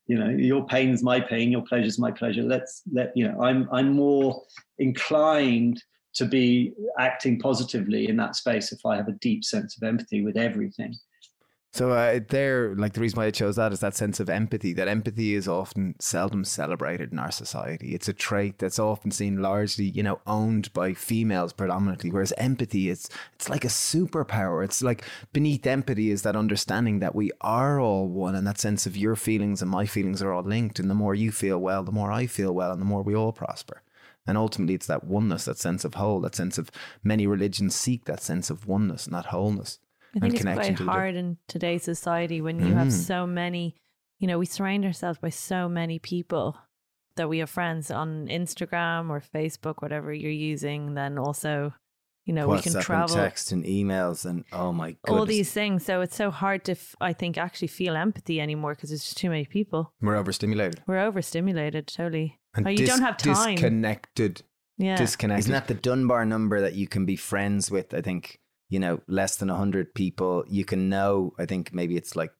You 0.07 0.17
know, 0.17 0.29
your 0.29 0.65
pain 0.65 0.89
is 0.89 1.01
my 1.01 1.19
pain, 1.19 1.51
your 1.51 1.61
pleasure 1.61 1.87
is 1.87 1.99
my 1.99 2.11
pleasure. 2.11 2.43
Let's 2.43 2.81
let 2.91 3.15
you 3.15 3.27
know. 3.27 3.41
I'm 3.41 3.69
I'm 3.71 3.93
more 3.93 4.43
inclined 4.79 5.81
to 6.15 6.25
be 6.25 6.73
acting 6.99 7.39
positively 7.39 8.07
in 8.07 8.17
that 8.17 8.35
space 8.35 8.71
if 8.71 8.85
I 8.85 8.95
have 8.97 9.07
a 9.07 9.13
deep 9.13 9.43
sense 9.43 9.75
of 9.77 9.83
empathy 9.83 10.23
with 10.23 10.37
everything. 10.37 10.95
So 11.73 11.89
uh, 11.89 12.19
there, 12.29 12.75
like 12.75 12.93
the 12.93 13.01
reason 13.01 13.17
why 13.17 13.25
I 13.25 13.31
chose 13.31 13.55
that 13.55 13.73
is 13.73 13.79
that 13.79 13.95
sense 13.95 14.19
of 14.19 14.29
empathy. 14.29 14.73
That 14.73 14.87
empathy 14.87 15.33
is 15.33 15.47
often 15.47 15.95
seldom 15.97 16.45
celebrated 16.45 17.11
in 17.11 17.17
our 17.17 17.31
society. 17.31 17.95
It's 17.95 18.07
a 18.07 18.13
trait 18.13 18.59
that's 18.59 18.77
often 18.77 19.09
seen 19.09 19.41
largely, 19.41 19.85
you 19.85 20.03
know, 20.03 20.19
owned 20.27 20.71
by 20.73 20.93
females 20.93 21.51
predominantly. 21.51 22.11
Whereas 22.11 22.31
empathy, 22.37 22.91
it's 22.91 23.09
it's 23.33 23.49
like 23.49 23.65
a 23.65 23.69
superpower. 23.69 24.63
It's 24.63 24.83
like 24.83 25.03
beneath 25.33 25.65
empathy 25.65 26.11
is 26.11 26.21
that 26.21 26.35
understanding 26.35 26.99
that 26.99 27.15
we 27.15 27.31
are 27.41 27.79
all 27.79 28.07
one, 28.07 28.35
and 28.35 28.45
that 28.45 28.59
sense 28.59 28.85
of 28.85 28.95
your 28.95 29.15
feelings 29.15 29.63
and 29.63 29.71
my 29.71 29.87
feelings 29.87 30.21
are 30.21 30.31
all 30.31 30.43
linked. 30.43 30.77
And 30.77 30.91
the 30.91 30.95
more 30.95 31.15
you 31.15 31.31
feel 31.31 31.57
well, 31.57 31.83
the 31.83 31.91
more 31.91 32.11
I 32.11 32.27
feel 32.27 32.53
well, 32.53 32.71
and 32.71 32.81
the 32.81 32.85
more 32.85 33.01
we 33.01 33.15
all 33.15 33.31
prosper. 33.31 33.81
And 34.27 34.37
ultimately, 34.37 34.75
it's 34.75 34.87
that 34.87 35.05
oneness, 35.05 35.45
that 35.45 35.57
sense 35.57 35.83
of 35.83 35.95
whole, 35.95 36.21
that 36.21 36.35
sense 36.35 36.59
of 36.59 36.69
many 37.03 37.25
religions 37.25 37.73
seek 37.73 38.05
that 38.05 38.21
sense 38.21 38.51
of 38.51 38.67
oneness 38.67 39.07
and 39.07 39.15
that 39.15 39.25
wholeness. 39.25 39.79
I 40.15 40.19
think 40.19 40.35
it's 40.35 40.43
quite 40.43 40.79
hard 40.79 41.15
in 41.15 41.37
today's 41.47 41.83
society 41.83 42.41
when 42.41 42.59
you 42.59 42.73
mm. 42.73 42.77
have 42.77 42.93
so 42.93 43.25
many, 43.25 43.75
you 44.19 44.27
know, 44.27 44.37
we 44.37 44.45
surround 44.45 44.85
ourselves 44.85 45.19
by 45.19 45.29
so 45.29 45.67
many 45.67 45.99
people 45.99 46.57
that 47.15 47.29
we 47.29 47.39
have 47.39 47.49
friends 47.49 47.91
on 47.91 48.27
Instagram 48.27 49.09
or 49.09 49.21
Facebook, 49.21 49.81
whatever 49.81 50.13
you're 50.13 50.31
using. 50.31 50.93
Then 50.93 51.17
also, 51.17 51.73
you 52.25 52.33
know, 52.33 52.47
WhatsApp 52.47 52.55
we 52.55 52.61
can 52.61 52.81
travel, 52.81 53.15
and 53.15 53.25
text 53.25 53.51
and 53.51 53.63
emails, 53.65 54.25
and 54.25 54.45
oh 54.53 54.71
my 54.71 54.91
goodness. 55.03 55.19
all 55.19 55.25
these 55.25 55.51
things. 55.51 55.85
So 55.85 56.01
it's 56.01 56.15
so 56.15 56.31
hard 56.31 56.63
to, 56.65 56.73
f- 56.73 56.95
I 57.01 57.13
think, 57.13 57.37
actually 57.37 57.67
feel 57.67 57.95
empathy 57.95 58.39
anymore 58.39 58.75
because 58.75 58.89
there's 58.89 59.03
just 59.03 59.17
too 59.17 59.29
many 59.29 59.45
people. 59.45 59.93
We're 60.01 60.15
overstimulated. 60.15 60.83
We're 60.87 60.99
overstimulated, 60.99 61.87
totally. 61.87 62.39
And 62.55 62.67
oh, 62.67 62.69
you 62.69 62.77
dis- 62.77 62.89
don't 62.89 63.01
have 63.01 63.17
time. 63.17 63.55
Disconnected. 63.55 64.43
Yeah. 64.77 64.95
Disconnected. 64.95 65.39
Isn't 65.39 65.51
that 65.53 65.67
the 65.67 65.73
Dunbar 65.75 66.25
number 66.25 66.61
that 66.61 66.75
you 66.75 66.87
can 66.87 67.05
be 67.05 67.15
friends 67.15 67.69
with? 67.69 67.93
I 67.93 68.01
think 68.01 68.39
you 68.73 68.79
know, 68.79 68.99
less 69.07 69.35
than 69.35 69.49
100 69.49 69.93
people, 69.93 70.43
you 70.47 70.65
can 70.65 70.89
know, 70.89 71.35
I 71.37 71.45
think 71.45 71.75
maybe 71.75 71.95
it's 71.95 72.15
like 72.15 72.33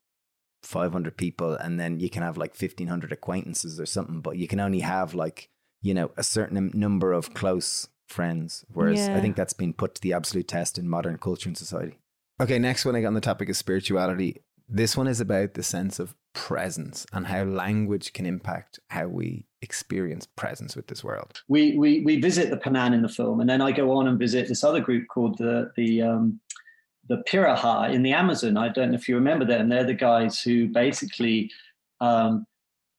500 0.63 1.15
people, 1.15 1.53
and 1.53 1.79
then 1.79 1.99
you 1.99 2.09
can 2.09 2.23
have 2.23 2.37
like 2.37 2.59
1500 2.59 3.11
acquaintances 3.11 3.79
or 3.79 3.85
something, 3.85 4.19
but 4.19 4.35
you 4.35 4.47
can 4.47 4.59
only 4.59 4.79
have 4.79 5.13
like, 5.13 5.51
you 5.83 5.93
know, 5.93 6.09
a 6.17 6.23
certain 6.23 6.71
number 6.73 7.13
of 7.13 7.35
close 7.35 7.87
friends. 8.07 8.65
Whereas 8.73 9.07
yeah. 9.07 9.15
I 9.15 9.21
think 9.21 9.35
that's 9.35 9.53
been 9.53 9.73
put 9.73 9.93
to 9.93 10.01
the 10.01 10.13
absolute 10.13 10.47
test 10.47 10.79
in 10.79 10.89
modern 10.89 11.19
culture 11.19 11.49
and 11.49 11.55
society. 11.55 11.99
Okay, 12.41 12.57
next 12.57 12.83
one 12.83 12.95
I 12.95 13.01
got 13.01 13.09
on 13.09 13.13
the 13.13 13.21
topic 13.21 13.47
of 13.49 13.55
spirituality. 13.55 14.41
This 14.67 14.97
one 14.97 15.07
is 15.07 15.21
about 15.21 15.53
the 15.53 15.61
sense 15.61 15.99
of 15.99 16.15
presence 16.33 17.05
and 17.13 17.27
how 17.27 17.43
language 17.43 18.13
can 18.13 18.25
impact 18.25 18.79
how 18.89 19.07
we 19.07 19.45
experience 19.61 20.25
presence 20.25 20.75
with 20.75 20.87
this 20.87 21.03
world. 21.03 21.41
We 21.47 21.77
we 21.77 22.01
we 22.01 22.19
visit 22.19 22.49
the 22.49 22.57
Penan 22.57 22.93
in 22.93 23.01
the 23.01 23.09
film, 23.09 23.39
and 23.39 23.49
then 23.49 23.61
I 23.61 23.71
go 23.71 23.91
on 23.91 24.07
and 24.07 24.19
visit 24.19 24.47
this 24.47 24.63
other 24.63 24.81
group 24.81 25.07
called 25.07 25.37
the 25.37 25.71
the 25.75 26.01
um, 26.01 26.39
the 27.07 27.23
Piraha 27.29 27.93
in 27.93 28.03
the 28.03 28.13
Amazon. 28.13 28.57
I 28.57 28.69
don't 28.69 28.91
know 28.91 28.95
if 28.95 29.07
you 29.07 29.15
remember 29.15 29.45
them. 29.45 29.69
They're 29.69 29.83
the 29.83 29.93
guys 29.93 30.41
who 30.41 30.67
basically 30.67 31.51
um, 32.01 32.45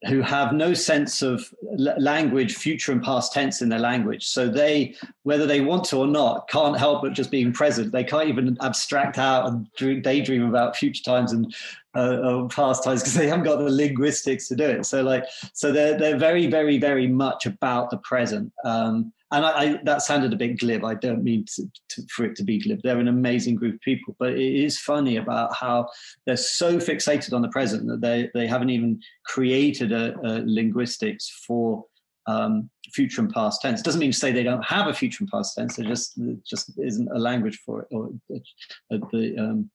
who 0.07 0.21
have 0.21 0.53
no 0.53 0.75
sense 0.75 1.23
of 1.23 1.53
language, 1.63 2.55
future 2.55 2.93
and 2.93 3.03
past 3.03 3.33
tense 3.33 3.63
in 3.63 3.69
their 3.69 3.79
language. 3.79 4.27
So 4.27 4.49
they, 4.49 4.95
whether 5.23 5.47
they 5.47 5.61
want 5.61 5.85
to 5.85 5.99
or 5.99 6.07
not, 6.07 6.49
can't 6.49 6.79
help 6.79 7.03
but 7.03 7.13
just 7.13 7.31
being 7.31 7.53
present. 7.53 7.93
They 7.93 8.05
can't 8.05 8.29
even 8.29 8.57
abstract 8.61 9.19
out 9.19 9.47
and 9.47 10.03
daydream 10.03 10.49
about 10.49 10.77
future 10.77 11.03
times 11.03 11.33
and 11.33 11.55
uh, 11.95 12.47
past 12.51 12.85
times 12.85 13.01
because 13.01 13.15
they 13.15 13.29
haven't 13.29 13.45
got 13.45 13.59
the 13.59 13.71
linguistics 13.71 14.49
to 14.49 14.57
do 14.57 14.65
it. 14.65 14.85
So 14.87 15.03
like, 15.03 15.25
so 15.53 15.73
they're 15.73 15.97
they're 15.97 16.19
very, 16.19 16.47
very, 16.49 16.79
very 16.79 17.07
much 17.07 17.47
about 17.47 17.91
the 17.91 17.99
present. 17.99 18.53
Um, 18.65 19.13
and 19.35 19.45
I, 19.45 19.51
I, 19.51 19.80
that 19.85 20.03
sounded 20.03 20.32
a 20.32 20.37
bit 20.37 20.59
glib. 20.59 20.85
I 20.85 20.95
don't 20.95 21.24
mean 21.24 21.45
to, 21.57 21.64
to, 21.91 22.03
for 22.09 22.24
it 22.24 22.37
to 22.37 22.45
be 22.45 22.61
glib. 22.61 22.80
They're 22.82 22.99
an 22.99 23.09
amazing 23.09 23.57
group 23.57 23.74
of 23.74 23.80
people, 23.80 24.14
but 24.18 24.32
it 24.32 24.64
is 24.64 24.78
funny 24.78 25.16
about 25.16 25.55
how 25.55 25.89
they're 26.24 26.37
so 26.37 26.78
fixated 26.78 27.32
on 27.32 27.43
the 27.43 27.49
present 27.49 27.87
that 27.89 28.01
they 28.01 28.30
they 28.35 28.47
haven't 28.47 28.70
even 28.70 29.01
created 29.26 29.93
a, 29.93 30.14
a 30.20 30.43
linguistics 30.47 31.28
for 31.47 31.85
um, 32.26 32.70
future 32.93 33.20
and 33.20 33.32
past 33.32 33.61
tense. 33.61 33.80
It 33.80 33.85
doesn't 33.85 34.01
mean 34.01 34.12
to 34.12 34.18
say 34.18 34.32
they 34.32 34.43
don't 34.43 34.64
have 34.64 34.87
a 34.87 34.95
future 34.95 35.22
and 35.22 35.30
past 35.30 35.57
tense. 35.57 35.76
There 35.76 35.87
just 35.87 36.18
just 36.49 36.72
isn't 36.78 37.09
a 37.12 37.18
language 37.18 37.61
for 37.66 37.82
it, 37.82 37.89
or 37.91 38.11
uh, 38.35 38.99
the 39.12 39.37
um, 39.39 39.70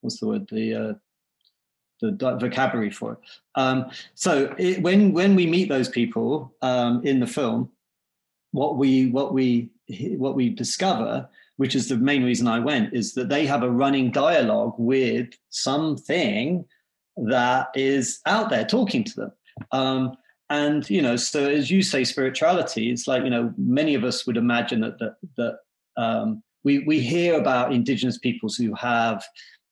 what's 0.00 0.20
the 0.20 0.26
word 0.26 0.48
the 0.50 0.74
uh, 0.74 0.92
the 2.00 2.36
vocabulary 2.40 2.90
for 2.90 3.12
it. 3.12 3.18
Um, 3.54 3.90
so 4.14 4.54
it, 4.58 4.82
when 4.82 5.12
when 5.12 5.34
we 5.34 5.46
meet 5.46 5.68
those 5.68 5.88
people 5.88 6.54
um, 6.62 7.06
in 7.06 7.20
the 7.20 7.26
film, 7.26 7.70
what 8.54 8.76
we 8.76 9.08
what 9.10 9.34
we 9.34 9.70
what 10.16 10.34
we 10.34 10.48
discover 10.48 11.28
which 11.56 11.74
is 11.74 11.88
the 11.88 11.96
main 11.96 12.24
reason 12.24 12.48
I 12.48 12.58
went, 12.58 12.94
is 12.94 13.14
that 13.14 13.28
they 13.28 13.46
have 13.46 13.62
a 13.62 13.70
running 13.70 14.10
dialogue 14.10 14.74
with 14.76 15.28
something 15.50 16.64
that 17.16 17.68
is 17.74 18.20
out 18.26 18.50
there 18.50 18.64
talking 18.64 19.04
to 19.04 19.14
them. 19.14 19.32
Um, 19.70 20.16
and 20.50 20.88
you 20.90 21.00
know, 21.00 21.16
so 21.16 21.48
as 21.48 21.70
you 21.70 21.82
say, 21.82 22.04
spirituality, 22.04 22.90
it's 22.90 23.06
like 23.06 23.22
you 23.24 23.30
know, 23.30 23.52
many 23.56 23.94
of 23.94 24.04
us 24.04 24.26
would 24.26 24.36
imagine 24.36 24.80
that 24.80 24.98
that 24.98 25.16
that 25.36 25.58
um, 25.96 26.42
we 26.64 26.80
we 26.80 27.00
hear 27.00 27.38
about 27.38 27.72
indigenous 27.72 28.18
peoples 28.18 28.56
who 28.56 28.74
have 28.74 29.24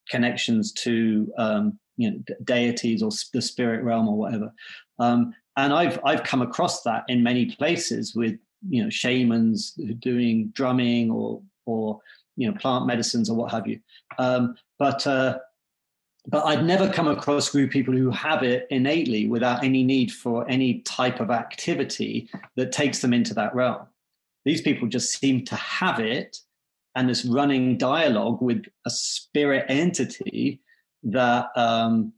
connections 0.09 0.72
to 0.72 1.33
um, 1.37 1.78
you 1.97 2.11
know 2.11 2.18
deities 2.45 3.03
or 3.03 3.11
the 3.33 3.43
spirit 3.43 3.83
realm 3.83 4.09
or 4.09 4.16
whatever. 4.16 4.53
Um, 4.99 5.35
and 5.57 5.72
I've 5.72 5.99
I've 6.05 6.22
come 6.22 6.43
across 6.43 6.83
that 6.83 7.05
in 7.09 7.22
many 7.22 7.47
places 7.47 8.14
with 8.14 8.39
you 8.69 8.83
know 8.83 8.91
shamans 8.91 9.73
doing 9.99 10.49
drumming 10.55 11.11
or 11.11 11.43
or 11.67 11.99
you 12.37 12.51
know 12.51 12.57
plant 12.59 12.87
medicines 12.87 13.29
or 13.29 13.37
what 13.37 13.51
have 13.51 13.67
you 13.67 13.79
um, 14.19 14.55
but 14.79 15.07
uh, 15.07 15.39
but 16.27 16.45
I'd 16.47 16.65
never 16.65 16.89
come 16.89 17.09
across 17.09 17.51
group 17.51 17.71
people 17.71 17.95
who 17.95 18.11
have 18.11 18.43
it 18.43 18.67
innately 18.71 19.27
without 19.27 19.65
any 19.65 19.83
need 19.83 20.13
for 20.13 20.49
any 20.49 20.81
type 20.81 21.19
of 21.19 21.31
activity 21.31 22.29
that 22.57 22.71
takes 22.71 23.01
them 23.01 23.13
into 23.13 23.35
that 23.35 23.55
realm. 23.55 23.87
These 24.45 24.63
people 24.63 24.89
just 24.89 25.19
seem 25.19 25.45
to 25.47 25.57
have 25.57 25.99
it 25.99 26.39
and 26.95 27.09
this 27.09 27.25
running 27.25 27.77
dialogue 27.77 28.41
with 28.41 28.65
a 28.87 28.91
spirit 28.91 29.67
entity 29.69 30.61
that 31.05 31.49
um, 31.57 32.13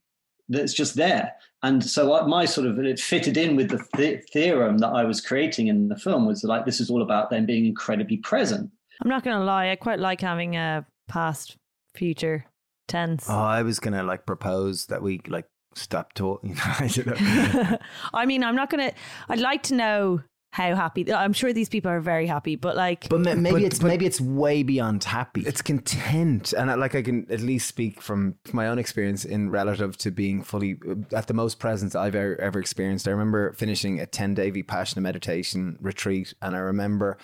that's 0.48 0.74
just 0.74 0.96
there. 0.96 1.32
And 1.64 1.82
so 1.82 2.26
my 2.26 2.44
sort 2.44 2.66
of 2.66 2.78
it 2.78 3.00
fitted 3.00 3.38
in 3.38 3.56
with 3.56 3.70
the 3.70 3.82
th- 3.96 4.22
theorem 4.30 4.76
that 4.78 4.88
I 4.88 5.04
was 5.04 5.22
creating 5.22 5.68
in 5.68 5.88
the 5.88 5.96
film 5.96 6.26
was 6.26 6.44
like 6.44 6.66
this 6.66 6.78
is 6.78 6.90
all 6.90 7.00
about 7.00 7.30
them 7.30 7.46
being 7.46 7.64
incredibly 7.64 8.18
present. 8.18 8.70
I'm 9.00 9.08
not 9.08 9.24
going 9.24 9.38
to 9.38 9.42
lie, 9.42 9.70
I 9.70 9.76
quite 9.76 9.98
like 9.98 10.20
having 10.20 10.56
a 10.56 10.84
past, 11.08 11.56
future 11.94 12.44
tense. 12.86 13.24
Oh, 13.30 13.38
I 13.38 13.62
was 13.62 13.80
going 13.80 13.94
to 13.94 14.02
like 14.02 14.26
propose 14.26 14.84
that 14.86 15.00
we 15.00 15.22
like 15.26 15.46
stop 15.74 16.12
talking. 16.12 16.54
I 16.60 18.26
mean, 18.26 18.44
I'm 18.44 18.56
not 18.56 18.68
going 18.68 18.90
to. 18.90 18.94
I'd 19.30 19.40
like 19.40 19.62
to 19.64 19.74
know 19.74 20.20
how 20.54 20.72
happy. 20.76 21.12
I'm 21.12 21.32
sure 21.32 21.52
these 21.52 21.68
people 21.68 21.90
are 21.90 21.98
very 22.00 22.28
happy, 22.28 22.54
but 22.54 22.76
like, 22.76 23.08
but 23.08 23.18
maybe 23.18 23.50
But- 23.50 23.62
it's 23.62 23.80
but- 23.80 23.88
maybe 23.88 24.06
it's 24.06 24.20
way 24.20 24.62
beyond 24.62 25.02
happy. 25.02 25.40
It's 25.42 25.60
content, 25.60 26.52
and 26.52 26.70
I, 26.70 26.74
like 26.74 26.94
I 26.94 27.02
can 27.02 27.26
at 27.28 27.40
least 27.40 27.66
speak 27.66 28.00
from 28.00 28.36
my 28.52 28.68
own 28.68 28.78
experience 28.78 29.24
in 29.24 29.50
relative 29.50 29.96
to 29.98 30.12
being 30.12 30.44
fully 30.44 30.76
uh, 30.88 30.94
at 31.16 31.26
the 31.26 31.34
most 31.34 31.58
presence 31.58 31.96
I've 31.96 32.14
ever, 32.14 32.40
ever 32.40 32.60
experienced. 32.60 33.08
I 33.08 33.10
remember 33.10 33.52
finishing 33.54 33.98
a 33.98 34.06
ten 34.06 34.32
day 34.34 34.52
vipassana 34.52 35.02
meditation 35.02 35.76
retreat, 35.80 36.34
and 36.40 36.54
I 36.54 36.60
remember 36.60 37.18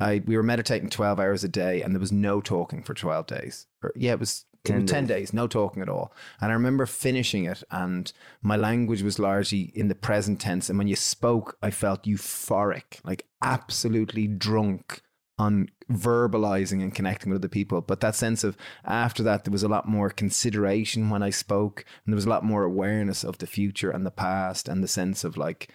I 0.00 0.22
we 0.26 0.36
were 0.36 0.42
meditating 0.42 0.90
twelve 0.90 1.20
hours 1.20 1.44
a 1.44 1.48
day, 1.48 1.82
and 1.82 1.94
there 1.94 2.00
was 2.00 2.10
no 2.10 2.40
talking 2.40 2.82
for 2.82 2.94
twelve 2.94 3.28
days. 3.28 3.68
Or, 3.80 3.92
yeah, 3.94 4.12
it 4.12 4.18
was. 4.20 4.44
10, 4.64 4.86
10 4.86 5.06
days, 5.06 5.32
no 5.32 5.46
talking 5.46 5.82
at 5.82 5.88
all. 5.88 6.12
And 6.40 6.50
I 6.50 6.54
remember 6.54 6.86
finishing 6.86 7.44
it, 7.44 7.62
and 7.70 8.12
my 8.42 8.56
language 8.56 9.02
was 9.02 9.18
largely 9.18 9.72
in 9.74 9.88
the 9.88 9.94
present 9.94 10.40
tense. 10.40 10.68
And 10.68 10.78
when 10.78 10.88
you 10.88 10.96
spoke, 10.96 11.56
I 11.62 11.70
felt 11.70 12.04
euphoric, 12.04 13.00
like 13.04 13.26
absolutely 13.42 14.28
drunk 14.28 15.02
on 15.38 15.68
verbalizing 15.90 16.82
and 16.82 16.94
connecting 16.94 17.30
with 17.30 17.40
other 17.40 17.48
people. 17.48 17.80
But 17.80 18.00
that 18.00 18.14
sense 18.14 18.44
of 18.44 18.56
after 18.84 19.22
that, 19.24 19.44
there 19.44 19.52
was 19.52 19.64
a 19.64 19.68
lot 19.68 19.88
more 19.88 20.10
consideration 20.10 21.10
when 21.10 21.22
I 21.22 21.30
spoke, 21.30 21.84
and 22.04 22.12
there 22.12 22.16
was 22.16 22.26
a 22.26 22.30
lot 22.30 22.44
more 22.44 22.62
awareness 22.62 23.24
of 23.24 23.38
the 23.38 23.46
future 23.46 23.90
and 23.90 24.06
the 24.06 24.10
past, 24.12 24.68
and 24.68 24.82
the 24.82 24.88
sense 24.88 25.24
of 25.24 25.36
like, 25.36 25.72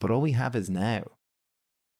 but 0.00 0.10
all 0.10 0.20
we 0.20 0.32
have 0.32 0.54
is 0.54 0.68
now. 0.68 1.04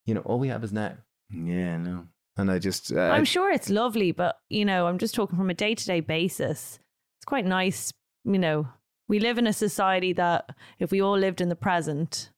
You 0.04 0.14
know, 0.14 0.20
all 0.20 0.38
we 0.38 0.48
have 0.48 0.62
is 0.62 0.72
now. 0.72 0.98
yeah, 1.30 1.78
no. 1.78 2.08
And 2.36 2.50
I 2.50 2.58
just, 2.58 2.92
uh, 2.92 3.00
I'm 3.00 3.24
sure 3.24 3.50
it's 3.50 3.70
lovely, 3.70 4.12
but 4.12 4.36
you 4.50 4.64
know, 4.64 4.86
I'm 4.86 4.98
just 4.98 5.14
talking 5.14 5.38
from 5.38 5.50
a 5.50 5.54
day 5.54 5.74
to 5.74 5.84
day 5.86 6.00
basis. 6.00 6.78
It's 7.18 7.24
quite 7.24 7.46
nice, 7.46 7.92
you 8.24 8.38
know. 8.38 8.68
We 9.08 9.20
live 9.20 9.38
in 9.38 9.46
a 9.46 9.52
society 9.52 10.12
that 10.14 10.50
if 10.78 10.90
we 10.90 11.00
all 11.00 11.16
lived 11.16 11.40
in 11.40 11.48
the 11.48 11.56
present, 11.56 12.30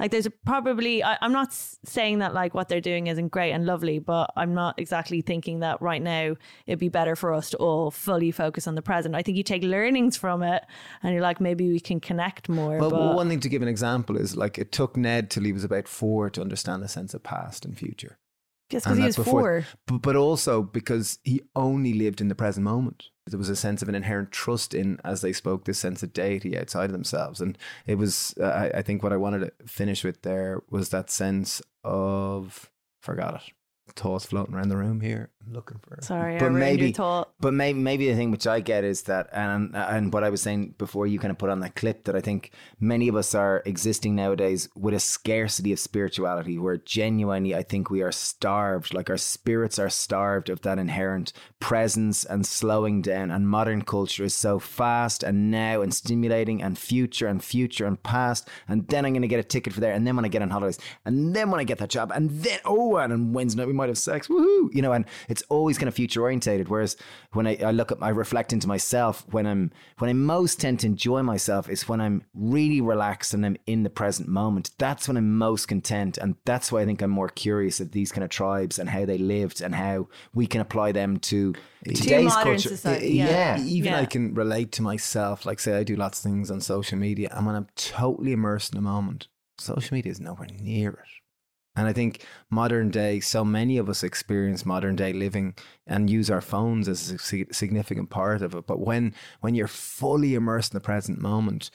like 0.00 0.10
there's 0.10 0.26
a 0.26 0.30
probably, 0.30 1.04
I, 1.04 1.16
I'm 1.20 1.32
not 1.32 1.52
saying 1.52 2.18
that 2.18 2.34
like 2.34 2.52
what 2.52 2.68
they're 2.68 2.80
doing 2.80 3.06
isn't 3.06 3.28
great 3.28 3.52
and 3.52 3.64
lovely, 3.64 4.00
but 4.00 4.32
I'm 4.36 4.52
not 4.52 4.78
exactly 4.78 5.20
thinking 5.20 5.60
that 5.60 5.80
right 5.80 6.02
now 6.02 6.34
it'd 6.66 6.80
be 6.80 6.88
better 6.88 7.14
for 7.14 7.32
us 7.32 7.50
to 7.50 7.56
all 7.58 7.92
fully 7.92 8.32
focus 8.32 8.66
on 8.66 8.74
the 8.74 8.82
present. 8.82 9.14
I 9.14 9.22
think 9.22 9.36
you 9.36 9.44
take 9.44 9.62
learnings 9.62 10.16
from 10.16 10.42
it 10.42 10.64
and 11.02 11.12
you're 11.12 11.22
like, 11.22 11.40
maybe 11.40 11.68
we 11.68 11.78
can 11.78 12.00
connect 12.00 12.48
more. 12.48 12.78
well, 12.78 12.90
but 12.90 13.14
one 13.14 13.28
thing 13.28 13.40
to 13.40 13.48
give 13.48 13.62
an 13.62 13.68
example 13.68 14.16
is 14.16 14.36
like 14.36 14.58
it 14.58 14.72
took 14.72 14.96
Ned 14.96 15.30
till 15.30 15.44
he 15.44 15.52
was 15.52 15.64
about 15.64 15.86
four 15.86 16.28
to 16.30 16.40
understand 16.40 16.82
the 16.82 16.88
sense 16.88 17.14
of 17.14 17.22
past 17.22 17.64
and 17.64 17.78
future. 17.78 18.18
And 18.86 18.96
because 18.96 18.98
he 19.16 19.20
was 19.20 19.28
four. 19.28 19.66
but, 19.86 20.02
but 20.02 20.16
also 20.16 20.62
because 20.62 21.18
he 21.22 21.42
only 21.54 21.92
lived 21.92 22.20
in 22.20 22.28
the 22.28 22.34
present 22.34 22.64
moment. 22.64 23.10
There 23.26 23.38
was 23.38 23.48
a 23.48 23.56
sense 23.56 23.80
of 23.82 23.88
an 23.88 23.94
inherent 23.94 24.32
trust 24.32 24.74
in, 24.74 24.98
as 25.04 25.22
they 25.22 25.32
spoke, 25.32 25.64
this 25.64 25.78
sense 25.78 26.02
of 26.02 26.12
deity 26.12 26.58
outside 26.58 26.86
of 26.86 26.92
themselves. 26.92 27.40
And 27.40 27.56
it 27.86 27.96
was, 27.96 28.34
uh, 28.38 28.44
I, 28.44 28.78
I 28.78 28.82
think, 28.82 29.02
what 29.02 29.12
I 29.12 29.16
wanted 29.16 29.40
to 29.40 29.66
finish 29.66 30.04
with 30.04 30.22
there 30.22 30.62
was 30.70 30.90
that 30.90 31.10
sense 31.10 31.62
of, 31.82 32.70
forgot 33.00 33.36
it, 33.36 33.52
thoughts 33.96 34.24
floating 34.24 34.54
around 34.54 34.68
the 34.68 34.76
room 34.76 35.00
here. 35.00 35.30
I'm 35.46 35.52
looking 35.52 35.78
for. 35.78 35.98
Sorry, 36.00 36.38
but 36.38 36.50
maybe. 36.52 36.92
But 36.92 37.52
maybe 37.52 37.78
maybe 37.78 38.08
the 38.08 38.16
thing 38.16 38.30
which 38.30 38.46
I 38.46 38.60
get 38.60 38.82
is 38.82 39.02
that, 39.02 39.28
and 39.32 39.76
and 39.76 40.12
what 40.12 40.24
I 40.24 40.30
was 40.30 40.40
saying 40.40 40.74
before 40.78 41.06
you 41.06 41.18
kind 41.18 41.30
of 41.30 41.38
put 41.38 41.50
on 41.50 41.60
that 41.60 41.74
clip 41.74 42.04
that 42.04 42.16
I 42.16 42.20
think 42.20 42.52
many 42.80 43.08
of 43.08 43.16
us 43.16 43.34
are 43.34 43.62
existing 43.66 44.14
nowadays 44.14 44.68
with 44.74 44.94
a 44.94 45.00
scarcity 45.00 45.72
of 45.72 45.78
spirituality, 45.78 46.58
where 46.58 46.78
genuinely 46.78 47.54
I 47.54 47.62
think 47.62 47.90
we 47.90 48.00
are 48.00 48.12
starved, 48.12 48.94
like 48.94 49.10
our 49.10 49.18
spirits 49.18 49.78
are 49.78 49.90
starved 49.90 50.48
of 50.48 50.62
that 50.62 50.78
inherent 50.78 51.32
presence 51.60 52.24
and 52.24 52.46
slowing 52.46 53.02
down. 53.02 53.30
And 53.30 53.48
modern 53.48 53.82
culture 53.82 54.24
is 54.24 54.34
so 54.34 54.58
fast 54.58 55.22
and 55.22 55.50
now 55.50 55.82
and 55.82 55.92
stimulating 55.92 56.62
and 56.62 56.78
future 56.78 57.26
and 57.26 57.44
future 57.44 57.84
and 57.84 58.02
past. 58.02 58.48
And 58.66 58.88
then 58.88 59.04
I'm 59.04 59.12
going 59.12 59.22
to 59.22 59.28
get 59.28 59.40
a 59.40 59.44
ticket 59.44 59.74
for 59.74 59.80
there, 59.80 59.92
and 59.92 60.06
then 60.06 60.16
when 60.16 60.24
I 60.24 60.28
get 60.28 60.42
on 60.42 60.50
holidays, 60.50 60.78
and 61.04 61.36
then 61.36 61.50
when 61.50 61.60
I 61.60 61.64
get 61.64 61.78
that 61.78 61.90
job, 61.90 62.12
and 62.14 62.30
then 62.30 62.60
oh, 62.64 62.96
and 62.96 63.12
on 63.12 63.32
Wednesday 63.34 63.73
might 63.74 63.88
have 63.88 63.98
sex, 63.98 64.28
woohoo, 64.28 64.68
you 64.72 64.80
know, 64.82 64.92
and 64.92 65.04
it's 65.28 65.42
always 65.48 65.78
kind 65.78 65.88
of 65.88 65.94
future 65.94 66.22
orientated. 66.22 66.68
Whereas 66.68 66.96
when 67.32 67.46
I, 67.46 67.56
I 67.62 67.70
look 67.70 67.92
at, 67.92 67.98
I 68.00 68.10
reflect 68.10 68.52
into 68.52 68.68
myself 68.68 69.24
when 69.30 69.46
I'm 69.46 69.70
when 69.98 70.08
I 70.08 70.12
most 70.12 70.60
tend 70.60 70.80
to 70.80 70.86
enjoy 70.86 71.22
myself 71.22 71.68
is 71.68 71.88
when 71.88 72.00
I'm 72.00 72.22
really 72.34 72.80
relaxed 72.80 73.34
and 73.34 73.44
I'm 73.44 73.56
in 73.66 73.82
the 73.82 73.90
present 73.90 74.28
moment. 74.28 74.70
That's 74.78 75.08
when 75.08 75.16
I'm 75.16 75.36
most 75.36 75.66
content, 75.66 76.18
and 76.18 76.36
that's 76.44 76.70
why 76.72 76.82
I 76.82 76.84
think 76.84 77.02
I'm 77.02 77.10
more 77.10 77.28
curious 77.28 77.80
of 77.80 77.92
these 77.92 78.12
kind 78.12 78.24
of 78.24 78.30
tribes 78.30 78.78
and 78.78 78.88
how 78.88 79.04
they 79.04 79.18
lived 79.18 79.60
and 79.60 79.74
how 79.74 80.08
we 80.34 80.46
can 80.46 80.60
apply 80.60 80.92
them 80.92 81.18
to 81.18 81.54
today's 81.84 82.26
modern 82.26 82.52
culture. 82.54 82.68
society, 82.70 83.08
Yeah. 83.14 83.56
yeah. 83.56 83.64
even 83.64 83.92
Yeah. 83.92 84.00
I 84.00 84.06
can 84.06 84.34
relate 84.34 84.72
to 84.72 84.82
myself. 84.82 85.44
Like, 85.44 85.60
say, 85.60 85.76
I 85.76 85.82
do 85.84 85.96
lots 85.96 86.18
of 86.18 86.22
things 86.24 86.50
on 86.50 86.60
social 86.60 86.98
media, 86.98 87.28
and 87.32 87.46
when 87.46 87.54
I'm 87.54 87.68
totally 87.76 88.32
immersed 88.32 88.72
in 88.72 88.78
the 88.78 88.82
moment, 88.88 89.28
social 89.58 89.94
media 89.94 90.10
is 90.12 90.20
nowhere 90.20 90.48
near 90.60 90.90
it. 90.90 90.98
And 91.76 91.88
I 91.88 91.92
think 91.92 92.24
modern 92.50 92.90
day, 92.90 93.18
so 93.20 93.44
many 93.44 93.78
of 93.78 93.88
us 93.88 94.02
experience 94.02 94.64
modern 94.64 94.94
day 94.94 95.12
living 95.12 95.54
and 95.86 96.08
use 96.08 96.30
our 96.30 96.40
phones 96.40 96.88
as 96.88 97.10
a 97.10 97.18
significant 97.52 98.10
part 98.10 98.42
of 98.42 98.54
it. 98.54 98.66
But 98.66 98.80
when 98.80 99.14
when 99.40 99.54
you're 99.54 99.66
fully 99.66 100.34
immersed 100.34 100.72
in 100.72 100.76
the 100.76 100.84
present 100.84 101.20
moment, 101.20 101.70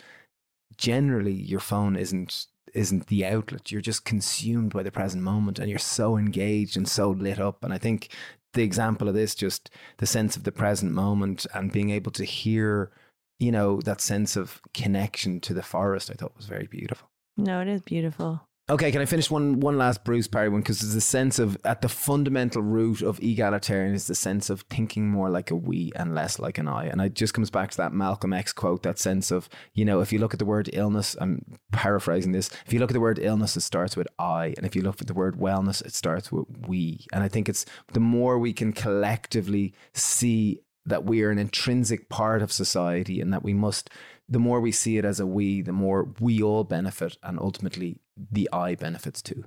generally 0.78 1.34
your 1.34 1.60
phone 1.60 1.96
isn't 1.98 2.48
isn't 2.74 3.08
the 3.08 3.26
outlet. 3.26 3.72
You're 3.72 3.82
just 3.82 4.06
consumed 4.06 4.72
by 4.72 4.84
the 4.84 4.92
present 4.92 5.24
moment, 5.24 5.60
and 5.60 5.70
you're 5.70 5.80
so 5.80 6.18
engaged 6.18 6.78
and 6.78 6.88
so 6.88 7.10
lit 7.10 7.40
up. 7.40 7.64
And 7.64 7.74
I 7.74 7.78
think 7.78 8.10
the 8.54 8.64
example 8.64 9.08
of 9.08 9.16
this, 9.16 9.36
just 9.36 9.70
the 9.98 10.06
sense 10.06 10.36
of 10.38 10.44
the 10.44 10.52
present 10.52 10.92
moment 10.92 11.46
and 11.54 11.72
being 11.72 11.90
able 11.90 12.12
to 12.12 12.24
hear, 12.24 12.92
you 13.38 13.52
know, 13.52 13.82
that 13.82 14.02
sense 14.02 14.36
of 14.36 14.62
connection 14.74 15.40
to 15.42 15.54
the 15.54 15.64
forest, 15.64 16.10
I 16.10 16.14
thought 16.14 16.38
was 16.38 16.46
very 16.46 16.68
beautiful. 16.68 17.10
No, 17.38 17.62
it 17.62 17.68
is 17.68 17.82
beautiful. 17.82 18.49
Okay, 18.70 18.92
can 18.92 19.02
I 19.02 19.06
finish 19.06 19.32
one 19.32 19.60
one 19.62 19.80
last 19.80 20.04
Bruce 20.04 20.28
Parry 20.28 20.48
one? 20.48 20.62
Because 20.62 20.82
there's 20.82 20.94
a 20.94 21.02
sense 21.02 21.40
of 21.40 21.58
at 21.66 21.82
the 21.82 21.90
fundamental 21.90 22.62
root 22.62 23.02
of 23.02 23.20
egalitarian 23.20 23.96
is 23.96 24.06
the 24.06 24.14
sense 24.14 24.52
of 24.52 24.62
thinking 24.70 25.10
more 25.10 25.28
like 25.28 25.50
a 25.50 25.56
we 25.56 25.92
and 25.96 26.14
less 26.14 26.38
like 26.38 26.60
an 26.60 26.68
I. 26.68 26.86
And 26.86 27.02
it 27.02 27.16
just 27.16 27.34
comes 27.34 27.50
back 27.50 27.72
to 27.72 27.78
that 27.78 27.94
Malcolm 27.94 28.32
X 28.32 28.54
quote, 28.54 28.84
that 28.84 29.00
sense 29.00 29.32
of, 29.32 29.50
you 29.74 29.86
know, 29.86 30.02
if 30.02 30.14
you 30.14 30.20
look 30.20 30.34
at 30.34 30.40
the 30.40 30.46
word 30.46 30.70
illness, 30.72 31.16
I'm 31.20 31.58
paraphrasing 31.72 32.32
this. 32.32 32.52
If 32.68 32.72
you 32.72 32.78
look 32.78 32.92
at 32.92 32.94
the 32.94 33.00
word 33.00 33.18
illness, 33.18 33.58
it 33.58 33.62
starts 33.62 33.98
with 33.98 34.08
I. 34.20 34.54
And 34.56 34.68
if 34.68 34.76
you 34.76 34.84
look 34.84 35.02
at 35.02 35.08
the 35.08 35.16
word 35.16 35.38
wellness, 35.38 35.84
it 35.84 35.96
starts 35.96 36.32
with 36.32 36.46
we. 36.68 37.08
And 37.12 37.24
I 37.24 37.28
think 37.28 37.50
it's 37.50 37.66
the 37.94 38.00
more 38.00 38.38
we 38.38 38.54
can 38.54 38.72
collectively 38.72 39.74
see 39.94 40.60
that 40.86 41.06
we 41.06 41.24
are 41.24 41.32
an 41.32 41.40
intrinsic 41.40 42.08
part 42.08 42.44
of 42.44 42.52
society 42.52 43.20
and 43.20 43.34
that 43.34 43.44
we 43.44 43.54
must 43.54 43.90
the 44.32 44.40
more 44.40 44.62
we 44.62 44.72
see 44.72 45.00
it 45.00 45.06
as 45.06 45.20
a 45.20 45.26
we, 45.26 45.62
the 45.62 45.74
more 45.74 46.08
we 46.20 46.42
all 46.42 46.64
benefit 46.64 47.18
and 47.24 47.40
ultimately 47.40 47.98
the 48.32 48.50
I 48.52 48.76
benefits 48.76 49.22
too. 49.22 49.44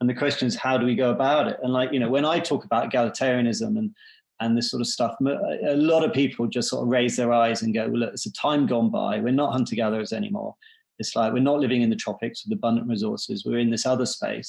And 0.00 0.10
the 0.10 0.14
question 0.14 0.46
is, 0.46 0.56
how 0.56 0.76
do 0.76 0.84
we 0.84 0.94
go 0.94 1.10
about 1.10 1.48
it? 1.48 1.58
And 1.62 1.72
like, 1.72 1.92
you 1.92 2.00
know, 2.00 2.10
when 2.10 2.24
I 2.24 2.38
talk 2.38 2.64
about 2.64 2.90
egalitarianism 2.90 3.78
and 3.78 3.94
and 4.40 4.58
this 4.58 4.70
sort 4.70 4.80
of 4.80 4.88
stuff, 4.88 5.14
a 5.20 5.76
lot 5.76 6.04
of 6.04 6.12
people 6.12 6.46
just 6.48 6.68
sort 6.68 6.82
of 6.82 6.88
raise 6.88 7.16
their 7.16 7.32
eyes 7.32 7.62
and 7.62 7.72
go, 7.72 7.86
well, 7.88 8.00
look, 8.00 8.12
it's 8.12 8.26
a 8.26 8.32
time 8.32 8.66
gone 8.66 8.90
by. 8.90 9.20
We're 9.20 9.30
not 9.30 9.52
hunter 9.52 9.76
gatherers 9.76 10.12
anymore. 10.12 10.56
It's 10.98 11.14
like 11.14 11.32
we're 11.32 11.38
not 11.38 11.60
living 11.60 11.82
in 11.82 11.90
the 11.90 11.96
tropics 11.96 12.44
with 12.44 12.56
abundant 12.56 12.88
resources. 12.88 13.44
We're 13.44 13.60
in 13.60 13.70
this 13.70 13.86
other 13.86 14.06
space. 14.06 14.48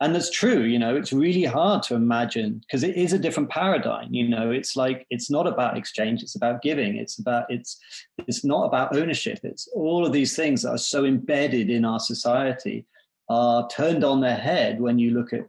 And 0.00 0.14
that's 0.14 0.30
true, 0.30 0.62
you 0.62 0.78
know, 0.78 0.94
it's 0.94 1.12
really 1.12 1.44
hard 1.44 1.82
to 1.84 1.96
imagine 1.96 2.60
because 2.60 2.84
it 2.84 2.96
is 2.96 3.12
a 3.12 3.18
different 3.18 3.50
paradigm. 3.50 4.14
You 4.14 4.28
know, 4.28 4.52
it's 4.52 4.76
like 4.76 5.04
it's 5.10 5.28
not 5.28 5.48
about 5.48 5.76
exchange, 5.76 6.22
it's 6.22 6.36
about 6.36 6.62
giving. 6.62 6.96
It's 6.96 7.18
about 7.18 7.46
it's 7.50 7.80
it's 8.28 8.44
not 8.44 8.66
about 8.66 8.96
ownership. 8.96 9.40
It's 9.42 9.68
all 9.74 10.06
of 10.06 10.12
these 10.12 10.36
things 10.36 10.62
that 10.62 10.70
are 10.70 10.78
so 10.78 11.04
embedded 11.04 11.68
in 11.68 11.84
our 11.84 11.98
society 11.98 12.86
are 13.28 13.68
turned 13.68 14.04
on 14.04 14.20
their 14.20 14.36
head 14.36 14.80
when 14.80 15.00
you 15.00 15.10
look 15.10 15.32
at 15.32 15.48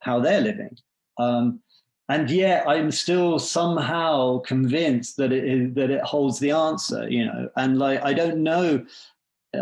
how 0.00 0.18
they're 0.18 0.40
living. 0.40 0.76
Um, 1.18 1.60
and 2.08 2.28
yet 2.30 2.66
I'm 2.66 2.90
still 2.90 3.38
somehow 3.38 4.38
convinced 4.38 5.18
that 5.18 5.30
it 5.30 5.44
is, 5.44 5.74
that 5.74 5.90
it 5.90 6.02
holds 6.02 6.40
the 6.40 6.50
answer, 6.50 7.08
you 7.08 7.26
know. 7.26 7.48
And 7.54 7.78
like 7.78 8.02
I 8.02 8.12
don't 8.12 8.42
know, 8.42 8.84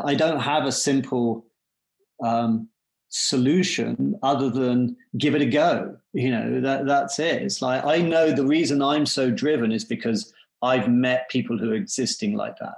I 0.02 0.14
don't 0.14 0.40
have 0.40 0.64
a 0.64 0.72
simple 0.72 1.44
um, 2.22 2.68
solution 3.08 4.18
other 4.22 4.50
than 4.50 4.96
give 5.18 5.34
it 5.34 5.42
a 5.42 5.46
go. 5.46 5.96
You 6.12 6.30
know 6.30 6.60
that 6.60 6.86
that's 6.86 7.18
it. 7.18 7.42
It's 7.42 7.62
like 7.62 7.84
I 7.84 8.00
know 8.00 8.32
the 8.32 8.46
reason 8.46 8.82
I'm 8.82 9.06
so 9.06 9.30
driven 9.30 9.72
is 9.72 9.84
because 9.84 10.32
I've 10.62 10.88
met 10.88 11.28
people 11.30 11.58
who 11.58 11.70
are 11.70 11.74
existing 11.74 12.34
like 12.34 12.56
that, 12.58 12.76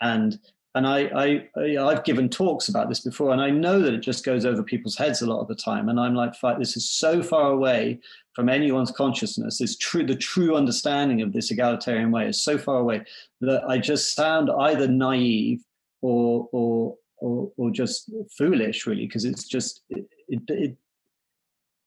and 0.00 0.38
and 0.74 0.86
I, 0.88 1.00
I, 1.14 1.48
I 1.56 1.76
I've 1.78 2.04
given 2.04 2.28
talks 2.28 2.68
about 2.68 2.88
this 2.88 3.00
before, 3.00 3.30
and 3.30 3.40
I 3.40 3.50
know 3.50 3.80
that 3.80 3.94
it 3.94 4.00
just 4.00 4.24
goes 4.24 4.44
over 4.44 4.62
people's 4.62 4.96
heads 4.96 5.22
a 5.22 5.26
lot 5.26 5.40
of 5.40 5.48
the 5.48 5.54
time. 5.54 5.88
And 5.88 6.00
I'm 6.00 6.14
like, 6.14 6.34
this 6.58 6.76
is 6.76 6.90
so 6.90 7.22
far 7.22 7.52
away 7.52 8.00
from 8.34 8.48
anyone's 8.48 8.90
consciousness. 8.90 9.58
This 9.58 9.76
true, 9.76 10.04
the 10.04 10.16
true 10.16 10.56
understanding 10.56 11.22
of 11.22 11.32
this 11.32 11.52
egalitarian 11.52 12.10
way 12.10 12.26
is 12.26 12.42
so 12.42 12.58
far 12.58 12.78
away 12.78 13.02
that 13.40 13.62
I 13.68 13.78
just 13.78 14.16
sound 14.16 14.50
either 14.50 14.88
naive 14.88 15.62
or 16.02 16.48
or 16.50 16.96
or, 17.24 17.50
or 17.56 17.70
just 17.70 18.10
foolish, 18.36 18.86
really, 18.86 19.06
because 19.06 19.24
it's 19.24 19.46
just 19.48 19.82
it, 19.90 20.06
it, 20.28 20.40
it 20.48 20.76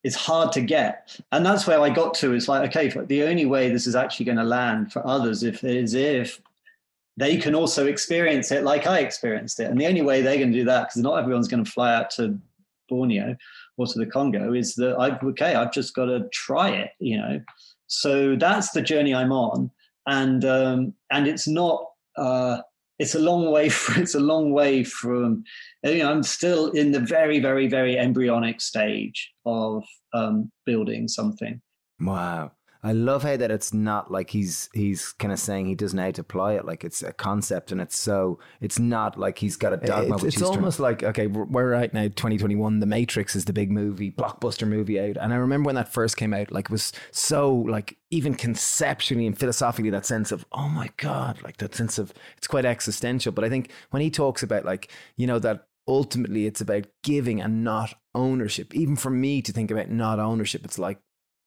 it's 0.03 0.15
hard 0.15 0.51
to 0.51 0.61
get 0.61 1.19
and 1.31 1.43
that's 1.43 1.65
where 1.65 1.81
i 1.81 1.89
got 1.89 2.13
to 2.13 2.33
it's 2.33 2.47
like 2.47 2.69
okay 2.69 2.87
the 3.07 3.23
only 3.23 3.47
way 3.47 3.67
this 3.67 3.87
is 3.87 3.95
actually 3.95 4.25
going 4.25 4.37
to 4.37 4.43
land 4.43 4.93
for 4.93 5.05
others 5.05 5.41
if 5.41 5.63
is 5.63 5.95
if 5.95 6.39
they 7.17 7.35
can 7.35 7.55
also 7.55 7.87
experience 7.87 8.51
it 8.51 8.63
like 8.63 8.85
I 8.85 8.99
experienced 8.99 9.59
it. 9.59 9.69
And 9.69 9.81
the 9.81 9.87
only 9.87 10.03
way 10.03 10.21
they're 10.21 10.37
going 10.37 10.51
to 10.51 10.59
do 10.59 10.65
that, 10.65 10.83
because 10.83 11.01
not 11.01 11.17
everyone's 11.17 11.47
going 11.47 11.65
to 11.65 11.69
fly 11.69 11.93
out 11.93 12.11
to 12.11 12.39
Borneo 12.87 13.35
or 13.77 13.87
to 13.87 13.99
the 13.99 14.05
Congo 14.05 14.53
is 14.53 14.75
that 14.75 14.97
I've 14.97 15.21
okay, 15.23 15.55
I've 15.55 15.73
just 15.73 15.95
got 15.95 16.05
to 16.05 16.29
try 16.31 16.69
it, 16.69 16.91
you 16.99 17.17
know. 17.17 17.41
So 17.87 18.35
that's 18.35 18.71
the 18.71 18.81
journey 18.81 19.15
I'm 19.15 19.31
on, 19.31 19.71
and 20.05 20.45
um, 20.45 20.93
and 21.11 21.27
it's 21.27 21.47
not. 21.47 21.85
Uh, 22.15 22.61
it's 22.99 23.15
a 23.15 23.19
long 23.19 23.51
way. 23.51 23.69
From, 23.69 24.01
it's 24.01 24.15
a 24.15 24.19
long 24.19 24.51
way 24.51 24.83
from. 24.83 25.43
You 25.83 25.99
know, 25.99 26.11
I'm 26.11 26.23
still 26.23 26.71
in 26.71 26.91
the 26.91 26.99
very, 26.99 27.39
very, 27.39 27.67
very 27.67 27.97
embryonic 27.97 28.61
stage 28.61 29.31
of 29.45 29.83
um, 30.13 30.51
building 30.65 31.07
something. 31.07 31.61
Wow. 31.99 32.51
I 32.83 32.93
love 32.93 33.23
how 33.23 33.37
that 33.37 33.51
it's 33.51 33.73
not 33.73 34.11
like 34.11 34.29
he's 34.29 34.69
he's 34.73 35.11
kind 35.13 35.31
of 35.31 35.39
saying 35.39 35.65
he 35.65 35.75
doesn't 35.75 35.97
know 35.97 36.03
how 36.03 36.11
to 36.11 36.21
apply 36.21 36.53
it. 36.53 36.65
Like 36.65 36.83
it's 36.83 37.03
a 37.03 37.13
concept, 37.13 37.71
and 37.71 37.81
it's 37.81 37.97
so 37.97 38.39
it's 38.61 38.79
not 38.79 39.17
like 39.17 39.39
he's 39.39 39.57
got 39.57 39.73
a 39.73 39.77
dogma. 39.77 40.15
It's, 40.15 40.23
which 40.23 40.33
it's 40.35 40.41
trying- 40.41 40.55
almost 40.55 40.79
like 40.79 41.03
okay, 41.03 41.27
we're, 41.27 41.45
we're 41.45 41.71
right 41.71 41.93
now, 41.93 42.03
2021. 42.03 42.79
The 42.79 42.85
Matrix 42.85 43.35
is 43.35 43.45
the 43.45 43.53
big 43.53 43.71
movie, 43.71 44.11
blockbuster 44.11 44.67
movie 44.67 44.99
out, 44.99 45.17
and 45.17 45.33
I 45.33 45.37
remember 45.37 45.67
when 45.67 45.75
that 45.75 45.91
first 45.91 46.17
came 46.17 46.33
out, 46.33 46.51
like 46.51 46.65
it 46.65 46.71
was 46.71 46.93
so 47.11 47.53
like 47.53 47.97
even 48.09 48.35
conceptually 48.35 49.27
and 49.27 49.37
philosophically 49.37 49.89
that 49.89 50.05
sense 50.05 50.31
of 50.31 50.45
oh 50.51 50.69
my 50.69 50.89
god, 50.97 51.41
like 51.43 51.57
that 51.57 51.75
sense 51.75 51.97
of 51.97 52.13
it's 52.37 52.47
quite 52.47 52.65
existential. 52.65 53.31
But 53.31 53.43
I 53.43 53.49
think 53.49 53.71
when 53.89 54.01
he 54.01 54.09
talks 54.09 54.43
about 54.43 54.65
like 54.65 54.91
you 55.15 55.27
know 55.27 55.39
that 55.39 55.67
ultimately 55.87 56.45
it's 56.45 56.61
about 56.61 56.85
giving 57.03 57.41
and 57.41 57.63
not 57.63 57.93
ownership. 58.13 58.75
Even 58.75 58.95
for 58.95 59.09
me 59.09 59.41
to 59.41 59.51
think 59.51 59.71
about 59.71 59.89
not 59.89 60.19
ownership, 60.19 60.65
it's 60.65 60.77
like 60.77 60.99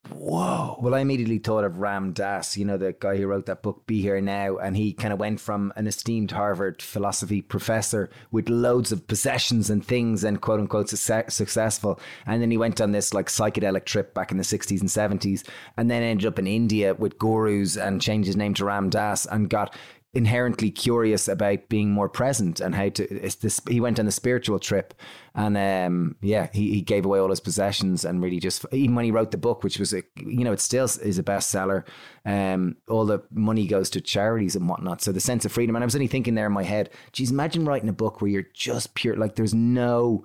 whoa. 0.09 0.79
Well, 0.81 0.95
I 0.95 1.01
immediately 1.01 1.39
thought 1.39 1.65
of 1.65 1.79
Ram 1.79 2.13
Dass, 2.13 2.57
you 2.57 2.65
know, 2.65 2.77
the 2.77 2.95
guy 2.99 3.17
who 3.17 3.27
wrote 3.27 3.47
that 3.47 3.63
book, 3.63 3.87
Be 3.87 4.01
Here 4.01 4.21
Now. 4.21 4.57
And 4.57 4.77
he 4.77 4.93
kind 4.93 5.13
of 5.13 5.19
went 5.19 5.41
from 5.41 5.73
an 5.77 5.87
esteemed 5.87 6.31
Harvard 6.31 6.83
philosophy 6.83 7.43
professor 7.43 8.11
with 8.31 8.49
loads 8.49 8.93
of 8.93 9.07
possessions 9.07 9.71
and 9.71 9.85
things 9.85 10.25
and 10.25 10.41
quote 10.41 10.61
unquote 10.61 10.89
success- 10.89 11.35
successful. 11.35 12.01
And 12.27 12.41
then 12.41 12.51
he 12.51 12.57
went 12.57 12.81
on 12.81 12.93
this 12.93 13.13
like 13.13 13.27
psychedelic 13.27 13.85
trip 13.85 14.15
back 14.15 14.31
in 14.31 14.39
the 14.39 14.45
60s 14.45 14.81
and 14.81 14.89
70s 14.89 15.47
and 15.77 15.91
then 15.91 16.03
ended 16.03 16.27
up 16.27 16.39
in 16.39 16.47
India 16.47 16.95
with 16.95 17.19
gurus 17.19 17.77
and 17.77 18.01
changed 18.01 18.27
his 18.27 18.37
name 18.37 18.55
to 18.55 18.65
Ram 18.65 18.91
Dass 18.91 19.27
and 19.27 19.51
got 19.51 19.75
inherently 20.13 20.73
curious 20.73 21.29
about 21.29 21.69
being 21.69 21.93
more 21.93 22.09
present 22.09 22.59
and 22.59 22.75
how 22.75 22.89
to 22.89 23.07
this 23.41 23.61
he 23.69 23.81
went 23.81 24.01
on 24.01 24.09
a 24.09 24.11
spiritual 24.11 24.59
trip 24.59 24.93
and 25.37 25.57
um 25.57 26.17
yeah 26.21 26.49
he, 26.53 26.75
he 26.75 26.81
gave 26.81 27.05
away 27.05 27.21
all 27.21 27.31
his 27.31 27.39
possessions 27.39 28.05
and 28.05 28.21
really 28.21 28.41
just 28.41 28.67
even 28.73 28.97
when 28.97 29.05
he 29.05 29.13
wrote 29.13 29.31
the 29.31 29.39
book 29.39 29.63
which 29.63 29.79
was 29.79 29.95
a 29.95 30.03
you 30.17 30.43
know 30.43 30.51
it 30.51 30.59
still 30.59 30.85
is 30.85 31.17
a 31.17 31.23
bestseller 31.23 31.85
um 32.27 32.75
all 32.89 33.05
the 33.05 33.23
money 33.31 33.69
goes 33.69 33.89
to 33.89 34.01
charities 34.01 34.57
and 34.57 34.69
whatnot. 34.69 35.01
So 35.01 35.13
the 35.13 35.21
sense 35.21 35.45
of 35.45 35.53
freedom 35.53 35.77
and 35.77 35.85
i 35.85 35.87
was 35.87 35.95
only 35.95 36.09
thinking 36.09 36.35
there 36.35 36.47
in 36.47 36.53
my 36.53 36.65
head 36.65 36.91
geez 37.13 37.31
imagine 37.31 37.65
writing 37.65 37.89
a 37.89 37.93
book 37.93 38.21
where 38.21 38.31
you're 38.33 38.49
just 38.53 38.97
pure 38.97 39.15
like 39.15 39.37
there's 39.37 39.55
no 39.55 40.25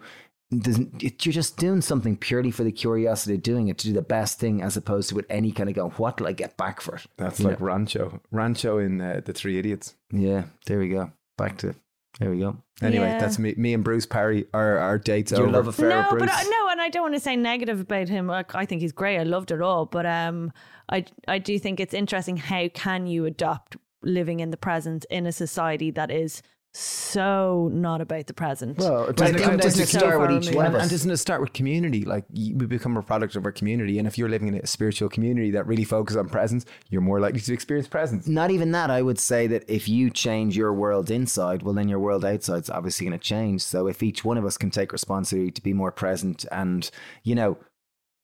it, 0.51 1.25
you're 1.25 1.33
just 1.33 1.57
doing 1.57 1.81
something 1.81 2.15
purely 2.17 2.51
for 2.51 2.63
the 2.63 2.71
curiosity 2.71 3.35
of 3.35 3.41
doing 3.43 3.67
it 3.67 3.77
to 3.79 3.87
do 3.87 3.93
the 3.93 4.01
best 4.01 4.39
thing 4.39 4.61
as 4.61 4.77
opposed 4.77 5.09
to 5.09 5.15
with 5.15 5.25
any 5.29 5.51
kind 5.51 5.69
of 5.69 5.75
going 5.75 5.91
what 5.91 6.19
will 6.19 6.27
i 6.27 6.31
get 6.31 6.55
back 6.57 6.81
for 6.81 6.95
it 6.95 7.05
That's 7.17 7.39
You 7.39 7.47
like 7.47 7.59
Rancho, 7.61 8.21
Rancho 8.31 8.77
in 8.77 9.01
uh, 9.01 9.21
the 9.25 9.33
Three 9.33 9.57
Idiots. 9.57 9.95
yeah 10.11 10.45
there 10.67 10.79
we 10.79 10.89
go 10.89 11.11
back 11.37 11.57
to 11.59 11.75
there 12.19 12.29
we 12.31 12.39
go 12.39 12.57
Anyway, 12.81 13.05
Yeah. 13.07 13.19
that's 13.19 13.39
me. 13.39 13.53
Me 13.55 13.73
and 13.73 13.85
Bruce 13.85 14.05
Parry. 14.05 14.47
Our 14.53 14.77
our 14.77 14.97
dates 14.97 15.31
your 15.31 15.43
over. 15.43 15.51
love 15.51 15.67
affair 15.67 15.87
no, 15.89 15.99
with 15.99 16.09
Bruce 16.09 16.21
but 16.23 16.29
I, 16.29 16.43
no, 16.43 16.67
and 16.69 16.81
I 16.81 16.89
don't 16.89 17.03
want 17.03 17.13
to 17.13 17.21
say 17.21 17.37
negative 17.37 17.79
about 17.79 18.09
him. 18.09 18.27
Like 18.27 18.53
I 18.53 18.65
think 18.65 18.81
he's 18.81 18.91
great. 18.91 19.17
I 19.17 19.23
loved 19.23 19.51
it 19.51 19.61
all, 19.61 19.85
but 19.85 20.05
um, 20.05 20.51
I 20.89 21.05
I 21.25 21.39
do 21.39 21.57
think 21.57 21.79
it's 21.79 21.93
interesting 21.93 22.35
how 22.35 22.67
can 22.67 23.07
you 23.07 23.25
adopt 23.25 23.77
living 24.01 24.41
in 24.41 24.49
the 24.49 24.57
present 24.57 25.05
in 25.09 25.25
a 25.25 25.31
society 25.31 25.89
that 25.91 26.11
is 26.11 26.41
so 26.77 27.69
not 27.71 28.01
about 28.01 28.27
the 28.27 28.33
present. 28.33 28.77
Well, 28.77 29.05
it 29.05 29.15
doesn't, 29.15 29.35
it 29.35 29.41
it 29.41 29.61
doesn't 29.61 29.85
to 29.85 29.97
start 29.97 30.13
so 30.13 30.19
with 30.19 30.31
each 30.43 30.53
one, 30.55 30.65
And- 30.67 30.75
and 30.75 30.81
and 30.83 30.91
doesn't 30.91 31.09
it 31.09 31.17
start 31.17 31.41
with 31.41 31.53
community? 31.53 32.03
Like 32.05 32.25
you, 32.33 32.55
we 32.55 32.65
become 32.65 32.97
a 32.97 33.01
product 33.01 33.35
of 33.35 33.45
our 33.45 33.51
community, 33.51 33.97
and 33.97 34.07
if 34.07 34.17
you're 34.17 34.29
living 34.29 34.47
in 34.49 34.55
a 34.55 34.67
spiritual 34.67 35.09
community 35.09 35.51
that 35.51 35.65
really 35.67 35.83
focuses 35.85 36.17
on 36.17 36.29
presence, 36.29 36.65
you're 36.89 37.01
more 37.01 37.19
likely 37.19 37.39
to 37.39 37.53
experience 37.53 37.87
presence. 37.87 38.27
not 38.27 38.51
even 38.51 38.71
that 38.71 38.89
i 38.89 39.01
would 39.01 39.19
say 39.19 39.47
that 39.47 39.63
if 39.67 39.87
you 39.87 40.09
change 40.09 40.55
your 40.57 40.73
world 40.73 41.09
inside 41.09 41.61
well 41.63 41.73
then 41.73 41.87
your 41.89 41.99
world 41.99 42.23
outside's 42.25 42.69
obviously 42.69 43.05
going 43.07 43.17
to 43.17 43.23
change 43.23 43.61
so 43.61 43.87
if 43.87 44.01
each 44.03 44.23
one 44.25 44.37
of 44.37 44.45
us 44.45 44.57
can 44.57 44.69
take 44.69 44.91
responsibility 44.91 45.51
to 45.51 45.61
be 45.61 45.73
more 45.73 45.91
present 45.91 46.45
and 46.51 46.91
you 47.23 47.35
know 47.35 47.57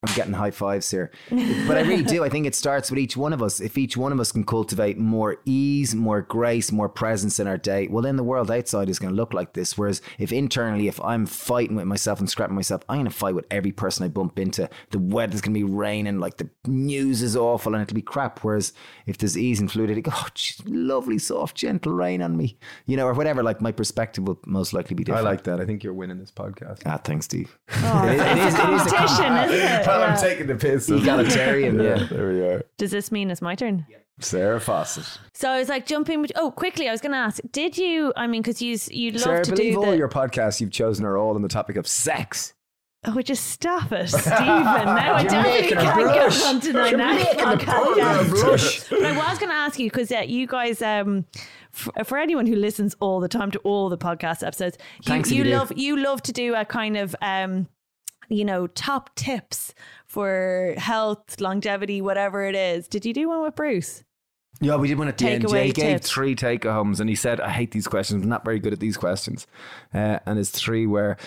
i'm 0.03 0.13
getting 0.15 0.33
high 0.33 0.49
fives 0.49 0.89
here 0.89 1.11
but 1.29 1.77
i 1.77 1.81
really 1.81 2.01
do 2.03 2.23
i 2.23 2.29
think 2.29 2.47
it 2.47 2.55
starts 2.55 2.89
with 2.89 2.97
each 2.97 3.15
one 3.15 3.33
of 3.33 3.43
us 3.43 3.59
if 3.61 3.77
each 3.77 3.95
one 3.95 4.11
of 4.11 4.19
us 4.19 4.31
can 4.31 4.43
cultivate 4.43 4.97
more 4.97 5.37
ease 5.45 5.93
more 5.93 6.21
grace 6.23 6.71
more 6.71 6.89
presence 6.89 7.39
in 7.39 7.45
our 7.45 7.57
day 7.57 7.87
well 7.87 8.01
then 8.01 8.15
the 8.15 8.23
world 8.23 8.49
outside 8.49 8.89
is 8.89 8.97
going 8.97 9.11
to 9.13 9.15
look 9.15 9.31
like 9.33 9.53
this 9.53 9.77
whereas 9.77 10.01
if 10.17 10.31
internally 10.31 10.87
if 10.87 10.99
i'm 11.03 11.27
fighting 11.27 11.75
with 11.75 11.85
myself 11.85 12.19
and 12.19 12.27
scrapping 12.29 12.55
myself 12.55 12.81
i'm 12.89 12.97
going 12.97 13.05
to 13.05 13.11
fight 13.11 13.35
with 13.35 13.45
every 13.51 13.71
person 13.71 14.03
i 14.03 14.07
bump 14.07 14.39
into 14.39 14.67
the 14.89 14.97
weather's 14.97 15.39
going 15.41 15.53
to 15.53 15.59
be 15.59 15.63
raining 15.71 16.19
like 16.19 16.37
the 16.37 16.49
news 16.65 17.21
is 17.21 17.35
awful 17.35 17.75
and 17.75 17.83
it'll 17.83 17.93
be 17.93 18.01
crap 18.01 18.39
whereas 18.43 18.73
if 19.05 19.19
there's 19.19 19.37
ease 19.37 19.59
and 19.59 19.71
fluidity 19.71 20.01
oh 20.11 20.27
geez, 20.33 20.59
lovely 20.65 21.19
soft 21.19 21.55
gentle 21.55 21.93
rain 21.93 22.23
on 22.23 22.35
me 22.35 22.57
you 22.87 22.97
know 22.97 23.05
or 23.05 23.13
whatever 23.13 23.43
like 23.43 23.61
my 23.61 23.71
perspective 23.71 24.27
will 24.27 24.39
most 24.47 24.73
likely 24.73 24.95
be 24.95 25.03
different. 25.03 25.27
I 25.27 25.29
like 25.29 25.43
that. 25.43 25.59
I 25.61 25.65
think 25.65 25.83
you're 25.83 25.93
winning 25.93 26.17
this 26.17 26.31
podcast. 26.31 26.81
ah 26.87 26.97
thanks 26.97 27.25
steve 27.25 27.55
Oh, 27.83 28.07
It 28.07 28.15
is- 28.15 28.21
it 28.21 28.27
it's 28.27 28.55
is- 28.55 28.59
a 28.59 28.71
it 28.71 28.73
is 28.73 28.85
a 28.85 28.89
competition, 28.89 29.33
isn't 29.37 29.71
it? 29.81 29.85
Well, 29.99 30.03
I'm 30.11 30.17
taking 30.17 30.47
the 30.47 30.55
piss. 30.55 30.89
Egalitarian, 30.89 31.79
yeah. 31.81 32.07
There 32.09 32.29
we 32.31 32.41
are. 32.41 32.63
Does 32.77 32.91
this 32.91 33.11
mean 33.11 33.29
it's 33.31 33.41
my 33.41 33.55
turn? 33.55 33.85
Sara 34.19 34.59
Fawsitt. 34.59 35.17
So 35.33 35.49
I 35.49 35.57
was 35.59 35.67
like 35.69 35.87
jumping. 35.87 36.21
bet- 36.21 36.31
Oh, 36.35 36.51
quickly, 36.51 36.87
I 36.87 36.91
was 36.91 37.01
going 37.01 37.13
to 37.13 37.17
ask: 37.17 37.39
Did 37.51 37.77
you? 37.77 38.13
I 38.15 38.27
mean, 38.27 38.41
because 38.43 38.61
you 38.61 38.77
you 38.91 39.11
love 39.11 39.21
Sara, 39.21 39.39
I 39.39 39.43
to 39.43 39.51
believe 39.51 39.73
do 39.73 39.79
all 39.83 39.91
the. 39.91 39.97
your 39.97 40.09
podcasts 40.09 40.61
you've 40.61 40.71
chosen 40.71 41.05
are 41.05 41.17
all 41.17 41.35
on 41.35 41.41
the 41.41 41.47
topic 41.49 41.75
of 41.75 41.87
sex. 41.87 42.53
Oh, 43.03 43.13
would 43.15 43.27
you 43.29 43.33
stop 43.33 43.91
it, 43.91 44.09
Stephen? 44.09 44.35
Now 44.37 45.15
I 45.15 45.21
You're 45.21 45.29
definitely 45.31 45.61
making 45.61 45.77
a 45.79 45.81
can't 45.81 46.01
blush. 46.01 46.39
go 46.39 46.47
on 46.49 46.59
to 46.61 46.73
my 46.73 46.89
You're 46.89 46.97
next 46.99 47.33
a 47.33 47.35
podcast. 47.37 47.65
program 47.65 48.19
again. 48.19 48.29
blush. 48.31 48.89
But 48.89 49.03
I 49.03 49.17
was 49.29 49.39
going 49.39 49.49
to 49.49 49.55
ask 49.55 49.79
you 49.79 49.89
because 49.89 50.11
uh, 50.11 50.19
you 50.19 50.45
guys, 50.45 50.83
um, 50.83 51.25
for, 51.71 51.91
for 52.03 52.19
anyone 52.19 52.45
who 52.45 52.55
listens 52.55 52.95
all 52.99 53.19
the 53.19 53.27
time 53.27 53.49
to 53.51 53.59
all 53.59 53.89
the 53.89 53.97
podcast 53.97 54.45
episodes, 54.45 54.77
you, 54.97 55.03
Thanks 55.05 55.29
if 55.31 55.35
you 55.35 55.43
you 55.45 55.49
do. 55.49 55.57
love 55.57 55.71
you 55.75 55.97
love 55.97 56.21
to 56.23 56.31
do 56.31 56.53
a 56.53 56.63
kind 56.63 56.95
of. 56.95 57.15
Um, 57.23 57.67
you 58.31 58.45
know, 58.45 58.67
top 58.67 59.13
tips 59.15 59.73
for 60.05 60.73
health, 60.77 61.39
longevity, 61.39 62.01
whatever 62.01 62.45
it 62.45 62.55
is. 62.55 62.87
Did 62.87 63.05
you 63.05 63.13
do 63.13 63.29
one 63.29 63.41
with 63.41 63.55
Bruce? 63.55 64.03
Yeah, 64.59 64.75
we 64.75 64.87
did 64.87 64.97
one 64.97 65.07
at 65.07 65.17
the 65.17 65.27
end. 65.27 65.43
Takeaway 65.43 65.67
Jay 65.67 65.71
gave 65.71 65.97
tips. 65.97 66.09
three 66.11 66.35
take 66.35 66.63
homes 66.63 66.99
and 66.99 67.09
he 67.09 67.15
said, 67.15 67.41
I 67.41 67.49
hate 67.49 67.71
these 67.71 67.87
questions. 67.87 68.23
I'm 68.23 68.29
not 68.29 68.45
very 68.45 68.59
good 68.59 68.73
at 68.73 68.79
these 68.79 68.97
questions. 68.97 69.47
Uh, 69.93 70.19
and 70.25 70.37
his 70.37 70.51
three 70.51 70.85
were, 70.85 71.17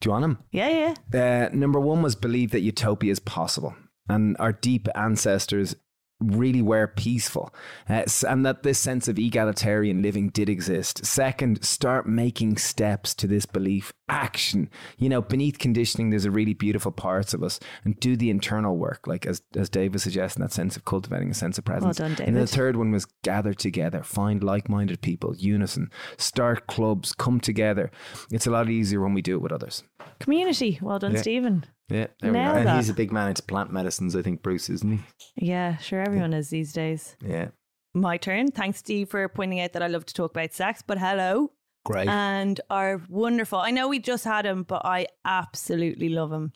do 0.00 0.08
you 0.08 0.10
want 0.12 0.22
them? 0.22 0.38
Yeah, 0.52 0.94
yeah. 1.12 1.46
Uh, 1.46 1.54
number 1.54 1.80
one 1.80 2.02
was 2.02 2.14
believe 2.14 2.52
that 2.52 2.60
utopia 2.60 3.10
is 3.10 3.18
possible. 3.18 3.74
And 4.08 4.36
our 4.38 4.52
deep 4.52 4.86
ancestors 4.94 5.74
really 6.20 6.62
were 6.62 6.86
peaceful 6.86 7.52
uh, 7.90 8.04
and 8.26 8.46
that 8.46 8.62
this 8.62 8.78
sense 8.78 9.06
of 9.06 9.18
egalitarian 9.18 10.00
living 10.00 10.30
did 10.30 10.48
exist. 10.48 11.04
Second, 11.04 11.62
start 11.62 12.08
making 12.08 12.56
steps 12.56 13.14
to 13.14 13.26
this 13.26 13.46
belief. 13.46 13.92
Action. 14.08 14.70
You 14.98 15.08
know, 15.08 15.20
beneath 15.20 15.58
conditioning, 15.58 16.10
there's 16.10 16.24
a 16.24 16.30
really 16.30 16.54
beautiful 16.54 16.92
parts 16.92 17.34
of 17.34 17.42
us 17.42 17.58
and 17.84 17.98
do 17.98 18.16
the 18.16 18.30
internal 18.30 18.76
work, 18.76 19.06
like 19.06 19.26
as, 19.26 19.42
as 19.56 19.68
Dave 19.68 19.94
was 19.94 20.04
suggesting, 20.04 20.42
that 20.42 20.52
sense 20.52 20.76
of 20.76 20.84
cultivating 20.84 21.30
a 21.30 21.34
sense 21.34 21.58
of 21.58 21.64
presence. 21.64 21.98
Well 21.98 22.08
done, 22.08 22.16
David. 22.16 22.28
And 22.28 22.36
the 22.36 22.46
third 22.46 22.76
one 22.76 22.92
was 22.92 23.04
gather 23.24 23.52
together, 23.52 24.04
find 24.04 24.44
like 24.44 24.68
minded 24.68 25.00
people, 25.00 25.34
unison, 25.36 25.90
start 26.18 26.68
clubs, 26.68 27.12
come 27.12 27.40
together. 27.40 27.90
It's 28.30 28.46
a 28.46 28.50
lot 28.50 28.70
easier 28.70 29.00
when 29.00 29.12
we 29.12 29.22
do 29.22 29.34
it 29.34 29.42
with 29.42 29.50
others. 29.52 29.82
Community. 30.20 30.78
Well 30.80 31.00
done, 31.00 31.14
Yeah. 31.14 31.20
Stephen. 31.22 31.66
Yeah, 31.88 32.06
there 32.20 32.32
we 32.32 32.38
go. 32.38 32.44
and 32.44 32.70
he's 32.70 32.88
a 32.88 32.94
big 32.94 33.12
man 33.12 33.28
into 33.28 33.42
plant 33.42 33.72
medicines 33.72 34.16
i 34.16 34.22
think 34.22 34.42
bruce 34.42 34.68
isn't 34.68 34.90
he 34.92 35.00
Yeah, 35.36 35.76
sure. 35.76 36.00
Everyone 36.02 36.32
is 36.34 36.48
these 36.50 36.72
days. 36.72 37.16
yeah 37.24 37.48
My 37.94 38.16
turn. 38.18 38.50
Thanks, 38.50 38.78
Steve, 38.78 39.08
for 39.08 39.26
pointing 39.28 39.60
out 39.60 39.72
that 39.72 39.82
I 39.82 39.86
love 39.86 40.04
to 40.06 40.14
talk 40.14 40.30
about 40.32 40.52
sex. 40.52 40.82
But 40.86 40.98
hello. 40.98 41.52
great 41.84 42.08
And 42.08 42.60
our 42.68 43.00
wonderful. 43.08 43.58
I 43.58 43.70
know 43.70 43.88
we 43.88 43.98
just 44.00 44.24
had 44.24 44.44
him, 44.44 44.64
but 44.64 44.82
I 44.84 45.06
absolutely 45.24 46.08
love 46.10 46.30
him. 46.32 46.52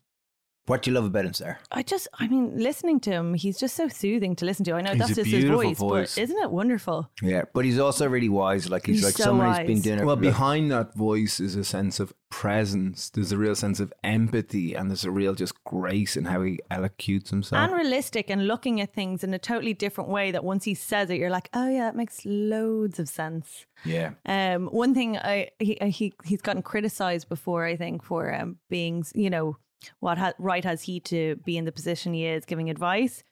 What 0.66 0.82
do 0.82 0.90
you 0.90 0.94
love 0.94 1.04
about 1.04 1.24
him 1.24 1.32
sir 1.32 1.58
I 1.72 1.82
just, 1.82 2.06
I 2.18 2.28
mean, 2.28 2.56
listening 2.56 3.00
to 3.00 3.10
him, 3.10 3.34
he's 3.34 3.58
just 3.58 3.74
so 3.76 3.88
soothing 3.88 4.36
to 4.36 4.44
listen 4.44 4.64
to. 4.66 4.72
I 4.72 4.82
know 4.82 4.90
He's 4.90 4.98
that's 5.00 5.14
just 5.16 5.30
his 5.30 5.44
voice, 5.44 5.78
voice. 5.78 6.14
but 6.16 6.22
isn't 6.22 6.38
it 6.38 6.50
wonderful? 6.50 7.10
Yeah, 7.22 7.42
but 7.54 7.64
he's 7.64 7.78
also 7.78 8.08
really 8.08 8.28
wise. 8.28 8.68
Like 8.68 8.86
he's, 8.86 8.96
He's 8.96 9.04
like 9.04 9.14
so 9.16 9.24
someone 9.24 9.48
who's 9.48 9.58
been 9.66 9.76
wise. 9.76 9.82
doing 9.82 9.98
it. 10.00 10.04
Well, 10.04 10.16
behind 10.16 10.70
that 10.72 10.94
voice 10.94 11.40
is 11.40 11.56
a 11.56 11.64
sense 11.64 11.98
of 12.00 12.12
presence. 12.30 13.10
There's 13.10 13.32
a 13.32 13.38
real 13.38 13.54
sense 13.54 13.80
of 13.80 13.92
empathy, 14.04 14.74
and 14.74 14.90
there's 14.90 15.04
a 15.04 15.10
real 15.10 15.34
just 15.34 15.62
grace 15.64 16.16
in 16.16 16.24
how 16.26 16.42
he 16.42 16.60
elocutes 16.70 17.30
himself. 17.30 17.60
And 17.62 17.72
realistic 17.72 18.30
and 18.30 18.46
looking 18.46 18.80
at 18.80 18.92
things 18.92 19.24
in 19.24 19.32
a 19.34 19.38
totally 19.38 19.74
different 19.74 20.10
way 20.10 20.30
that 20.30 20.44
once 20.44 20.64
he 20.64 20.74
says 20.74 21.10
it, 21.10 21.18
you're 21.18 21.30
like, 21.30 21.48
oh, 21.54 21.68
yeah, 21.68 21.84
that 21.84 21.96
makes 21.96 22.20
loads 22.24 22.98
of 22.98 23.08
sense. 23.08 23.66
yeah, 23.84 24.10
Um, 24.26 24.66
one 24.66 24.94
thing 24.94 25.16
I 25.16 25.50
he 25.58 25.78
he 25.88 26.12
he's 26.24 26.42
gotten 26.42 26.62
criticized 26.62 27.28
before, 27.28 27.64
I 27.64 27.76
think, 27.76 28.02
for 28.04 28.32
um 28.34 28.58
being 28.68 29.04
you 29.14 29.30
know 29.30 29.56
what 30.00 30.18
ha- 30.18 30.32
right 30.38 30.64
has 30.64 30.82
he 30.82 31.00
to 31.00 31.36
be 31.44 31.56
in 31.56 31.64
the 31.64 31.72
position 31.72 32.14
he 32.14 32.26
is, 32.26 32.44
giving 32.44 32.70
advice. 32.70 33.22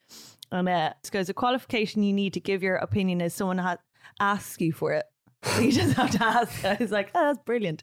And 0.51 0.68
uh, 0.68 0.92
it 1.03 1.11
goes, 1.11 1.26
the 1.26 1.34
qualification 1.34 2.03
you 2.03 2.12
need 2.12 2.32
to 2.34 2.40
give 2.40 2.62
your 2.62 2.76
opinion 2.76 3.20
is 3.20 3.34
someone 3.34 3.59
ha- 3.59 3.78
asks 4.20 4.61
you 4.61 4.72
for 4.72 4.92
it. 4.92 5.05
you 5.61 5.70
just 5.70 5.94
have 5.96 6.11
to 6.12 6.24
ask. 6.24 6.64
I 6.64 6.76
was 6.80 6.90
like, 6.90 7.11
oh, 7.14 7.26
that's 7.26 7.44
brilliant. 7.44 7.82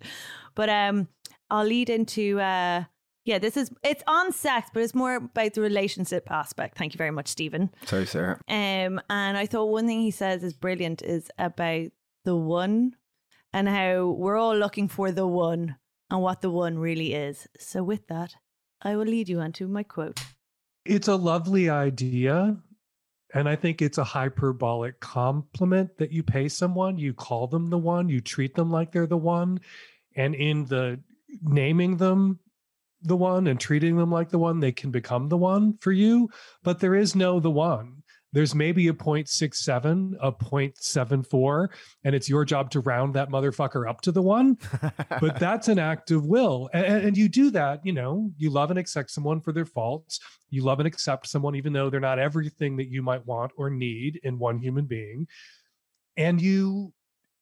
But 0.55 0.69
um, 0.69 1.07
I'll 1.49 1.65
lead 1.65 1.89
into 1.89 2.39
uh 2.39 2.85
yeah, 3.25 3.39
this 3.39 3.57
is 3.57 3.71
it's 3.83 4.03
on 4.05 4.31
sex, 4.31 4.69
but 4.71 4.83
it's 4.83 4.93
more 4.93 5.15
about 5.15 5.55
the 5.55 5.61
relationship 5.61 6.31
aspect. 6.31 6.77
Thank 6.77 6.93
you 6.93 6.99
very 6.99 7.09
much, 7.09 7.27
Stephen. 7.27 7.71
Sorry, 7.85 8.05
Sara. 8.05 8.39
Um, 8.47 9.01
and 9.09 9.35
I 9.35 9.47
thought 9.47 9.65
one 9.65 9.87
thing 9.87 10.01
he 10.01 10.11
says 10.11 10.43
is 10.43 10.53
brilliant 10.53 11.01
is 11.01 11.31
about 11.39 11.87
the 12.23 12.35
one 12.35 12.95
and 13.51 13.67
how 13.67 14.09
we're 14.09 14.37
all 14.37 14.55
looking 14.55 14.87
for 14.87 15.11
the 15.11 15.25
one 15.25 15.75
and 16.11 16.21
what 16.21 16.41
the 16.41 16.51
one 16.51 16.77
really 16.77 17.15
is. 17.15 17.47
So 17.57 17.83
with 17.83 18.05
that, 18.07 18.35
I 18.81 18.95
will 18.95 19.05
lead 19.05 19.29
you 19.29 19.39
on 19.39 19.51
to 19.53 19.67
my 19.67 19.83
quote. 19.83 20.19
It's 20.85 21.07
a 21.07 21.15
lovely 21.15 21.69
idea. 21.69 22.57
And 23.33 23.49
I 23.49 23.55
think 23.55 23.81
it's 23.81 23.97
a 23.97 24.03
hyperbolic 24.03 24.99
compliment 24.99 25.97
that 25.97 26.11
you 26.11 26.23
pay 26.23 26.47
someone. 26.47 26.97
You 26.97 27.13
call 27.13 27.47
them 27.47 27.69
the 27.69 27.77
one, 27.77 28.07
you 28.07 28.21
treat 28.21 28.55
them 28.55 28.71
like 28.71 28.91
they're 28.91 29.07
the 29.07 29.17
one. 29.17 29.59
And 30.15 30.35
in 30.35 30.65
the 30.65 31.01
naming 31.41 31.97
them 31.97 32.39
the 33.01 33.17
one 33.17 33.47
and 33.47 33.59
treating 33.59 33.97
them 33.97 34.11
like 34.11 34.29
the 34.29 34.39
one, 34.39 34.59
they 34.59 34.71
can 34.71 34.91
become 34.91 35.27
the 35.27 35.37
one 35.37 35.77
for 35.79 35.91
you. 35.91 36.29
But 36.63 36.79
there 36.79 36.95
is 36.95 37.15
no 37.15 37.39
the 37.39 37.51
one. 37.51 38.03
There's 38.35 38.53
maybe 38.53 38.89
a 38.89 38.93
0.67, 38.93 40.15
a 40.21 40.29
0.74, 40.29 41.69
and 42.03 42.13
it's 42.13 42.27
your 42.27 42.43
job 42.43 42.69
to 42.71 42.81
round 42.81 43.13
that 43.13 43.29
motherfucker 43.29 43.89
up 43.89 44.01
to 44.01 44.11
the 44.11 44.21
one. 44.21 44.57
but 45.21 45.39
that's 45.39 45.69
an 45.69 45.79
act 45.79 46.11
of 46.11 46.25
will. 46.25 46.69
And, 46.73 47.05
and 47.05 47.17
you 47.17 47.29
do 47.29 47.49
that, 47.51 47.85
you 47.85 47.93
know, 47.93 48.29
you 48.37 48.49
love 48.49 48.71
and 48.71 48.77
accept 48.77 49.09
someone 49.09 49.39
for 49.39 49.53
their 49.53 49.63
faults. 49.63 50.19
You 50.49 50.63
love 50.63 50.81
and 50.81 50.87
accept 50.87 51.27
someone 51.27 51.55
even 51.55 51.71
though 51.71 51.89
they're 51.89 52.01
not 52.01 52.19
everything 52.19 52.75
that 52.75 52.89
you 52.89 53.01
might 53.01 53.25
want 53.25 53.53
or 53.55 53.69
need 53.69 54.19
in 54.21 54.37
one 54.37 54.59
human 54.59 54.83
being. 54.83 55.27
And 56.17 56.41
you 56.41 56.91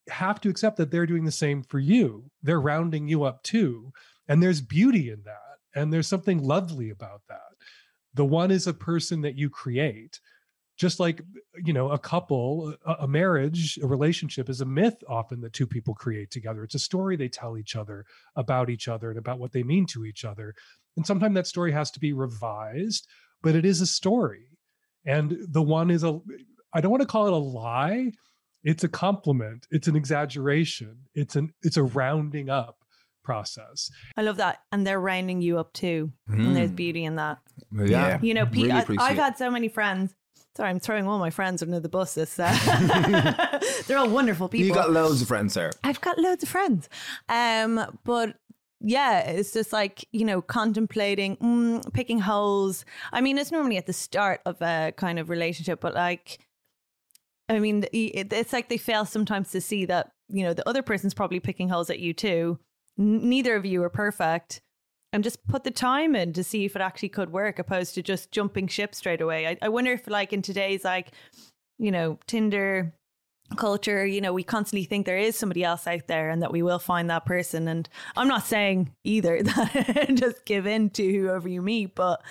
have 0.09 0.39
to 0.41 0.49
accept 0.49 0.77
that 0.77 0.91
they're 0.91 1.07
doing 1.07 1.25
the 1.25 1.31
same 1.31 1.63
for 1.63 1.79
you. 1.79 2.29
They're 2.43 2.61
rounding 2.61 3.07
you 3.07 3.23
up 3.23 3.41
too. 3.41 3.91
And 4.27 4.43
there's 4.43 4.61
beauty 4.61 5.09
in 5.09 5.23
that. 5.25 5.57
And 5.73 5.91
there's 5.91 6.07
something 6.07 6.43
lovely 6.43 6.91
about 6.91 7.23
that. 7.29 7.39
The 8.13 8.25
one 8.25 8.51
is 8.51 8.67
a 8.67 8.75
person 8.75 9.21
that 9.21 9.39
you 9.39 9.49
create. 9.49 10.19
Just 10.83 10.99
like, 10.99 11.21
you 11.63 11.71
know, 11.71 11.91
a 11.91 11.97
couple, 11.97 12.75
a, 12.85 12.91
a 13.03 13.07
marriage, 13.07 13.79
a 13.81 13.87
relationship 13.87 14.49
is 14.49 14.59
a 14.59 14.65
myth 14.65 15.01
often 15.07 15.39
that 15.39 15.53
two 15.53 15.65
people 15.65 15.93
create 15.93 16.29
together. 16.29 16.61
It's 16.61 16.75
a 16.75 16.79
story 16.79 17.15
they 17.15 17.29
tell 17.29 17.57
each 17.57 17.77
other 17.77 18.05
about 18.35 18.69
each 18.69 18.89
other 18.89 19.09
and 19.09 19.17
about 19.17 19.39
what 19.39 19.53
they 19.53 19.63
mean 19.63 19.85
to 19.93 20.03
each 20.03 20.25
other. 20.25 20.53
And 20.97 21.07
sometimes 21.07 21.35
that 21.35 21.47
story 21.47 21.71
has 21.71 21.89
to 21.91 22.01
be 22.01 22.11
revised, 22.11 23.07
but 23.41 23.55
it 23.55 23.63
is 23.63 23.79
a 23.79 23.85
story. 23.85 24.49
And 25.05 25.37
the 25.47 25.61
one 25.61 25.89
is 25.89 26.03
a, 26.03 26.19
I 26.73 26.81
don't 26.81 26.91
want 26.91 26.99
to 26.99 27.07
call 27.07 27.27
it 27.27 27.33
a 27.33 27.37
lie. 27.37 28.11
It's 28.65 28.83
a 28.83 28.89
compliment. 28.89 29.65
It's 29.71 29.87
an 29.87 29.95
exaggeration. 29.95 30.97
It's 31.15 31.37
an, 31.37 31.53
it's 31.61 31.77
a 31.77 31.83
rounding 31.83 32.49
up 32.49 32.75
process. 33.23 33.89
I 34.17 34.23
love 34.23 34.35
that. 34.35 34.59
And 34.73 34.85
they're 34.85 34.99
rounding 34.99 35.41
you 35.41 35.59
up 35.59 35.71
too. 35.71 36.11
And 36.27 36.53
there's 36.53 36.71
hmm. 36.71 36.75
beauty 36.75 37.05
in 37.05 37.15
that. 37.15 37.37
Yeah. 37.71 38.19
You 38.21 38.33
know, 38.33 38.45
pe- 38.45 38.63
Really 38.63 38.71
I, 38.71 38.81
i've 38.99 39.17
it. 39.17 39.21
had 39.21 39.37
so 39.37 39.49
many 39.49 39.69
friends. 39.69 40.13
Sorry, 40.55 40.69
I'm 40.69 40.79
throwing 40.79 41.07
all 41.07 41.17
my 41.17 41.31
friends 41.31 41.63
under 41.63 41.79
the 41.79 41.89
bus. 41.89 42.13
This, 42.13 42.37
uh, 42.39 43.59
they're 43.87 43.97
all 43.97 44.09
wonderful 44.09 44.47
people. 44.49 44.67
You 44.67 44.73
got 44.73 44.91
loads 44.91 45.21
of 45.21 45.27
friends, 45.27 45.53
Sara. 45.53 45.71
I've 45.83 46.01
got 46.01 46.19
loads 46.19 46.43
of 46.43 46.49
friends. 46.49 46.89
Um, 47.27 47.99
but 48.03 48.35
yeah, 48.79 49.21
it's 49.21 49.51
just 49.53 49.73
like, 49.73 50.05
you 50.11 50.25
know, 50.25 50.41
contemplating, 50.41 51.37
mm, 51.37 51.93
picking 51.93 52.19
holes. 52.19 52.85
I 53.11 53.21
mean, 53.21 53.37
it's 53.37 53.51
normally 53.51 53.77
at 53.77 53.87
the 53.87 53.93
start 53.93 54.41
of 54.45 54.61
a 54.61 54.93
kind 54.95 55.17
of 55.17 55.29
relationship, 55.29 55.79
but 55.79 55.95
like, 55.95 56.39
I 57.49 57.59
mean, 57.59 57.85
it's 57.91 58.53
like 58.53 58.69
they 58.69 58.77
fail 58.77 59.05
sometimes 59.05 59.51
to 59.51 59.61
see 59.61 59.85
that, 59.85 60.11
you 60.29 60.43
know, 60.43 60.53
the 60.53 60.67
other 60.67 60.81
person's 60.81 61.13
probably 61.13 61.39
picking 61.39 61.69
holes 61.69 61.89
at 61.89 61.99
you 61.99 62.13
too. 62.13 62.59
N- 62.99 63.27
Neither 63.29 63.55
of 63.55 63.65
you 63.65 63.81
are 63.83 63.89
perfect. 63.89 64.61
And 65.13 65.23
just 65.23 65.45
put 65.47 65.63
the 65.63 65.71
time 65.71 66.15
in 66.15 66.33
to 66.33 66.43
see 66.43 66.65
if 66.65 66.75
it 66.75 66.81
actually 66.81 67.09
could 67.09 67.31
work, 67.31 67.59
opposed 67.59 67.95
to 67.95 68.01
just 68.01 68.31
jumping 68.31 68.67
ship 68.67 68.93
straight 68.95 69.21
away. 69.21 69.47
I, 69.47 69.57
I 69.61 69.69
wonder 69.69 69.93
if, 69.93 70.07
like, 70.07 70.33
in 70.33 70.41
today's, 70.41 70.83
like, 70.83 71.11
you 71.77 71.91
know, 71.91 72.19
Tinder 72.27 72.93
culture, 73.55 74.05
you 74.05 74.21
know, 74.21 74.33
we 74.33 74.43
constantly 74.43 74.85
think 74.85 75.05
there 75.05 75.17
is 75.17 75.37
somebody 75.37 75.63
else 75.63 75.85
out 75.87 76.07
there 76.07 76.29
and 76.29 76.41
that 76.41 76.51
we 76.51 76.61
will 76.61 76.79
find 76.79 77.09
that 77.09 77.25
person. 77.25 77.67
And 77.67 77.87
I'm 78.15 78.27
not 78.27 78.45
saying 78.45 78.93
either 79.03 79.43
that 79.43 80.09
just 80.15 80.45
give 80.45 80.65
in 80.65 80.89
to 80.91 81.11
whoever 81.11 81.47
you 81.47 81.61
meet, 81.61 81.95
but 81.95 82.21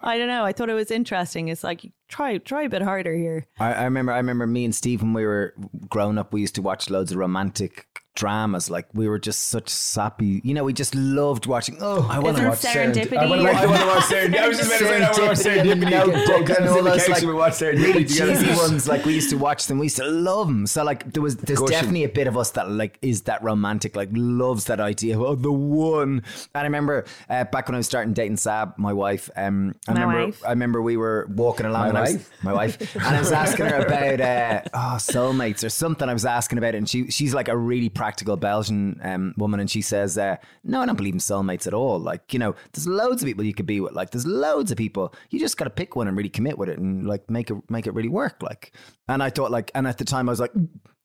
I 0.00 0.18
don't 0.18 0.28
know. 0.28 0.44
I 0.44 0.52
thought 0.52 0.70
it 0.70 0.74
was 0.74 0.90
interesting. 0.90 1.48
It's 1.48 1.64
like 1.64 1.90
try 2.08 2.38
try 2.38 2.62
a 2.62 2.68
bit 2.68 2.82
harder 2.82 3.14
here. 3.14 3.46
I, 3.58 3.74
I 3.74 3.84
remember 3.84 4.12
I 4.12 4.18
remember 4.18 4.46
me 4.46 4.64
and 4.64 4.74
Steve 4.74 5.02
when 5.02 5.12
we 5.12 5.26
were 5.26 5.54
growing 5.88 6.18
up, 6.18 6.32
we 6.32 6.40
used 6.40 6.54
to 6.56 6.62
watch 6.62 6.88
loads 6.88 7.12
of 7.12 7.18
romantic 7.18 7.86
dramas. 8.14 8.70
Like 8.70 8.86
we 8.92 9.08
were 9.08 9.18
just 9.18 9.48
such 9.48 9.68
sappy, 9.68 10.40
you 10.44 10.54
know, 10.54 10.64
we 10.64 10.72
just 10.72 10.94
loved 10.94 11.46
watching. 11.46 11.78
Oh, 11.80 12.06
I 12.10 12.18
want 12.18 12.36
to 12.38 12.48
watch 12.48 12.58
serendipity? 12.58 13.16
I 13.16 13.26
want 13.26 13.40
to 13.40 13.46
watch, 13.46 13.56
I 13.56 13.66
wanna 13.66 13.86
watch 13.86 14.04
Serendipity. 14.04 14.38
I 14.38 14.48
was 14.48 14.58
just 14.58 14.68
about 14.68 14.78
to 14.78 14.84
say, 14.84 14.96
I 14.96 15.00
want 15.00 15.14
to 15.14 15.22
watch 15.22 15.38
Serendipity 15.38 15.72
and 15.72 15.82
Serendipity. 15.82 16.56
And 16.58 16.68
all 16.68 16.82
those, 16.82 17.08
like, 17.08 17.22
we 17.22 17.34
watch 17.34 17.52
Serendipity 17.54 18.08
together. 18.08 18.34
cheesy 18.34 18.54
ones. 18.56 18.88
Like 18.88 19.04
we 19.04 19.14
used 19.14 19.30
to 19.30 19.36
watch 19.36 19.66
them. 19.66 19.78
We 19.78 19.86
used 19.86 19.96
to 19.96 20.06
love 20.06 20.46
them. 20.48 20.66
So 20.66 20.84
like 20.84 21.12
there 21.12 21.22
was 21.22 21.36
there's 21.36 21.60
definitely 21.62 22.04
a 22.04 22.08
bit 22.08 22.26
of 22.26 22.36
us 22.36 22.50
that 22.52 22.70
like 22.70 22.98
is 23.02 23.22
that 23.22 23.42
romantic, 23.42 23.96
like 23.96 24.08
loves 24.12 24.64
that 24.66 24.80
idea 24.80 25.18
of 25.18 25.22
oh, 25.22 25.34
the 25.34 25.52
one. 25.52 26.10
And 26.10 26.22
I 26.54 26.62
remember 26.62 27.04
uh, 27.28 27.44
back 27.44 27.68
when 27.68 27.74
I 27.74 27.78
was 27.78 27.86
starting 27.86 28.12
dating 28.12 28.36
Sab, 28.38 28.76
my 28.78 28.92
wife. 28.92 29.30
Um, 29.36 29.74
I 29.88 29.94
My 29.94 30.00
remember 30.02 30.24
wife. 30.26 30.42
I 30.44 30.50
remember 30.50 30.82
we 30.82 30.96
were 30.96 31.28
walking 31.30 31.66
along. 31.66 31.82
My 31.82 31.88
and 31.88 31.98
I 31.98 32.00
was- 32.02 32.12
wife? 32.12 32.30
my 32.42 32.52
wife, 32.52 32.96
and 32.96 33.04
I 33.16 33.18
was 33.18 33.32
asking 33.32 33.66
her 33.66 33.76
about 33.76 34.20
uh, 34.20 34.62
oh 34.74 34.96
soulmates 34.98 35.64
or 35.64 35.68
something. 35.68 36.08
I 36.08 36.12
was 36.12 36.24
asking 36.24 36.58
about 36.58 36.74
it, 36.74 36.78
and 36.78 36.88
she 36.88 37.10
she's 37.10 37.34
like 37.34 37.48
a 37.48 37.56
really 37.56 37.88
practical 38.00 38.34
Belgian 38.38 38.98
um, 39.02 39.34
woman, 39.36 39.60
and 39.60 39.70
she 39.70 39.82
says, 39.82 40.16
uh, 40.16 40.36
"No, 40.64 40.80
I 40.80 40.86
don't 40.86 40.96
believe 40.96 41.12
in 41.12 41.20
soulmates 41.20 41.66
at 41.66 41.74
all. 41.74 41.98
Like 41.98 42.32
you 42.32 42.38
know, 42.38 42.54
there's 42.72 42.86
loads 42.86 43.20
of 43.22 43.26
people 43.26 43.44
you 43.44 43.52
could 43.52 43.66
be 43.66 43.78
with. 43.78 43.92
Like 43.92 44.08
there's 44.10 44.26
loads 44.26 44.70
of 44.70 44.78
people. 44.78 45.12
You 45.28 45.38
just 45.38 45.58
got 45.58 45.64
to 45.64 45.70
pick 45.70 45.96
one 45.96 46.08
and 46.08 46.16
really 46.16 46.30
commit 46.30 46.56
with 46.56 46.70
it, 46.70 46.78
and 46.78 47.06
like 47.06 47.28
make 47.28 47.50
it 47.50 47.58
make 47.68 47.86
it 47.86 47.92
really 47.92 48.08
work. 48.08 48.42
Like." 48.42 48.72
And 49.06 49.22
I 49.22 49.28
thought 49.28 49.50
like, 49.50 49.70
and 49.74 49.86
at 49.86 49.98
the 49.98 50.06
time 50.06 50.30
I 50.30 50.32
was 50.32 50.40
like, 50.40 50.52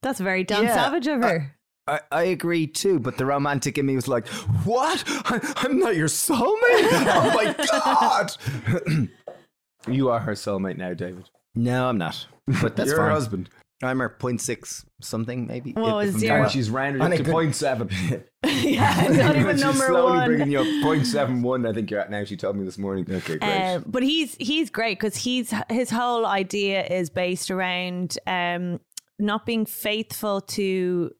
That's 0.03 0.21
very 0.21 0.45
Dan 0.45 0.63
Yeah, 0.63 0.73
Savage 0.75 1.07
of 1.07 1.21
her. 1.21 1.55
I, 1.87 1.99
I 2.11 2.23
agree 2.23 2.65
too, 2.65 2.99
but 2.99 3.17
the 3.17 3.25
romantic 3.25 3.77
in 3.77 3.85
me 3.85 3.95
was 3.95 4.07
like, 4.07 4.25
"What? 4.63 5.03
I, 5.07 5.39
I'm 5.57 5.77
not 5.77 5.97
your 5.97 6.07
soulmate? 6.07 6.91
Oh 7.11 7.31
my 7.35 7.55
god!" 7.71 9.09
You 9.93 10.09
are 10.11 10.19
her 10.21 10.33
soulmate 10.33 10.77
now, 10.77 10.93
David. 10.93 11.29
no, 11.55 11.89
I'm 11.89 11.97
not. 11.97 12.25
But 12.61 12.75
that's 12.77 12.87
You're 12.89 12.97
fine. 12.97 13.07
her 13.07 13.11
husband. 13.11 13.49
I'm 13.83 13.99
her 13.99 14.09
0.6 14.19 14.85
something 15.01 15.47
maybe. 15.47 15.73
What 15.73 15.89
if 15.89 15.93
was 15.95 16.13
I'm 16.15 16.19
zero? 16.21 16.41
down. 16.43 16.49
She's 16.49 16.69
rounded 16.69 17.01
up 17.01 17.11
to 17.11 17.23
good- 17.23 17.31
point 17.31 17.55
seven. 17.55 17.89
yeah, 18.45 19.07
not 19.11 19.35
even 19.35 19.55
She's 19.57 19.63
number 19.63 19.87
slowly 19.87 20.11
one. 20.17 20.27
bringing 20.27 20.51
you 20.51 20.59
up 20.59 20.83
point 20.83 21.05
seven 21.07 21.41
one. 21.41 21.65
I 21.65 21.73
think 21.73 21.91
you're 21.91 21.99
at 21.99 22.09
now. 22.11 22.23
She 22.23 22.37
told 22.37 22.55
me 22.55 22.63
this 22.63 22.77
morning. 22.77 23.05
Okay, 23.09 23.37
great. 23.37 23.43
Um, 23.75 23.83
but 23.87 24.03
he's 24.03 24.35
he's 24.39 24.69
great 24.69 24.99
because 24.99 25.17
he's 25.17 25.53
his 25.69 25.89
whole 25.89 26.25
idea 26.25 26.85
is 26.85 27.09
based 27.09 27.51
around 27.51 28.17
um, 28.27 28.79
not 29.19 29.45
being 29.45 29.65
faithful 29.65 30.41
to. 30.41 31.11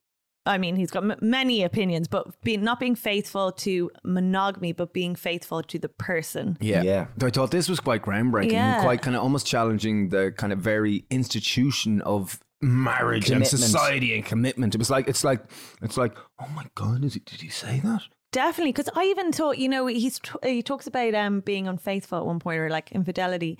I 0.48 0.60
mean, 0.60 0.76
he's 0.76 0.92
got 0.92 1.04
m- 1.04 1.18
many 1.24 1.64
opinions, 1.64 2.08
but 2.08 2.40
being 2.44 2.64
not 2.64 2.80
being 2.80 2.94
faithful 2.96 3.52
to 3.54 3.90
monogamy, 4.04 4.74
but 4.74 4.94
being 4.94 5.16
faithful 5.16 5.64
to 5.64 5.80
the 5.80 5.90
person. 5.90 6.56
Yeah. 6.62 6.84
Yeah. 6.84 7.08
I 7.20 7.32
thought 7.32 7.50
this 7.50 7.68
was 7.68 7.80
quite 7.80 8.04
groundbreaking 8.04 8.52
Yeah. 8.52 8.84
quite 8.84 9.02
kind 9.02 9.16
of 9.16 9.24
almost 9.24 9.48
challenging 9.48 10.10
the 10.10 10.32
kind 10.38 10.54
of 10.54 10.60
very 10.60 11.06
institution 11.10 12.02
of 12.02 12.40
marriage 12.62 13.26
Commitment. 13.26 13.52
and 13.54 13.62
society 13.62 14.16
and 14.16 14.26
commitment. 14.26 14.76
It 14.76 14.78
was 14.80 14.90
like 14.90 15.08
it's 15.08 15.24
like 15.24 15.42
it's 15.82 15.98
like 15.98 16.16
oh 16.40 16.48
my 16.56 16.66
god, 16.76 17.04
is 17.04 17.16
it, 17.16 17.26
did 17.26 17.42
he 17.42 17.50
say 17.50 17.80
that? 17.84 18.02
Definitely, 18.32 18.74
because 18.74 18.90
I 18.96 19.06
even 19.06 19.32
thought, 19.32 19.58
you 19.58 19.70
know, 19.70 19.88
he's 19.88 20.20
he 20.44 20.62
talks 20.62 20.88
about 20.88 21.14
um 21.14 21.40
being 21.42 21.68
unfaithful 21.68 22.18
at 22.20 22.26
one 22.26 22.40
point 22.40 22.60
or 22.60 22.70
like 22.70 22.92
infidelity, 22.92 23.58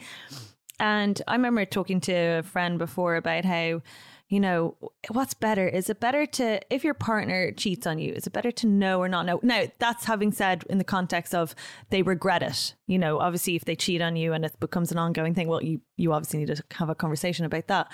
and 0.80 1.22
I 1.28 1.34
remember 1.34 1.66
talking 1.66 2.02
to 2.02 2.14
a 2.14 2.44
friend 2.44 2.78
before 2.78 3.16
about 3.16 3.46
how, 3.46 3.82
you 4.28 4.40
know, 4.42 4.76
what's 5.10 5.34
better? 5.34 5.66
Is 5.68 5.90
it 5.90 6.02
better 6.02 6.26
to 6.26 6.60
if 6.74 6.84
your 6.84 6.94
partner 6.94 7.52
cheats 7.54 7.88
on 7.88 8.00
you? 8.00 8.12
Is 8.12 8.28
it 8.28 8.34
better 8.34 8.52
to 8.52 8.68
know 8.68 9.00
or 9.00 9.08
not 9.08 9.26
know? 9.26 9.40
Now 9.44 9.64
that's 9.80 10.04
having 10.06 10.34
said 10.34 10.66
in 10.70 10.78
the 10.78 10.84
context 10.84 11.34
of 11.34 11.56
they 11.90 12.02
regret 12.02 12.44
it. 12.44 12.76
You 12.88 12.98
know, 13.00 13.20
obviously 13.20 13.56
if 13.56 13.64
they 13.64 13.76
cheat 13.78 14.02
on 14.02 14.18
you 14.18 14.34
and 14.34 14.44
it 14.44 14.60
becomes 14.60 14.92
an 14.92 14.98
ongoing 14.98 15.34
thing, 15.34 15.48
well, 15.48 15.64
you 15.64 15.80
you 15.96 16.12
obviously 16.12 16.40
need 16.40 16.54
to 16.54 16.62
have 16.72 16.90
a 16.90 16.96
conversation 16.96 17.46
about 17.46 17.68
that. 17.68 17.90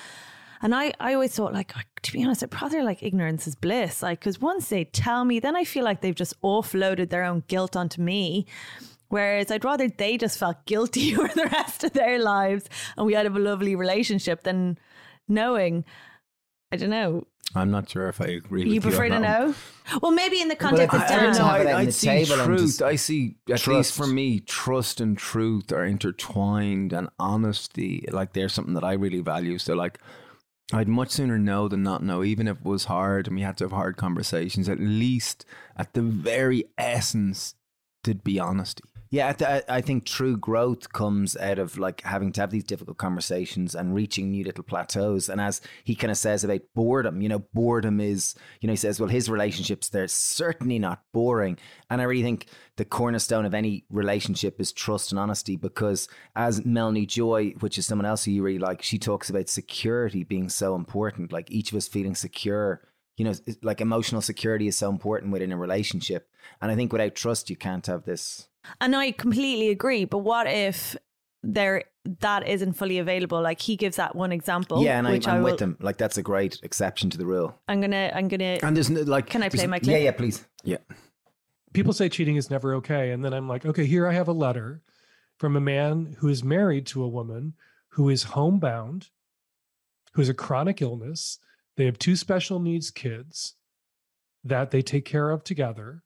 And 0.64 0.76
I, 0.76 0.94
I 1.00 1.14
always 1.16 1.36
thought, 1.36 1.54
like, 1.54 1.74
to 2.04 2.14
be 2.14 2.24
honest, 2.24 2.44
I'd 2.44 2.62
rather 2.62 2.84
like 2.84 3.02
ignorance 3.02 3.48
is 3.48 3.56
bliss. 3.56 4.04
Like, 4.04 4.20
because 4.20 4.40
once 4.40 4.70
they 4.70 4.84
tell 4.84 5.26
me, 5.26 5.40
then 5.40 5.56
I 5.56 5.64
feel 5.64 5.84
like 5.84 6.02
they've 6.02 6.14
just 6.16 6.40
offloaded 6.42 7.10
their 7.10 7.24
own 7.24 7.44
guilt 7.48 7.76
onto 7.76 8.02
me. 8.02 8.46
Whereas 9.10 9.52
I'd 9.52 9.66
rather 9.66 9.90
they 9.90 10.18
just 10.18 10.38
felt 10.38 10.66
guilty 10.66 11.14
for 11.16 11.28
the 11.28 11.48
rest 11.52 11.84
of 11.84 11.94
their 11.94 12.20
lives 12.20 12.66
and 12.96 13.06
we 13.06 13.14
had 13.14 13.26
a 13.26 13.30
lovely 13.30 13.76
relationship 13.76 14.44
than 14.44 14.78
knowing. 15.28 15.84
I 16.72 16.78
don't 16.78 16.90
know. 16.92 17.28
I'm 17.54 17.70
not 17.72 17.90
sure 17.90 18.08
if 18.08 18.22
I 18.22 18.28
agree. 18.28 18.64
You 18.70 18.80
prefer 18.80 19.04
you 19.06 19.10
to 19.10 19.16
on 19.18 19.22
that 19.24 19.40
one. 19.42 19.50
know? 19.50 20.00
Well, 20.02 20.12
maybe 20.14 20.42
in 20.42 20.48
the 20.48 20.56
context 20.56 20.96
of 20.96 21.02
I- 21.02 21.06
I 21.06 21.20
don't 21.20 21.34
know. 21.38 21.44
have 21.44 21.68
I, 21.68 21.74
I'd 21.80 21.94
see 21.94 22.24
truth. 22.26 22.82
I 22.82 22.96
see, 22.96 23.36
at 23.50 23.60
trust. 23.60 23.68
least 23.68 23.94
for 23.94 24.08
me, 24.08 24.40
trust 24.40 25.02
and 25.02 25.18
truth 25.18 25.74
are 25.74 25.84
intertwined, 25.84 26.94
and 26.94 27.10
honesty, 27.20 28.06
like 28.10 28.32
they're 28.32 28.48
something 28.48 28.76
that 28.76 28.86
I 28.86 28.94
really 28.94 29.20
value. 29.20 29.58
So, 29.58 29.74
like, 29.74 30.00
I'd 30.74 30.88
much 30.88 31.10
sooner 31.10 31.38
know 31.38 31.68
than 31.68 31.84
not 31.84 32.04
know, 32.04 32.24
even 32.24 32.48
if 32.48 32.58
it 32.58 32.66
was 32.66 32.86
hard 32.86 33.28
and 33.28 33.36
we 33.36 33.42
had 33.42 33.58
to 33.58 33.66
have 33.66 33.72
hard 33.72 33.98
conversations. 33.98 34.70
At 34.70 34.80
least, 34.80 35.46
at 35.76 35.94
the 35.94 36.02
very 36.02 36.66
essence, 36.78 37.56
there'd 38.04 38.24
be 38.24 38.40
honesty. 38.40 38.84
Yeah, 39.14 39.36
I, 39.42 39.62
I 39.68 39.82
think 39.82 40.06
true 40.06 40.38
growth 40.38 40.94
comes 40.94 41.36
out 41.36 41.60
of 41.60 41.78
like 41.78 42.00
having 42.00 42.32
to 42.32 42.42
have 42.42 42.50
these 42.50 42.64
difficult 42.64 42.98
conversations 42.98 43.76
and 43.76 43.94
reaching 43.94 44.32
new 44.32 44.46
little 44.46 44.64
plateaus. 44.64 45.28
And 45.28 45.42
as 45.42 45.60
he 45.84 45.96
kind 45.96 46.12
of 46.12 46.18
says 46.18 46.46
about 46.46 46.62
boredom, 46.74 47.22
you 47.22 47.28
know, 47.28 47.40
boredom 47.54 48.00
is, 48.00 48.36
you 48.62 48.68
know, 48.68 48.72
he 48.72 48.78
says, 48.78 49.02
well, 49.02 49.10
his 49.10 49.30
relationships, 49.30 49.90
they're 49.90 50.08
certainly 50.08 50.80
not 50.80 51.02
boring. 51.12 51.58
And 51.90 52.00
I 52.00 52.06
really 52.06 52.24
think 52.24 52.46
the 52.78 52.86
cornerstone 52.86 53.44
of 53.44 53.54
any 53.54 53.84
relationship 53.90 54.62
is 54.62 54.72
trust 54.72 55.12
and 55.12 55.20
honesty 55.20 55.58
because 55.58 56.08
as 56.38 56.66
Melanie 56.66 57.06
Joy, 57.06 57.50
which 57.60 57.78
is 57.78 57.86
someone 57.86 58.06
else 58.06 58.24
who 58.24 58.32
you 58.32 58.44
really 58.44 58.60
like, 58.60 58.82
she 58.82 58.98
talks 58.98 59.30
about 59.30 59.50
security 59.50 60.24
being 60.24 60.48
so 60.48 60.74
important, 60.74 61.34
like 61.34 61.52
each 61.52 61.74
of 61.74 61.78
us 61.78 61.90
feeling 61.90 62.16
secure 62.16 62.82
you 63.22 63.26
know, 63.26 63.36
like 63.62 63.82
emotional 63.82 64.22
security 64.22 64.68
is 64.68 64.76
so 64.76 64.90
important 64.90 65.32
within 65.32 65.52
a 65.52 65.58
relationship. 65.58 66.28
And 66.60 66.72
I 66.72 66.76
think 66.76 66.92
without 66.92 67.14
trust, 67.14 67.52
you 67.52 67.56
can't 67.56 67.86
have 67.86 68.04
this 68.04 68.48
and 68.80 68.96
I 68.96 69.12
completely 69.12 69.70
agree. 69.70 70.06
But 70.06 70.20
what 70.20 70.48
if 70.48 70.96
there 71.44 71.84
that 72.20 72.48
isn't 72.48 72.74
fully 72.74 73.00
available? 73.00 73.42
Like 73.42 73.62
he 73.62 73.76
gives 73.76 73.98
that 73.98 74.16
one 74.16 74.32
example. 74.32 74.84
Yeah, 74.84 74.98
and 74.98 75.08
I, 75.08 75.20
I'm 75.28 75.44
with 75.44 75.60
him. 75.60 75.78
Like 75.80 75.98
that's 75.98 76.18
a 76.18 76.24
great 76.24 76.60
exception 76.64 77.10
to 77.12 77.18
the 77.18 77.26
rule. 77.26 77.56
I'm 77.68 77.82
gonna, 77.82 78.12
I'm 78.14 78.28
gonna. 78.28 78.58
And 78.64 78.76
there's 78.76 78.90
no, 78.90 79.02
like, 79.02 79.28
can 79.28 79.44
I 79.44 79.50
play 79.50 79.68
my 79.68 79.80
clip? 79.80 79.92
Yeah, 79.92 80.04
yeah, 80.04 80.12
please. 80.12 80.46
Yeah. 80.64 80.78
People 81.74 81.94
say 81.94 82.10
cheating 82.10 82.36
is 82.36 82.50
never 82.50 82.76
okay, 82.76 83.12
and 83.12 83.24
then 83.24 83.34
I'm 83.34 83.48
like, 83.48 83.66
okay, 83.66 83.86
here 83.86 84.08
I 84.08 84.14
have 84.14 84.28
a 84.28 84.34
letter 84.34 84.82
from 85.38 85.56
a 85.56 85.62
man 85.62 86.18
who 86.20 86.28
is 86.28 86.44
married 86.44 86.86
to 86.88 87.04
a 87.04 87.08
woman 87.08 87.54
who 87.96 88.10
is 88.10 88.24
homebound, 88.24 89.10
who 90.14 90.22
has 90.22 90.30
a 90.30 90.34
chronic 90.34 90.82
illness. 90.82 91.40
They 91.78 91.86
have 91.86 92.00
two 92.00 92.16
special 92.16 92.60
needs 92.60 92.92
kids 92.92 93.56
that 94.44 94.72
they 94.72 94.82
take 94.82 95.06
care 95.06 95.30
of 95.30 95.44
together. 95.44 96.04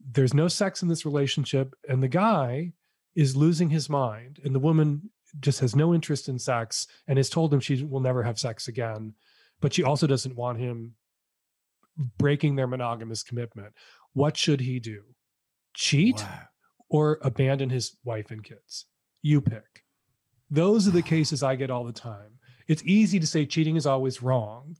There's 0.00 0.34
no 0.34 0.48
sex 0.48 0.82
in 0.82 0.88
this 0.88 1.04
relationship 1.04 1.74
and 1.88 2.02
the 2.02 2.08
guy 2.08 2.72
is 3.14 3.36
losing 3.36 3.70
his 3.70 3.88
mind 3.88 4.40
and 4.44 4.54
the 4.54 4.60
woman 4.60 5.10
just 5.40 5.60
has 5.60 5.74
no 5.74 5.94
interest 5.94 6.28
in 6.28 6.38
sex 6.38 6.86
and 7.08 7.18
has 7.18 7.30
told 7.30 7.52
him 7.52 7.60
she 7.60 7.82
will 7.82 8.00
never 8.00 8.22
have 8.22 8.38
sex 8.38 8.68
again 8.68 9.14
but 9.60 9.72
she 9.72 9.82
also 9.82 10.06
doesn't 10.06 10.36
want 10.36 10.58
him 10.58 10.94
breaking 12.18 12.56
their 12.56 12.66
monogamous 12.66 13.22
commitment. 13.22 13.72
What 14.12 14.36
should 14.36 14.60
he 14.60 14.80
do? 14.80 15.02
Cheat 15.74 16.16
wow. 16.16 16.40
or 16.88 17.18
abandon 17.22 17.70
his 17.70 17.96
wife 18.04 18.30
and 18.30 18.44
kids? 18.44 18.86
You 19.22 19.40
pick. 19.40 19.84
Those 20.50 20.86
are 20.86 20.92
the 20.92 21.02
cases 21.02 21.42
i 21.42 21.56
get 21.56 21.70
all 21.70 21.84
the 21.84 21.92
time 21.92 22.38
it's 22.68 22.82
easy 22.84 23.20
to 23.20 23.26
say 23.26 23.46
cheating 23.46 23.76
is 23.76 23.86
always 23.86 24.22
wrong 24.22 24.76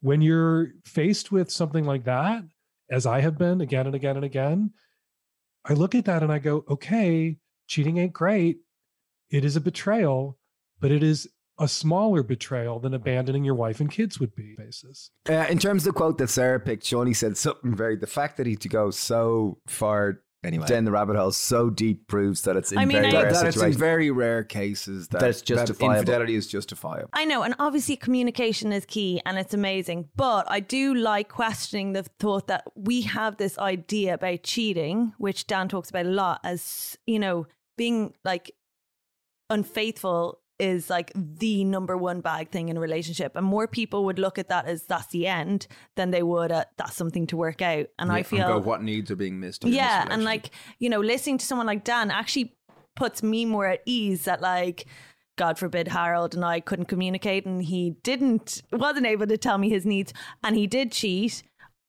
when 0.00 0.22
you're 0.22 0.72
faced 0.84 1.30
with 1.30 1.50
something 1.50 1.84
like 1.84 2.04
that 2.04 2.42
as 2.90 3.06
I 3.06 3.20
have 3.20 3.38
been 3.38 3.60
again 3.60 3.86
and 3.86 3.94
again 3.94 4.16
and 4.16 4.24
again, 4.24 4.72
I 5.64 5.74
look 5.74 5.94
at 5.94 6.06
that 6.06 6.22
and 6.22 6.32
I 6.32 6.38
go, 6.38 6.64
okay, 6.68 7.36
cheating 7.66 7.98
ain't 7.98 8.12
great. 8.12 8.58
It 9.30 9.44
is 9.44 9.56
a 9.56 9.60
betrayal, 9.60 10.38
but 10.80 10.90
it 10.90 11.02
is 11.02 11.28
a 11.58 11.68
smaller 11.68 12.22
betrayal 12.22 12.80
than 12.80 12.94
abandoning 12.94 13.44
your 13.44 13.54
wife 13.54 13.80
and 13.80 13.90
kids 13.90 14.18
would 14.18 14.34
be. 14.34 14.54
Basis. 14.56 15.10
Uh, 15.28 15.46
in 15.50 15.58
terms 15.58 15.86
of 15.86 15.92
the 15.92 15.98
quote 15.98 16.18
that 16.18 16.30
Sara 16.30 16.58
picked, 16.58 16.84
Shawnee 16.84 17.12
said 17.12 17.36
something 17.36 17.76
very. 17.76 17.96
The 17.96 18.06
fact 18.06 18.38
that 18.38 18.46
he 18.46 18.56
to 18.56 18.68
go 18.68 18.90
so 18.90 19.58
far 19.66 20.22
anyway 20.42 20.66
down 20.66 20.84
the 20.84 20.90
rabbit 20.90 21.16
hole 21.16 21.32
so 21.32 21.70
deep 21.70 22.06
proves 22.06 22.42
that 22.42 22.56
it's 22.56 22.72
in 22.72 22.78
I 22.78 22.84
mean, 22.84 23.02
very 23.02 23.16
I, 23.16 23.22
rare 23.22 23.32
that 23.32 23.46
it's 23.46 23.60
in 23.60 23.72
very 23.72 24.10
rare 24.10 24.44
cases 24.44 25.08
that, 25.08 25.20
that 25.20 25.30
it's 25.30 25.42
justifiable. 25.42 25.94
That 25.94 26.00
infidelity 26.00 26.34
is 26.34 26.46
justifiable. 26.46 27.10
I 27.12 27.24
know, 27.24 27.42
and 27.42 27.54
obviously 27.58 27.96
communication 27.96 28.72
is 28.72 28.84
key, 28.86 29.20
and 29.26 29.38
it's 29.38 29.54
amazing. 29.54 30.08
But 30.16 30.50
I 30.50 30.60
do 30.60 30.94
like 30.94 31.28
questioning 31.28 31.92
the 31.92 32.04
thought 32.18 32.46
that 32.46 32.64
we 32.74 33.02
have 33.02 33.36
this 33.36 33.58
idea 33.58 34.14
about 34.14 34.42
cheating, 34.42 35.12
which 35.18 35.46
Dan 35.46 35.68
talks 35.68 35.90
about 35.90 36.06
a 36.06 36.10
lot, 36.10 36.40
as 36.44 36.96
you 37.06 37.18
know, 37.18 37.46
being 37.76 38.14
like 38.24 38.52
unfaithful 39.50 40.39
is 40.60 40.90
like 40.90 41.12
the 41.14 41.64
number 41.64 41.96
one 41.96 42.20
bad 42.20 42.52
thing 42.52 42.68
in 42.68 42.76
a 42.76 42.80
relationship. 42.80 43.34
And 43.34 43.44
more 43.46 43.66
people 43.66 44.04
would 44.04 44.18
look 44.18 44.38
at 44.38 44.48
that 44.48 44.66
as 44.66 44.84
that's 44.84 45.06
the 45.08 45.26
end 45.26 45.66
than 45.96 46.10
they 46.10 46.22
would 46.22 46.52
at 46.52 46.70
that's 46.76 46.94
something 46.94 47.26
to 47.28 47.36
work 47.36 47.62
out. 47.62 47.86
And 47.98 48.08
yeah, 48.08 48.14
I 48.14 48.22
feel 48.22 48.44
and 48.44 48.48
go, 48.48 48.58
what 48.58 48.82
needs 48.82 49.10
are 49.10 49.16
being 49.16 49.40
missed. 49.40 49.64
Yeah. 49.64 50.06
And 50.08 50.24
like, 50.24 50.50
you 50.78 50.88
know, 50.88 51.00
listening 51.00 51.38
to 51.38 51.46
someone 51.46 51.66
like 51.66 51.84
Dan 51.84 52.10
actually 52.10 52.56
puts 52.96 53.22
me 53.22 53.44
more 53.44 53.66
at 53.66 53.80
ease 53.86 54.24
that 54.24 54.40
like 54.40 54.86
God 55.36 55.58
forbid 55.58 55.88
Harold 55.88 56.34
and 56.34 56.44
I 56.44 56.60
couldn't 56.60 56.86
communicate 56.86 57.46
and 57.46 57.62
he 57.64 57.96
didn't 58.02 58.62
wasn't 58.72 59.06
able 59.06 59.26
to 59.26 59.38
tell 59.38 59.58
me 59.58 59.70
his 59.70 59.86
needs 59.86 60.12
and 60.44 60.54
he 60.54 60.66
did 60.66 60.92
cheat 60.92 61.42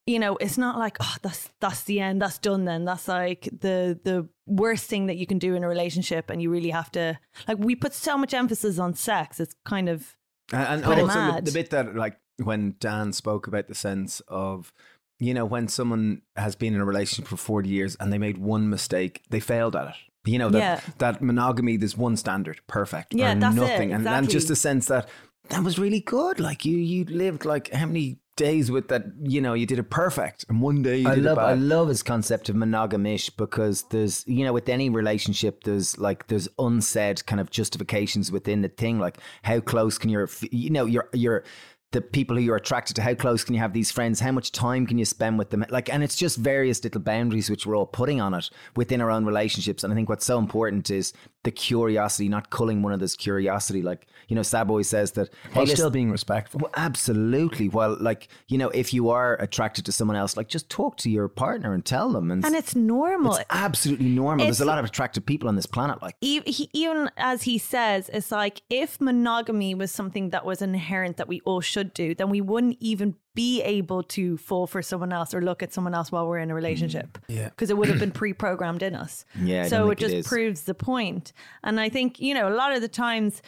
you 0.07 0.19
know, 0.19 0.35
it's 0.37 0.57
not 0.57 0.77
like, 0.79 0.97
oh, 0.99 1.15
that's 1.21 1.49
that's 1.59 1.83
the 1.83 1.99
end, 1.99 2.21
that's 2.21 2.39
done 2.39 2.65
then. 2.65 2.85
That's 2.85 3.07
like 3.07 3.43
the 3.51 3.99
the 4.03 4.27
worst 4.51 4.89
thing 4.89 5.07
that 5.07 5.17
you 5.17 5.25
can 5.25 5.39
do 5.39 5.55
in 5.55 5.63
a 5.63 5.67
relationship 5.67 6.29
and 6.29 6.41
you 6.41 6.49
really 6.49 6.69
have 6.69 6.91
to 6.91 7.17
like 7.47 7.57
we 7.57 7.75
put 7.75 7.93
so 7.93 8.17
much 8.17 8.33
emphasis 8.33 8.77
on 8.79 8.93
sex. 8.93 9.39
It's 9.39 9.55
kind 9.65 9.89
of 9.89 10.15
and, 10.51 10.83
and 10.83 11.01
also 11.01 11.35
the, 11.35 11.41
the 11.41 11.51
bit 11.51 11.69
that 11.69 11.95
like 11.95 12.17
when 12.43 12.75
Dan 12.79 13.13
spoke 13.13 13.47
about 13.47 13.67
the 13.67 13.75
sense 13.75 14.21
of 14.27 14.73
you 15.21 15.35
know, 15.35 15.45
when 15.45 15.67
someone 15.67 16.23
has 16.35 16.55
been 16.55 16.73
in 16.73 16.81
a 16.81 16.85
relationship 16.85 17.27
for 17.27 17.37
40 17.37 17.69
years 17.69 17.95
and 17.99 18.11
they 18.11 18.17
made 18.17 18.39
one 18.39 18.71
mistake, 18.71 19.21
they 19.29 19.39
failed 19.39 19.75
at 19.75 19.89
it. 19.89 19.95
You 20.25 20.39
know, 20.39 20.49
that, 20.49 20.57
yeah. 20.57 20.93
that 20.97 21.21
monogamy, 21.21 21.77
there's 21.77 21.95
one 21.95 22.17
standard, 22.17 22.59
perfect. 22.65 23.13
Yeah, 23.13 23.35
that's 23.35 23.55
nothing. 23.55 23.91
It, 23.91 23.93
exactly. 23.93 23.93
and, 23.93 24.07
and 24.07 24.29
just 24.29 24.47
the 24.47 24.55
sense 24.55 24.87
that 24.87 25.07
that 25.49 25.63
was 25.63 25.77
really 25.77 25.99
good. 25.99 26.39
Like 26.39 26.65
you, 26.65 26.75
you 26.75 27.05
lived 27.05 27.45
like 27.45 27.71
how 27.71 27.85
many 27.85 28.17
days 28.41 28.71
with 28.71 28.87
that, 28.87 29.03
you 29.21 29.41
know, 29.45 29.53
you 29.53 29.65
did 29.65 29.79
it 29.79 29.89
perfect, 29.89 30.45
and 30.49 30.61
one 30.61 30.81
day 30.81 30.97
you 30.97 31.09
I 31.09 31.15
love. 31.15 31.37
I 31.37 31.53
love 31.53 31.87
his 31.89 32.01
concept 32.03 32.49
of 32.49 32.55
monogamish 32.55 33.29
because 33.37 33.83
there's, 33.93 34.23
you 34.27 34.43
know, 34.45 34.53
with 34.53 34.67
any 34.69 34.89
relationship, 34.89 35.63
there's 35.63 35.97
like 35.97 36.27
there's 36.27 36.47
unsaid 36.57 37.25
kind 37.25 37.39
of 37.39 37.49
justifications 37.51 38.31
within 38.31 38.61
the 38.61 38.69
thing, 38.69 38.99
like 38.99 39.17
how 39.43 39.59
close 39.59 39.97
can 39.97 40.09
your, 40.09 40.27
you 40.51 40.69
know, 40.69 40.85
your 40.85 41.07
your 41.13 41.43
the 41.91 42.01
people 42.01 42.37
who 42.37 42.41
you're 42.41 42.55
attracted 42.55 42.95
to 42.95 43.01
how 43.01 43.13
close 43.13 43.43
can 43.43 43.53
you 43.53 43.59
have 43.59 43.73
these 43.73 43.91
friends? 43.91 44.21
How 44.21 44.31
much 44.31 44.53
time 44.53 44.87
can 44.87 44.97
you 44.97 45.03
spend 45.03 45.37
with 45.37 45.49
them? 45.49 45.65
Like 45.69 45.93
and 45.93 46.03
it's 46.03 46.15
just 46.15 46.37
various 46.37 46.83
little 46.83 47.01
boundaries 47.01 47.49
which 47.49 47.65
we're 47.65 47.75
all 47.75 47.85
putting 47.85 48.21
on 48.21 48.33
it 48.33 48.49
within 48.77 49.01
our 49.01 49.11
own 49.11 49.25
relationships. 49.25 49.83
And 49.83 49.91
i 49.91 49.95
think 49.95 50.07
what's 50.07 50.25
so 50.25 50.39
important 50.39 50.89
is 50.89 51.11
the 51.43 51.51
curiosity 51.51 52.29
not 52.29 52.49
culling 52.49 52.81
one 52.81 52.93
of 52.93 53.01
this 53.01 53.15
curiosity. 53.15 53.81
Like 53.81 54.07
you 54.29 54.35
know 54.35 54.41
sab 54.41 54.69
always 54.69 54.87
says 54.87 55.11
that 55.13 55.29
while 55.51 55.65
hey, 55.65 55.73
still 55.73 55.89
being 55.89 56.11
respectful. 56.11 56.61
Well, 56.61 56.71
absolutely. 56.77 57.67
Well 57.67 57.97
like 57.99 58.29
you 58.47 58.57
know 58.57 58.69
if 58.69 58.93
you 58.93 59.09
are 59.09 59.35
attracted 59.41 59.85
to 59.85 59.91
someone 59.91 60.15
else 60.15 60.37
like 60.37 60.47
just 60.47 60.69
talk 60.69 60.95
to 60.97 61.09
your 61.09 61.27
partner 61.27 61.73
and 61.73 61.83
tell 61.83 62.09
them. 62.09 62.31
And, 62.31 62.45
and 62.45 62.55
it's 62.55 62.73
normal. 62.73 63.35
it's 63.35 63.45
absolutely 63.49 64.09
normal. 64.09 64.47
It's, 64.47 64.59
there's 64.59 64.65
a 64.65 64.69
lot 64.69 64.79
of 64.79 64.85
attractive 64.85 65.25
people 65.25 65.49
on 65.49 65.57
this 65.57 65.65
planet 65.65 66.01
like. 66.01 66.15
Even 66.21 67.11
as 67.17 67.43
he 67.43 67.57
says 67.57 68.09
it's 68.13 68.31
like 68.31 68.61
if 68.69 69.01
monogamy 69.01 69.75
was 69.75 69.91
something 69.91 70.29
that 70.29 70.45
was 70.45 70.61
inherent 70.61 71.17
that 71.17 71.27
we 71.27 71.41
all 71.41 71.59
should 71.59 71.80
should 71.81 71.93
do, 71.93 72.15
then 72.15 72.29
we 72.29 72.41
wouldn't 72.41 72.77
even 72.79 73.15
be 73.33 73.61
able 73.61 74.03
to 74.03 74.37
fall 74.37 74.67
for 74.67 74.81
someone 74.81 75.13
else 75.13 75.33
or 75.33 75.41
look 75.41 75.63
at 75.63 75.73
someone 75.73 75.93
else 75.93 76.11
while 76.11 76.27
we're 76.27 76.39
in 76.39 76.51
a 76.51 76.55
relationship. 76.55 77.17
Mm, 77.29 77.35
yeah. 77.35 77.49
Because 77.49 77.69
it 77.69 77.77
would 77.77 77.89
have 77.89 77.99
been 77.99 78.11
pre 78.21 78.33
programmed 78.33 78.83
in 78.83 78.95
us. 78.95 79.25
Yeah. 79.41 79.67
so 79.67 79.89
it 79.89 79.97
just 79.97 80.13
it 80.13 80.25
proves 80.25 80.63
the 80.63 80.73
point. 80.73 81.33
And 81.63 81.79
I 81.79 81.89
think, 81.89 82.19
you 82.19 82.33
know, 82.33 82.47
a 82.47 82.55
lot 82.55 82.73
of 82.73 82.81
the 82.81 82.87
times, 82.87 83.41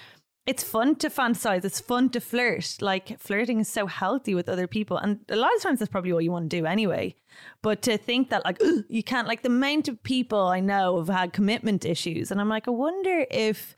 it's 0.45 0.63
fun 0.63 0.95
to 0.95 1.09
fantasize. 1.09 1.63
It's 1.63 1.79
fun 1.79 2.09
to 2.09 2.19
flirt. 2.19 2.77
Like 2.81 3.17
flirting 3.17 3.61
is 3.61 3.69
so 3.69 3.87
healthy 3.87 4.35
with 4.35 4.49
other 4.49 4.67
people, 4.67 4.97
and 4.97 5.19
a 5.29 5.37
lot 5.37 5.55
of 5.55 5.61
times 5.61 5.79
that's 5.79 5.89
probably 5.89 6.11
all 6.11 6.19
you 6.21 6.33
want 6.33 6.49
to 6.49 6.59
do 6.59 6.65
anyway. 6.65 7.15
But 7.61 7.81
to 7.83 7.97
think 7.97 8.29
that 8.29 8.43
like 8.43 8.61
you 8.89 9.03
can't, 9.03 9.25
like 9.25 9.43
the 9.43 9.49
amount 9.49 9.87
of 9.87 10.03
people 10.03 10.39
I 10.39 10.59
know 10.59 10.97
have 10.97 11.07
had 11.07 11.31
commitment 11.31 11.85
issues, 11.85 12.29
and 12.29 12.41
I'm 12.41 12.49
like, 12.49 12.67
I 12.67 12.71
wonder 12.71 13.25
if 13.31 13.73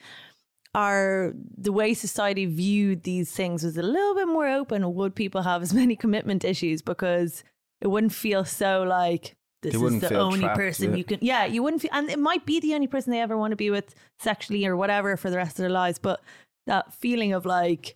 our 0.76 1.34
the 1.58 1.72
way 1.72 1.94
society 1.94 2.46
viewed 2.46 3.04
these 3.04 3.32
things 3.32 3.64
was 3.64 3.78
a 3.78 3.82
little 3.82 4.14
bit 4.14 4.28
more 4.28 4.48
open, 4.48 4.94
would 4.94 5.16
people 5.16 5.42
have 5.42 5.62
as 5.62 5.74
many 5.82 5.96
commitment 5.96 6.44
issues 6.44 6.82
because 6.82 7.44
it 7.82 7.88
wouldn't 7.88 8.14
feel 8.14 8.46
so 8.46 8.84
like 8.84 9.36
this 9.64 9.74
is 9.74 10.02
the 10.02 10.18
only 10.20 10.42
trapped, 10.42 10.58
person 10.58 10.92
yeah. 10.92 10.98
you 10.98 11.04
can 11.04 11.20
yeah 11.22 11.46
you 11.46 11.64
wouldn't 11.64 11.82
feel 11.82 11.90
and 11.94 12.10
it 12.10 12.20
might 12.20 12.46
be 12.46 12.60
the 12.60 12.76
only 12.76 12.88
person 12.88 13.12
they 13.12 13.20
ever 13.20 13.38
want 13.38 13.52
to 13.52 13.56
be 13.56 13.72
with 13.72 13.96
sexually 14.20 14.66
or 14.66 14.76
whatever 14.76 15.18
for 15.18 15.30
the 15.30 15.38
rest 15.38 15.52
of 15.52 15.64
their 15.64 15.70
lives 15.70 15.98
but 15.98 16.22
that 16.68 16.94
feeling 16.94 17.34
of 17.34 17.46
like 17.46 17.96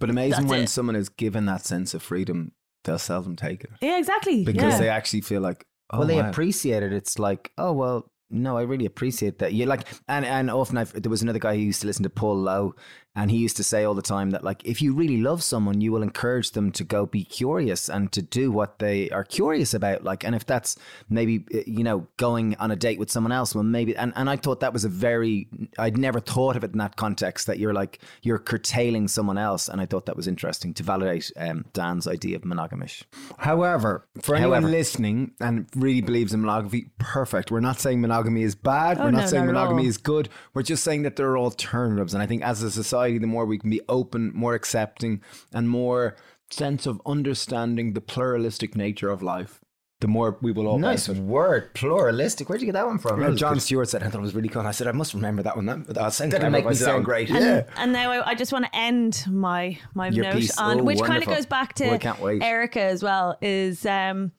but 0.00 0.10
amazing 0.10 0.48
when 0.48 0.62
it. 0.62 0.68
someone 0.68 0.96
is 0.96 1.08
given 1.08 1.46
that 1.46 1.64
sense 1.64 1.94
of 1.94 2.02
freedom 2.02 2.50
they'll 2.84 2.98
seldom 2.98 3.36
take 3.36 3.62
it 3.62 3.70
yeah 3.80 3.98
exactly 3.98 4.44
because 4.44 4.74
yeah. 4.74 4.78
they 4.78 4.88
actually 4.88 5.20
feel 5.20 5.40
like 5.40 5.64
oh, 5.90 5.98
well 5.98 6.08
they 6.08 6.20
wow. 6.20 6.28
appreciate 6.28 6.82
it 6.82 6.92
it's 6.92 7.20
like 7.20 7.52
oh 7.56 7.72
well 7.72 8.08
no, 8.30 8.56
I 8.56 8.62
really 8.62 8.86
appreciate 8.86 9.38
that. 9.38 9.52
You 9.52 9.66
like, 9.66 9.86
and 10.08 10.24
and 10.24 10.50
often 10.50 10.76
I've, 10.78 10.92
there 11.00 11.10
was 11.10 11.22
another 11.22 11.38
guy 11.38 11.54
who 11.54 11.62
used 11.62 11.80
to 11.82 11.86
listen 11.86 12.02
to 12.02 12.10
Paul 12.10 12.36
Lowe, 12.36 12.74
And 13.16 13.30
he 13.30 13.38
used 13.38 13.56
to 13.56 13.64
say 13.64 13.82
all 13.82 13.94
the 13.94 14.02
time 14.02 14.30
that, 14.30 14.44
like, 14.44 14.62
if 14.66 14.82
you 14.82 14.92
really 14.92 15.16
love 15.16 15.42
someone, 15.42 15.80
you 15.80 15.90
will 15.90 16.02
encourage 16.02 16.50
them 16.50 16.70
to 16.72 16.84
go 16.84 17.06
be 17.06 17.24
curious 17.24 17.88
and 17.88 18.12
to 18.12 18.20
do 18.20 18.52
what 18.52 18.78
they 18.78 19.08
are 19.08 19.24
curious 19.24 19.72
about. 19.72 20.04
Like, 20.04 20.22
and 20.22 20.34
if 20.34 20.44
that's 20.44 20.76
maybe, 21.08 21.46
eh, 21.54 21.62
you 21.66 21.82
know, 21.82 22.06
going 22.18 22.56
on 22.56 22.70
a 22.70 22.76
date 22.76 22.98
with 22.98 23.10
someone 23.10 23.32
else, 23.32 23.54
well, 23.54 23.64
maybe, 23.64 23.96
and, 23.96 24.12
and 24.16 24.28
I 24.28 24.36
thought 24.36 24.60
that 24.60 24.74
was 24.74 24.84
a 24.84 24.90
very, 24.90 25.48
I'd 25.78 25.96
never 25.96 26.20
thought 26.20 26.56
of 26.56 26.64
it 26.64 26.72
in 26.72 26.78
that 26.78 26.96
context 26.96 27.46
that 27.46 27.58
you're 27.58 27.72
like, 27.72 28.00
you're 28.20 28.38
curtailing 28.38 29.08
someone 29.08 29.38
else. 29.38 29.68
And 29.68 29.80
I 29.80 29.86
thought 29.86 30.04
that 30.06 30.16
was 30.16 30.28
interesting 30.28 30.74
to 30.74 30.82
validate 30.82 31.32
um, 31.38 31.64
Dan's 31.72 32.06
idea 32.06 32.36
of 32.36 32.42
monogamish. 32.42 33.04
However, 33.38 34.06
for 34.20 34.34
anyone 34.34 34.60
However. 34.60 34.76
listening 34.76 35.32
and 35.40 35.66
really 35.74 36.02
believes 36.02 36.34
in 36.34 36.42
monogamy, 36.42 36.90
perfect. 36.98 37.50
We're 37.50 37.60
not 37.60 37.80
saying 37.80 38.02
monogamy 38.02 38.42
is 38.42 38.54
bad. 38.54 38.98
Oh, 38.98 39.04
We're 39.04 39.12
not 39.12 39.20
no, 39.22 39.26
saying 39.26 39.46
not 39.46 39.54
monogamy 39.54 39.86
is 39.86 39.96
good. 39.96 40.28
We're 40.52 40.62
just 40.62 40.84
saying 40.84 41.04
that 41.04 41.16
there 41.16 41.30
are 41.30 41.38
alternatives. 41.38 42.12
And 42.12 42.22
I 42.22 42.26
think 42.26 42.42
as 42.42 42.62
a 42.62 42.70
society, 42.70 43.05
the 43.18 43.26
more 43.26 43.46
we 43.46 43.58
can 43.58 43.70
be 43.70 43.80
open, 43.88 44.32
more 44.34 44.54
accepting, 44.54 45.22
and 45.52 45.68
more 45.68 46.16
sense 46.50 46.86
of 46.86 47.00
understanding 47.06 47.92
the 47.94 48.00
pluralistic 48.00 48.76
nature 48.76 49.10
of 49.10 49.22
life, 49.22 49.60
the 50.00 50.06
more 50.08 50.36
we 50.42 50.52
will 50.52 50.66
all 50.68 50.78
Nice 50.78 51.06
benefit. 51.08 51.24
word, 51.26 51.74
pluralistic. 51.74 52.48
Where'd 52.48 52.60
you 52.60 52.66
get 52.66 52.72
that 52.74 52.86
one 52.86 52.98
from? 52.98 53.20
Yeah, 53.20 53.30
John 53.34 53.54
good. 53.54 53.62
Stewart 53.62 53.88
said, 53.88 54.02
I 54.02 54.08
thought 54.10 54.18
it 54.18 54.22
was 54.22 54.34
really 54.34 54.48
cool. 54.50 54.62
I 54.66 54.70
said, 54.72 54.86
I 54.86 54.92
must 54.92 55.14
remember 55.14 55.42
that 55.42 55.56
one. 55.56 55.64
That, 55.66 55.86
that 55.88 56.12
sounds 56.12 56.32
That'll 56.32 56.50
make 56.50 56.66
me 56.66 56.74
sound 56.74 57.04
great. 57.04 57.30
And, 57.30 57.38
Yeah. 57.44 57.62
and 57.76 57.92
now 57.92 58.10
I, 58.12 58.28
I 58.30 58.34
just 58.34 58.52
want 58.52 58.66
to 58.66 58.76
end 58.76 59.24
my 59.28 59.78
my 59.94 60.08
Your 60.08 60.24
note 60.24 60.34
piece. 60.34 60.58
on 60.58 60.80
Oh, 60.80 60.84
which 60.84 61.00
kind 61.00 61.22
of 61.22 61.28
goes 61.28 61.46
back 61.46 61.72
Oh, 61.80 61.90
to 61.92 61.98
can't. 61.98 62.42
Erika 62.42 62.82
as 62.82 63.02
well 63.02 63.38
is 63.40 63.86
um, 63.86 64.32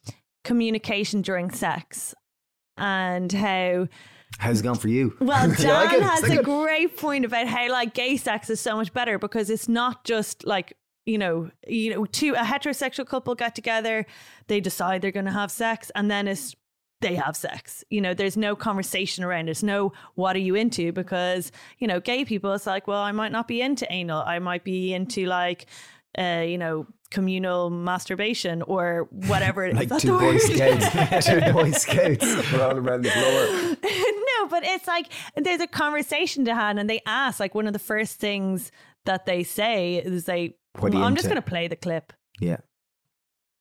communication 0.44 1.22
during 1.22 1.49
sex 1.52 2.14
and 2.77 3.31
how 3.34 3.88
How's 4.38 4.59
it 4.59 4.64
going 4.64 4.80
for 4.80 4.88
you? 4.89 5.15
well 5.19 5.49
Dan 5.57 6.01
has 6.01 6.23
a 6.23 6.43
great 6.43 6.97
point 6.97 7.26
about 7.26 7.47
how 7.47 7.69
like 7.72 7.93
gay 7.93 8.18
sex 8.18 8.49
is 8.49 8.59
so 8.59 8.76
much 8.76 8.93
better 8.93 9.18
because 9.18 9.49
it's 9.49 9.68
not 9.68 10.03
just 10.03 10.45
like 10.45 10.73
you 11.05 11.18
know 11.18 11.49
you 11.68 11.93
know 11.93 12.05
two 12.05 12.34
a 12.34 12.43
heterosexual 12.43 13.07
couple 13.07 13.34
get 13.35 13.55
together 13.55 14.05
they 14.47 14.59
decide 14.59 15.01
they're 15.01 15.11
going 15.11 15.26
to 15.26 15.31
have 15.31 15.49
sex 15.49 15.91
and 15.95 16.11
then 16.11 16.27
it's 16.27 16.55
they 17.01 17.15
have 17.15 17.35
sex. 17.35 17.84
You 17.89 18.01
know, 18.01 18.14
there's 18.14 18.38
no 18.38 18.55
conversation 18.55 19.23
around. 19.23 19.41
it. 19.41 19.45
There's 19.45 19.64
no 19.64 19.93
what 20.15 20.35
are 20.35 20.39
you 20.39 20.55
into 20.55 20.91
because 20.91 21.51
you 21.77 21.88
know, 21.88 21.99
gay 21.99 22.26
people. 22.26 22.53
It's 22.53 22.65
like, 22.65 22.88
well, 22.88 23.01
I 23.01 23.11
might 23.11 23.31
not 23.31 23.47
be 23.47 23.61
into 23.61 23.91
anal. 23.91 24.23
I 24.26 24.39
might 24.39 24.64
be 24.64 24.93
into 24.93 25.26
like, 25.26 25.68
uh, 26.18 26.43
you 26.47 26.57
know, 26.57 26.88
communal 27.12 27.70
masturbation 27.70 28.62
or 28.64 29.08
whatever. 29.12 29.66
Is 29.68 29.76
Like 29.76 29.90
that 29.90 30.02
two 30.02 30.12
the 30.12 30.18
Boy 30.18 30.34
word? 30.34 30.42
Scouts. 30.42 31.26
two 31.28 31.54
Boy 31.54 31.72
Scouts. 31.72 32.52
We're 32.54 32.64
all 32.64 32.78
around 32.78 33.04
the 33.04 33.10
floor. 33.12 33.92
no, 34.42 34.48
but 34.50 34.64
it's 34.64 34.88
like 34.88 35.08
there's 35.36 35.62
a 35.62 35.68
conversation 35.68 36.46
to 36.46 36.54
have, 36.56 36.78
and 36.78 36.90
they 36.90 37.02
ask 37.06 37.40
like 37.40 37.56
one 37.56 37.68
of 37.68 37.74
the 37.74 37.80
first 37.80 38.20
things 38.20 38.72
that 39.06 39.26
they 39.26 39.44
say 39.44 39.96
is 39.98 40.26
they. 40.26 40.56
What 40.80 40.94
are 40.94 40.98
you 40.98 41.04
I'm 41.04 41.16
just 41.16 41.28
going 41.28 41.42
to 41.42 41.42
play 41.48 41.68
the 41.68 41.76
clip. 41.76 42.14
Yeah. 42.40 42.58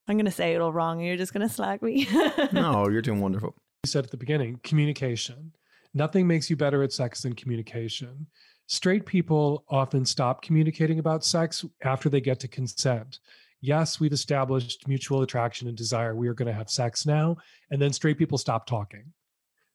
I'm 0.09 0.16
going 0.16 0.27
to 0.27 0.31
say 0.31 0.55
it 0.55 0.60
all 0.60 0.73
wrong. 0.73 0.98
and 0.98 1.06
You're 1.09 1.16
just 1.16 1.32
going 1.32 1.48
to 1.48 1.52
slag 1.52 1.82
me. 1.82 2.06
No, 2.52 2.89
you're 2.89 3.01
doing 3.02 3.20
wonderful. 3.20 3.55
you 3.85 3.89
said 3.89 4.05
at 4.05 4.10
the 4.10 4.16
beginning 4.18 4.60
communication. 4.62 5.52
Nothing 5.94 6.27
makes 6.27 6.51
you 6.51 6.56
better 6.56 6.82
at 6.82 6.93
sex 6.93 7.23
than 7.23 7.32
communication. 7.35 8.27
Straight 8.66 9.06
people 9.06 9.64
often 9.68 10.05
stop 10.05 10.43
communicating 10.43 10.98
about 10.98 11.24
sex 11.24 11.64
after 11.84 12.09
they 12.09 12.20
get 12.20 12.40
to 12.40 12.48
consent. 12.48 13.20
Yes, 13.60 14.01
we've 14.01 14.12
established 14.12 14.86
mutual 14.88 15.22
attraction 15.22 15.68
and 15.68 15.76
desire. 15.76 16.14
We 16.14 16.28
are 16.28 16.34
going 16.34 16.48
to 16.48 16.52
have 16.52 16.68
sex 16.70 17.06
now. 17.06 17.36
And 17.70 17.80
then 17.80 17.93
straight 17.93 18.18
people 18.18 18.38
stop 18.38 18.66
talking 18.66 19.12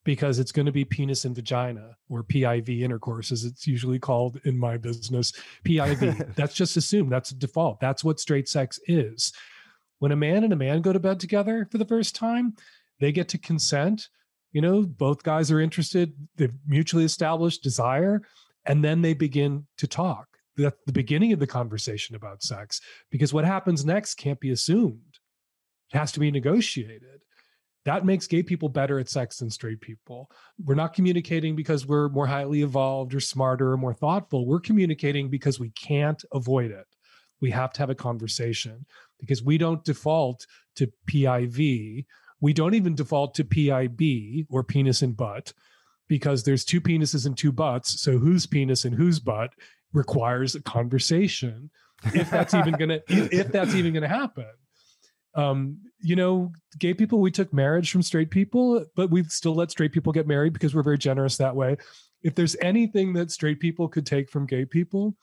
because 0.04 0.40
it's 0.40 0.52
going 0.52 0.66
to 0.66 0.72
be 0.72 0.86
penis 0.86 1.26
and 1.26 1.36
vagina 1.36 1.96
or 2.10 2.24
PIV 2.24 2.82
intercourse, 2.82 3.32
as 3.32 3.46
it's 3.46 3.68
usually 3.68 4.00
called 4.00 4.40
in 4.44 4.58
my 4.58 4.78
business. 4.78 5.32
PIV. 5.66 6.36
That's 6.36 6.54
just 6.54 6.78
assumed. 6.78 7.12
That's 7.12 7.32
a 7.32 7.36
default. 7.36 7.80
That's 7.80 8.04
what 8.04 8.20
straight 8.20 8.50
sex 8.50 8.80
is. 8.88 9.32
When 10.00 10.12
a 10.12 10.16
man 10.16 10.44
and 10.44 10.54
a 10.54 10.58
man 10.58 10.82
go 10.82 10.94
to 10.94 11.00
bed 11.00 11.20
together 11.20 11.68
for 11.72 11.78
the 11.78 11.86
first 11.86 12.16
time, 12.16 12.56
they 13.00 13.12
get 13.12 13.30
to 13.30 13.38
consent. 13.38 14.10
You 14.52 14.62
know, 14.62 14.82
both 14.84 15.24
guys 15.24 15.52
are 15.52 15.62
interested, 15.62 16.14
they've 16.36 16.54
mutually 16.68 17.06
established 17.06 17.64
desire, 17.64 18.22
and 18.66 18.84
then 18.84 19.02
they 19.02 19.14
begin 19.14 19.68
to 19.78 19.88
talk. 19.88 20.28
That's 20.58 20.78
the 20.86 20.92
beginning 20.92 21.34
of 21.34 21.40
the 21.40 21.48
conversation 21.48 22.16
about 22.16 22.44
sex 22.44 22.82
because 23.10 23.34
what 23.34 23.46
happens 23.46 23.86
next 23.86 24.16
can't 24.16 24.40
be 24.40 24.52
assumed. 24.52 25.20
It 25.94 25.98
has 25.98 26.12
to 26.14 26.20
be 26.20 26.32
negotiated. 26.32 27.22
That 27.86 28.06
makes 28.06 28.28
gay 28.28 28.44
people 28.44 28.70
better 28.70 29.00
at 29.00 29.10
sex 29.10 29.38
than 29.38 29.50
straight 29.50 29.82
people. 29.82 30.30
We're 30.64 30.76
not 30.76 30.94
communicating 30.94 31.56
because 31.56 31.88
we're 31.88 32.10
more 32.10 32.28
highly 32.28 32.62
evolved 32.62 33.16
or 33.16 33.20
smarter 33.20 33.72
or 33.72 33.78
more 33.78 33.94
thoughtful. 33.94 34.46
We're 34.46 34.60
communicating 34.60 35.30
because 35.30 35.60
we 35.60 35.72
can't 35.72 36.24
avoid 36.32 36.70
it. 36.72 36.86
We 37.42 37.50
have 37.52 37.74
to 37.74 37.80
have 37.80 37.90
a 37.90 37.96
conversation 37.96 38.86
because 39.20 39.42
we 39.42 39.58
don't 39.58 39.84
default 39.84 40.46
to 40.76 40.92
PIV. 41.10 42.06
We 42.40 42.54
don't 42.54 42.76
even 42.76 42.94
default 42.94 43.34
to 43.36 43.44
PIB 43.44 44.46
or 44.50 44.64
penis 44.64 45.02
and 45.02 45.18
butt 45.18 45.54
because 46.12 46.44
there's 46.44 46.66
two 46.66 46.82
penises 46.82 47.26
and 47.26 47.38
two 47.38 47.54
butts. 47.54 48.02
So 48.02 48.18
whose 48.18 48.46
penis 48.46 48.84
and 48.84 48.94
whose 48.94 49.18
butt 49.18 49.54
requires 49.94 50.56
a 50.56 50.62
conversation 50.62 51.70
if 52.14 52.30
that's 52.30 52.54
even 52.54 52.74
gonna 52.74 53.00
if, 53.08 53.50
that's 53.50 53.76
even 53.76 53.94
gonna 53.94 54.10
happen. 54.10 54.52
Um, 55.36 55.78
you 56.02 56.18
know, 56.18 56.52
gay 56.80 56.94
people, 56.94 57.22
we 57.22 57.32
took 57.32 57.54
marriage 57.54 57.94
from 57.94 58.02
straight 58.02 58.30
people, 58.30 58.86
but 58.94 59.10
we 59.10 59.24
still 59.24 59.56
let 59.56 59.72
straight 59.72 59.94
people 59.94 60.12
get 60.12 60.28
married 60.28 60.52
because 60.52 60.76
we're 60.76 60.84
very 60.84 60.98
generous 60.98 61.38
that 61.38 61.56
way. 61.56 61.78
If 62.24 62.36
there's 62.36 62.58
anything 62.62 63.14
that 63.14 63.32
straight 63.32 63.62
people 63.62 63.88
could 63.88 64.06
take 64.06 64.30
from 64.30 64.46
gay 64.46 64.66
people, 64.66 65.16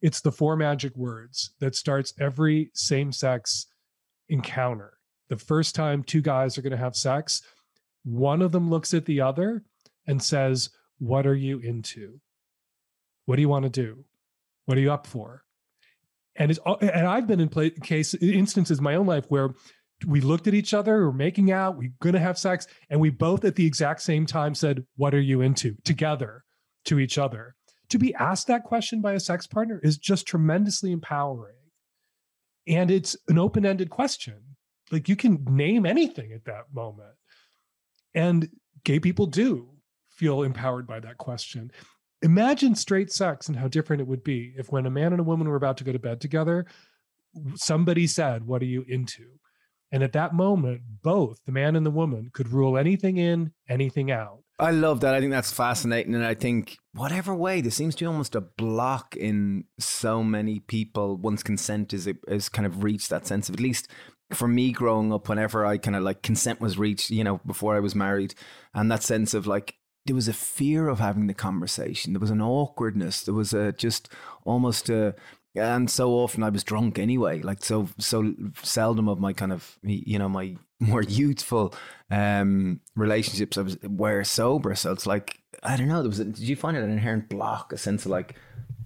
it's 0.00 0.22
the 0.22 0.32
four 0.32 0.56
magic 0.56 0.96
words 0.96 1.50
that 1.60 1.74
starts 1.74 2.14
every 2.18 2.70
same-sex 2.72 3.66
encounter. 4.30 4.94
The 5.28 5.36
first 5.36 5.74
time 5.74 6.02
two 6.02 6.22
guys 6.22 6.56
are 6.56 6.62
going 6.62 6.70
to 6.70 6.78
have 6.78 6.96
sex, 6.96 7.42
one 8.04 8.40
of 8.40 8.52
them 8.52 8.70
looks 8.70 8.94
at 8.94 9.04
the 9.04 9.20
other 9.20 9.62
and 10.06 10.22
says, 10.22 10.70
What 10.98 11.26
are 11.26 11.34
you 11.34 11.58
into? 11.58 12.20
What 13.26 13.36
do 13.36 13.42
you 13.42 13.48
want 13.48 13.64
to 13.64 13.70
do? 13.70 14.04
What 14.66 14.78
are 14.78 14.80
you 14.80 14.92
up 14.92 15.06
for? 15.06 15.44
And 16.36 16.50
it's 16.50 16.60
and 16.80 17.06
I've 17.06 17.26
been 17.26 17.40
in 17.40 17.48
play, 17.48 17.70
case 17.70 18.14
instances 18.14 18.78
in 18.78 18.84
my 18.84 18.94
own 18.94 19.06
life 19.06 19.24
where 19.28 19.50
we 20.06 20.20
looked 20.20 20.46
at 20.46 20.54
each 20.54 20.72
other, 20.72 21.06
we're 21.06 21.12
making 21.12 21.52
out, 21.52 21.76
we're 21.76 21.92
gonna 22.00 22.18
have 22.18 22.38
sex, 22.38 22.66
and 22.88 23.00
we 23.00 23.10
both 23.10 23.44
at 23.44 23.56
the 23.56 23.66
exact 23.66 24.00
same 24.02 24.26
time 24.26 24.54
said, 24.54 24.84
What 24.96 25.14
are 25.14 25.20
you 25.20 25.40
into? 25.40 25.76
together 25.84 26.44
to 26.86 26.98
each 26.98 27.18
other. 27.18 27.54
To 27.90 27.98
be 27.98 28.14
asked 28.14 28.46
that 28.46 28.64
question 28.64 29.00
by 29.00 29.12
a 29.12 29.20
sex 29.20 29.46
partner 29.46 29.80
is 29.82 29.98
just 29.98 30.26
tremendously 30.26 30.92
empowering. 30.92 31.56
And 32.66 32.90
it's 32.90 33.16
an 33.28 33.38
open-ended 33.38 33.90
question. 33.90 34.36
Like 34.90 35.08
you 35.08 35.16
can 35.16 35.44
name 35.48 35.86
anything 35.86 36.32
at 36.32 36.44
that 36.44 36.72
moment. 36.72 37.14
And 38.14 38.48
gay 38.84 39.00
people 39.00 39.26
do 39.26 39.70
feel 40.20 40.42
empowered 40.42 40.86
by 40.86 41.00
that 41.00 41.16
question. 41.16 41.72
Imagine 42.20 42.74
straight 42.74 43.10
sex 43.10 43.48
and 43.48 43.56
how 43.56 43.68
different 43.68 44.02
it 44.02 44.06
would 44.06 44.22
be 44.22 44.52
if, 44.58 44.70
when 44.70 44.84
a 44.84 44.90
man 44.90 45.12
and 45.12 45.20
a 45.20 45.24
woman 45.24 45.48
were 45.48 45.56
about 45.56 45.78
to 45.78 45.84
go 45.84 45.92
to 45.92 45.98
bed 45.98 46.20
together, 46.20 46.66
somebody 47.54 48.06
said, 48.06 48.46
What 48.46 48.60
are 48.60 48.66
you 48.66 48.84
into? 48.86 49.24
And 49.90 50.02
at 50.02 50.12
that 50.12 50.34
moment, 50.34 50.82
both 51.02 51.38
the 51.46 51.52
man 51.52 51.74
and 51.74 51.86
the 51.86 51.90
woman 51.90 52.30
could 52.34 52.52
rule 52.52 52.76
anything 52.76 53.16
in, 53.16 53.52
anything 53.68 54.10
out. 54.10 54.40
I 54.58 54.72
love 54.72 55.00
that. 55.00 55.14
I 55.14 55.20
think 55.20 55.32
that's 55.32 55.50
fascinating. 55.50 56.14
And 56.14 56.24
I 56.24 56.34
think, 56.34 56.76
whatever 56.92 57.34
way, 57.34 57.62
there 57.62 57.70
seems 57.70 57.94
to 57.96 58.04
be 58.04 58.06
almost 58.06 58.34
a 58.34 58.42
block 58.42 59.16
in 59.16 59.64
so 59.78 60.22
many 60.22 60.60
people 60.60 61.16
once 61.16 61.42
consent 61.42 61.94
is, 61.94 62.06
is 62.28 62.50
kind 62.50 62.66
of 62.66 62.84
reached 62.84 63.08
that 63.08 63.26
sense 63.26 63.48
of, 63.48 63.54
at 63.54 63.60
least 63.60 63.88
for 64.32 64.46
me 64.46 64.70
growing 64.70 65.12
up, 65.12 65.28
whenever 65.28 65.64
I 65.64 65.78
kind 65.78 65.96
of 65.96 66.02
like 66.02 66.22
consent 66.22 66.60
was 66.60 66.78
reached, 66.78 67.10
you 67.10 67.24
know, 67.24 67.40
before 67.46 67.74
I 67.74 67.80
was 67.80 67.94
married, 67.94 68.34
and 68.74 68.90
that 68.92 69.02
sense 69.02 69.34
of 69.34 69.46
like, 69.46 69.76
there 70.06 70.14
was 70.14 70.28
a 70.28 70.32
fear 70.32 70.88
of 70.88 70.98
having 70.98 71.26
the 71.26 71.34
conversation. 71.34 72.12
There 72.12 72.20
was 72.20 72.30
an 72.30 72.40
awkwardness. 72.40 73.22
There 73.22 73.34
was 73.34 73.52
a 73.52 73.72
just 73.72 74.08
almost 74.44 74.88
a, 74.88 75.14
and 75.54 75.90
so 75.90 76.12
often 76.12 76.42
I 76.42 76.48
was 76.48 76.64
drunk 76.64 76.98
anyway. 76.98 77.42
Like 77.42 77.62
so, 77.64 77.88
so 77.98 78.34
seldom 78.62 79.08
of 79.08 79.20
my 79.20 79.32
kind 79.32 79.52
of, 79.52 79.78
you 79.82 80.18
know, 80.18 80.28
my 80.28 80.56
more 80.80 81.02
youthful 81.02 81.74
um, 82.10 82.80
relationships 82.96 83.58
I 83.58 83.62
was 83.62 83.78
were 83.82 84.24
sober. 84.24 84.74
So 84.74 84.92
it's 84.92 85.06
like 85.06 85.40
I 85.62 85.76
don't 85.76 85.88
know. 85.88 86.00
There 86.00 86.08
was. 86.08 86.20
A, 86.20 86.24
did 86.24 86.40
you 86.40 86.56
find 86.56 86.76
it 86.76 86.82
an 86.82 86.90
inherent 86.90 87.28
block, 87.28 87.72
a 87.72 87.78
sense 87.78 88.04
of 88.04 88.10
like 88.10 88.36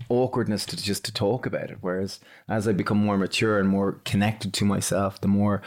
awkwardness 0.09 0.67
to 0.67 0.77
just 0.77 1.05
to 1.05 1.13
talk 1.13 1.47
about 1.47 1.71
it? 1.71 1.79
Whereas 1.81 2.19
as 2.49 2.67
I 2.67 2.73
become 2.73 2.99
more 2.99 3.17
mature 3.17 3.59
and 3.59 3.69
more 3.69 4.01
connected 4.05 4.53
to 4.55 4.65
myself, 4.65 5.21
the 5.21 5.29
more 5.29 5.63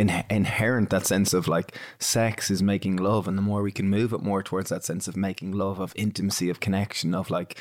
in, 0.00 0.24
inherent 0.30 0.90
that 0.90 1.06
sense 1.06 1.32
of 1.34 1.46
like 1.48 1.76
sex 1.98 2.50
is 2.50 2.62
making 2.62 2.96
love, 2.96 3.28
and 3.28 3.36
the 3.38 3.42
more 3.42 3.62
we 3.62 3.72
can 3.72 3.88
move 3.88 4.12
it 4.12 4.22
more 4.22 4.42
towards 4.42 4.70
that 4.70 4.84
sense 4.84 5.08
of 5.08 5.16
making 5.16 5.52
love, 5.52 5.78
of 5.80 5.92
intimacy, 5.96 6.48
of 6.50 6.60
connection, 6.60 7.14
of 7.14 7.30
like 7.30 7.58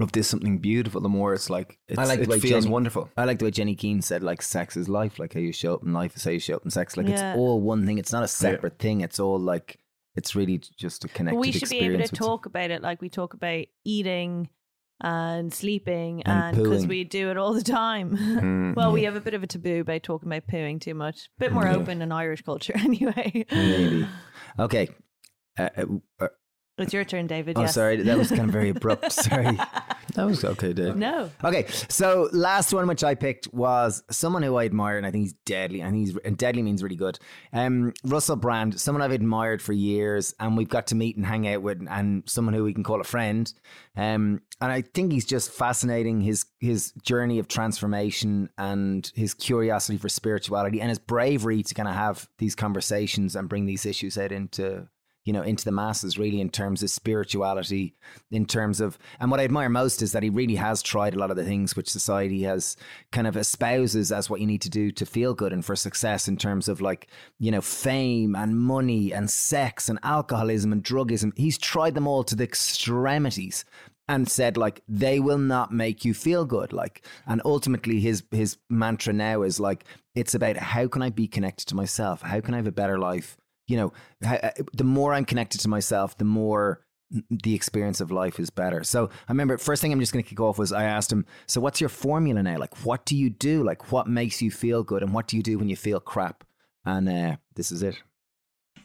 of 0.00 0.10
this 0.12 0.26
something 0.26 0.58
beautiful, 0.58 1.00
the 1.02 1.08
more 1.08 1.34
it's 1.34 1.50
like 1.50 1.78
it's, 1.86 1.98
I 1.98 2.04
like 2.04 2.20
it 2.20 2.26
feels 2.40 2.64
Jenny- 2.64 2.68
wonderful. 2.72 3.10
I 3.16 3.24
like 3.26 3.38
the 3.38 3.44
way 3.44 3.50
Jenny 3.50 3.74
Keane 3.74 4.00
said, 4.02 4.22
like, 4.22 4.40
sex 4.40 4.76
is 4.76 4.88
life. 4.88 5.18
Like 5.18 5.34
how 5.34 5.40
you 5.40 5.52
show 5.52 5.74
up 5.74 5.82
in 5.84 5.92
life 5.92 6.16
is 6.16 6.24
how 6.24 6.30
you 6.30 6.40
show 6.40 6.56
up 6.56 6.64
in 6.64 6.70
sex. 6.70 6.96
Like 6.96 7.06
Yeah. 7.08 7.32
it's 7.32 7.38
all 7.38 7.60
one 7.60 7.84
thing. 7.86 7.98
It's 7.98 8.12
not 8.12 8.24
a 8.24 8.28
separate 8.28 8.78
thing. 8.78 9.02
It's 9.02 9.20
all 9.20 9.38
like 9.38 9.78
it's 10.16 10.34
really 10.34 10.58
just 10.78 11.04
a 11.04 11.08
connected 11.08 11.36
But 11.36 11.40
we 11.40 11.52
should 11.52 11.68
be 11.68 11.76
able 11.78 11.98
to 11.98 12.04
experience 12.04 12.10
with- 12.12 12.18
talk 12.20 12.46
about 12.46 12.70
it 12.70 12.82
like 12.82 13.00
we 13.02 13.08
talk 13.10 13.34
about 13.34 13.64
eating 13.84 14.48
and 15.02 15.52
sleeping, 15.52 16.22
And 16.22 16.56
because 16.56 16.86
we 16.86 17.04
do 17.04 17.30
it 17.30 17.36
all 17.36 17.52
the 17.52 17.62
time. 17.62 18.16
Mm, 18.42 18.74
well, 18.76 18.92
we 18.92 19.02
have 19.04 19.14
a 19.16 19.20
bit 19.20 19.34
of 19.34 19.42
a 19.42 19.46
taboo 19.46 19.80
about 19.80 20.02
talking 20.02 20.28
about 20.28 20.46
pooing 20.46 20.80
too 20.80 20.94
much. 20.94 21.28
bit 21.38 21.52
more 21.52 21.66
Yeah. 21.66 21.74
open 21.76 22.00
in 22.00 22.10
Irish 22.12 22.42
culture, 22.42 22.72
anyway. 22.76 23.44
Maybe. 23.52 24.06
Okay. 24.58 24.88
Uh, 25.58 25.68
uh, 25.76 25.84
uh, 26.20 26.28
It's 26.78 26.92
your 26.92 27.04
turn, 27.04 27.26
David. 27.26 27.58
oh, 27.58 27.62
yes. 27.62 27.74
sorry. 27.74 28.02
That 28.02 28.16
was 28.16 28.28
kind 28.28 28.42
of 28.42 28.50
very 28.50 28.70
abrupt. 28.70 29.12
Sorry. 29.12 29.58
That 30.14 30.24
was 30.24 30.42
okay, 30.42 30.72
Dave. 30.72 30.96
No. 30.96 31.30
Okay, 31.44 31.66
so 31.88 32.28
last 32.32 32.72
one 32.72 32.86
which 32.86 33.04
I 33.04 33.14
picked 33.14 33.52
was 33.52 34.02
someone 34.10 34.42
who 34.42 34.56
I 34.56 34.64
admire, 34.64 34.96
and 34.96 35.06
I 35.06 35.10
think 35.10 35.24
he's 35.24 35.34
deadly. 35.44 35.82
and 35.82 35.94
he's 35.94 36.16
and 36.24 36.36
deadly 36.36 36.62
means 36.62 36.82
really 36.82 36.96
good. 36.96 37.18
Um, 37.52 37.92
Russell 38.04 38.36
Brand, 38.36 38.80
someone 38.80 39.02
I've 39.02 39.12
admired 39.12 39.60
for 39.60 39.74
years, 39.74 40.34
and 40.40 40.56
we've 40.56 40.68
got 40.68 40.86
to 40.88 40.94
meet 40.94 41.16
and 41.16 41.26
hang 41.26 41.46
out 41.46 41.62
with, 41.62 41.86
and 41.90 42.22
someone 42.26 42.54
who 42.54 42.64
we 42.64 42.72
can 42.72 42.84
call 42.84 43.00
a 43.00 43.04
friend. 43.04 43.52
Um, 43.96 44.40
and 44.60 44.72
I 44.72 44.80
think 44.80 45.12
he's 45.12 45.26
just 45.26 45.50
fascinating. 45.50 46.22
His 46.22 46.46
his 46.58 46.92
journey 47.02 47.38
of 47.38 47.48
transformation 47.48 48.48
and 48.56 49.10
his 49.14 49.34
curiosity 49.34 49.98
for 49.98 50.08
spirituality 50.08 50.80
and 50.80 50.88
his 50.88 50.98
bravery 50.98 51.62
to 51.62 51.74
kind 51.74 51.88
of 51.88 51.94
have 51.94 52.28
these 52.38 52.54
conversations 52.54 53.36
and 53.36 53.48
bring 53.48 53.66
these 53.66 53.84
issues 53.84 54.16
out 54.16 54.32
into 54.32 54.88
you 55.24 55.32
know 55.32 55.42
into 55.42 55.64
the 55.64 55.72
masses 55.72 56.18
really 56.18 56.40
in 56.40 56.50
terms 56.50 56.82
of 56.82 56.90
spirituality 56.90 57.94
in 58.30 58.46
terms 58.46 58.80
of 58.80 58.98
and 59.20 59.30
what 59.30 59.40
i 59.40 59.44
admire 59.44 59.68
most 59.68 60.02
is 60.02 60.12
that 60.12 60.22
he 60.22 60.30
really 60.30 60.56
has 60.56 60.82
tried 60.82 61.14
a 61.14 61.18
lot 61.18 61.30
of 61.30 61.36
the 61.36 61.44
things 61.44 61.76
which 61.76 61.90
society 61.90 62.42
has 62.42 62.76
kind 63.10 63.26
of 63.26 63.36
espouses 63.36 64.10
as 64.12 64.28
what 64.28 64.40
you 64.40 64.46
need 64.46 64.62
to 64.62 64.70
do 64.70 64.90
to 64.90 65.06
feel 65.06 65.34
good 65.34 65.52
and 65.52 65.64
for 65.64 65.76
success 65.76 66.28
in 66.28 66.36
terms 66.36 66.68
of 66.68 66.80
like 66.80 67.08
you 67.38 67.50
know 67.50 67.60
fame 67.60 68.34
and 68.34 68.58
money 68.58 69.12
and 69.12 69.30
sex 69.30 69.88
and 69.88 69.98
alcoholism 70.02 70.72
and 70.72 70.84
drugism. 70.84 71.32
He's 71.36 71.58
tried 71.58 71.94
them 71.94 72.06
all 72.06 72.24
to 72.24 72.36
the 72.36 72.44
extremities 72.44 73.64
and 74.08 74.28
said 74.28 74.56
like 74.56 74.82
they 74.88 75.20
will 75.20 75.38
not 75.38 75.72
make 75.72 76.04
you 76.04 76.14
feel 76.14 76.44
good. 76.44 76.72
Like 76.72 77.04
and 77.26 77.40
ultimately 77.44 78.00
his 78.00 78.24
his 78.30 78.58
mantra 78.68 79.12
now 79.12 79.42
is 79.42 79.60
like 79.60 79.84
it's 80.14 80.34
about 80.34 80.56
how 80.56 80.88
can 80.88 81.02
i 81.02 81.10
be 81.10 81.26
connected 81.26 81.66
to 81.68 81.76
myself? 81.76 82.22
How 82.22 82.40
can 82.40 82.54
i 82.54 82.58
have 82.58 82.66
a 82.66 82.72
better 82.72 82.98
life 82.98 83.36
you 83.66 83.76
know 83.76 83.92
uh, 84.26 84.50
the 84.72 84.84
more 84.84 85.12
i'm 85.12 85.24
connected 85.24 85.60
to 85.60 85.68
myself 85.68 86.16
the 86.18 86.24
more 86.24 86.84
the 87.30 87.54
experience 87.54 88.00
of 88.00 88.10
life 88.10 88.40
is 88.40 88.50
better 88.50 88.82
so 88.82 89.10
i 89.28 89.32
remember 89.32 89.58
first 89.58 89.82
thing 89.82 89.92
i'm 89.92 90.00
just 90.00 90.12
going 90.12 90.22
to 90.22 90.28
kick 90.28 90.40
off 90.40 90.58
was 90.58 90.72
i 90.72 90.84
asked 90.84 91.12
him 91.12 91.26
so 91.46 91.60
what's 91.60 91.80
your 91.80 91.90
formula 91.90 92.42
now 92.42 92.56
like 92.56 92.84
what 92.84 93.04
do 93.04 93.16
you 93.16 93.28
do 93.28 93.62
like 93.62 93.92
what 93.92 94.06
makes 94.06 94.40
you 94.40 94.50
feel 94.50 94.82
good 94.82 95.02
and 95.02 95.12
what 95.12 95.26
do 95.26 95.36
you 95.36 95.42
do 95.42 95.58
when 95.58 95.68
you 95.68 95.76
feel 95.76 96.00
crap 96.00 96.44
and 96.84 97.08
uh, 97.08 97.36
this 97.54 97.70
is 97.70 97.82
it 97.82 98.02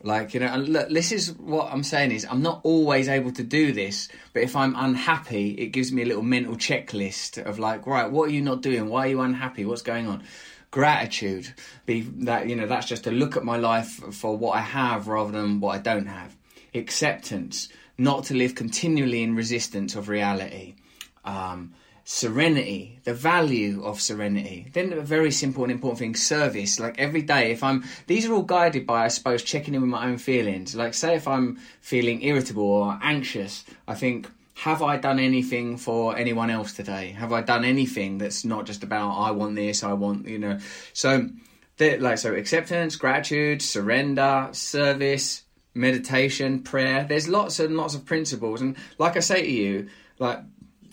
Like, 0.03 0.33
you 0.33 0.39
know, 0.39 0.47
and 0.47 0.69
look, 0.69 0.89
this 0.89 1.11
is 1.11 1.33
what 1.33 1.71
I'm 1.71 1.83
saying 1.83 2.11
is 2.11 2.25
I'm 2.29 2.41
not 2.41 2.61
always 2.63 3.07
able 3.07 3.31
to 3.31 3.43
do 3.43 3.71
this, 3.71 4.09
but 4.33 4.43
if 4.43 4.55
I'm 4.55 4.75
unhappy, 4.75 5.51
it 5.51 5.67
gives 5.67 5.91
me 5.91 6.03
a 6.03 6.05
little 6.05 6.23
mental 6.23 6.55
checklist 6.55 7.43
of 7.43 7.57
like, 7.57 7.87
right, 7.87 8.11
what 8.11 8.29
are 8.29 8.33
you 8.33 8.41
not 8.41 8.61
doing? 8.61 8.89
Why 8.89 9.05
are 9.05 9.09
you 9.09 9.21
unhappy? 9.21 9.65
What's 9.65 9.81
going 9.81 10.07
on? 10.07 10.23
Gratitude, 10.69 11.53
be 11.85 12.01
that, 12.01 12.47
you 12.47 12.55
know, 12.55 12.67
that's 12.67 12.87
just 12.87 13.05
to 13.05 13.11
look 13.11 13.37
at 13.37 13.43
my 13.43 13.57
life 13.57 13.87
for 14.13 14.37
what 14.37 14.57
I 14.57 14.61
have 14.61 15.07
rather 15.07 15.31
than 15.31 15.59
what 15.59 15.75
I 15.75 15.79
don't 15.79 16.07
have. 16.07 16.35
Acceptance, 16.75 17.69
not 17.97 18.25
to 18.25 18.33
live 18.33 18.53
continually 18.53 19.23
in 19.23 19.35
resistance 19.35 19.95
of 19.95 20.09
reality. 20.09 20.75
Um, 21.23 21.73
serenity, 22.03 22.99
the 23.03 23.13
value 23.13 23.83
of 23.83 23.99
serenity. 23.99 24.67
Then 24.71 24.93
a 24.93 25.01
very 25.01 25.29
simple 25.29 25.63
and 25.63 25.71
important 25.71 25.99
thing, 25.99 26.15
service. 26.15 26.79
Like 26.79 26.97
every 26.99 27.21
day, 27.21 27.51
if 27.51 27.61
I'm, 27.63 27.83
these 28.07 28.25
are 28.25 28.33
all 28.33 28.43
guided 28.43 28.85
by, 28.87 29.03
I 29.03 29.09
suppose, 29.09 29.43
checking 29.43 29.73
in 29.73 29.81
with 29.81 29.89
my 29.89 30.05
own 30.05 30.17
feelings. 30.17 30.73
Like, 30.73 30.93
say, 30.93 31.15
if 31.15 31.27
I'm 31.27 31.57
feeling 31.81 32.23
irritable 32.23 32.63
or 32.63 32.99
anxious, 33.01 33.65
I 33.87 33.95
think, 33.95 34.29
have 34.63 34.81
I 34.81 34.97
done 34.97 35.19
anything 35.19 35.77
for 35.77 36.17
anyone 36.17 36.49
else 36.49 36.73
today? 36.73 37.11
Have 37.11 37.31
I 37.31 37.41
done 37.41 37.63
anything 37.63 38.17
that's 38.17 38.43
not 38.43 38.65
just 38.65 38.81
about, 38.81 39.11
I 39.11 39.29
want 39.29 39.55
this, 39.55 39.83
I 39.83 39.93
want, 39.93 40.27
you 40.27 40.39
know. 40.39 40.57
So, 40.93 41.29
the- 41.77 41.99
like, 41.99 42.17
so 42.17 42.33
acceptance, 42.33 42.95
gratitude, 42.95 43.61
surrender, 43.61 44.49
service, 44.53 45.43
meditation, 45.75 46.63
prayer. 46.63 47.05
There's 47.07 47.27
lots 47.27 47.59
and 47.59 47.77
lots 47.77 47.93
of 47.93 48.05
principles. 48.05 48.61
And 48.61 48.75
like 48.97 49.15
I 49.15 49.19
say 49.19 49.43
to 49.43 49.51
you, 49.51 49.89
like, 50.17 50.39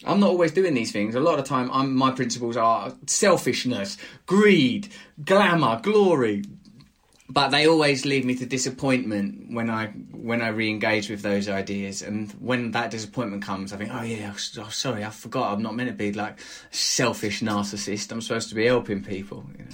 I'm 0.04 0.20
not 0.20 0.28
always 0.28 0.52
doing 0.52 0.74
these 0.74 0.92
things. 0.92 1.14
A 1.14 1.20
lot 1.20 1.38
of 1.38 1.46
time, 1.46 1.70
I'm, 1.72 1.96
my 1.96 2.10
principles 2.10 2.58
are 2.58 2.92
selfishness, 3.06 3.96
greed, 4.26 4.88
glamour, 5.24 5.80
glory, 5.80 6.44
but 7.28 7.48
they 7.48 7.66
always 7.66 8.04
lead 8.04 8.24
me 8.24 8.34
to 8.36 8.46
disappointment 8.46 9.54
when 9.54 9.70
I 9.70 9.86
when 9.86 10.42
I 10.42 10.48
re-engage 10.48 11.08
with 11.08 11.22
those 11.22 11.48
ideas. 11.48 12.02
And 12.02 12.30
when 12.32 12.72
that 12.72 12.90
disappointment 12.90 13.42
comes, 13.42 13.72
I 13.72 13.76
think, 13.76 13.90
oh 13.92 14.02
yeah, 14.02 14.32
oh, 14.58 14.68
sorry, 14.68 15.04
I 15.04 15.10
forgot. 15.10 15.52
I'm 15.52 15.62
not 15.62 15.74
meant 15.74 15.88
to 15.88 15.94
be 15.94 16.12
like 16.12 16.38
selfish 16.70 17.40
narcissist. 17.40 18.12
I'm 18.12 18.20
supposed 18.20 18.50
to 18.50 18.54
be 18.54 18.66
helping 18.66 19.02
people. 19.02 19.46
You 19.58 19.64
know? 19.64 19.70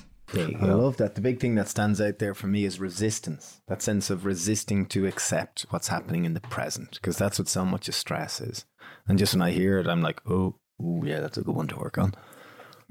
I 0.60 0.66
love 0.66 0.96
that. 0.98 1.16
The 1.16 1.20
big 1.20 1.40
thing 1.40 1.56
that 1.56 1.68
stands 1.68 2.00
out 2.00 2.20
there 2.20 2.34
for 2.34 2.46
me 2.46 2.64
is 2.64 2.78
resistance. 2.78 3.60
That 3.66 3.82
sense 3.82 4.10
of 4.10 4.24
resisting 4.24 4.86
to 4.86 5.06
accept 5.06 5.66
what's 5.70 5.88
happening 5.88 6.24
in 6.24 6.34
the 6.34 6.40
present, 6.40 6.92
because 6.92 7.16
that's 7.18 7.38
what 7.38 7.48
so 7.48 7.64
much 7.64 7.88
of 7.88 7.96
stress 7.96 8.40
is. 8.40 8.64
And 9.08 9.18
just 9.18 9.34
when 9.34 9.42
I 9.42 9.50
hear 9.50 9.78
it, 9.78 9.88
I'm 9.88 10.02
like, 10.02 10.20
oh, 10.30 10.54
ooh, 10.80 11.02
yeah, 11.04 11.18
that's 11.18 11.38
a 11.38 11.42
good 11.42 11.56
one 11.56 11.66
to 11.68 11.76
work 11.76 11.98
on. 11.98 12.14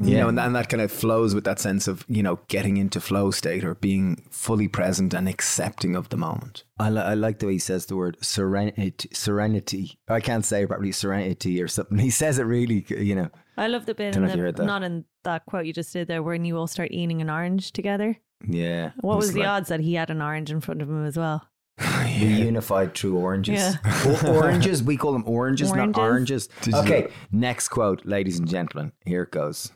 You 0.02 0.16
know, 0.18 0.30
and, 0.30 0.40
and 0.40 0.56
that 0.56 0.70
kind 0.70 0.82
of 0.82 0.92
flows 0.92 1.36
with 1.36 1.44
that 1.44 1.60
sense 1.60 1.88
of, 1.88 2.06
you 2.08 2.24
know, 2.24 2.40
getting 2.48 2.78
into 2.78 3.02
flow 3.02 3.32
state 3.32 3.66
or 3.66 3.76
being 3.76 4.24
fully 4.32 4.68
present 4.70 5.14
and 5.14 5.28
accepting 5.28 5.96
of 5.96 6.08
the 6.08 6.16
moment. 6.16 6.64
I, 6.80 6.90
li- 6.90 7.02
I 7.02 7.14
like 7.16 7.40
the 7.40 7.48
way 7.48 7.54
he 7.54 7.60
says 7.60 7.86
the 7.88 7.98
word 7.98 8.16
serenity. 8.22 9.10
Serenity. 9.14 10.00
I 10.08 10.22
can't 10.22 10.46
say 10.46 10.66
probably 10.66 10.94
serenity 10.94 11.62
or 11.62 11.68
something. 11.68 11.98
He 12.10 12.12
says 12.12 12.40
it 12.40 12.44
really, 12.44 12.86
you 12.90 13.14
know. 13.16 13.30
I 13.58 13.68
love 13.68 13.86
the 13.86 13.94
bit 13.94 14.14
Don't 14.14 14.24
in 14.24 14.28
know 14.30 14.34
if 14.34 14.38
you 14.38 14.46
the, 14.46 14.52
that. 14.54 14.66
not 14.66 14.84
in 14.84 15.04
that 15.26 15.46
quote 15.46 15.66
you 15.66 15.74
just 15.74 15.92
did 15.92 16.08
there, 16.08 16.24
when 16.24 16.46
you 16.46 16.56
all 16.58 16.68
start 16.68 16.92
eating 16.92 17.22
an 17.22 17.30
orange 17.30 17.74
together. 17.74 18.18
Yeah. 18.48 18.92
What 19.02 19.18
was 19.18 19.26
It's 19.28 19.34
the 19.34 19.42
like- 19.42 19.50
odds 19.50 19.70
that 19.70 19.82
he 19.82 19.96
had 19.96 20.10
an 20.10 20.22
orange 20.22 20.50
in 20.50 20.62
front 20.62 20.82
of 20.82 20.90
him 20.90 21.06
as 21.06 21.18
well? 21.18 21.46
We 22.20 22.26
unified 22.26 22.96
through 22.96 23.18
oranges. 23.18 23.60
Yeah. 23.60 23.74
O- 24.26 24.38
oranges, 24.38 24.82
we 24.84 24.98
call 24.98 25.14
them 25.14 25.24
oranges, 25.26 25.72
not 25.74 25.98
Oranges. 25.98 26.50
oranges. 26.64 26.74
Okay, 26.86 27.12
next 27.32 27.68
quote, 27.70 28.06
ladies 28.06 28.40
and 28.40 28.48
gentlemen. 28.48 28.92
Here 29.06 29.24
it 29.24 29.32
goes. 29.32 29.72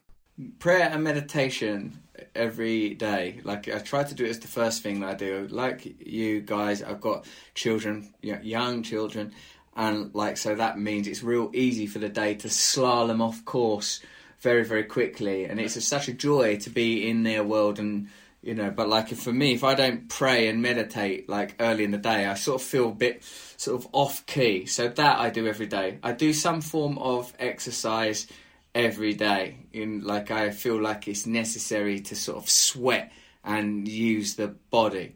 Prayer 0.59 0.89
and 0.91 1.03
meditation 1.03 1.99
every 2.35 2.93
day. 2.93 3.39
Like 3.43 3.67
I 3.67 3.79
try 3.79 4.03
to 4.03 4.15
do 4.15 4.25
it 4.25 4.29
as 4.29 4.39
the 4.39 4.47
first 4.47 4.81
thing 4.81 4.99
that 5.01 5.09
I 5.09 5.13
do. 5.13 5.47
Like 5.49 6.01
you 6.05 6.41
guys, 6.41 6.81
I've 6.81 7.01
got 7.01 7.25
children, 7.55 8.13
young 8.21 8.83
children, 8.83 9.33
and 9.75 10.13
like 10.13 10.37
so 10.37 10.55
that 10.55 10.79
means 10.79 11.07
it's 11.07 11.23
real 11.23 11.51
easy 11.53 11.87
for 11.87 11.99
the 11.99 12.09
day 12.09 12.35
to 12.35 12.47
slalom 12.47 13.21
off 13.21 13.45
course 13.45 14.01
very 14.39 14.63
very 14.63 14.83
quickly, 14.83 15.45
and 15.45 15.59
it's 15.59 15.81
such 15.85 16.07
a 16.07 16.13
joy 16.13 16.57
to 16.57 16.69
be 16.69 17.07
in 17.09 17.23
their 17.23 17.43
world 17.43 17.79
and. 17.79 18.09
You 18.45 18.55
know, 18.55 18.71
but 18.71 18.89
like 18.89 19.07
for 19.07 19.31
me, 19.31 19.53
if 19.53 19.63
I 19.63 19.73
don't 19.73 20.09
pray 20.09 20.49
and 20.49 20.61
meditate 20.61 21.29
like 21.29 21.55
early 21.61 21.85
in 21.85 21.91
the 21.91 21.97
day, 21.97 22.25
I 22.25 22.33
sort 22.33 22.61
of 22.61 22.67
feel 22.67 22.89
a 22.89 22.93
bit 22.93 23.23
sort 23.55 23.79
of 23.79 23.87
off 23.93 24.25
key. 24.25 24.65
So 24.65 24.89
that 24.89 25.17
I 25.17 25.29
do 25.29 25.47
every 25.47 25.65
day. 25.65 25.97
I 26.03 26.11
do 26.11 26.33
some 26.33 26.59
form 26.59 26.97
of 26.97 27.31
exercise 27.39 28.27
every 28.75 29.13
day 29.13 29.62
in 29.73 30.01
like 30.03 30.31
i 30.31 30.51
feel 30.51 30.79
like 30.79 31.07
it's 31.07 31.25
necessary 31.25 31.99
to 31.99 32.15
sort 32.15 32.37
of 32.37 32.49
sweat 32.49 33.11
and 33.43 33.87
use 33.87 34.35
the 34.35 34.47
body. 34.47 35.15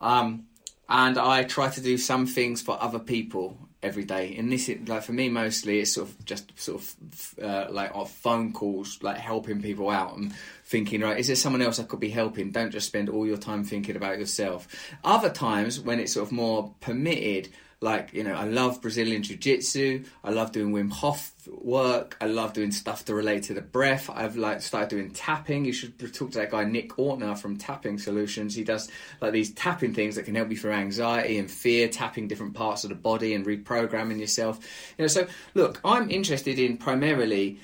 Um 0.00 0.46
and 0.88 1.18
i 1.18 1.44
try 1.44 1.70
to 1.70 1.80
do 1.80 1.96
some 1.98 2.26
things 2.26 2.62
for 2.62 2.80
other 2.80 2.98
people 2.98 3.58
every 3.82 4.04
day. 4.04 4.34
And 4.38 4.50
this 4.50 4.68
is 4.68 4.88
like 4.88 5.02
for 5.02 5.12
me 5.12 5.28
mostly 5.28 5.80
it's 5.80 5.92
sort 5.92 6.08
of 6.08 6.24
just 6.24 6.58
sort 6.58 6.80
of 6.80 7.34
uh, 7.42 7.66
like 7.70 7.92
phone 8.06 8.52
calls 8.52 8.98
like 9.02 9.18
helping 9.18 9.60
people 9.60 9.90
out 9.90 10.16
and 10.16 10.32
thinking 10.64 11.02
right 11.02 11.18
is 11.18 11.26
there 11.26 11.36
someone 11.36 11.60
else 11.60 11.78
i 11.78 11.84
could 11.84 12.00
be 12.00 12.10
helping? 12.10 12.50
Don't 12.50 12.70
just 12.70 12.86
spend 12.86 13.08
all 13.08 13.26
your 13.26 13.36
time 13.36 13.62
thinking 13.64 13.96
about 13.96 14.18
yourself. 14.18 14.68
Other 15.04 15.30
times 15.30 15.80
when 15.80 16.00
it's 16.00 16.14
sort 16.14 16.26
of 16.26 16.32
more 16.32 16.74
permitted 16.80 17.50
like 17.84 18.12
you 18.14 18.24
know 18.24 18.34
i 18.34 18.44
love 18.44 18.80
brazilian 18.80 19.22
jiu-jitsu. 19.22 20.02
I 20.24 20.30
love 20.30 20.52
doing 20.52 20.72
wim 20.72 20.90
hof 20.90 21.32
work. 21.46 22.16
I 22.20 22.26
love 22.26 22.54
doing 22.54 22.72
stuff 22.72 23.04
to 23.04 23.14
relate 23.14 23.42
to 23.44 23.54
the 23.54 23.60
breath. 23.60 24.08
I've 24.08 24.36
like 24.36 24.62
started 24.62 24.88
doing 24.88 25.10
tapping. 25.10 25.66
You 25.66 25.74
should 25.74 25.98
talk 26.14 26.30
to 26.32 26.38
that 26.38 26.50
guy 26.50 26.64
nick 26.64 26.90
ortner 26.96 27.36
from 27.36 27.58
tapping 27.58 27.98
solutions. 27.98 28.54
He 28.54 28.64
does 28.64 28.90
like 29.20 29.32
these 29.32 29.52
tapping 29.52 29.92
things 29.92 30.16
that 30.16 30.24
can 30.24 30.34
help 30.34 30.50
you 30.50 30.56
through 30.56 30.72
anxiety 30.72 31.38
and 31.38 31.50
fear 31.50 31.86
tapping 31.88 32.26
different 32.26 32.54
parts 32.54 32.84
of 32.84 32.88
the 32.90 32.96
body 32.96 33.34
and 33.34 33.44
reprogramming 33.44 34.18
yourself. 34.18 34.58
You 34.96 35.02
know 35.02 35.08
so 35.08 35.26
look 35.52 35.80
i'm 35.84 36.10
interested 36.10 36.58
in 36.58 36.78
primarily 36.78 37.58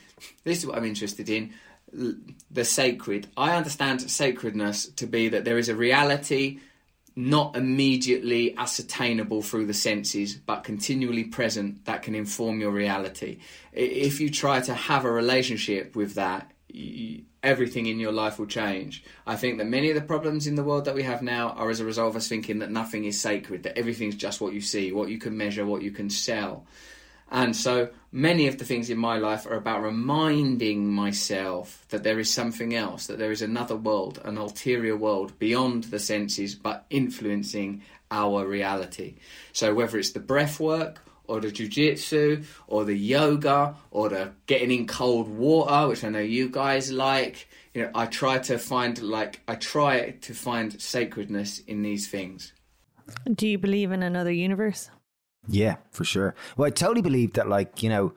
this 0.45 0.59
is 0.59 0.67
what 0.67 0.77
i'm 0.77 0.85
interested 0.85 1.31
in 1.31 1.55
the 2.51 2.65
sacred. 2.65 3.27
I 3.37 3.57
understand 3.57 4.09
sacredness 4.11 4.87
to 4.91 5.07
be 5.07 5.29
that 5.31 5.45
there 5.45 5.59
is 5.59 5.69
a 5.69 5.75
reality 5.75 6.61
not 7.29 7.57
immediately 7.57 8.57
ascertainable 8.57 9.43
through 9.43 9.67
the 9.67 9.75
senses, 9.75 10.35
but 10.35 10.65
continually 10.65 11.25
present 11.25 11.85
that 11.85 12.03
can 12.03 12.15
inform 12.15 12.61
your 12.61 12.71
reality. 12.71 13.39
If 13.73 14.21
you 14.21 14.31
try 14.31 14.61
to 14.61 14.75
have 14.75 15.05
a 15.05 15.11
relationship 15.11 15.95
with 15.95 16.15
that, 16.15 16.51
y- 16.73 17.23
everything 17.43 17.87
in 17.87 17.99
your 17.99 18.13
life 18.13 18.39
will 18.39 18.47
change. 18.47 19.05
I 19.27 19.37
think 19.37 19.59
that 19.59 19.67
many 19.67 19.89
of 19.91 19.95
the 19.95 20.03
problems 20.03 20.47
in 20.47 20.55
the 20.55 20.65
world 20.65 20.85
that 20.85 20.95
we 20.95 21.03
have 21.03 21.23
now 21.23 21.51
are 21.51 21.71
as 21.71 21.81
a 21.81 21.85
result 21.85 22.11
of 22.11 22.17
us 22.17 22.29
thinking 22.29 22.59
that 22.59 22.71
nothing 22.71 23.05
is 23.05 23.21
sacred, 23.21 23.63
that 23.63 23.79
everything's 23.79 24.17
just 24.17 24.41
what 24.41 24.53
you 24.53 24.61
see, 24.61 24.93
what 24.93 25.09
you 25.09 25.19
can 25.19 25.37
measure, 25.37 25.65
what 25.65 25.83
you 25.83 25.91
can 25.91 26.11
sell. 26.11 26.67
And 27.31 27.55
so 27.55 27.91
many 28.13 28.47
of 28.47 28.59
the 28.59 28.65
things 28.65 28.91
in 28.91 28.99
my 28.99 29.19
life 29.19 29.47
are 29.47 29.57
about 29.57 29.83
reminding 29.83 30.93
myself 30.93 31.85
that 31.91 32.03
there 32.03 32.19
is 32.19 32.33
something 32.33 32.75
else, 32.75 33.07
that 33.07 33.19
there 33.19 33.33
is 33.33 33.43
another 33.43 33.77
world, 33.77 34.21
an 34.25 34.39
ulterior 34.39 34.97
world 34.97 35.39
beyond 35.39 35.85
the 35.85 35.99
senses, 35.99 36.55
but 36.55 36.87
influencing 36.91 37.83
our 38.11 38.47
reality. 38.47 39.15
So 39.53 39.75
whether 39.75 39.99
it's 39.99 40.11
the 40.11 40.21
breath 40.21 40.59
work 40.59 41.01
or 41.27 41.41
the 41.41 41.53
jujitsu 41.53 42.45
or 42.67 42.85
the 42.85 42.97
yoga 42.97 43.77
or 43.91 44.09
the 44.09 44.33
getting 44.47 44.73
in 44.73 44.87
cold 44.87 45.29
water, 45.29 45.89
which 45.89 46.03
I 46.03 46.09
know 46.09 46.19
you 46.19 46.49
guys 46.49 46.91
like, 46.91 47.49
you 47.73 47.83
know, 47.83 47.91
I 47.95 48.07
try 48.07 48.39
to 48.39 48.59
find 48.59 49.01
like 49.01 49.41
I 49.47 49.55
try 49.55 50.11
to 50.11 50.35
find 50.35 50.81
sacredness 50.81 51.61
in 51.61 51.83
these 51.83 52.09
things. 52.09 52.53
Do 53.33 53.47
you 53.47 53.59
believe 53.59 53.93
in 53.93 54.03
another 54.03 54.33
universe? 54.33 54.91
Yeah, 55.49 55.77
for 55.91 56.05
sure. 56.05 56.35
Well, 56.57 56.67
I 56.67 56.71
totally 56.71 57.03
believe 57.03 57.33
that, 57.35 57.49
like, 57.49 57.83
you 57.83 57.89
know, 57.89 58.13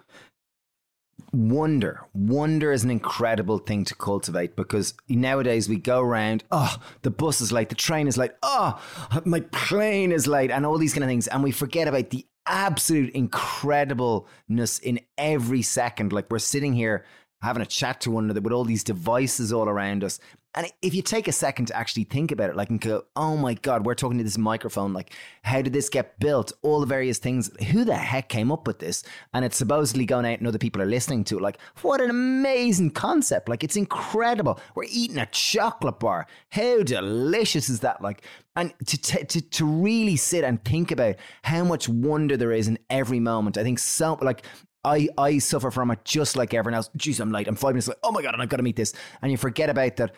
wonder, 1.31 2.01
wonder 2.13 2.71
is 2.71 2.83
an 2.83 2.91
incredible 2.91 3.57
thing 3.57 3.85
to 3.85 3.95
cultivate 3.95 4.55
because 4.55 4.93
nowadays 5.09 5.67
we 5.67 5.77
go 5.77 6.01
around, 6.01 6.43
oh, 6.51 6.77
the 7.01 7.09
bus 7.09 7.41
is 7.41 7.51
late, 7.51 7.69
the 7.69 7.75
train 7.75 8.07
is 8.07 8.17
late, 8.17 8.31
oh, 8.43 8.79
my 9.25 9.39
plane 9.39 10.11
is 10.11 10.27
late, 10.27 10.51
and 10.51 10.65
all 10.65 10.77
these 10.77 10.93
kind 10.93 11.03
of 11.03 11.09
things. 11.09 11.27
And 11.27 11.43
we 11.43 11.51
forget 11.51 11.87
about 11.87 12.11
the 12.11 12.25
absolute 12.45 13.13
incredibleness 13.13 14.81
in 14.81 14.99
every 15.17 15.61
second. 15.61 16.13
Like, 16.13 16.29
we're 16.29 16.39
sitting 16.39 16.73
here 16.73 17.05
having 17.43 17.61
a 17.61 17.65
chat 17.65 18.01
to 18.01 18.09
one 18.09 18.23
another 18.23 18.41
with 18.41 18.53
all 18.53 18.63
these 18.63 18.83
devices 18.83 19.51
all 19.53 19.67
around 19.69 20.03
us. 20.03 20.19
And 20.55 20.71
if 20.83 20.93
you 20.93 21.01
take 21.01 21.27
a 21.27 21.31
second 21.31 21.65
to 21.67 21.75
actually 21.75 22.03
think 22.03 22.31
about 22.31 22.51
it, 22.51 22.55
like 22.55 22.69
and 22.69 22.79
go, 22.79 23.05
oh 23.15 23.35
my 23.35 23.55
God, 23.55 23.85
we're 23.85 23.95
talking 23.95 24.19
to 24.19 24.23
this 24.23 24.37
microphone. 24.37 24.93
Like, 24.93 25.11
how 25.41 25.63
did 25.63 25.73
this 25.73 25.89
get 25.89 26.19
built? 26.19 26.53
All 26.61 26.79
the 26.79 26.85
various 26.85 27.17
things. 27.17 27.49
Who 27.71 27.83
the 27.83 27.95
heck 27.95 28.29
came 28.29 28.51
up 28.51 28.67
with 28.67 28.77
this? 28.77 29.03
And 29.33 29.43
it's 29.43 29.57
supposedly 29.57 30.05
going 30.05 30.25
out 30.25 30.37
and 30.37 30.47
other 30.47 30.59
people 30.59 30.81
are 30.81 30.85
listening 30.85 31.23
to 31.25 31.37
it. 31.37 31.41
Like, 31.41 31.57
what 31.81 32.01
an 32.01 32.11
amazing 32.11 32.91
concept. 32.91 33.49
Like, 33.49 33.63
it's 33.63 33.75
incredible. 33.75 34.59
We're 34.75 34.85
eating 34.89 35.17
a 35.17 35.25
chocolate 35.25 35.99
bar. 35.99 36.27
How 36.51 36.83
delicious 36.83 37.67
is 37.67 37.79
that? 37.79 38.01
Like, 38.01 38.23
and 38.55 38.73
to, 38.85 38.97
t- 38.97 39.23
to, 39.25 39.41
to 39.41 39.65
really 39.65 40.15
sit 40.15 40.43
and 40.43 40.63
think 40.63 40.91
about 40.91 41.15
how 41.41 41.63
much 41.63 41.89
wonder 41.89 42.37
there 42.37 42.51
is 42.51 42.67
in 42.67 42.77
every 42.91 43.19
moment. 43.19 43.57
I 43.57 43.63
think 43.63 43.79
so, 43.79 44.19
like, 44.21 44.45
I, 44.83 45.09
I 45.17 45.37
suffer 45.37 45.71
from 45.71 45.91
it 45.91 46.03
just 46.03 46.35
like 46.35 46.53
everyone 46.53 46.75
else. 46.75 46.89
Jeez, 46.97 47.19
I'm 47.19 47.31
late. 47.31 47.47
I'm 47.47 47.55
five 47.55 47.71
minutes 47.71 47.87
late. 47.87 47.97
Oh 48.03 48.11
my 48.11 48.21
God, 48.21 48.33
and 48.33 48.41
I've 48.41 48.49
got 48.49 48.57
to 48.57 48.63
meet 48.63 48.75
this. 48.75 48.93
And 49.21 49.31
you 49.31 49.37
forget 49.37 49.69
about 49.69 49.95
that 49.97 50.13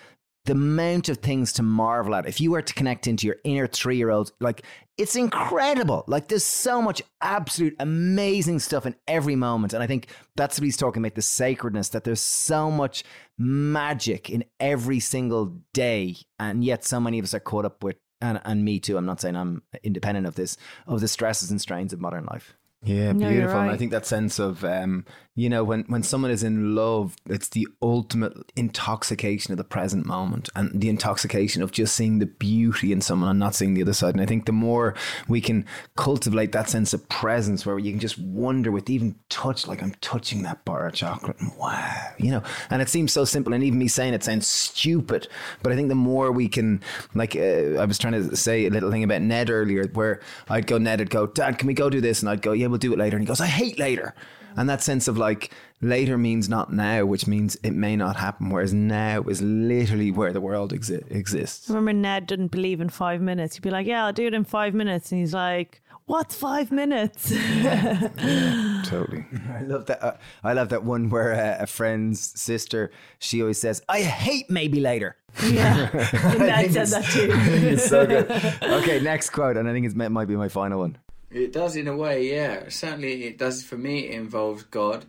the 0.46 0.54
amount 0.54 1.10
of 1.10 1.18
things 1.18 1.52
to 1.54 1.64
marvel 1.64 2.16
at. 2.16 2.28
If 2.28 2.40
you 2.40 2.52
were 2.52 2.62
to 2.62 2.74
connect 2.74 3.08
into 3.08 3.28
your 3.28 3.38
inner 3.44 3.68
three 3.68 3.98
year 3.98 4.12
old, 4.12 4.32
like 4.40 4.64
it's 4.98 5.16
incredible. 5.16 6.04
Like 6.08 6.28
there's 6.28 6.44
so 6.44 6.82
much 6.82 7.02
absolute 7.22 7.76
amazing 7.80 8.60
stuff 8.60 8.86
in 8.86 8.96
every 9.08 9.36
moment. 9.36 9.74
And 9.74 9.84
I 9.84 9.88
think 9.88 10.08
that's 10.36 10.58
what 10.60 10.66
he's 10.66 10.78
talking 10.78 11.02
about 11.04 11.16
the 11.16 11.22
sacredness, 11.22 11.90
that 11.90 12.04
there's 12.04 12.22
so 12.22 12.72
much 12.72 13.04
magic 13.38 14.30
in 14.30 14.46
every 14.60 15.00
single 15.00 15.58
day. 15.74 16.16
And 16.40 16.64
yet 16.64 16.86
so 16.86 17.00
many 17.00 17.20
of 17.20 17.26
us 17.26 17.34
are 17.34 17.40
caught 17.40 17.66
up 17.66 17.84
with, 17.84 17.98
and, 18.22 18.40
and 18.46 18.64
me 18.64 18.80
too. 18.80 18.98
I'm 18.98 19.06
not 19.06 19.20
saying 19.20 19.36
I'm 19.36 19.64
independent 19.84 20.28
of 20.28 20.36
this, 20.36 20.58
of 20.88 21.02
the 21.02 21.08
stresses 21.08 21.52
and 21.52 21.60
strains 21.60 21.92
of 21.92 22.00
modern 22.00 22.26
life. 22.26 22.54
Yeah, 22.86 23.14
No, 23.14 23.30
beautiful. 23.30 23.60
And 23.60 23.72
I 23.72 23.78
think 23.78 23.92
that 23.92 24.06
sense 24.06 24.38
of, 24.38 24.64
um, 24.64 25.06
you 25.34 25.50
know, 25.50 25.64
when, 25.64 25.84
when 25.88 26.04
someone 26.04 26.32
is 26.32 26.44
in 26.44 26.76
love, 26.76 27.16
it's 27.26 27.50
the 27.50 27.68
ultimate 27.82 28.34
intoxication 28.56 29.52
of 29.52 29.58
the 29.58 29.66
present 29.66 30.06
moment 30.06 30.50
and 30.56 30.80
the 30.80 30.88
intoxication 30.88 31.62
of 31.62 31.72
just 31.72 31.96
seeing 31.96 32.20
the 32.20 32.26
beauty 32.26 32.94
in 32.94 33.02
someone 33.02 33.30
and 33.30 33.40
not 33.40 33.56
seeing 33.56 33.74
the 33.74 33.82
other 33.82 33.94
side. 33.94 34.14
And 34.14 34.22
I 34.22 34.28
think 34.28 34.46
the 34.46 34.54
more 34.54 34.96
we 35.28 35.42
can 35.42 35.66
cultivate 35.98 36.52
that 36.54 36.70
sense 36.70 36.94
of 36.94 37.10
presence 37.10 37.66
where 37.66 37.78
you 37.80 37.92
can 37.92 38.00
just 38.00 38.18
wonder 38.20 38.72
with 38.72 38.90
even 38.90 39.16
touch, 39.30 39.68
like 39.68 39.84
I'm 39.84 39.96
touching 40.00 40.44
that 40.44 40.64
bar 40.64 40.88
of 40.88 40.94
chocolate 40.94 41.38
and 41.40 41.52
wow, 41.58 42.12
you 42.18 42.32
know, 42.32 42.44
and 42.70 42.82
it 42.82 42.88
seems 42.88 43.12
so 43.12 43.26
simple. 43.26 43.54
And 43.54 43.64
even 43.64 43.80
me 43.80 43.88
saying 43.88 44.14
it 44.14 44.24
sounds 44.24 44.48
stupid, 44.48 45.28
but 45.64 45.74
I 45.74 45.76
think 45.76 45.90
the 45.90 45.96
more 45.96 46.32
we 46.32 46.48
can, 46.48 46.82
like, 47.14 47.36
uh, 47.36 47.80
I 47.80 47.86
was 47.86 47.98
trying 47.98 48.14
to 48.14 48.36
say 48.38 48.68
a 48.68 48.70
little 48.70 48.92
thing 48.92 49.04
about 49.04 49.22
Ned 49.22 49.50
earlier 49.50 49.86
where 49.94 50.22
I'd 50.48 50.68
go, 50.68 50.78
Ned 50.78 51.00
would 51.00 51.10
go, 51.10 51.28
Dad, 51.28 51.58
can 51.58 51.68
we 51.68 51.74
go 51.74 51.90
do 51.90 52.00
this? 52.00 52.22
And 52.22 52.30
I'd 52.30 52.42
go, 52.42 52.54
yeah, 52.54 52.68
we'll 52.76 52.80
do 52.80 52.92
it 52.92 53.00
later. 53.00 53.16
And 53.16 53.24
he 53.24 53.28
goes, 53.28 53.40
I 53.40 53.46
hate 53.48 53.80
later. 53.80 54.14
And 54.58 54.70
that 54.70 54.84
sense 54.84 55.08
of 55.08 55.18
like 55.18 55.52
later 55.82 56.18
means 56.18 56.50
not 56.50 56.74
now, 56.74 57.06
which 57.06 57.26
means 57.26 57.56
it 57.64 57.72
may 57.72 57.96
not 57.96 58.18
happen. 58.18 58.50
Whereas 58.50 58.74
now 58.74 59.22
is 59.24 59.42
literally 59.42 60.12
where 60.12 60.34
the 60.34 60.42
world 60.42 60.74
exi- 60.74 61.10
exists. 61.10 61.70
Remember, 61.70 61.94
Ned 61.94 62.28
didn't 62.28 62.50
believe 62.50 62.82
in 62.82 62.90
five 62.90 63.22
minutes. 63.22 63.56
He'd 63.56 63.64
be 63.64 63.70
like, 63.70 63.88
"Yeah, 63.88 64.06
I'll 64.06 64.14
do 64.14 64.28
it 64.28 64.34
in 64.34 64.44
five 64.46 64.74
minutes," 64.74 65.12
and 65.12 65.20
he's 65.20 65.34
like, 65.34 65.82
"What's 66.06 66.36
five 66.36 66.72
minutes?" 66.72 67.30
Totally. 68.90 69.26
I 69.54 69.62
love 69.64 69.86
that. 69.88 70.02
Uh, 70.02 70.14
I 70.44 70.54
love 70.54 70.70
that 70.70 70.84
one 70.86 71.10
where 71.10 71.34
uh, 71.34 71.64
a 71.64 71.68
friend's 71.68 72.22
sister, 72.40 72.92
she 73.20 73.42
always 73.42 73.58
says, 73.60 73.82
I 73.90 74.02
hate 74.04 74.50
maybe 74.50 74.80
later. 74.80 75.18
yeah, 75.44 75.90
Ned 75.94 76.72
think 76.72 76.72
said 76.72 76.88
that 76.88 77.06
too. 77.12 77.28
it's 77.68 77.90
so 77.90 78.06
good. 78.06 78.30
Okay, 78.64 79.02
next 79.02 79.32
quote. 79.32 79.58
And 79.58 79.68
I 79.68 79.74
think 79.74 79.86
it's, 79.86 79.96
it 79.96 80.10
might 80.10 80.30
be 80.30 80.36
my 80.38 80.48
final 80.50 80.80
one. 80.80 80.98
It 81.36 81.52
does 81.52 81.76
in 81.76 81.90
a 81.90 81.96
way, 81.98 82.30
yeah. 82.32 82.70
Certainly, 82.70 83.26
it 83.26 83.38
does 83.38 83.62
for 83.62 83.78
me. 83.78 84.08
It 84.08 84.14
involves 84.14 84.64
God, 84.64 85.06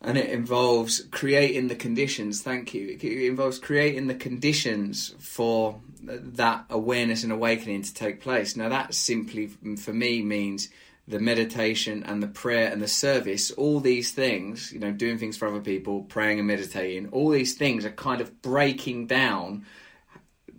and 0.00 0.18
it 0.18 0.30
involves 0.30 1.04
creating 1.12 1.68
the 1.68 1.76
conditions. 1.76 2.42
Thank 2.42 2.74
you. 2.74 2.98
It 3.00 3.04
involves 3.04 3.60
creating 3.60 4.08
the 4.08 4.16
conditions 4.16 5.14
for 5.20 5.80
that 6.02 6.64
awareness 6.68 7.22
and 7.22 7.32
awakening 7.32 7.82
to 7.82 7.94
take 7.94 8.20
place. 8.20 8.56
Now, 8.56 8.68
that 8.70 8.92
simply, 8.92 9.46
for 9.76 9.92
me, 9.92 10.20
means 10.20 10.68
the 11.06 11.20
meditation 11.20 12.02
and 12.02 12.20
the 12.20 12.26
prayer 12.26 12.68
and 12.72 12.82
the 12.82 12.88
service. 12.88 13.52
All 13.52 13.78
these 13.78 14.10
things, 14.10 14.72
you 14.72 14.80
know, 14.80 14.90
doing 14.90 15.16
things 15.16 15.36
for 15.36 15.46
other 15.46 15.60
people, 15.60 16.02
praying 16.02 16.40
and 16.40 16.48
meditating. 16.48 17.10
All 17.10 17.30
these 17.30 17.54
things 17.54 17.84
are 17.84 17.92
kind 17.92 18.20
of 18.20 18.42
breaking 18.42 19.06
down 19.06 19.64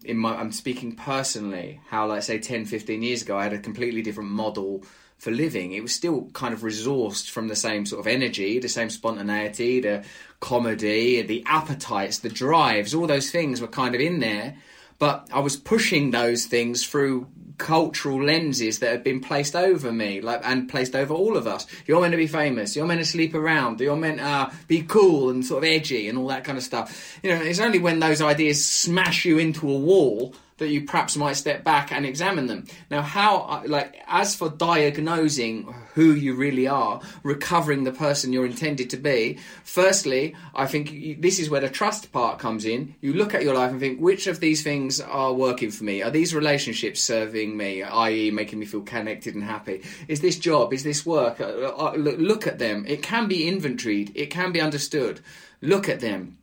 in 0.07 0.17
my 0.17 0.35
I'm 0.35 0.51
speaking 0.51 0.95
personally 0.95 1.81
how 1.89 2.07
like 2.07 2.23
say 2.23 2.39
10 2.39 2.65
15 2.65 3.03
years 3.03 3.21
ago 3.21 3.38
I 3.38 3.43
had 3.43 3.53
a 3.53 3.59
completely 3.59 4.01
different 4.01 4.31
model 4.31 4.84
for 5.17 5.31
living. 5.31 5.73
It 5.73 5.81
was 5.81 5.95
still 5.95 6.29
kind 6.34 6.53
of 6.53 6.61
resourced 6.61 7.29
from 7.29 7.47
the 7.47 7.55
same 7.55 7.85
sort 7.85 7.99
of 7.99 8.07
energy 8.07 8.59
the 8.59 8.69
same 8.69 8.89
spontaneity 8.89 9.79
the 9.81 10.03
comedy 10.39 11.21
the 11.21 11.43
appetites 11.45 12.19
the 12.19 12.29
drives 12.29 12.93
all 12.93 13.07
those 13.07 13.31
things 13.31 13.61
were 13.61 13.67
kind 13.67 13.95
of 13.95 14.01
in 14.01 14.19
there. 14.19 14.55
But 14.99 15.27
I 15.31 15.41
was 15.41 15.57
pushing 15.57 16.11
those 16.11 16.45
things 16.45 16.85
through 16.85 17.27
cultural 17.57 18.23
lenses 18.23 18.79
that 18.79 18.91
have 18.91 19.03
been 19.03 19.19
placed 19.19 19.55
over 19.55 19.91
me 19.91 20.21
like 20.21 20.41
and 20.43 20.69
placed 20.69 20.95
over 20.95 21.13
all 21.13 21.35
of 21.38 21.47
us. 21.47 21.65
You're 21.85 22.01
meant 22.01 22.11
to 22.11 22.17
be 22.17 22.27
famous. 22.27 22.75
You're 22.75 22.85
meant 22.85 22.99
to 22.99 23.05
sleep 23.05 23.34
around. 23.34 23.79
You're 23.79 23.95
meant 23.95 24.19
to 24.19 24.25
uh, 24.25 24.51
be 24.67 24.84
cool 24.84 25.29
and 25.29 25.45
sort 25.45 25.63
of 25.63 25.69
edgy 25.69 26.07
and 26.07 26.17
all 26.17 26.27
that 26.27 26.43
kind 26.43 26.57
of 26.57 26.63
stuff. 26.63 27.19
You 27.23 27.31
know 27.31 27.41
it's 27.41 27.59
only 27.59 27.79
when 27.79 27.99
those 27.99 28.21
ideas 28.21 28.65
smash 28.65 29.25
you 29.25 29.38
into 29.38 29.69
a 29.69 29.77
wall 29.77 30.35
that 30.57 30.69
you 30.69 30.81
perhaps 30.81 31.15
might 31.15 31.34
step 31.34 31.63
back 31.63 31.91
and 31.91 32.05
examine 32.05 32.47
them. 32.47 32.65
Now, 32.89 33.01
how, 33.01 33.41
uh, 33.41 33.63
like, 33.65 33.95
as 34.07 34.35
for 34.35 34.49
diagnosing 34.49 35.73
who 35.93 36.13
you 36.13 36.35
really 36.35 36.67
are, 36.67 37.01
recovering 37.23 37.84
the 37.84 37.91
person 37.91 38.34
you're 38.34 38.45
intended 38.45 38.89
to 38.91 38.97
be, 38.97 39.38
firstly, 39.63 40.35
I 40.55 40.65
think 40.65 40.91
you, 40.91 41.15
this 41.15 41.39
is 41.39 41.49
where 41.49 41.61
the 41.61 41.69
trust 41.69 42.11
part 42.11 42.39
comes 42.39 42.65
in. 42.65 42.95
You 43.01 43.13
look 43.13 43.34
at 43.34 43.43
your 43.43 43.55
life 43.55 43.71
and 43.71 43.79
think, 43.79 43.99
which 43.99 44.27
of 44.27 44.39
these 44.39 44.63
things 44.63 44.99
are 44.99 45.34
working 45.34 45.71
for 45.71 45.84
me? 45.84 46.01
Are 46.01 46.11
these 46.11 46.34
relationships 46.34 47.01
serving 47.01 47.55
me, 47.55 47.84
i.e., 47.84 48.31
making 48.31 48.59
me 48.59 48.65
feel 48.65 48.81
connected 48.81 49.35
and 49.35 49.43
happy? 49.43 49.84
Is 50.07 50.21
this 50.21 50.38
job? 50.38 50.73
Is 50.73 50.84
this 50.84 51.05
work? 51.05 51.39
Uh, 51.39 51.73
uh, 51.77 51.93
look, 51.95 52.17
look 52.17 52.47
at 52.47 52.59
them. 52.59 52.85
It 52.88 53.03
can 53.03 53.27
be 53.27 53.47
inventoried, 53.47 54.11
it 54.15 54.27
can 54.27 54.51
be 54.51 54.61
understood. 54.61 55.21
Look 55.61 55.89
at 55.89 55.99
them 55.99 56.38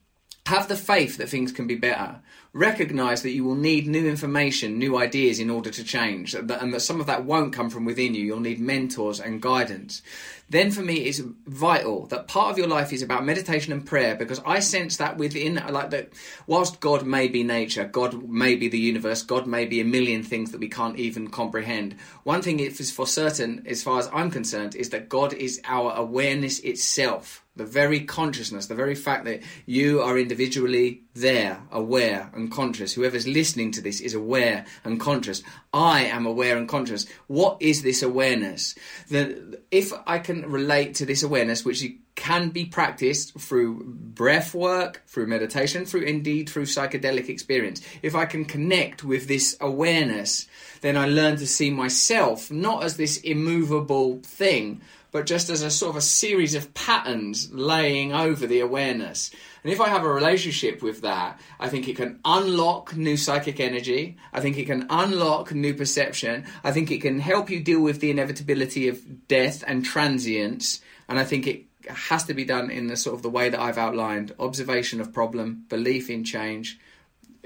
have 0.46 0.68
the 0.68 0.76
faith 0.76 1.16
that 1.16 1.30
things 1.30 1.52
can 1.52 1.66
be 1.66 1.74
better. 1.74 2.16
Recognize 2.52 3.22
that 3.22 3.32
you 3.32 3.44
will 3.44 3.54
need 3.54 3.86
new 3.86 4.06
information, 4.06 4.78
new 4.78 4.98
ideas 4.98 5.40
in 5.40 5.48
order 5.48 5.70
to 5.70 5.82
change, 5.82 6.34
and 6.34 6.48
that 6.50 6.82
some 6.82 7.00
of 7.00 7.06
that 7.06 7.24
won't 7.24 7.54
come 7.54 7.70
from 7.70 7.86
within 7.86 8.14
you. 8.14 8.24
You'll 8.26 8.40
need 8.40 8.60
mentors 8.60 9.20
and 9.20 9.40
guidance. 9.40 10.02
Then, 10.50 10.70
for 10.70 10.82
me, 10.82 10.96
it's 10.96 11.20
vital 11.46 12.06
that 12.08 12.28
part 12.28 12.50
of 12.50 12.58
your 12.58 12.68
life 12.68 12.92
is 12.92 13.00
about 13.00 13.24
meditation 13.24 13.72
and 13.72 13.86
prayer 13.86 14.14
because 14.14 14.38
I 14.44 14.58
sense 14.58 14.98
that 14.98 15.16
within, 15.16 15.54
like 15.70 15.88
that, 15.90 16.10
whilst 16.46 16.78
God 16.78 17.06
may 17.06 17.26
be 17.26 17.42
nature, 17.42 17.86
God 17.86 18.28
may 18.28 18.54
be 18.54 18.68
the 18.68 18.78
universe, 18.78 19.22
God 19.22 19.46
may 19.46 19.64
be 19.64 19.80
a 19.80 19.84
million 19.84 20.22
things 20.22 20.52
that 20.52 20.60
we 20.60 20.68
can't 20.68 20.98
even 20.98 21.28
comprehend. 21.28 21.96
One 22.24 22.42
thing 22.42 22.60
is 22.60 22.90
for 22.90 23.06
certain, 23.06 23.64
as 23.66 23.82
far 23.82 23.98
as 23.98 24.10
I'm 24.12 24.30
concerned, 24.30 24.76
is 24.76 24.90
that 24.90 25.08
God 25.08 25.32
is 25.32 25.62
our 25.64 25.94
awareness 25.94 26.60
itself 26.60 27.43
the 27.56 27.64
very 27.64 28.00
consciousness, 28.00 28.66
the 28.66 28.74
very 28.74 28.94
fact 28.94 29.24
that 29.26 29.40
you 29.64 30.02
are 30.02 30.18
individually 30.18 31.02
there, 31.14 31.62
aware 31.70 32.30
and 32.34 32.50
conscious. 32.50 32.92
Whoever's 32.94 33.28
listening 33.28 33.70
to 33.72 33.80
this 33.80 34.00
is 34.00 34.14
aware 34.14 34.64
and 34.82 34.98
conscious. 34.98 35.42
I 35.72 36.04
am 36.06 36.26
aware 36.26 36.56
and 36.56 36.68
conscious. 36.68 37.06
What 37.28 37.58
is 37.60 37.82
this 37.82 38.02
awareness? 38.02 38.74
The, 39.08 39.60
if 39.70 39.92
I 40.06 40.18
can 40.18 40.50
relate 40.50 40.94
to 40.96 41.06
this 41.06 41.22
awareness, 41.22 41.64
which 41.64 41.84
can 42.16 42.50
be 42.50 42.64
practiced 42.64 43.38
through 43.38 43.84
breath 43.84 44.54
work, 44.54 45.02
through 45.06 45.26
meditation, 45.26 45.84
through 45.84 46.02
indeed 46.02 46.48
through 46.48 46.64
psychedelic 46.64 47.28
experience. 47.28 47.82
If 48.02 48.14
I 48.14 48.24
can 48.24 48.44
connect 48.44 49.02
with 49.04 49.26
this 49.26 49.56
awareness, 49.60 50.46
then 50.80 50.96
I 50.96 51.06
learn 51.06 51.36
to 51.36 51.46
see 51.46 51.70
myself 51.70 52.50
not 52.50 52.84
as 52.84 52.96
this 52.96 53.16
immovable 53.18 54.20
thing, 54.22 54.80
but 55.14 55.26
just 55.26 55.48
as 55.48 55.62
a 55.62 55.70
sort 55.70 55.90
of 55.90 55.96
a 55.96 56.00
series 56.00 56.56
of 56.56 56.74
patterns 56.74 57.48
laying 57.52 58.12
over 58.12 58.48
the 58.48 58.58
awareness. 58.58 59.30
And 59.62 59.72
if 59.72 59.80
I 59.80 59.88
have 59.88 60.02
a 60.02 60.12
relationship 60.12 60.82
with 60.82 61.02
that, 61.02 61.40
I 61.60 61.68
think 61.68 61.86
it 61.86 61.94
can 61.94 62.18
unlock 62.24 62.96
new 62.96 63.16
psychic 63.16 63.60
energy. 63.60 64.16
I 64.32 64.40
think 64.40 64.58
it 64.58 64.64
can 64.64 64.88
unlock 64.90 65.54
new 65.54 65.72
perception. 65.72 66.46
I 66.64 66.72
think 66.72 66.90
it 66.90 67.00
can 67.00 67.20
help 67.20 67.48
you 67.48 67.62
deal 67.62 67.80
with 67.80 68.00
the 68.00 68.10
inevitability 68.10 68.88
of 68.88 69.28
death 69.28 69.62
and 69.68 69.84
transience. 69.84 70.80
And 71.08 71.16
I 71.16 71.24
think 71.24 71.46
it 71.46 71.66
has 71.88 72.24
to 72.24 72.34
be 72.34 72.44
done 72.44 72.72
in 72.72 72.88
the 72.88 72.96
sort 72.96 73.14
of 73.14 73.22
the 73.22 73.30
way 73.30 73.50
that 73.50 73.60
I've 73.60 73.78
outlined 73.78 74.34
observation 74.40 75.00
of 75.00 75.12
problem, 75.12 75.64
belief 75.68 76.10
in 76.10 76.24
change, 76.24 76.76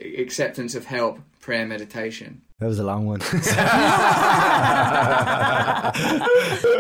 acceptance 0.01 0.75
of 0.75 0.87
help, 0.87 1.19
prayer, 1.41 1.67
meditation. 1.67 2.43
That 2.59 2.67
was 2.67 2.79
a 2.79 2.85
long 2.85 3.07
one. 3.07 3.21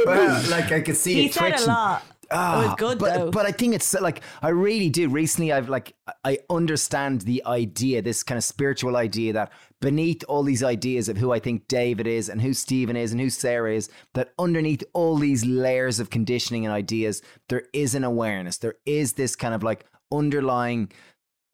well, 0.05 0.43
like 0.51 0.73
I 0.73 0.83
could 0.85 0.97
see 0.97 1.15
He 1.15 1.27
it 1.27 1.35
said 1.35 1.51
twitching. 1.51 1.69
a 1.69 1.73
lot. 1.73 2.03
Ah, 2.31 2.61
it 2.61 2.67
was 2.67 2.75
good 2.77 2.99
but, 2.99 3.15
though. 3.15 3.31
But 3.31 3.47
I 3.47 3.53
think 3.53 3.75
it's 3.75 3.95
like 3.95 4.21
I 4.43 4.51
really 4.51 4.91
do. 4.91 5.09
Recently, 5.09 5.53
I've 5.53 5.69
like 5.69 5.95
I 6.25 6.39
understand 6.51 7.23
the 7.23 7.43
idea, 7.47 8.03
this 8.03 8.23
kind 8.23 8.37
of 8.37 8.45
spiritual 8.45 8.97
idea 8.97 9.33
that 9.33 9.53
beneath 9.81 10.25
all 10.29 10.43
these 10.43 10.63
ideas 10.63 11.09
of 11.09 11.17
who 11.17 11.33
I 11.33 11.39
think 11.39 11.69
David 11.69 12.07
is 12.07 12.29
and 12.29 12.43
who 12.43 12.53
Stephen 12.53 12.97
is 12.97 13.13
and 13.13 13.21
who 13.21 13.31
Sara 13.31 13.73
is, 13.73 13.89
that 14.15 14.33
underneath 14.39 14.83
all 14.93 15.17
these 15.17 15.45
layers 15.47 16.01
of 16.01 16.11
conditioning 16.11 16.67
and 16.67 16.75
ideas, 16.75 17.23
there 17.49 17.65
is 17.73 17.95
an 17.95 18.05
awareness. 18.05 18.59
There 18.59 18.75
is 18.85 19.15
this 19.15 19.35
kind 19.37 19.55
of 19.55 19.63
like 19.63 19.87
underlying 20.13 20.91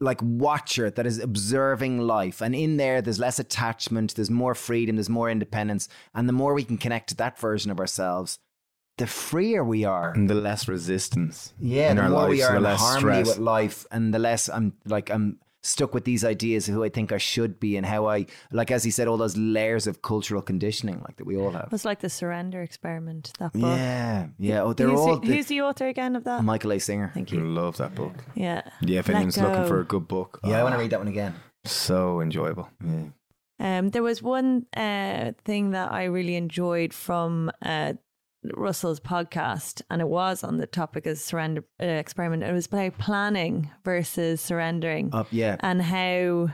like 0.05 0.19
watcher 0.21 0.87
that 0.95 1.05
is 1.11 1.17
observing 1.29 1.93
life 2.15 2.37
and 2.45 2.53
in 2.55 2.77
there 2.81 3.01
there's 3.01 3.19
less 3.27 3.39
attachment 3.45 4.07
there's 4.15 4.29
more 4.43 4.55
freedom 4.67 4.95
there's 4.97 5.09
more 5.19 5.29
independence 5.29 5.83
and 6.15 6.23
the 6.29 6.33
more 6.41 6.53
we 6.53 6.63
can 6.63 6.77
connect 6.77 7.09
to 7.09 7.15
that 7.15 7.37
version 7.39 7.69
of 7.71 7.79
ourselves 7.79 8.39
the 8.97 9.07
freer 9.07 9.61
we 9.73 9.83
are 9.83 10.09
And 10.17 10.29
the 10.29 10.35
less 10.49 10.69
resistance. 10.69 11.53
yeah, 11.59 11.89
in 11.91 11.97
the 11.97 12.03
our 12.03 12.09
more 12.09 12.29
we 12.29 12.37
lives, 12.37 12.49
are 12.49 12.51
the 12.53 12.57
in 12.57 12.63
less 12.71 12.79
harmony 12.79 13.01
stress. 13.23 13.27
with 13.27 13.39
life, 13.55 13.77
and 13.91 14.13
the 14.13 14.19
less 14.19 14.47
I'm 14.57 14.67
like 14.85 15.07
I'm 15.15 15.27
stuck 15.65 15.93
with 15.93 16.05
these 16.05 16.23
ideas 16.23 16.69
of 16.69 16.75
who 16.75 16.83
I 16.83 16.89
think 16.89 17.11
I 17.11 17.17
should 17.17 17.59
be 17.59 17.75
and 17.75 17.85
how 17.85 18.07
I 18.07 18.27
like, 18.51 18.71
as 18.71 18.83
he 18.83 18.91
said, 18.91 19.07
all 19.07 19.17
those 19.17 19.35
layers 19.35 19.87
of 19.87 20.01
cultural 20.01 20.41
conditioning 20.41 21.01
like 21.01 21.17
that 21.17 21.25
we 21.25 21.35
all 21.35 21.51
have. 21.51 21.65
It 21.65 21.71
was 21.71 21.85
like 21.85 21.99
the 21.99 22.09
surrender 22.09 22.61
experiment, 22.61 23.31
that 23.39 23.53
book. 23.53 23.77
Yeah, 23.77 24.27
yeah. 24.37 24.61
Oh, 24.61 24.73
they're 24.73 24.89
who's, 24.89 24.99
all 24.99 25.19
the, 25.19 25.27
who's 25.27 25.47
the 25.47 25.61
author 25.61 25.87
again 25.87 26.15
of 26.15 26.23
that? 26.25 26.43
Michael 26.43 26.73
A. 26.73 26.79
Singer. 26.79 27.11
Thank 27.13 27.31
you. 27.31 27.41
love 27.41 27.77
that 27.77 27.95
book. 27.95 28.13
Yeah. 28.35 28.61
Yeah, 28.81 28.99
if 28.99 29.07
Let 29.07 29.15
anyone's 29.15 29.37
looking 29.37 29.67
for 29.67 29.81
a 29.81 29.85
good 29.85 30.07
book, 30.07 30.39
Yeah, 30.43 30.59
I 30.59 30.63
want 30.63 30.73
to 30.73 30.77
oh, 30.77 30.81
read 30.81 30.91
that 30.91 30.99
one 30.99 31.07
again. 31.07 31.35
So 31.65 32.21
enjoyable. 32.21 32.69
Yeah. 32.83 33.05
Um, 33.57 33.89
there 33.89 34.03
was 34.03 34.21
one 34.21 34.65
uh, 34.75 35.31
thing 35.45 35.71
that 35.71 35.91
I 35.91 36.05
really 36.05 36.35
enjoyed 36.35 36.93
from 36.93 37.51
uh, 37.63 37.93
Russell's 38.53 38.99
podcast, 38.99 39.81
and 39.89 40.01
it 40.01 40.07
was 40.07 40.43
on 40.43 40.57
the 40.57 40.67
topic 40.67 41.05
of 41.05 41.17
surrender 41.17 41.63
uh, 41.81 41.85
experiment. 41.85 42.43
It 42.43 42.51
was 42.53 42.67
about 42.67 42.97
planning 42.97 43.69
versus 43.83 44.41
surrendering, 44.41 45.09
Up, 45.13 45.27
yeah. 45.31 45.57
and 45.61 45.81
how 45.81 46.49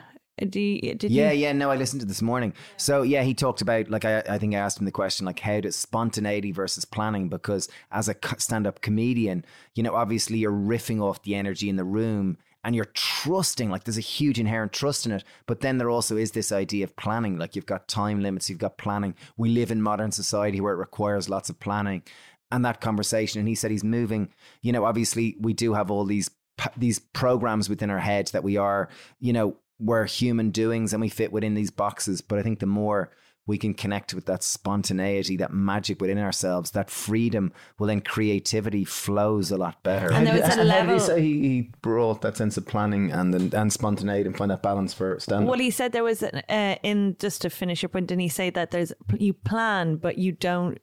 do 0.50 0.60
you, 0.60 0.96
did 0.96 1.12
yeah, 1.12 1.32
you? 1.32 1.42
yeah. 1.44 1.54
No, 1.54 1.70
I 1.70 1.76
listened 1.76 2.02
to 2.02 2.08
this 2.08 2.22
morning. 2.22 2.54
So 2.78 3.04
yeah, 3.04 3.24
he 3.24 3.34
talked 3.34 3.62
about 3.62 3.90
like 3.90 4.06
I, 4.06 4.24
I 4.28 4.38
think 4.38 4.56
I 4.56 4.58
asked 4.58 4.80
him 4.80 4.86
the 4.86 4.92
question 4.92 5.26
like 5.26 5.40
how 5.40 5.60
does 5.60 5.76
spontaneity 5.76 6.52
versus 6.52 6.86
planning? 6.86 7.30
Because 7.30 7.70
as 7.92 8.10
a 8.10 8.16
stand-up 8.38 8.82
comedian, 8.82 9.46
you 9.76 9.84
know, 9.84 9.94
obviously 9.94 10.40
you're 10.40 10.52
riffing 10.52 11.02
off 11.02 11.22
the 11.24 11.36
energy 11.36 11.70
in 11.70 11.76
the 11.76 11.84
room 11.84 12.38
and 12.64 12.76
you're 12.76 12.86
trusting. 12.86 13.70
Like 13.70 13.84
there's 13.84 13.98
a 13.98 14.02
huge 14.02 14.40
inherent 14.40 14.74
trust 14.74 15.06
in 15.06 15.12
it. 15.12 15.24
But 15.48 15.62
then 15.62 15.78
there 15.78 15.90
also 15.90 16.18
is 16.18 16.32
this 16.32 16.52
idea 16.52 16.84
of 16.84 16.96
planning. 16.96 17.38
Like 17.38 17.56
you've 17.56 17.66
got 17.66 17.88
time 17.88 18.22
limits, 18.22 18.50
you've 18.50 18.60
got 18.60 18.78
planning. 18.78 19.16
We 19.38 19.50
live 19.50 19.72
in 19.72 19.82
modern 19.82 20.12
society 20.12 20.62
where 20.62 20.74
it 20.74 20.78
requires 20.78 21.30
lots 21.30 21.50
of 21.50 21.60
planning. 21.60 22.04
And 22.52 22.66
that 22.66 22.82
conversation, 22.82 23.40
and 23.40 23.48
he 23.48 23.56
said 23.56 23.72
he's 23.72 23.84
moving. 23.84 24.30
You 24.62 24.74
know, 24.74 24.86
obviously 24.86 25.38
we 25.40 25.54
do 25.54 25.74
have 25.74 25.90
all 25.90 26.06
these 26.06 26.30
these 26.78 27.00
programs 27.00 27.70
within 27.70 27.90
our 27.90 28.00
head 28.00 28.28
that 28.34 28.44
we 28.44 28.58
are, 28.58 28.90
you 29.20 29.34
know, 29.34 29.58
we're 29.80 30.06
human 30.06 30.52
doings 30.52 30.94
and 30.94 31.02
we 31.02 31.10
fit 31.10 31.32
within 31.32 31.56
these 31.56 31.72
boxes. 31.72 32.22
But 32.22 32.38
I 32.38 32.44
think 32.44 32.60
the 32.60 32.68
more 32.68 33.10
we 33.52 33.58
can 33.58 33.74
connect 33.74 34.14
with 34.14 34.26
that 34.26 34.42
spontaneity, 34.44 35.36
that 35.38 35.52
magic 35.54 36.00
within 36.02 36.18
ourselves, 36.18 36.72
that 36.72 36.90
freedom, 36.90 37.52
well, 37.78 37.88
then 37.88 38.02
creativity 38.02 38.84
flows 38.86 39.52
a 39.52 39.58
lot 39.58 39.84
better. 39.84 40.12
And 40.12 40.26
there 40.26 40.34
was 40.36 40.44
a 40.44 40.48
How 40.50 40.56
did 40.56 40.66
level- 40.68 40.94
he 40.94 41.00
say 41.00 41.22
he, 41.22 41.40
he 41.42 41.72
brought 41.82 42.22
that 42.22 42.38
sense 42.38 42.56
of 42.58 42.66
planning 42.66 43.12
and 43.12 43.54
and 43.54 43.72
spontaneity 43.74 44.28
and 44.28 44.36
find 44.38 44.50
that 44.52 44.64
balance 44.64 44.94
for 44.94 45.20
stand 45.20 45.48
Well, 45.48 45.60
he 45.60 45.70
said 45.70 45.92
there 45.92 46.04
was 46.04 46.24
an, 46.24 46.42
uh, 46.50 46.76
in 46.82 47.16
just 47.20 47.42
to 47.44 47.50
finish 47.50 47.82
your 47.84 47.90
point. 47.90 48.08
Didn't 48.08 48.22
he 48.22 48.30
say 48.30 48.50
that 48.52 48.72
there's 48.72 48.94
you 49.18 49.34
plan, 49.34 49.98
but 49.98 50.18
you 50.18 50.32
don't 50.32 50.78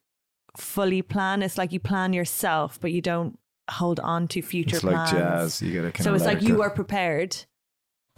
fully 0.57 1.03
plan? 1.03 1.43
It's 1.43 1.59
like 1.59 1.73
you 1.73 1.81
plan 1.81 2.13
yourself, 2.13 2.79
but 2.81 2.93
you 2.93 3.01
don't 3.01 3.39
hold 3.71 4.01
on 4.01 4.29
to 4.29 4.43
future 4.43 4.77
It's 4.77 4.85
like 4.85 5.11
jazz. 5.11 5.61
You 5.63 5.73
gotta 5.75 5.93
kind 5.93 6.05
so 6.05 6.11
of 6.11 6.17
it's 6.17 6.25
like 6.25 6.39
it 6.39 6.45
you 6.49 6.57
go. 6.57 6.63
are 6.63 6.71
prepared, 6.71 7.37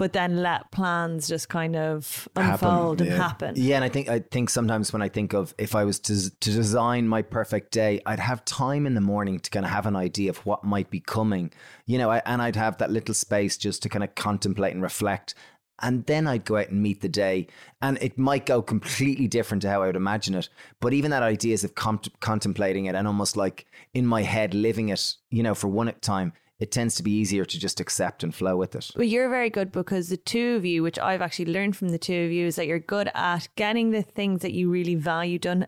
but 0.00 0.14
then 0.14 0.38
let 0.38 0.70
plans 0.70 1.28
just 1.28 1.50
kind 1.50 1.76
of 1.76 2.26
Happen, 2.34 2.52
unfold 2.52 3.02
and 3.02 3.10
yeah. 3.10 3.16
happen. 3.18 3.54
Yeah, 3.54 3.76
and 3.76 3.84
I 3.84 3.90
think 3.90 4.08
I 4.08 4.20
think 4.20 4.48
sometimes 4.48 4.94
when 4.94 5.02
I 5.02 5.10
think 5.10 5.34
of 5.34 5.54
if 5.58 5.74
I 5.74 5.84
was 5.84 6.00
to 6.00 6.30
to 6.40 6.50
design 6.50 7.06
my 7.06 7.20
perfect 7.20 7.70
day, 7.70 8.00
I'd 8.06 8.18
have 8.18 8.42
time 8.46 8.86
in 8.86 8.94
the 8.94 9.02
morning 9.02 9.38
to 9.40 9.50
kind 9.50 9.66
of 9.66 9.70
have 9.70 9.84
an 9.84 9.96
idea 9.96 10.30
of 10.30 10.38
what 10.46 10.64
might 10.64 10.88
be 10.88 11.00
coming, 11.00 11.52
you 11.84 11.98
know, 11.98 12.10
I, 12.10 12.22
and 12.24 12.40
I'd 12.40 12.56
have 12.56 12.78
that 12.78 12.90
little 12.90 13.12
space 13.12 13.58
just 13.58 13.82
to 13.82 13.90
kind 13.90 14.02
of 14.02 14.14
contemplate 14.14 14.72
and 14.72 14.82
reflect, 14.82 15.34
and 15.82 16.06
then 16.06 16.26
I'd 16.26 16.46
go 16.46 16.56
out 16.56 16.70
and 16.70 16.82
meet 16.82 17.02
the 17.02 17.08
day, 17.10 17.48
and 17.82 17.98
it 18.00 18.16
might 18.16 18.46
go 18.46 18.62
completely 18.62 19.28
different 19.28 19.60
to 19.62 19.68
how 19.68 19.82
I 19.82 19.86
would 19.86 19.96
imagine 19.96 20.34
it. 20.34 20.48
But 20.80 20.94
even 20.94 21.10
that 21.10 21.22
ideas 21.22 21.62
of 21.62 21.74
com- 21.74 22.00
contemplating 22.20 22.86
it 22.86 22.94
and 22.94 23.06
almost 23.06 23.36
like 23.36 23.66
in 23.92 24.06
my 24.06 24.22
head 24.22 24.54
living 24.54 24.88
it, 24.88 25.16
you 25.28 25.42
know, 25.42 25.54
for 25.54 25.68
one 25.68 25.92
time, 26.00 26.32
it 26.60 26.70
tends 26.70 26.94
to 26.96 27.02
be 27.02 27.10
easier 27.10 27.44
to 27.44 27.58
just 27.58 27.80
accept 27.80 28.22
and 28.22 28.34
flow 28.34 28.56
with 28.56 28.76
it. 28.76 28.90
Well, 28.94 29.06
you're 29.06 29.30
very 29.30 29.50
good 29.50 29.72
because 29.72 30.10
the 30.10 30.18
two 30.18 30.56
of 30.56 30.64
you, 30.64 30.82
which 30.82 30.98
I've 30.98 31.22
actually 31.22 31.52
learned 31.52 31.76
from 31.76 31.88
the 31.88 31.98
two 31.98 32.24
of 32.26 32.30
you, 32.30 32.46
is 32.46 32.56
that 32.56 32.66
you're 32.66 32.78
good 32.78 33.10
at 33.14 33.48
getting 33.56 33.90
the 33.90 34.02
things 34.02 34.42
that 34.42 34.52
you 34.52 34.70
really 34.70 34.94
value 34.94 35.38
done 35.38 35.66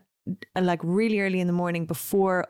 uh, 0.55 0.61
like 0.61 0.81
really 0.85 1.21
early 1.21 1.41
in 1.41 1.47
the 1.47 1.53
morning 1.53 1.87
before 1.87 2.47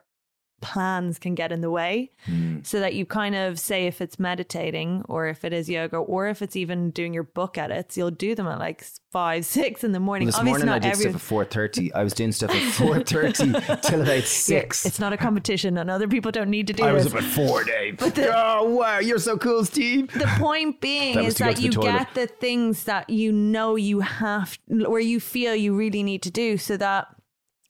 plans 0.62 1.18
can 1.18 1.34
get 1.34 1.52
in 1.52 1.60
the 1.60 1.70
way. 1.70 2.10
Hmm. 2.24 2.60
So 2.62 2.80
that 2.80 2.94
you 2.94 3.04
kind 3.04 3.34
of 3.34 3.58
say 3.60 3.86
if 3.86 4.00
it's 4.00 4.18
meditating 4.18 5.04
or 5.08 5.26
if 5.26 5.44
it 5.44 5.52
is 5.52 5.68
yoga 5.68 5.96
or 5.98 6.28
if 6.28 6.40
it's 6.40 6.56
even 6.56 6.90
doing 6.90 7.12
your 7.12 7.24
book 7.24 7.58
edits, 7.58 7.96
you'll 7.96 8.10
do 8.10 8.34
them 8.34 8.46
at 8.46 8.58
like 8.58 8.84
five, 9.10 9.44
six 9.58 9.84
in 9.84 9.92
the 9.92 10.00
morning. 10.00 10.26
This 10.26 10.36
Obviously 10.36 10.60
morning 10.64 10.68
I 10.70 10.72
not 10.76 10.82
did 10.82 10.92
every- 10.92 11.02
stuff 11.04 11.14
at 11.16 11.20
four 11.20 11.44
thirty. 11.44 11.92
I 11.92 12.02
was 12.02 12.14
doing 12.14 12.32
stuff 12.32 12.50
at 12.52 12.72
four 12.72 13.00
thirty 13.02 13.52
till 13.82 14.00
about 14.02 14.24
six. 14.24 14.86
It's 14.86 14.98
not 15.00 15.12
a 15.12 15.16
competition 15.18 15.76
and 15.76 15.90
other 15.90 16.08
people 16.08 16.32
don't 16.32 16.48
need 16.50 16.68
to 16.68 16.72
do 16.72 16.84
it. 16.84 16.88
I 16.88 16.92
was 16.92 17.06
up 17.06 17.16
at 17.16 17.24
four, 17.24 17.64
Dave. 17.64 17.98
oh 18.00 18.70
wow, 18.70 18.98
you're 19.00 19.18
so 19.18 19.36
cool, 19.36 19.64
Steve. 19.64 20.12
the 20.12 20.26
point 20.38 20.80
being 20.80 21.16
That 21.16 21.24
is 21.24 21.34
to 21.34 21.44
that 21.44 21.56
to 21.56 21.62
you 21.62 21.70
toilet. 21.72 21.92
get 21.92 22.14
the 22.14 22.26
things 22.28 22.84
that 22.84 23.10
you 23.10 23.32
know 23.32 23.74
you 23.76 24.00
have 24.00 24.58
where 24.68 25.00
you 25.00 25.20
feel 25.20 25.54
you 25.54 25.74
really 25.74 26.02
need 26.02 26.22
to 26.22 26.30
do 26.30 26.56
so 26.56 26.76
that 26.76 27.08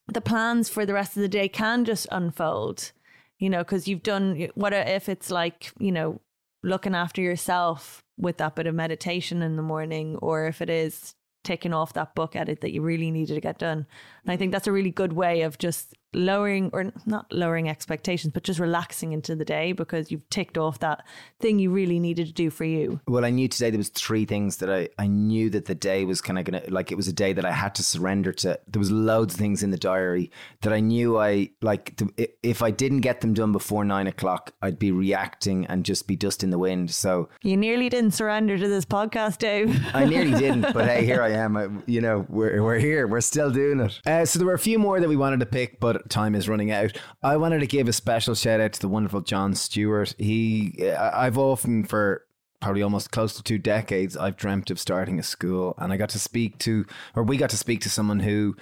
the 0.07 0.21
plans 0.21 0.69
for 0.69 0.85
the 0.85 0.93
rest 0.93 1.15
of 1.15 1.21
the 1.21 1.29
day 1.29 1.47
can 1.47 1.85
just 1.85 2.07
unfold 2.11 2.91
you 3.39 3.49
know 3.49 3.59
because 3.59 3.87
you've 3.87 4.03
done 4.03 4.47
what 4.55 4.73
if 4.73 5.09
it's 5.09 5.31
like 5.31 5.71
you 5.79 5.91
know 5.91 6.19
looking 6.63 6.95
after 6.95 7.21
yourself 7.21 8.03
with 8.17 8.37
that 8.37 8.55
bit 8.55 8.67
of 8.67 8.75
meditation 8.75 9.41
in 9.41 9.55
the 9.55 9.61
morning 9.61 10.15
or 10.17 10.47
if 10.47 10.61
it 10.61 10.69
is 10.69 11.15
taking 11.43 11.73
off 11.73 11.93
that 11.93 12.15
book 12.15 12.35
edit 12.35 12.61
that 12.61 12.71
you 12.71 12.81
really 12.81 13.11
needed 13.11 13.35
to 13.35 13.41
get 13.41 13.59
done 13.59 13.85
and 14.23 14.31
i 14.31 14.37
think 14.37 14.51
that's 14.51 14.67
a 14.67 14.71
really 14.71 14.91
good 14.91 15.13
way 15.13 15.41
of 15.41 15.57
just 15.57 15.93
lowering 16.15 16.69
or 16.73 16.91
not 17.05 17.25
lowering 17.31 17.67
expectations 17.67 18.31
but 18.31 18.43
just 18.43 18.59
relaxing 18.59 19.13
into 19.13 19.35
the 19.35 19.45
day 19.45 19.71
because 19.71 20.11
you've 20.11 20.29
ticked 20.29 20.57
off 20.57 20.79
that 20.79 21.03
thing 21.39 21.57
you 21.59 21.71
really 21.71 21.99
needed 21.99 22.27
to 22.27 22.33
do 22.33 22.49
for 22.49 22.65
you 22.65 22.99
Well, 23.07 23.25
I 23.25 23.31
knew 23.31 23.47
today 23.47 23.69
there 23.69 23.77
was 23.77 23.89
three 23.89 24.25
things 24.25 24.57
that 24.57 24.71
I, 24.71 24.89
I 24.99 25.07
knew 25.07 25.49
that 25.49 25.65
the 25.65 25.75
day 25.75 26.05
was 26.05 26.21
kind 26.21 26.37
of 26.37 26.45
gonna 26.45 26.61
like 26.67 26.91
it 26.91 26.95
was 26.95 27.07
a 27.07 27.13
day 27.13 27.33
that 27.33 27.45
I 27.45 27.51
had 27.51 27.73
to 27.75 27.83
surrender 27.83 28.31
to. 28.33 28.59
There 28.67 28.79
was 28.79 28.91
loads 28.91 29.33
of 29.33 29.39
things 29.39 29.63
in 29.63 29.71
the 29.71 29.77
diary 29.77 30.31
that 30.61 30.71
I 30.71 30.79
knew 30.79 31.17
I 31.17 31.49
like. 31.61 31.99
If 32.43 32.61
I 32.61 32.71
didn't 32.71 33.01
get 33.01 33.21
them 33.21 33.33
done 33.33 33.51
before 33.51 33.83
nine 33.83 34.07
o'clock, 34.07 34.53
I'd 34.61 34.79
be 34.79 34.91
reacting 34.91 35.65
and 35.65 35.83
just 35.83 36.07
be 36.07 36.15
dust 36.15 36.43
in 36.43 36.49
the 36.49 36.59
wind. 36.59 36.91
So 36.91 37.29
You 37.41 37.57
nearly 37.57 37.89
didn't 37.89 38.11
surrender 38.11 38.57
to 38.57 38.67
this 38.67 38.85
podcast, 38.85 39.39
Dave. 39.39 39.83
I 39.93 40.05
nearly 40.05 40.31
didn't, 40.31 40.61
but 40.73 40.85
hey, 40.85 41.05
here 41.05 41.21
I 41.21 41.31
am. 41.31 41.57
I, 41.57 41.67
you 41.85 42.01
know, 42.01 42.25
we're 42.29 42.61
we're 42.63 42.79
here. 42.79 43.07
We're 43.07 43.21
still 43.21 43.51
doing 43.51 43.79
it. 43.79 43.99
Uh, 44.21 44.25
so 44.25 44.37
there 44.37 44.45
were 44.45 44.53
a 44.53 44.59
few 44.59 44.77
more 44.77 44.99
that 44.99 45.09
we 45.09 45.15
wanted 45.15 45.39
to 45.39 45.45
pick, 45.45 45.79
but 45.79 46.09
time 46.09 46.35
is 46.35 46.47
running 46.47 46.69
out. 46.71 46.95
I 47.23 47.37
wanted 47.37 47.59
to 47.61 47.67
give 47.67 47.87
a 47.87 47.93
special 47.93 48.35
shout 48.35 48.59
out 48.59 48.73
to 48.73 48.79
the 48.79 48.87
wonderful 48.87 49.21
John 49.21 49.55
Stewart. 49.55 50.13
He, 50.19 50.89
I- 50.91 51.25
I've 51.25 51.37
often 51.37 51.83
for 51.83 52.25
probably 52.61 52.81
almost 52.81 53.11
close 53.11 53.33
to 53.35 53.43
two 53.43 53.57
decades, 53.57 54.15
I've 54.15 54.37
dreamt 54.37 54.71
of 54.71 54.79
starting 54.79 55.19
a 55.19 55.23
school, 55.23 55.73
and 55.79 55.91
I 55.91 55.97
got 55.97 56.09
to 56.11 56.19
speak 56.19 56.59
to, 56.59 56.85
or 57.15 57.23
we 57.23 57.35
got 57.37 57.49
to 57.49 57.57
speak 57.57 57.81
to 57.81 57.89
someone 57.89 58.21
who 58.21 58.55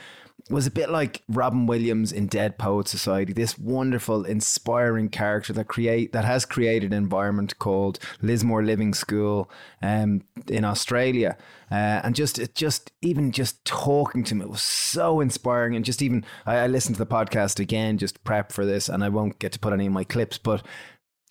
was 0.50 0.68
a 0.68 0.72
bit 0.72 0.90
like 0.90 1.24
Robin 1.30 1.66
Williams 1.66 2.12
in 2.12 2.28
Dead 2.28 2.58
Poet 2.58 2.88
Society. 2.88 3.34
This 3.34 3.58
wonderful, 3.58 4.26
inspiring 4.26 5.10
character 5.10 5.54
that 5.54 5.68
create 5.68 6.14
that 6.14 6.26
has 6.26 6.46
created 6.46 6.92
an 6.92 6.98
environment 6.98 7.58
called 7.60 8.00
Lismore 8.22 8.64
Living 8.64 8.94
School 8.94 9.50
um, 9.82 10.24
in 10.48 10.66
Australia, 10.66 11.38
uh, 11.72 12.02
and 12.04 12.16
just 12.16 12.40
it 12.40 12.56
just 12.56 12.92
even 13.02 13.32
just 13.32 13.64
talking 13.66 14.24
to 14.26 14.36
him, 14.36 14.42
it 14.42 14.50
was 14.50 14.64
so 14.64 15.20
inspiring. 15.20 15.76
And 15.76 15.86
just 15.86 16.02
even 16.02 16.26
I, 16.46 16.58
I 16.58 16.68
listened 16.68 16.96
to 16.96 17.04
the 17.04 17.06
podcast 17.06 17.60
again, 17.60 17.98
just 17.98 18.24
prep 18.24 18.52
for 18.52 18.66
this, 18.66 18.90
and 18.90 19.04
I 19.04 19.10
won't 19.10 19.40
get 19.40 19.52
to 19.54 19.60
put 19.60 19.74
any 19.74 19.88
of 19.88 19.94
my 19.94 20.04
clips, 20.04 20.38
but 20.38 20.66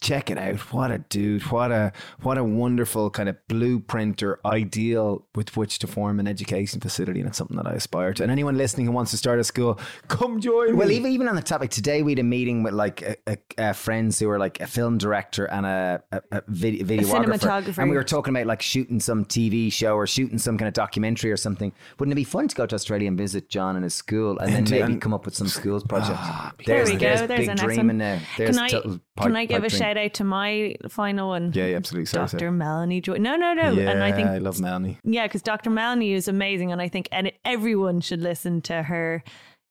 check 0.01 0.31
it 0.31 0.39
out. 0.39 0.59
What 0.73 0.91
a 0.91 0.99
dude. 0.99 1.43
What 1.45 1.71
a 1.73 1.93
what 2.23 2.39
a 2.39 2.45
wonderful 2.45 3.11
kind 3.11 3.29
of 3.29 3.37
blueprint 3.49 4.23
or 4.23 4.41
ideal 4.45 5.27
with 5.35 5.57
which 5.57 5.79
to 5.81 5.87
form 5.87 6.19
an 6.21 6.27
education 6.27 6.81
facility. 6.81 7.21
And 7.21 7.29
it's 7.29 7.39
something 7.39 7.57
that 7.57 7.67
I 7.67 7.73
aspire 7.73 8.13
to. 8.15 8.23
And 8.23 8.33
anyone 8.33 8.57
listening 8.57 8.87
who 8.87 8.93
wants 8.93 9.11
to 9.13 9.17
start 9.17 9.39
a 9.39 9.45
school, 9.45 9.79
come 10.09 10.41
join 10.41 10.77
Well, 10.77 10.89
me. 10.89 10.97
even 10.97 11.13
even 11.13 11.29
on 11.29 11.37
the 11.37 11.43
topic 11.43 11.71
today, 11.71 12.03
we 12.03 12.13
had 12.13 12.19
a 12.19 12.23
meeting 12.25 12.63
with 12.63 12.75
like 12.75 13.03
a, 13.03 13.17
a, 13.27 13.39
a 13.59 13.75
friends 13.75 14.19
who 14.19 14.29
were 14.29 14.39
like 14.39 14.61
a 14.61 14.67
film 14.67 14.99
director 14.99 15.45
and 15.47 15.67
a, 15.67 16.03
a, 16.13 16.23
a 16.33 16.43
vid- 16.49 16.81
videographer, 16.87 17.25
cinematographer. 17.39 17.79
and 17.79 17.91
we 17.91 17.97
were 17.97 18.05
talking 18.05 18.35
about 18.35 18.47
like 18.47 18.63
shooting 18.63 19.01
some 19.01 19.25
TV 19.25 19.73
show 19.73 19.95
or 19.95 20.07
shooting 20.07 20.39
some 20.39 20.57
kind 20.57 20.69
of 20.69 20.75
documentary 20.75 21.31
or 21.31 21.37
something. 21.37 21.73
Wouldn't 21.99 22.13
it 22.13 22.17
be 22.17 22.25
fun 22.25 22.49
to 22.49 22.57
go 22.57 22.67
to 22.67 22.75
Australia 22.75 23.09
and 23.09 23.19
visit 23.19 23.49
John 23.49 23.77
and 23.77 23.85
his 23.85 23.95
school, 23.95 24.39
and, 24.39 24.53
then 24.53 24.65
maybe 24.65 24.81
and- 24.81 25.01
come 25.03 25.13
up 25.15 25.25
with 25.25 25.35
some 25.35 25.49
schools 25.49 25.83
ah, 25.85 25.89
project? 25.89 26.67
There 26.67 26.77
there's, 26.77 26.91
we 26.91 26.95
go. 26.97 27.01
There's 27.01 27.19
There's 27.21 27.29
big 27.29 27.49
an 27.49 27.51
excellent- 27.53 27.75
dreaming 27.77 27.99
now. 27.99 28.19
There's 28.39 28.57
Can 28.57 28.65
I 28.65 28.69
total 28.69 29.01
can 29.23 29.37
I 29.37 29.45
give 29.45 29.59
a 29.65 29.69
pipe 29.69 29.71
shout 29.71 29.97
out 29.97 30.15
to 30.15 30.25
my 30.25 30.75
final 30.89 31.29
one? 31.29 31.53
yeah, 31.55 31.67
yeah, 31.67 31.77
absolutely. 31.77 32.07
Sorry, 32.07 32.27
Dr. 32.27 32.39
sorry. 32.39 32.53
Melanie 32.53 33.01
Joy. 33.01 33.17
No, 33.17 33.37
no, 33.37 33.55
no. 33.55 33.73
Yeah, 33.73 33.91
and 33.91 34.03
I 34.03 34.13
think 34.13 34.29
I 34.29 34.39
love 34.39 34.61
Melanie. 34.61 34.99
yeah, 35.05 35.27
because 35.27 35.43
Dr. 35.43 35.71
Melanie 35.71 36.13
is 36.13 36.29
amazing, 36.29 36.73
and 36.73 36.81
I 36.81 36.89
think 36.89 37.09
and 37.13 37.33
everyone 37.45 38.01
should 38.01 38.21
listen 38.23 38.61
to 38.63 38.83
her. 38.83 39.23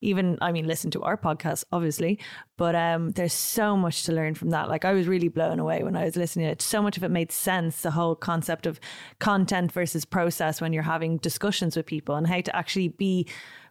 Even 0.02 0.38
I 0.40 0.54
mean, 0.54 0.66
listen 0.66 0.92
to 0.92 1.02
our 1.02 1.18
podcast, 1.18 1.66
obviously, 1.74 2.20
but 2.56 2.74
um, 2.74 3.10
there's 3.12 3.34
so 3.34 3.76
much 3.76 4.04
to 4.06 4.14
learn 4.14 4.34
from 4.34 4.52
that. 4.52 4.70
Like 4.70 4.86
I 4.86 4.94
was 4.94 5.10
really 5.10 5.28
blown 5.28 5.60
away 5.60 5.84
when 5.84 5.98
I 5.98 6.06
was 6.06 6.16
listening 6.16 6.46
to 6.46 6.52
it. 6.54 6.62
So 6.62 6.82
much 6.82 6.96
of 6.96 7.04
it 7.04 7.10
made 7.10 7.34
sense. 7.34 7.82
The 7.82 7.92
whole 7.92 8.16
concept 8.16 8.66
of 8.66 8.80
content 9.20 9.74
versus 9.74 10.06
process 10.06 10.62
when 10.62 10.72
you're 10.72 10.84
having 10.84 11.18
discussions 11.18 11.76
with 11.76 11.86
people, 11.86 12.16
and 12.16 12.26
how 12.28 12.40
to 12.40 12.56
actually 12.56 12.88
be 12.88 13.28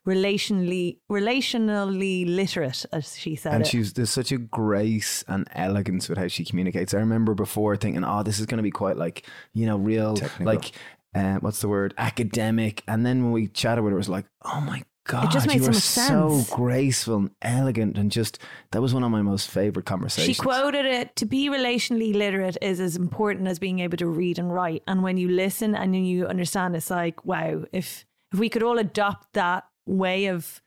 relationally 0.06 0.98
relationally 1.10 2.24
literate, 2.26 2.84
as 2.92 3.18
she 3.18 3.36
said. 3.36 3.54
And 3.54 3.62
it. 3.62 3.68
she's 3.68 3.92
there's 3.92 4.10
such 4.10 4.32
a 4.32 4.38
grace 4.38 5.24
and 5.28 5.48
elegance 5.52 6.08
with 6.08 6.18
how 6.18 6.28
she 6.28 6.44
communicates. 6.44 6.94
I 6.94 6.98
remember 6.98 7.34
before 7.34 7.76
thinking, 7.76 8.04
oh, 8.04 8.22
this 8.22 8.38
is 8.38 8.46
going 8.46 8.58
to 8.58 8.62
be 8.62 8.70
quite 8.70 8.96
like 8.96 9.26
you 9.54 9.66
know 9.66 9.76
real 9.76 10.14
Technical. 10.14 10.46
like 10.46 10.72
uh, 11.14 11.36
what's 11.36 11.60
the 11.60 11.68
word 11.68 11.94
academic. 11.98 12.82
And 12.86 13.04
then 13.04 13.24
when 13.24 13.32
we 13.32 13.48
chatted 13.48 13.84
with 13.84 13.92
her, 13.92 13.96
it 13.96 13.98
was 13.98 14.08
like, 14.08 14.26
oh 14.42 14.60
my 14.60 14.82
god, 15.08 15.30
just 15.30 15.46
made 15.46 15.54
you 15.54 15.72
so 15.72 16.02
are 16.12 16.28
much 16.28 16.44
so 16.46 16.56
graceful 16.56 17.16
and 17.16 17.30
elegant, 17.42 17.98
and 17.98 18.10
just 18.12 18.38
that 18.70 18.80
was 18.82 18.94
one 18.94 19.02
of 19.02 19.10
my 19.10 19.22
most 19.22 19.50
favorite 19.50 19.86
conversations. 19.86 20.36
She 20.36 20.42
quoted 20.42 20.86
it 20.86 21.16
to 21.16 21.26
be 21.26 21.48
relationally 21.48 22.14
literate 22.14 22.56
is 22.62 22.78
as 22.78 22.96
important 22.96 23.48
as 23.48 23.58
being 23.58 23.80
able 23.80 23.96
to 23.96 24.06
read 24.06 24.38
and 24.38 24.52
write. 24.52 24.82
And 24.86 25.02
when 25.02 25.16
you 25.16 25.28
listen 25.28 25.74
and 25.74 26.06
you 26.06 26.26
understand, 26.26 26.76
it's 26.76 26.90
like, 26.90 27.24
wow, 27.24 27.64
if 27.72 28.04
if 28.32 28.38
we 28.38 28.48
could 28.48 28.62
all 28.62 28.78
adopt 28.78 29.32
that 29.32 29.64
way 29.88 30.26
of 30.26 30.62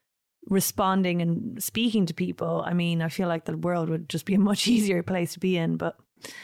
responding 0.48 1.22
and 1.22 1.62
speaking 1.64 2.06
to 2.08 2.14
people, 2.14 2.64
I 2.66 2.74
mean, 2.74 3.02
I 3.02 3.10
feel 3.10 3.28
like 3.28 3.46
the 3.46 3.58
world 3.58 3.90
would 3.90 4.10
just 4.10 4.26
be 4.26 4.34
a 4.34 4.40
much 4.40 4.68
easier 4.76 5.04
place 5.04 5.34
to 5.34 5.40
be 5.40 5.58
in. 5.58 5.78
But 5.78 5.96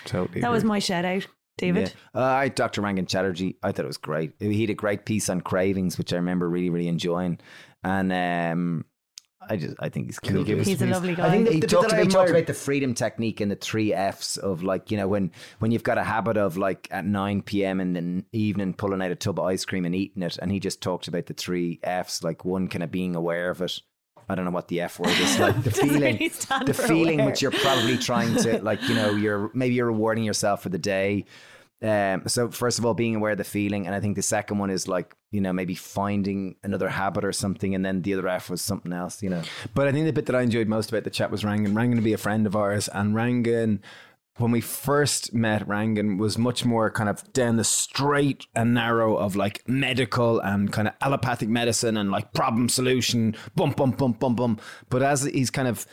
totally. 0.06 0.41
that 0.41 0.52
was 0.52 0.64
my 0.64 0.80
shout 0.80 1.06
out, 1.06 1.28
David. 1.58 1.94
Yeah. 2.14 2.22
Uh, 2.22 2.26
I 2.26 2.49
Dr. 2.49 2.82
Rangan 2.82 3.08
Chatterjee. 3.08 3.58
I 3.64 3.72
thought 3.72 3.86
it 3.86 3.88
was 3.88 3.98
great. 3.98 4.34
He 4.40 4.62
had 4.62 4.70
a 4.70 4.76
great 4.76 5.06
piece 5.06 5.30
on 5.30 5.41
cravings, 5.41 5.98
which 5.98 6.14
I 6.14 6.18
remember 6.18 6.49
really, 6.49 6.70
really 6.70 6.88
enjoying. 6.88 7.40
And 7.84 8.12
um, 8.12 8.86
I 9.50 9.56
just, 9.56 9.76
I 9.80 9.90
think 9.90 10.08
he's 10.08 10.20
cool. 10.20 10.48
you 10.48 10.58
He's 10.58 10.82
a 10.82 10.86
please? 10.86 10.92
lovely 10.92 11.16
guy. 11.16 11.28
I 11.28 11.32
think 11.32 11.46
the, 11.48 11.54
He 11.54 11.60
the 11.60 11.68
bit 11.68 11.70
talked 11.70 11.90
that 11.90 12.00
I 12.00 12.04
he 12.04 12.08
talked 12.08 12.14
talked 12.14 12.30
about 12.32 12.48
the 12.48 12.54
freedom 12.54 12.94
technique 12.94 13.40
and 13.40 13.52
the 13.52 13.56
three 13.56 13.94
Fs 13.94 14.38
of 14.38 14.64
like 14.64 14.92
you 14.92 14.98
know 14.98 15.08
when 15.08 15.32
when 15.60 15.72
you've 15.72 15.84
got 15.84 15.98
a 15.98 16.04
habit 16.04 16.38
of 16.38 16.58
like 16.58 16.88
at 16.92 17.06
nine 17.06 17.42
p.m. 17.42 17.80
in 17.80 17.94
the 17.94 18.26
evening 18.38 18.74
pulling 18.74 19.02
out 19.02 19.12
a 19.12 19.16
tub 19.16 19.40
of 19.40 19.46
ice 19.46 19.64
cream 19.64 19.86
and 19.86 19.96
eating 19.96 20.24
it, 20.24 20.38
and 20.42 20.52
he 20.52 20.60
just 20.60 20.82
talked 20.82 21.08
about 21.08 21.28
the 21.28 21.34
three 21.34 21.80
Fs, 21.84 22.24
like 22.24 22.46
one 22.46 22.68
kind 22.68 22.84
of 22.84 22.92
being 22.92 23.16
aware 23.16 23.50
of 23.50 23.62
it. 23.62 23.80
I 24.30 24.36
don't 24.36 24.44
know 24.44 24.52
what 24.52 24.68
the 24.68 24.82
F 24.82 25.00
word 25.00 25.10
is, 25.20 25.40
like 25.40 25.64
the 25.64 25.72
feeling, 25.72 26.18
really 26.18 26.28
the 26.66 26.74
feeling 26.74 27.20
aware. 27.22 27.32
which 27.32 27.42
you're 27.42 27.52
probably 27.52 27.98
trying 27.98 28.36
to 28.38 28.62
like 28.62 28.82
you 28.90 28.96
know 28.96 29.12
you're 29.12 29.50
maybe 29.54 29.76
you're 29.76 29.86
rewarding 29.88 30.24
yourself 30.24 30.64
for 30.64 30.70
the 30.70 30.80
day. 30.80 31.26
Um, 31.82 32.24
so 32.28 32.49
first 32.49 32.80
of 32.80 32.86
all, 32.86 32.95
being 32.95 33.16
aware 33.16 33.34
of 33.34 33.38
the 33.38 33.44
feeling, 33.44 33.86
and 33.86 33.95
I 33.95 33.99
think 33.99 34.16
the 34.16 34.24
second 34.24 34.58
one 34.58 34.70
is 34.70 34.88
like 34.88 35.16
you 35.32 35.41
know 35.41 35.54
maybe 35.54 35.76
finding 35.76 36.56
another 36.64 36.90
habit 36.90 37.24
or 37.24 37.32
something, 37.32 37.76
and 37.76 37.86
then 37.86 38.02
the 38.02 38.14
other 38.14 38.28
F 38.28 38.49
was 38.49 38.62
something 38.62 38.91
else, 38.91 39.22
you 39.22 39.30
know. 39.30 39.44
But 39.76 39.88
I 39.88 39.91
think 39.91 40.06
the 40.06 40.14
bit 40.14 40.26
that 40.26 40.36
I 40.36 40.41
enjoyed 40.41 40.68
most 40.68 40.90
about 40.90 41.04
the 41.04 41.12
chat 41.12 41.30
was 41.30 41.44
Rangan. 41.44 41.74
Rangan 41.74 41.95
to 41.95 42.02
be 42.02 42.14
a 42.14 42.18
friend 42.18 42.48
of 42.48 42.56
ours, 42.56 42.90
and 42.91 43.14
Rangan, 43.14 43.80
when 44.38 44.52
we 44.52 44.60
first 44.60 45.36
met 45.36 45.68
Rangan, 45.68 46.18
was 46.18 46.40
much 46.40 46.66
more 46.66 46.90
kind 46.90 47.10
of 47.10 47.32
down 47.32 47.58
the 47.58 47.64
straight 47.64 48.48
and 48.56 48.74
narrow 48.74 49.16
of 49.16 49.36
like 49.36 49.62
medical 49.68 50.40
and 50.40 50.74
kind 50.74 50.88
of 50.88 50.95
allopathic 51.02 51.48
medicine 51.48 51.95
and 51.95 52.10
like 52.10 52.34
problem 52.34 52.70
solution, 52.70 53.36
bum 53.56 53.72
bum 53.72 53.91
bum 53.91 54.14
bum 54.14 54.36
bum. 54.36 54.60
But 54.90 55.04
as 55.04 55.26
he's 55.26 55.52
kind 55.52 55.68
of 55.68 55.86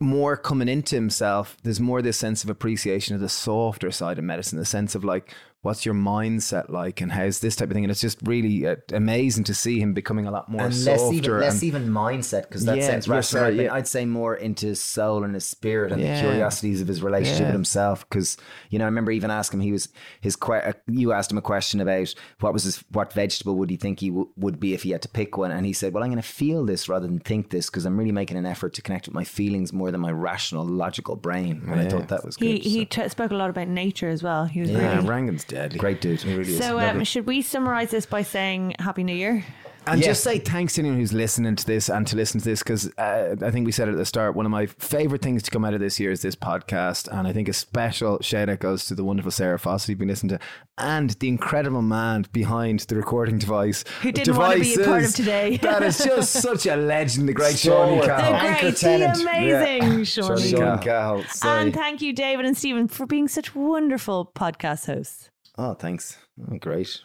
more 0.00 0.36
coming 0.36 0.68
into 0.68 0.94
himself, 0.94 1.56
there's 1.62 1.80
more 1.80 2.02
this 2.02 2.16
sense 2.16 2.44
of 2.44 2.50
appreciation 2.50 3.14
of 3.14 3.20
the 3.20 3.28
softer 3.28 3.90
side 3.90 4.18
of 4.18 4.24
medicine, 4.24 4.58
the 4.58 4.64
sense 4.64 4.94
of 4.94 5.04
like, 5.04 5.34
what's 5.62 5.84
your 5.84 5.94
mindset 5.94 6.68
like, 6.70 7.00
and 7.00 7.10
how's 7.12 7.40
this 7.40 7.56
type 7.56 7.68
of 7.68 7.74
thing, 7.74 7.84
and 7.84 7.90
it's 7.90 8.00
just 8.00 8.18
really 8.22 8.66
uh, 8.66 8.76
amazing 8.92 9.44
to 9.44 9.54
see 9.54 9.80
him 9.80 9.92
becoming 9.92 10.26
a 10.26 10.30
lot 10.30 10.48
more 10.48 10.62
and 10.62 10.84
less 10.84 11.00
softer. 11.00 11.14
even 11.16 11.40
less 11.40 11.62
even 11.62 11.88
mindset 11.88 12.42
because 12.42 12.64
that 12.64 12.76
Yeah, 12.78 12.86
sounds 12.86 13.06
yeah, 13.06 13.14
rational. 13.14 13.42
sorry, 13.42 13.64
yeah. 13.64 13.74
I'd 13.74 13.88
say 13.88 14.04
more 14.06 14.34
into 14.36 14.66
his 14.66 14.80
soul 14.82 15.24
and 15.24 15.34
his 15.34 15.44
spirit 15.44 15.92
and 15.92 16.00
Yeah. 16.00 16.14
the 16.14 16.28
curiosities 16.28 16.80
of 16.80 16.88
his 16.88 17.02
relationship 17.02 17.40
Yeah. 17.40 17.46
with 17.48 17.54
himself. 17.54 18.08
Because 18.08 18.36
you 18.70 18.78
know, 18.78 18.84
I 18.84 18.88
remember 18.88 19.10
even 19.10 19.30
asking 19.30 19.60
him. 19.60 19.64
He 19.66 19.72
was 19.72 19.88
his. 20.20 20.36
que- 20.36 20.54
uh, 20.54 20.72
You 20.86 21.12
asked 21.12 21.30
him 21.32 21.38
a 21.38 21.42
question 21.42 21.80
about 21.80 22.14
what 22.40 22.52
was 22.52 22.64
his 22.64 22.84
what 22.92 23.12
vegetable 23.12 23.56
would 23.56 23.70
he 23.70 23.76
think 23.76 24.00
he 24.00 24.08
w- 24.10 24.28
would 24.36 24.60
be 24.60 24.74
if 24.74 24.82
he 24.84 24.90
had 24.90 25.02
to 25.02 25.08
pick 25.08 25.36
one, 25.36 25.50
and 25.50 25.66
he 25.66 25.72
said, 25.72 25.92
"Well, 25.92 26.02
I'm 26.04 26.10
going 26.10 26.22
to 26.22 26.28
feel 26.28 26.64
this 26.64 26.88
rather 26.88 27.06
than 27.06 27.18
think 27.18 27.50
this 27.50 27.68
because 27.68 27.84
I'm 27.84 27.96
really 27.98 28.12
making 28.12 28.36
an 28.36 28.46
effort 28.46 28.74
to 28.74 28.82
connect 28.82 29.06
with 29.08 29.14
my 29.14 29.24
feelings 29.24 29.72
more 29.72 29.90
than 29.90 30.00
my 30.00 30.12
rational, 30.12 30.64
logical 30.64 31.16
brain." 31.16 31.62
And 31.66 31.80
I 31.80 31.82
Yeah. 31.84 31.88
thought 31.88 32.08
that 32.08 32.24
was 32.24 32.36
He 32.36 32.54
good. 32.58 32.62
he 32.62 32.80
so. 32.92 33.02
t- 33.02 33.08
spoke 33.08 33.30
a 33.32 33.34
lot 33.36 33.50
about 33.50 33.68
nature 33.68 34.08
as 34.08 34.22
well. 34.22 34.44
He 34.44 34.60
was 34.60 34.70
yeah, 34.70 34.96
really 34.96 35.08
Rangan's 35.08 35.44
deadly. 35.48 35.78
Great 35.78 36.00
dude. 36.00 36.20
He 36.20 36.34
really 36.34 36.52
is. 36.52 36.58
So, 36.58 36.76
Lovely. 36.76 37.00
um, 37.00 37.04
should 37.04 37.26
we 37.26 37.42
summarize 37.42 37.90
this 37.90 38.06
by 38.06 38.22
saying 38.22 38.76
Happy 38.78 39.02
New 39.02 39.14
Year? 39.14 39.44
And 39.92 40.00
Yeah. 40.00 40.08
just 40.08 40.22
say 40.22 40.38
thanks 40.38 40.74
to 40.74 40.80
anyone 40.82 40.98
who's 40.98 41.12
listening 41.12 41.56
to 41.56 41.66
this 41.66 41.88
and 41.88 42.06
to 42.06 42.16
listen 42.16 42.40
to 42.40 42.44
this 42.44 42.62
because 42.62 42.90
uh, 42.98 43.36
I 43.42 43.50
think 43.50 43.66
we 43.66 43.72
said 43.72 43.88
it 43.88 43.92
at 43.92 43.96
the 43.96 44.04
start. 44.04 44.34
One 44.34 44.44
of 44.46 44.52
my 44.52 44.66
favorite 44.66 45.22
things 45.22 45.42
to 45.44 45.50
come 45.50 45.64
out 45.64 45.74
of 45.74 45.80
this 45.80 45.98
year 45.98 46.10
is 46.10 46.22
this 46.22 46.36
podcast, 46.36 47.08
and 47.10 47.26
I 47.26 47.32
think 47.32 47.48
a 47.48 47.52
special 47.52 48.18
shout 48.20 48.48
out 48.48 48.58
goes 48.60 48.84
to 48.86 48.94
the 48.94 49.04
wonderful 49.04 49.30
Sara 49.30 49.58
Fawsitt 49.58 49.88
you've 49.88 49.98
been 49.98 50.08
listening 50.08 50.38
to, 50.38 50.44
and 50.78 51.10
the 51.10 51.28
incredible 51.28 51.82
man 51.82 52.26
behind 52.32 52.80
the 52.80 52.96
recording 52.96 53.38
device 53.38 53.84
Who 54.02 54.12
didn't 54.12 54.36
want 54.36 54.54
to 54.54 54.60
be 54.60 54.74
a 54.82 54.84
part 54.86 55.04
of 55.04 55.14
today. 55.14 55.56
that 55.62 55.82
is 55.82 55.98
just 55.98 56.32
such 56.42 56.66
a 56.66 56.76
legend, 56.76 57.28
the 57.28 57.32
great 57.32 57.56
Shawnee 57.58 58.00
Stalwart. 58.02 58.06
The 58.06 58.08
Cahill. 58.08 58.34
Anchor 58.34 58.60
great, 58.60 58.74
the 58.74 58.80
tenant. 58.80 59.20
amazing 59.22 59.48
Yeah. 59.48 60.04
Shawnee. 60.04 60.04
Shawnee 60.04 60.50
Sean 60.50 60.78
Cahill. 60.80 61.22
Cahill, 61.24 61.50
And 61.50 61.74
thank 61.74 62.02
you, 62.02 62.12
David 62.12 62.44
and 62.46 62.56
Stephen, 62.56 62.88
for 62.88 63.06
being 63.06 63.28
such 63.28 63.54
wonderful 63.54 64.30
podcast 64.34 64.86
hosts. 64.86 65.30
Oh, 65.56 65.74
thanks. 65.74 66.16
Oh, 66.50 66.56
great. 66.58 67.00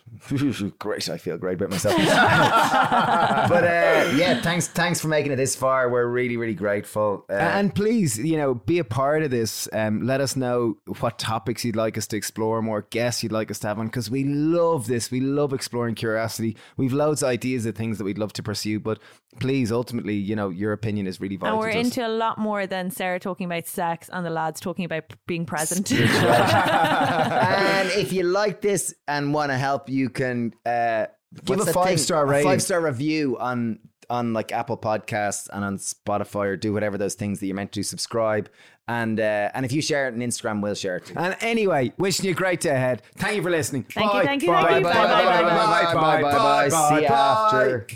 great. 0.80 1.10
I 1.10 1.18
feel 1.18 1.38
great 1.38 1.55
about 1.55 1.72
myself. 1.72 1.95
but 1.97 3.64
uh, 3.64 4.11
yeah, 4.15 4.41
thanks 4.41 4.68
thanks 4.68 5.01
for 5.01 5.07
making 5.07 5.31
it 5.31 5.38
this 5.38 5.55
far. 5.55 5.89
We're 5.89 6.05
really, 6.07 6.38
really 6.38 6.53
grateful. 6.53 7.26
Uh, 7.30 7.34
and 7.34 7.73
please, 7.73 8.18
you 8.18 8.38
know, 8.38 8.53
be 8.53 8.80
a 8.80 8.84
part 8.84 9.23
of 9.23 9.31
this. 9.31 9.68
Um, 9.73 10.05
let 10.05 10.22
us 10.22 10.35
know 10.35 10.77
what 10.99 11.18
topics 11.18 11.65
you'd 11.65 11.76
like 11.76 11.97
us 11.97 12.05
to 12.07 12.18
explore, 12.18 12.61
more 12.61 12.84
guests 12.84 13.23
you'd 13.23 13.31
like 13.31 13.49
us 13.49 13.60
to 13.60 13.68
have 13.68 13.80
on, 13.80 13.88
because 13.88 14.10
we 14.10 14.23
love 14.23 14.88
this. 14.88 15.10
We 15.10 15.19
love 15.19 15.53
exploring 15.53 15.95
curiosity. 15.95 16.55
We've 16.77 16.93
loads 16.93 17.23
of 17.23 17.30
ideas 17.30 17.65
of 17.65 17.76
things 17.76 17.97
that 17.97 18.03
we'd 18.03 18.19
love 18.19 18.34
to 18.34 18.43
pursue, 18.43 18.80
but 18.80 18.99
please, 19.39 19.72
ultimately, 19.72 20.15
you 20.15 20.35
know, 20.35 20.49
your 20.49 20.73
opinion 20.73 21.07
is 21.07 21.19
really 21.19 21.38
vital. 21.38 21.55
And 21.55 21.65
we're 21.65 21.72
to 21.72 21.80
us. 21.80 21.85
into 21.85 22.05
a 22.05 22.10
lot 22.10 22.38
more 22.38 22.68
than 22.68 22.91
Sara 22.91 23.19
talking 23.19 23.45
about 23.45 23.65
sex 23.68 24.10
and 24.11 24.26
the 24.26 24.30
lads 24.30 24.60
talking 24.60 24.85
about 24.85 25.05
being 25.26 25.45
present. 25.45 25.91
and 25.91 27.89
if 27.91 28.14
you 28.14 28.23
like 28.23 28.61
this 28.61 28.93
and 29.07 29.23
want 29.32 29.52
to 29.52 29.58
help, 29.58 29.90
you 29.90 30.10
can 30.10 30.54
uh, 30.66 31.06
Give 31.45 31.60
a 31.60 31.64
that 31.64 31.66
thing? 31.66 31.74
five-star 31.74 32.26
rating. 32.26 32.48
five 32.50 32.62
star 32.62 32.82
review 32.82 33.38
on 33.40 33.80
on 34.10 34.34
like 34.34 34.52
Apple 34.52 34.78
Podcasts 34.78 35.48
and 35.52 35.64
on 35.64 35.78
Spotify 35.78 36.45
or 36.48 36.58
do 36.58 36.74
whatever 36.74 36.98
those 36.98 37.16
things 37.16 37.40
that 37.40 37.48
you're 37.48 37.56
meant 37.56 37.72
to 37.72 37.84
subscribe. 37.84 38.50
And 38.88 39.20
uh, 39.20 39.50
and 39.54 39.66
if 39.66 39.72
you 39.72 39.82
share 39.82 40.08
it 40.10 40.14
on 40.14 40.20
Instagram, 40.20 40.62
we'll 40.62 40.76
share 40.76 40.98
it 40.98 41.06
too. 41.06 41.14
And 41.18 41.38
anyway, 41.40 41.94
wishing 41.98 42.26
you 42.26 42.32
a 42.32 42.36
great 42.36 42.60
day 42.60 42.72
ahead. 42.72 43.02
Thank 43.16 43.38
you 43.38 43.41
for 43.41 43.50
listening. 43.50 43.84
Thank 43.84 44.14
you, 44.14 44.20
Bye. 44.20 44.26
thank 44.26 44.41
you, 44.44 44.50
Bye. 44.50 44.64
thank 44.64 44.78
you. 44.86 44.91
Bye. 44.91 44.94
Bye, 44.94 45.12
bye, 45.14 45.32
Bye. 45.32 45.44
bye, 45.54 45.94
Bye. 45.94 45.94
bye, 45.94 46.22
bye, 46.22 46.32
bye, 46.32 46.70
bye. 46.70 46.90
See 46.98 47.04
you 47.04 47.08
Bye. 47.10 47.16
after. 47.16 47.88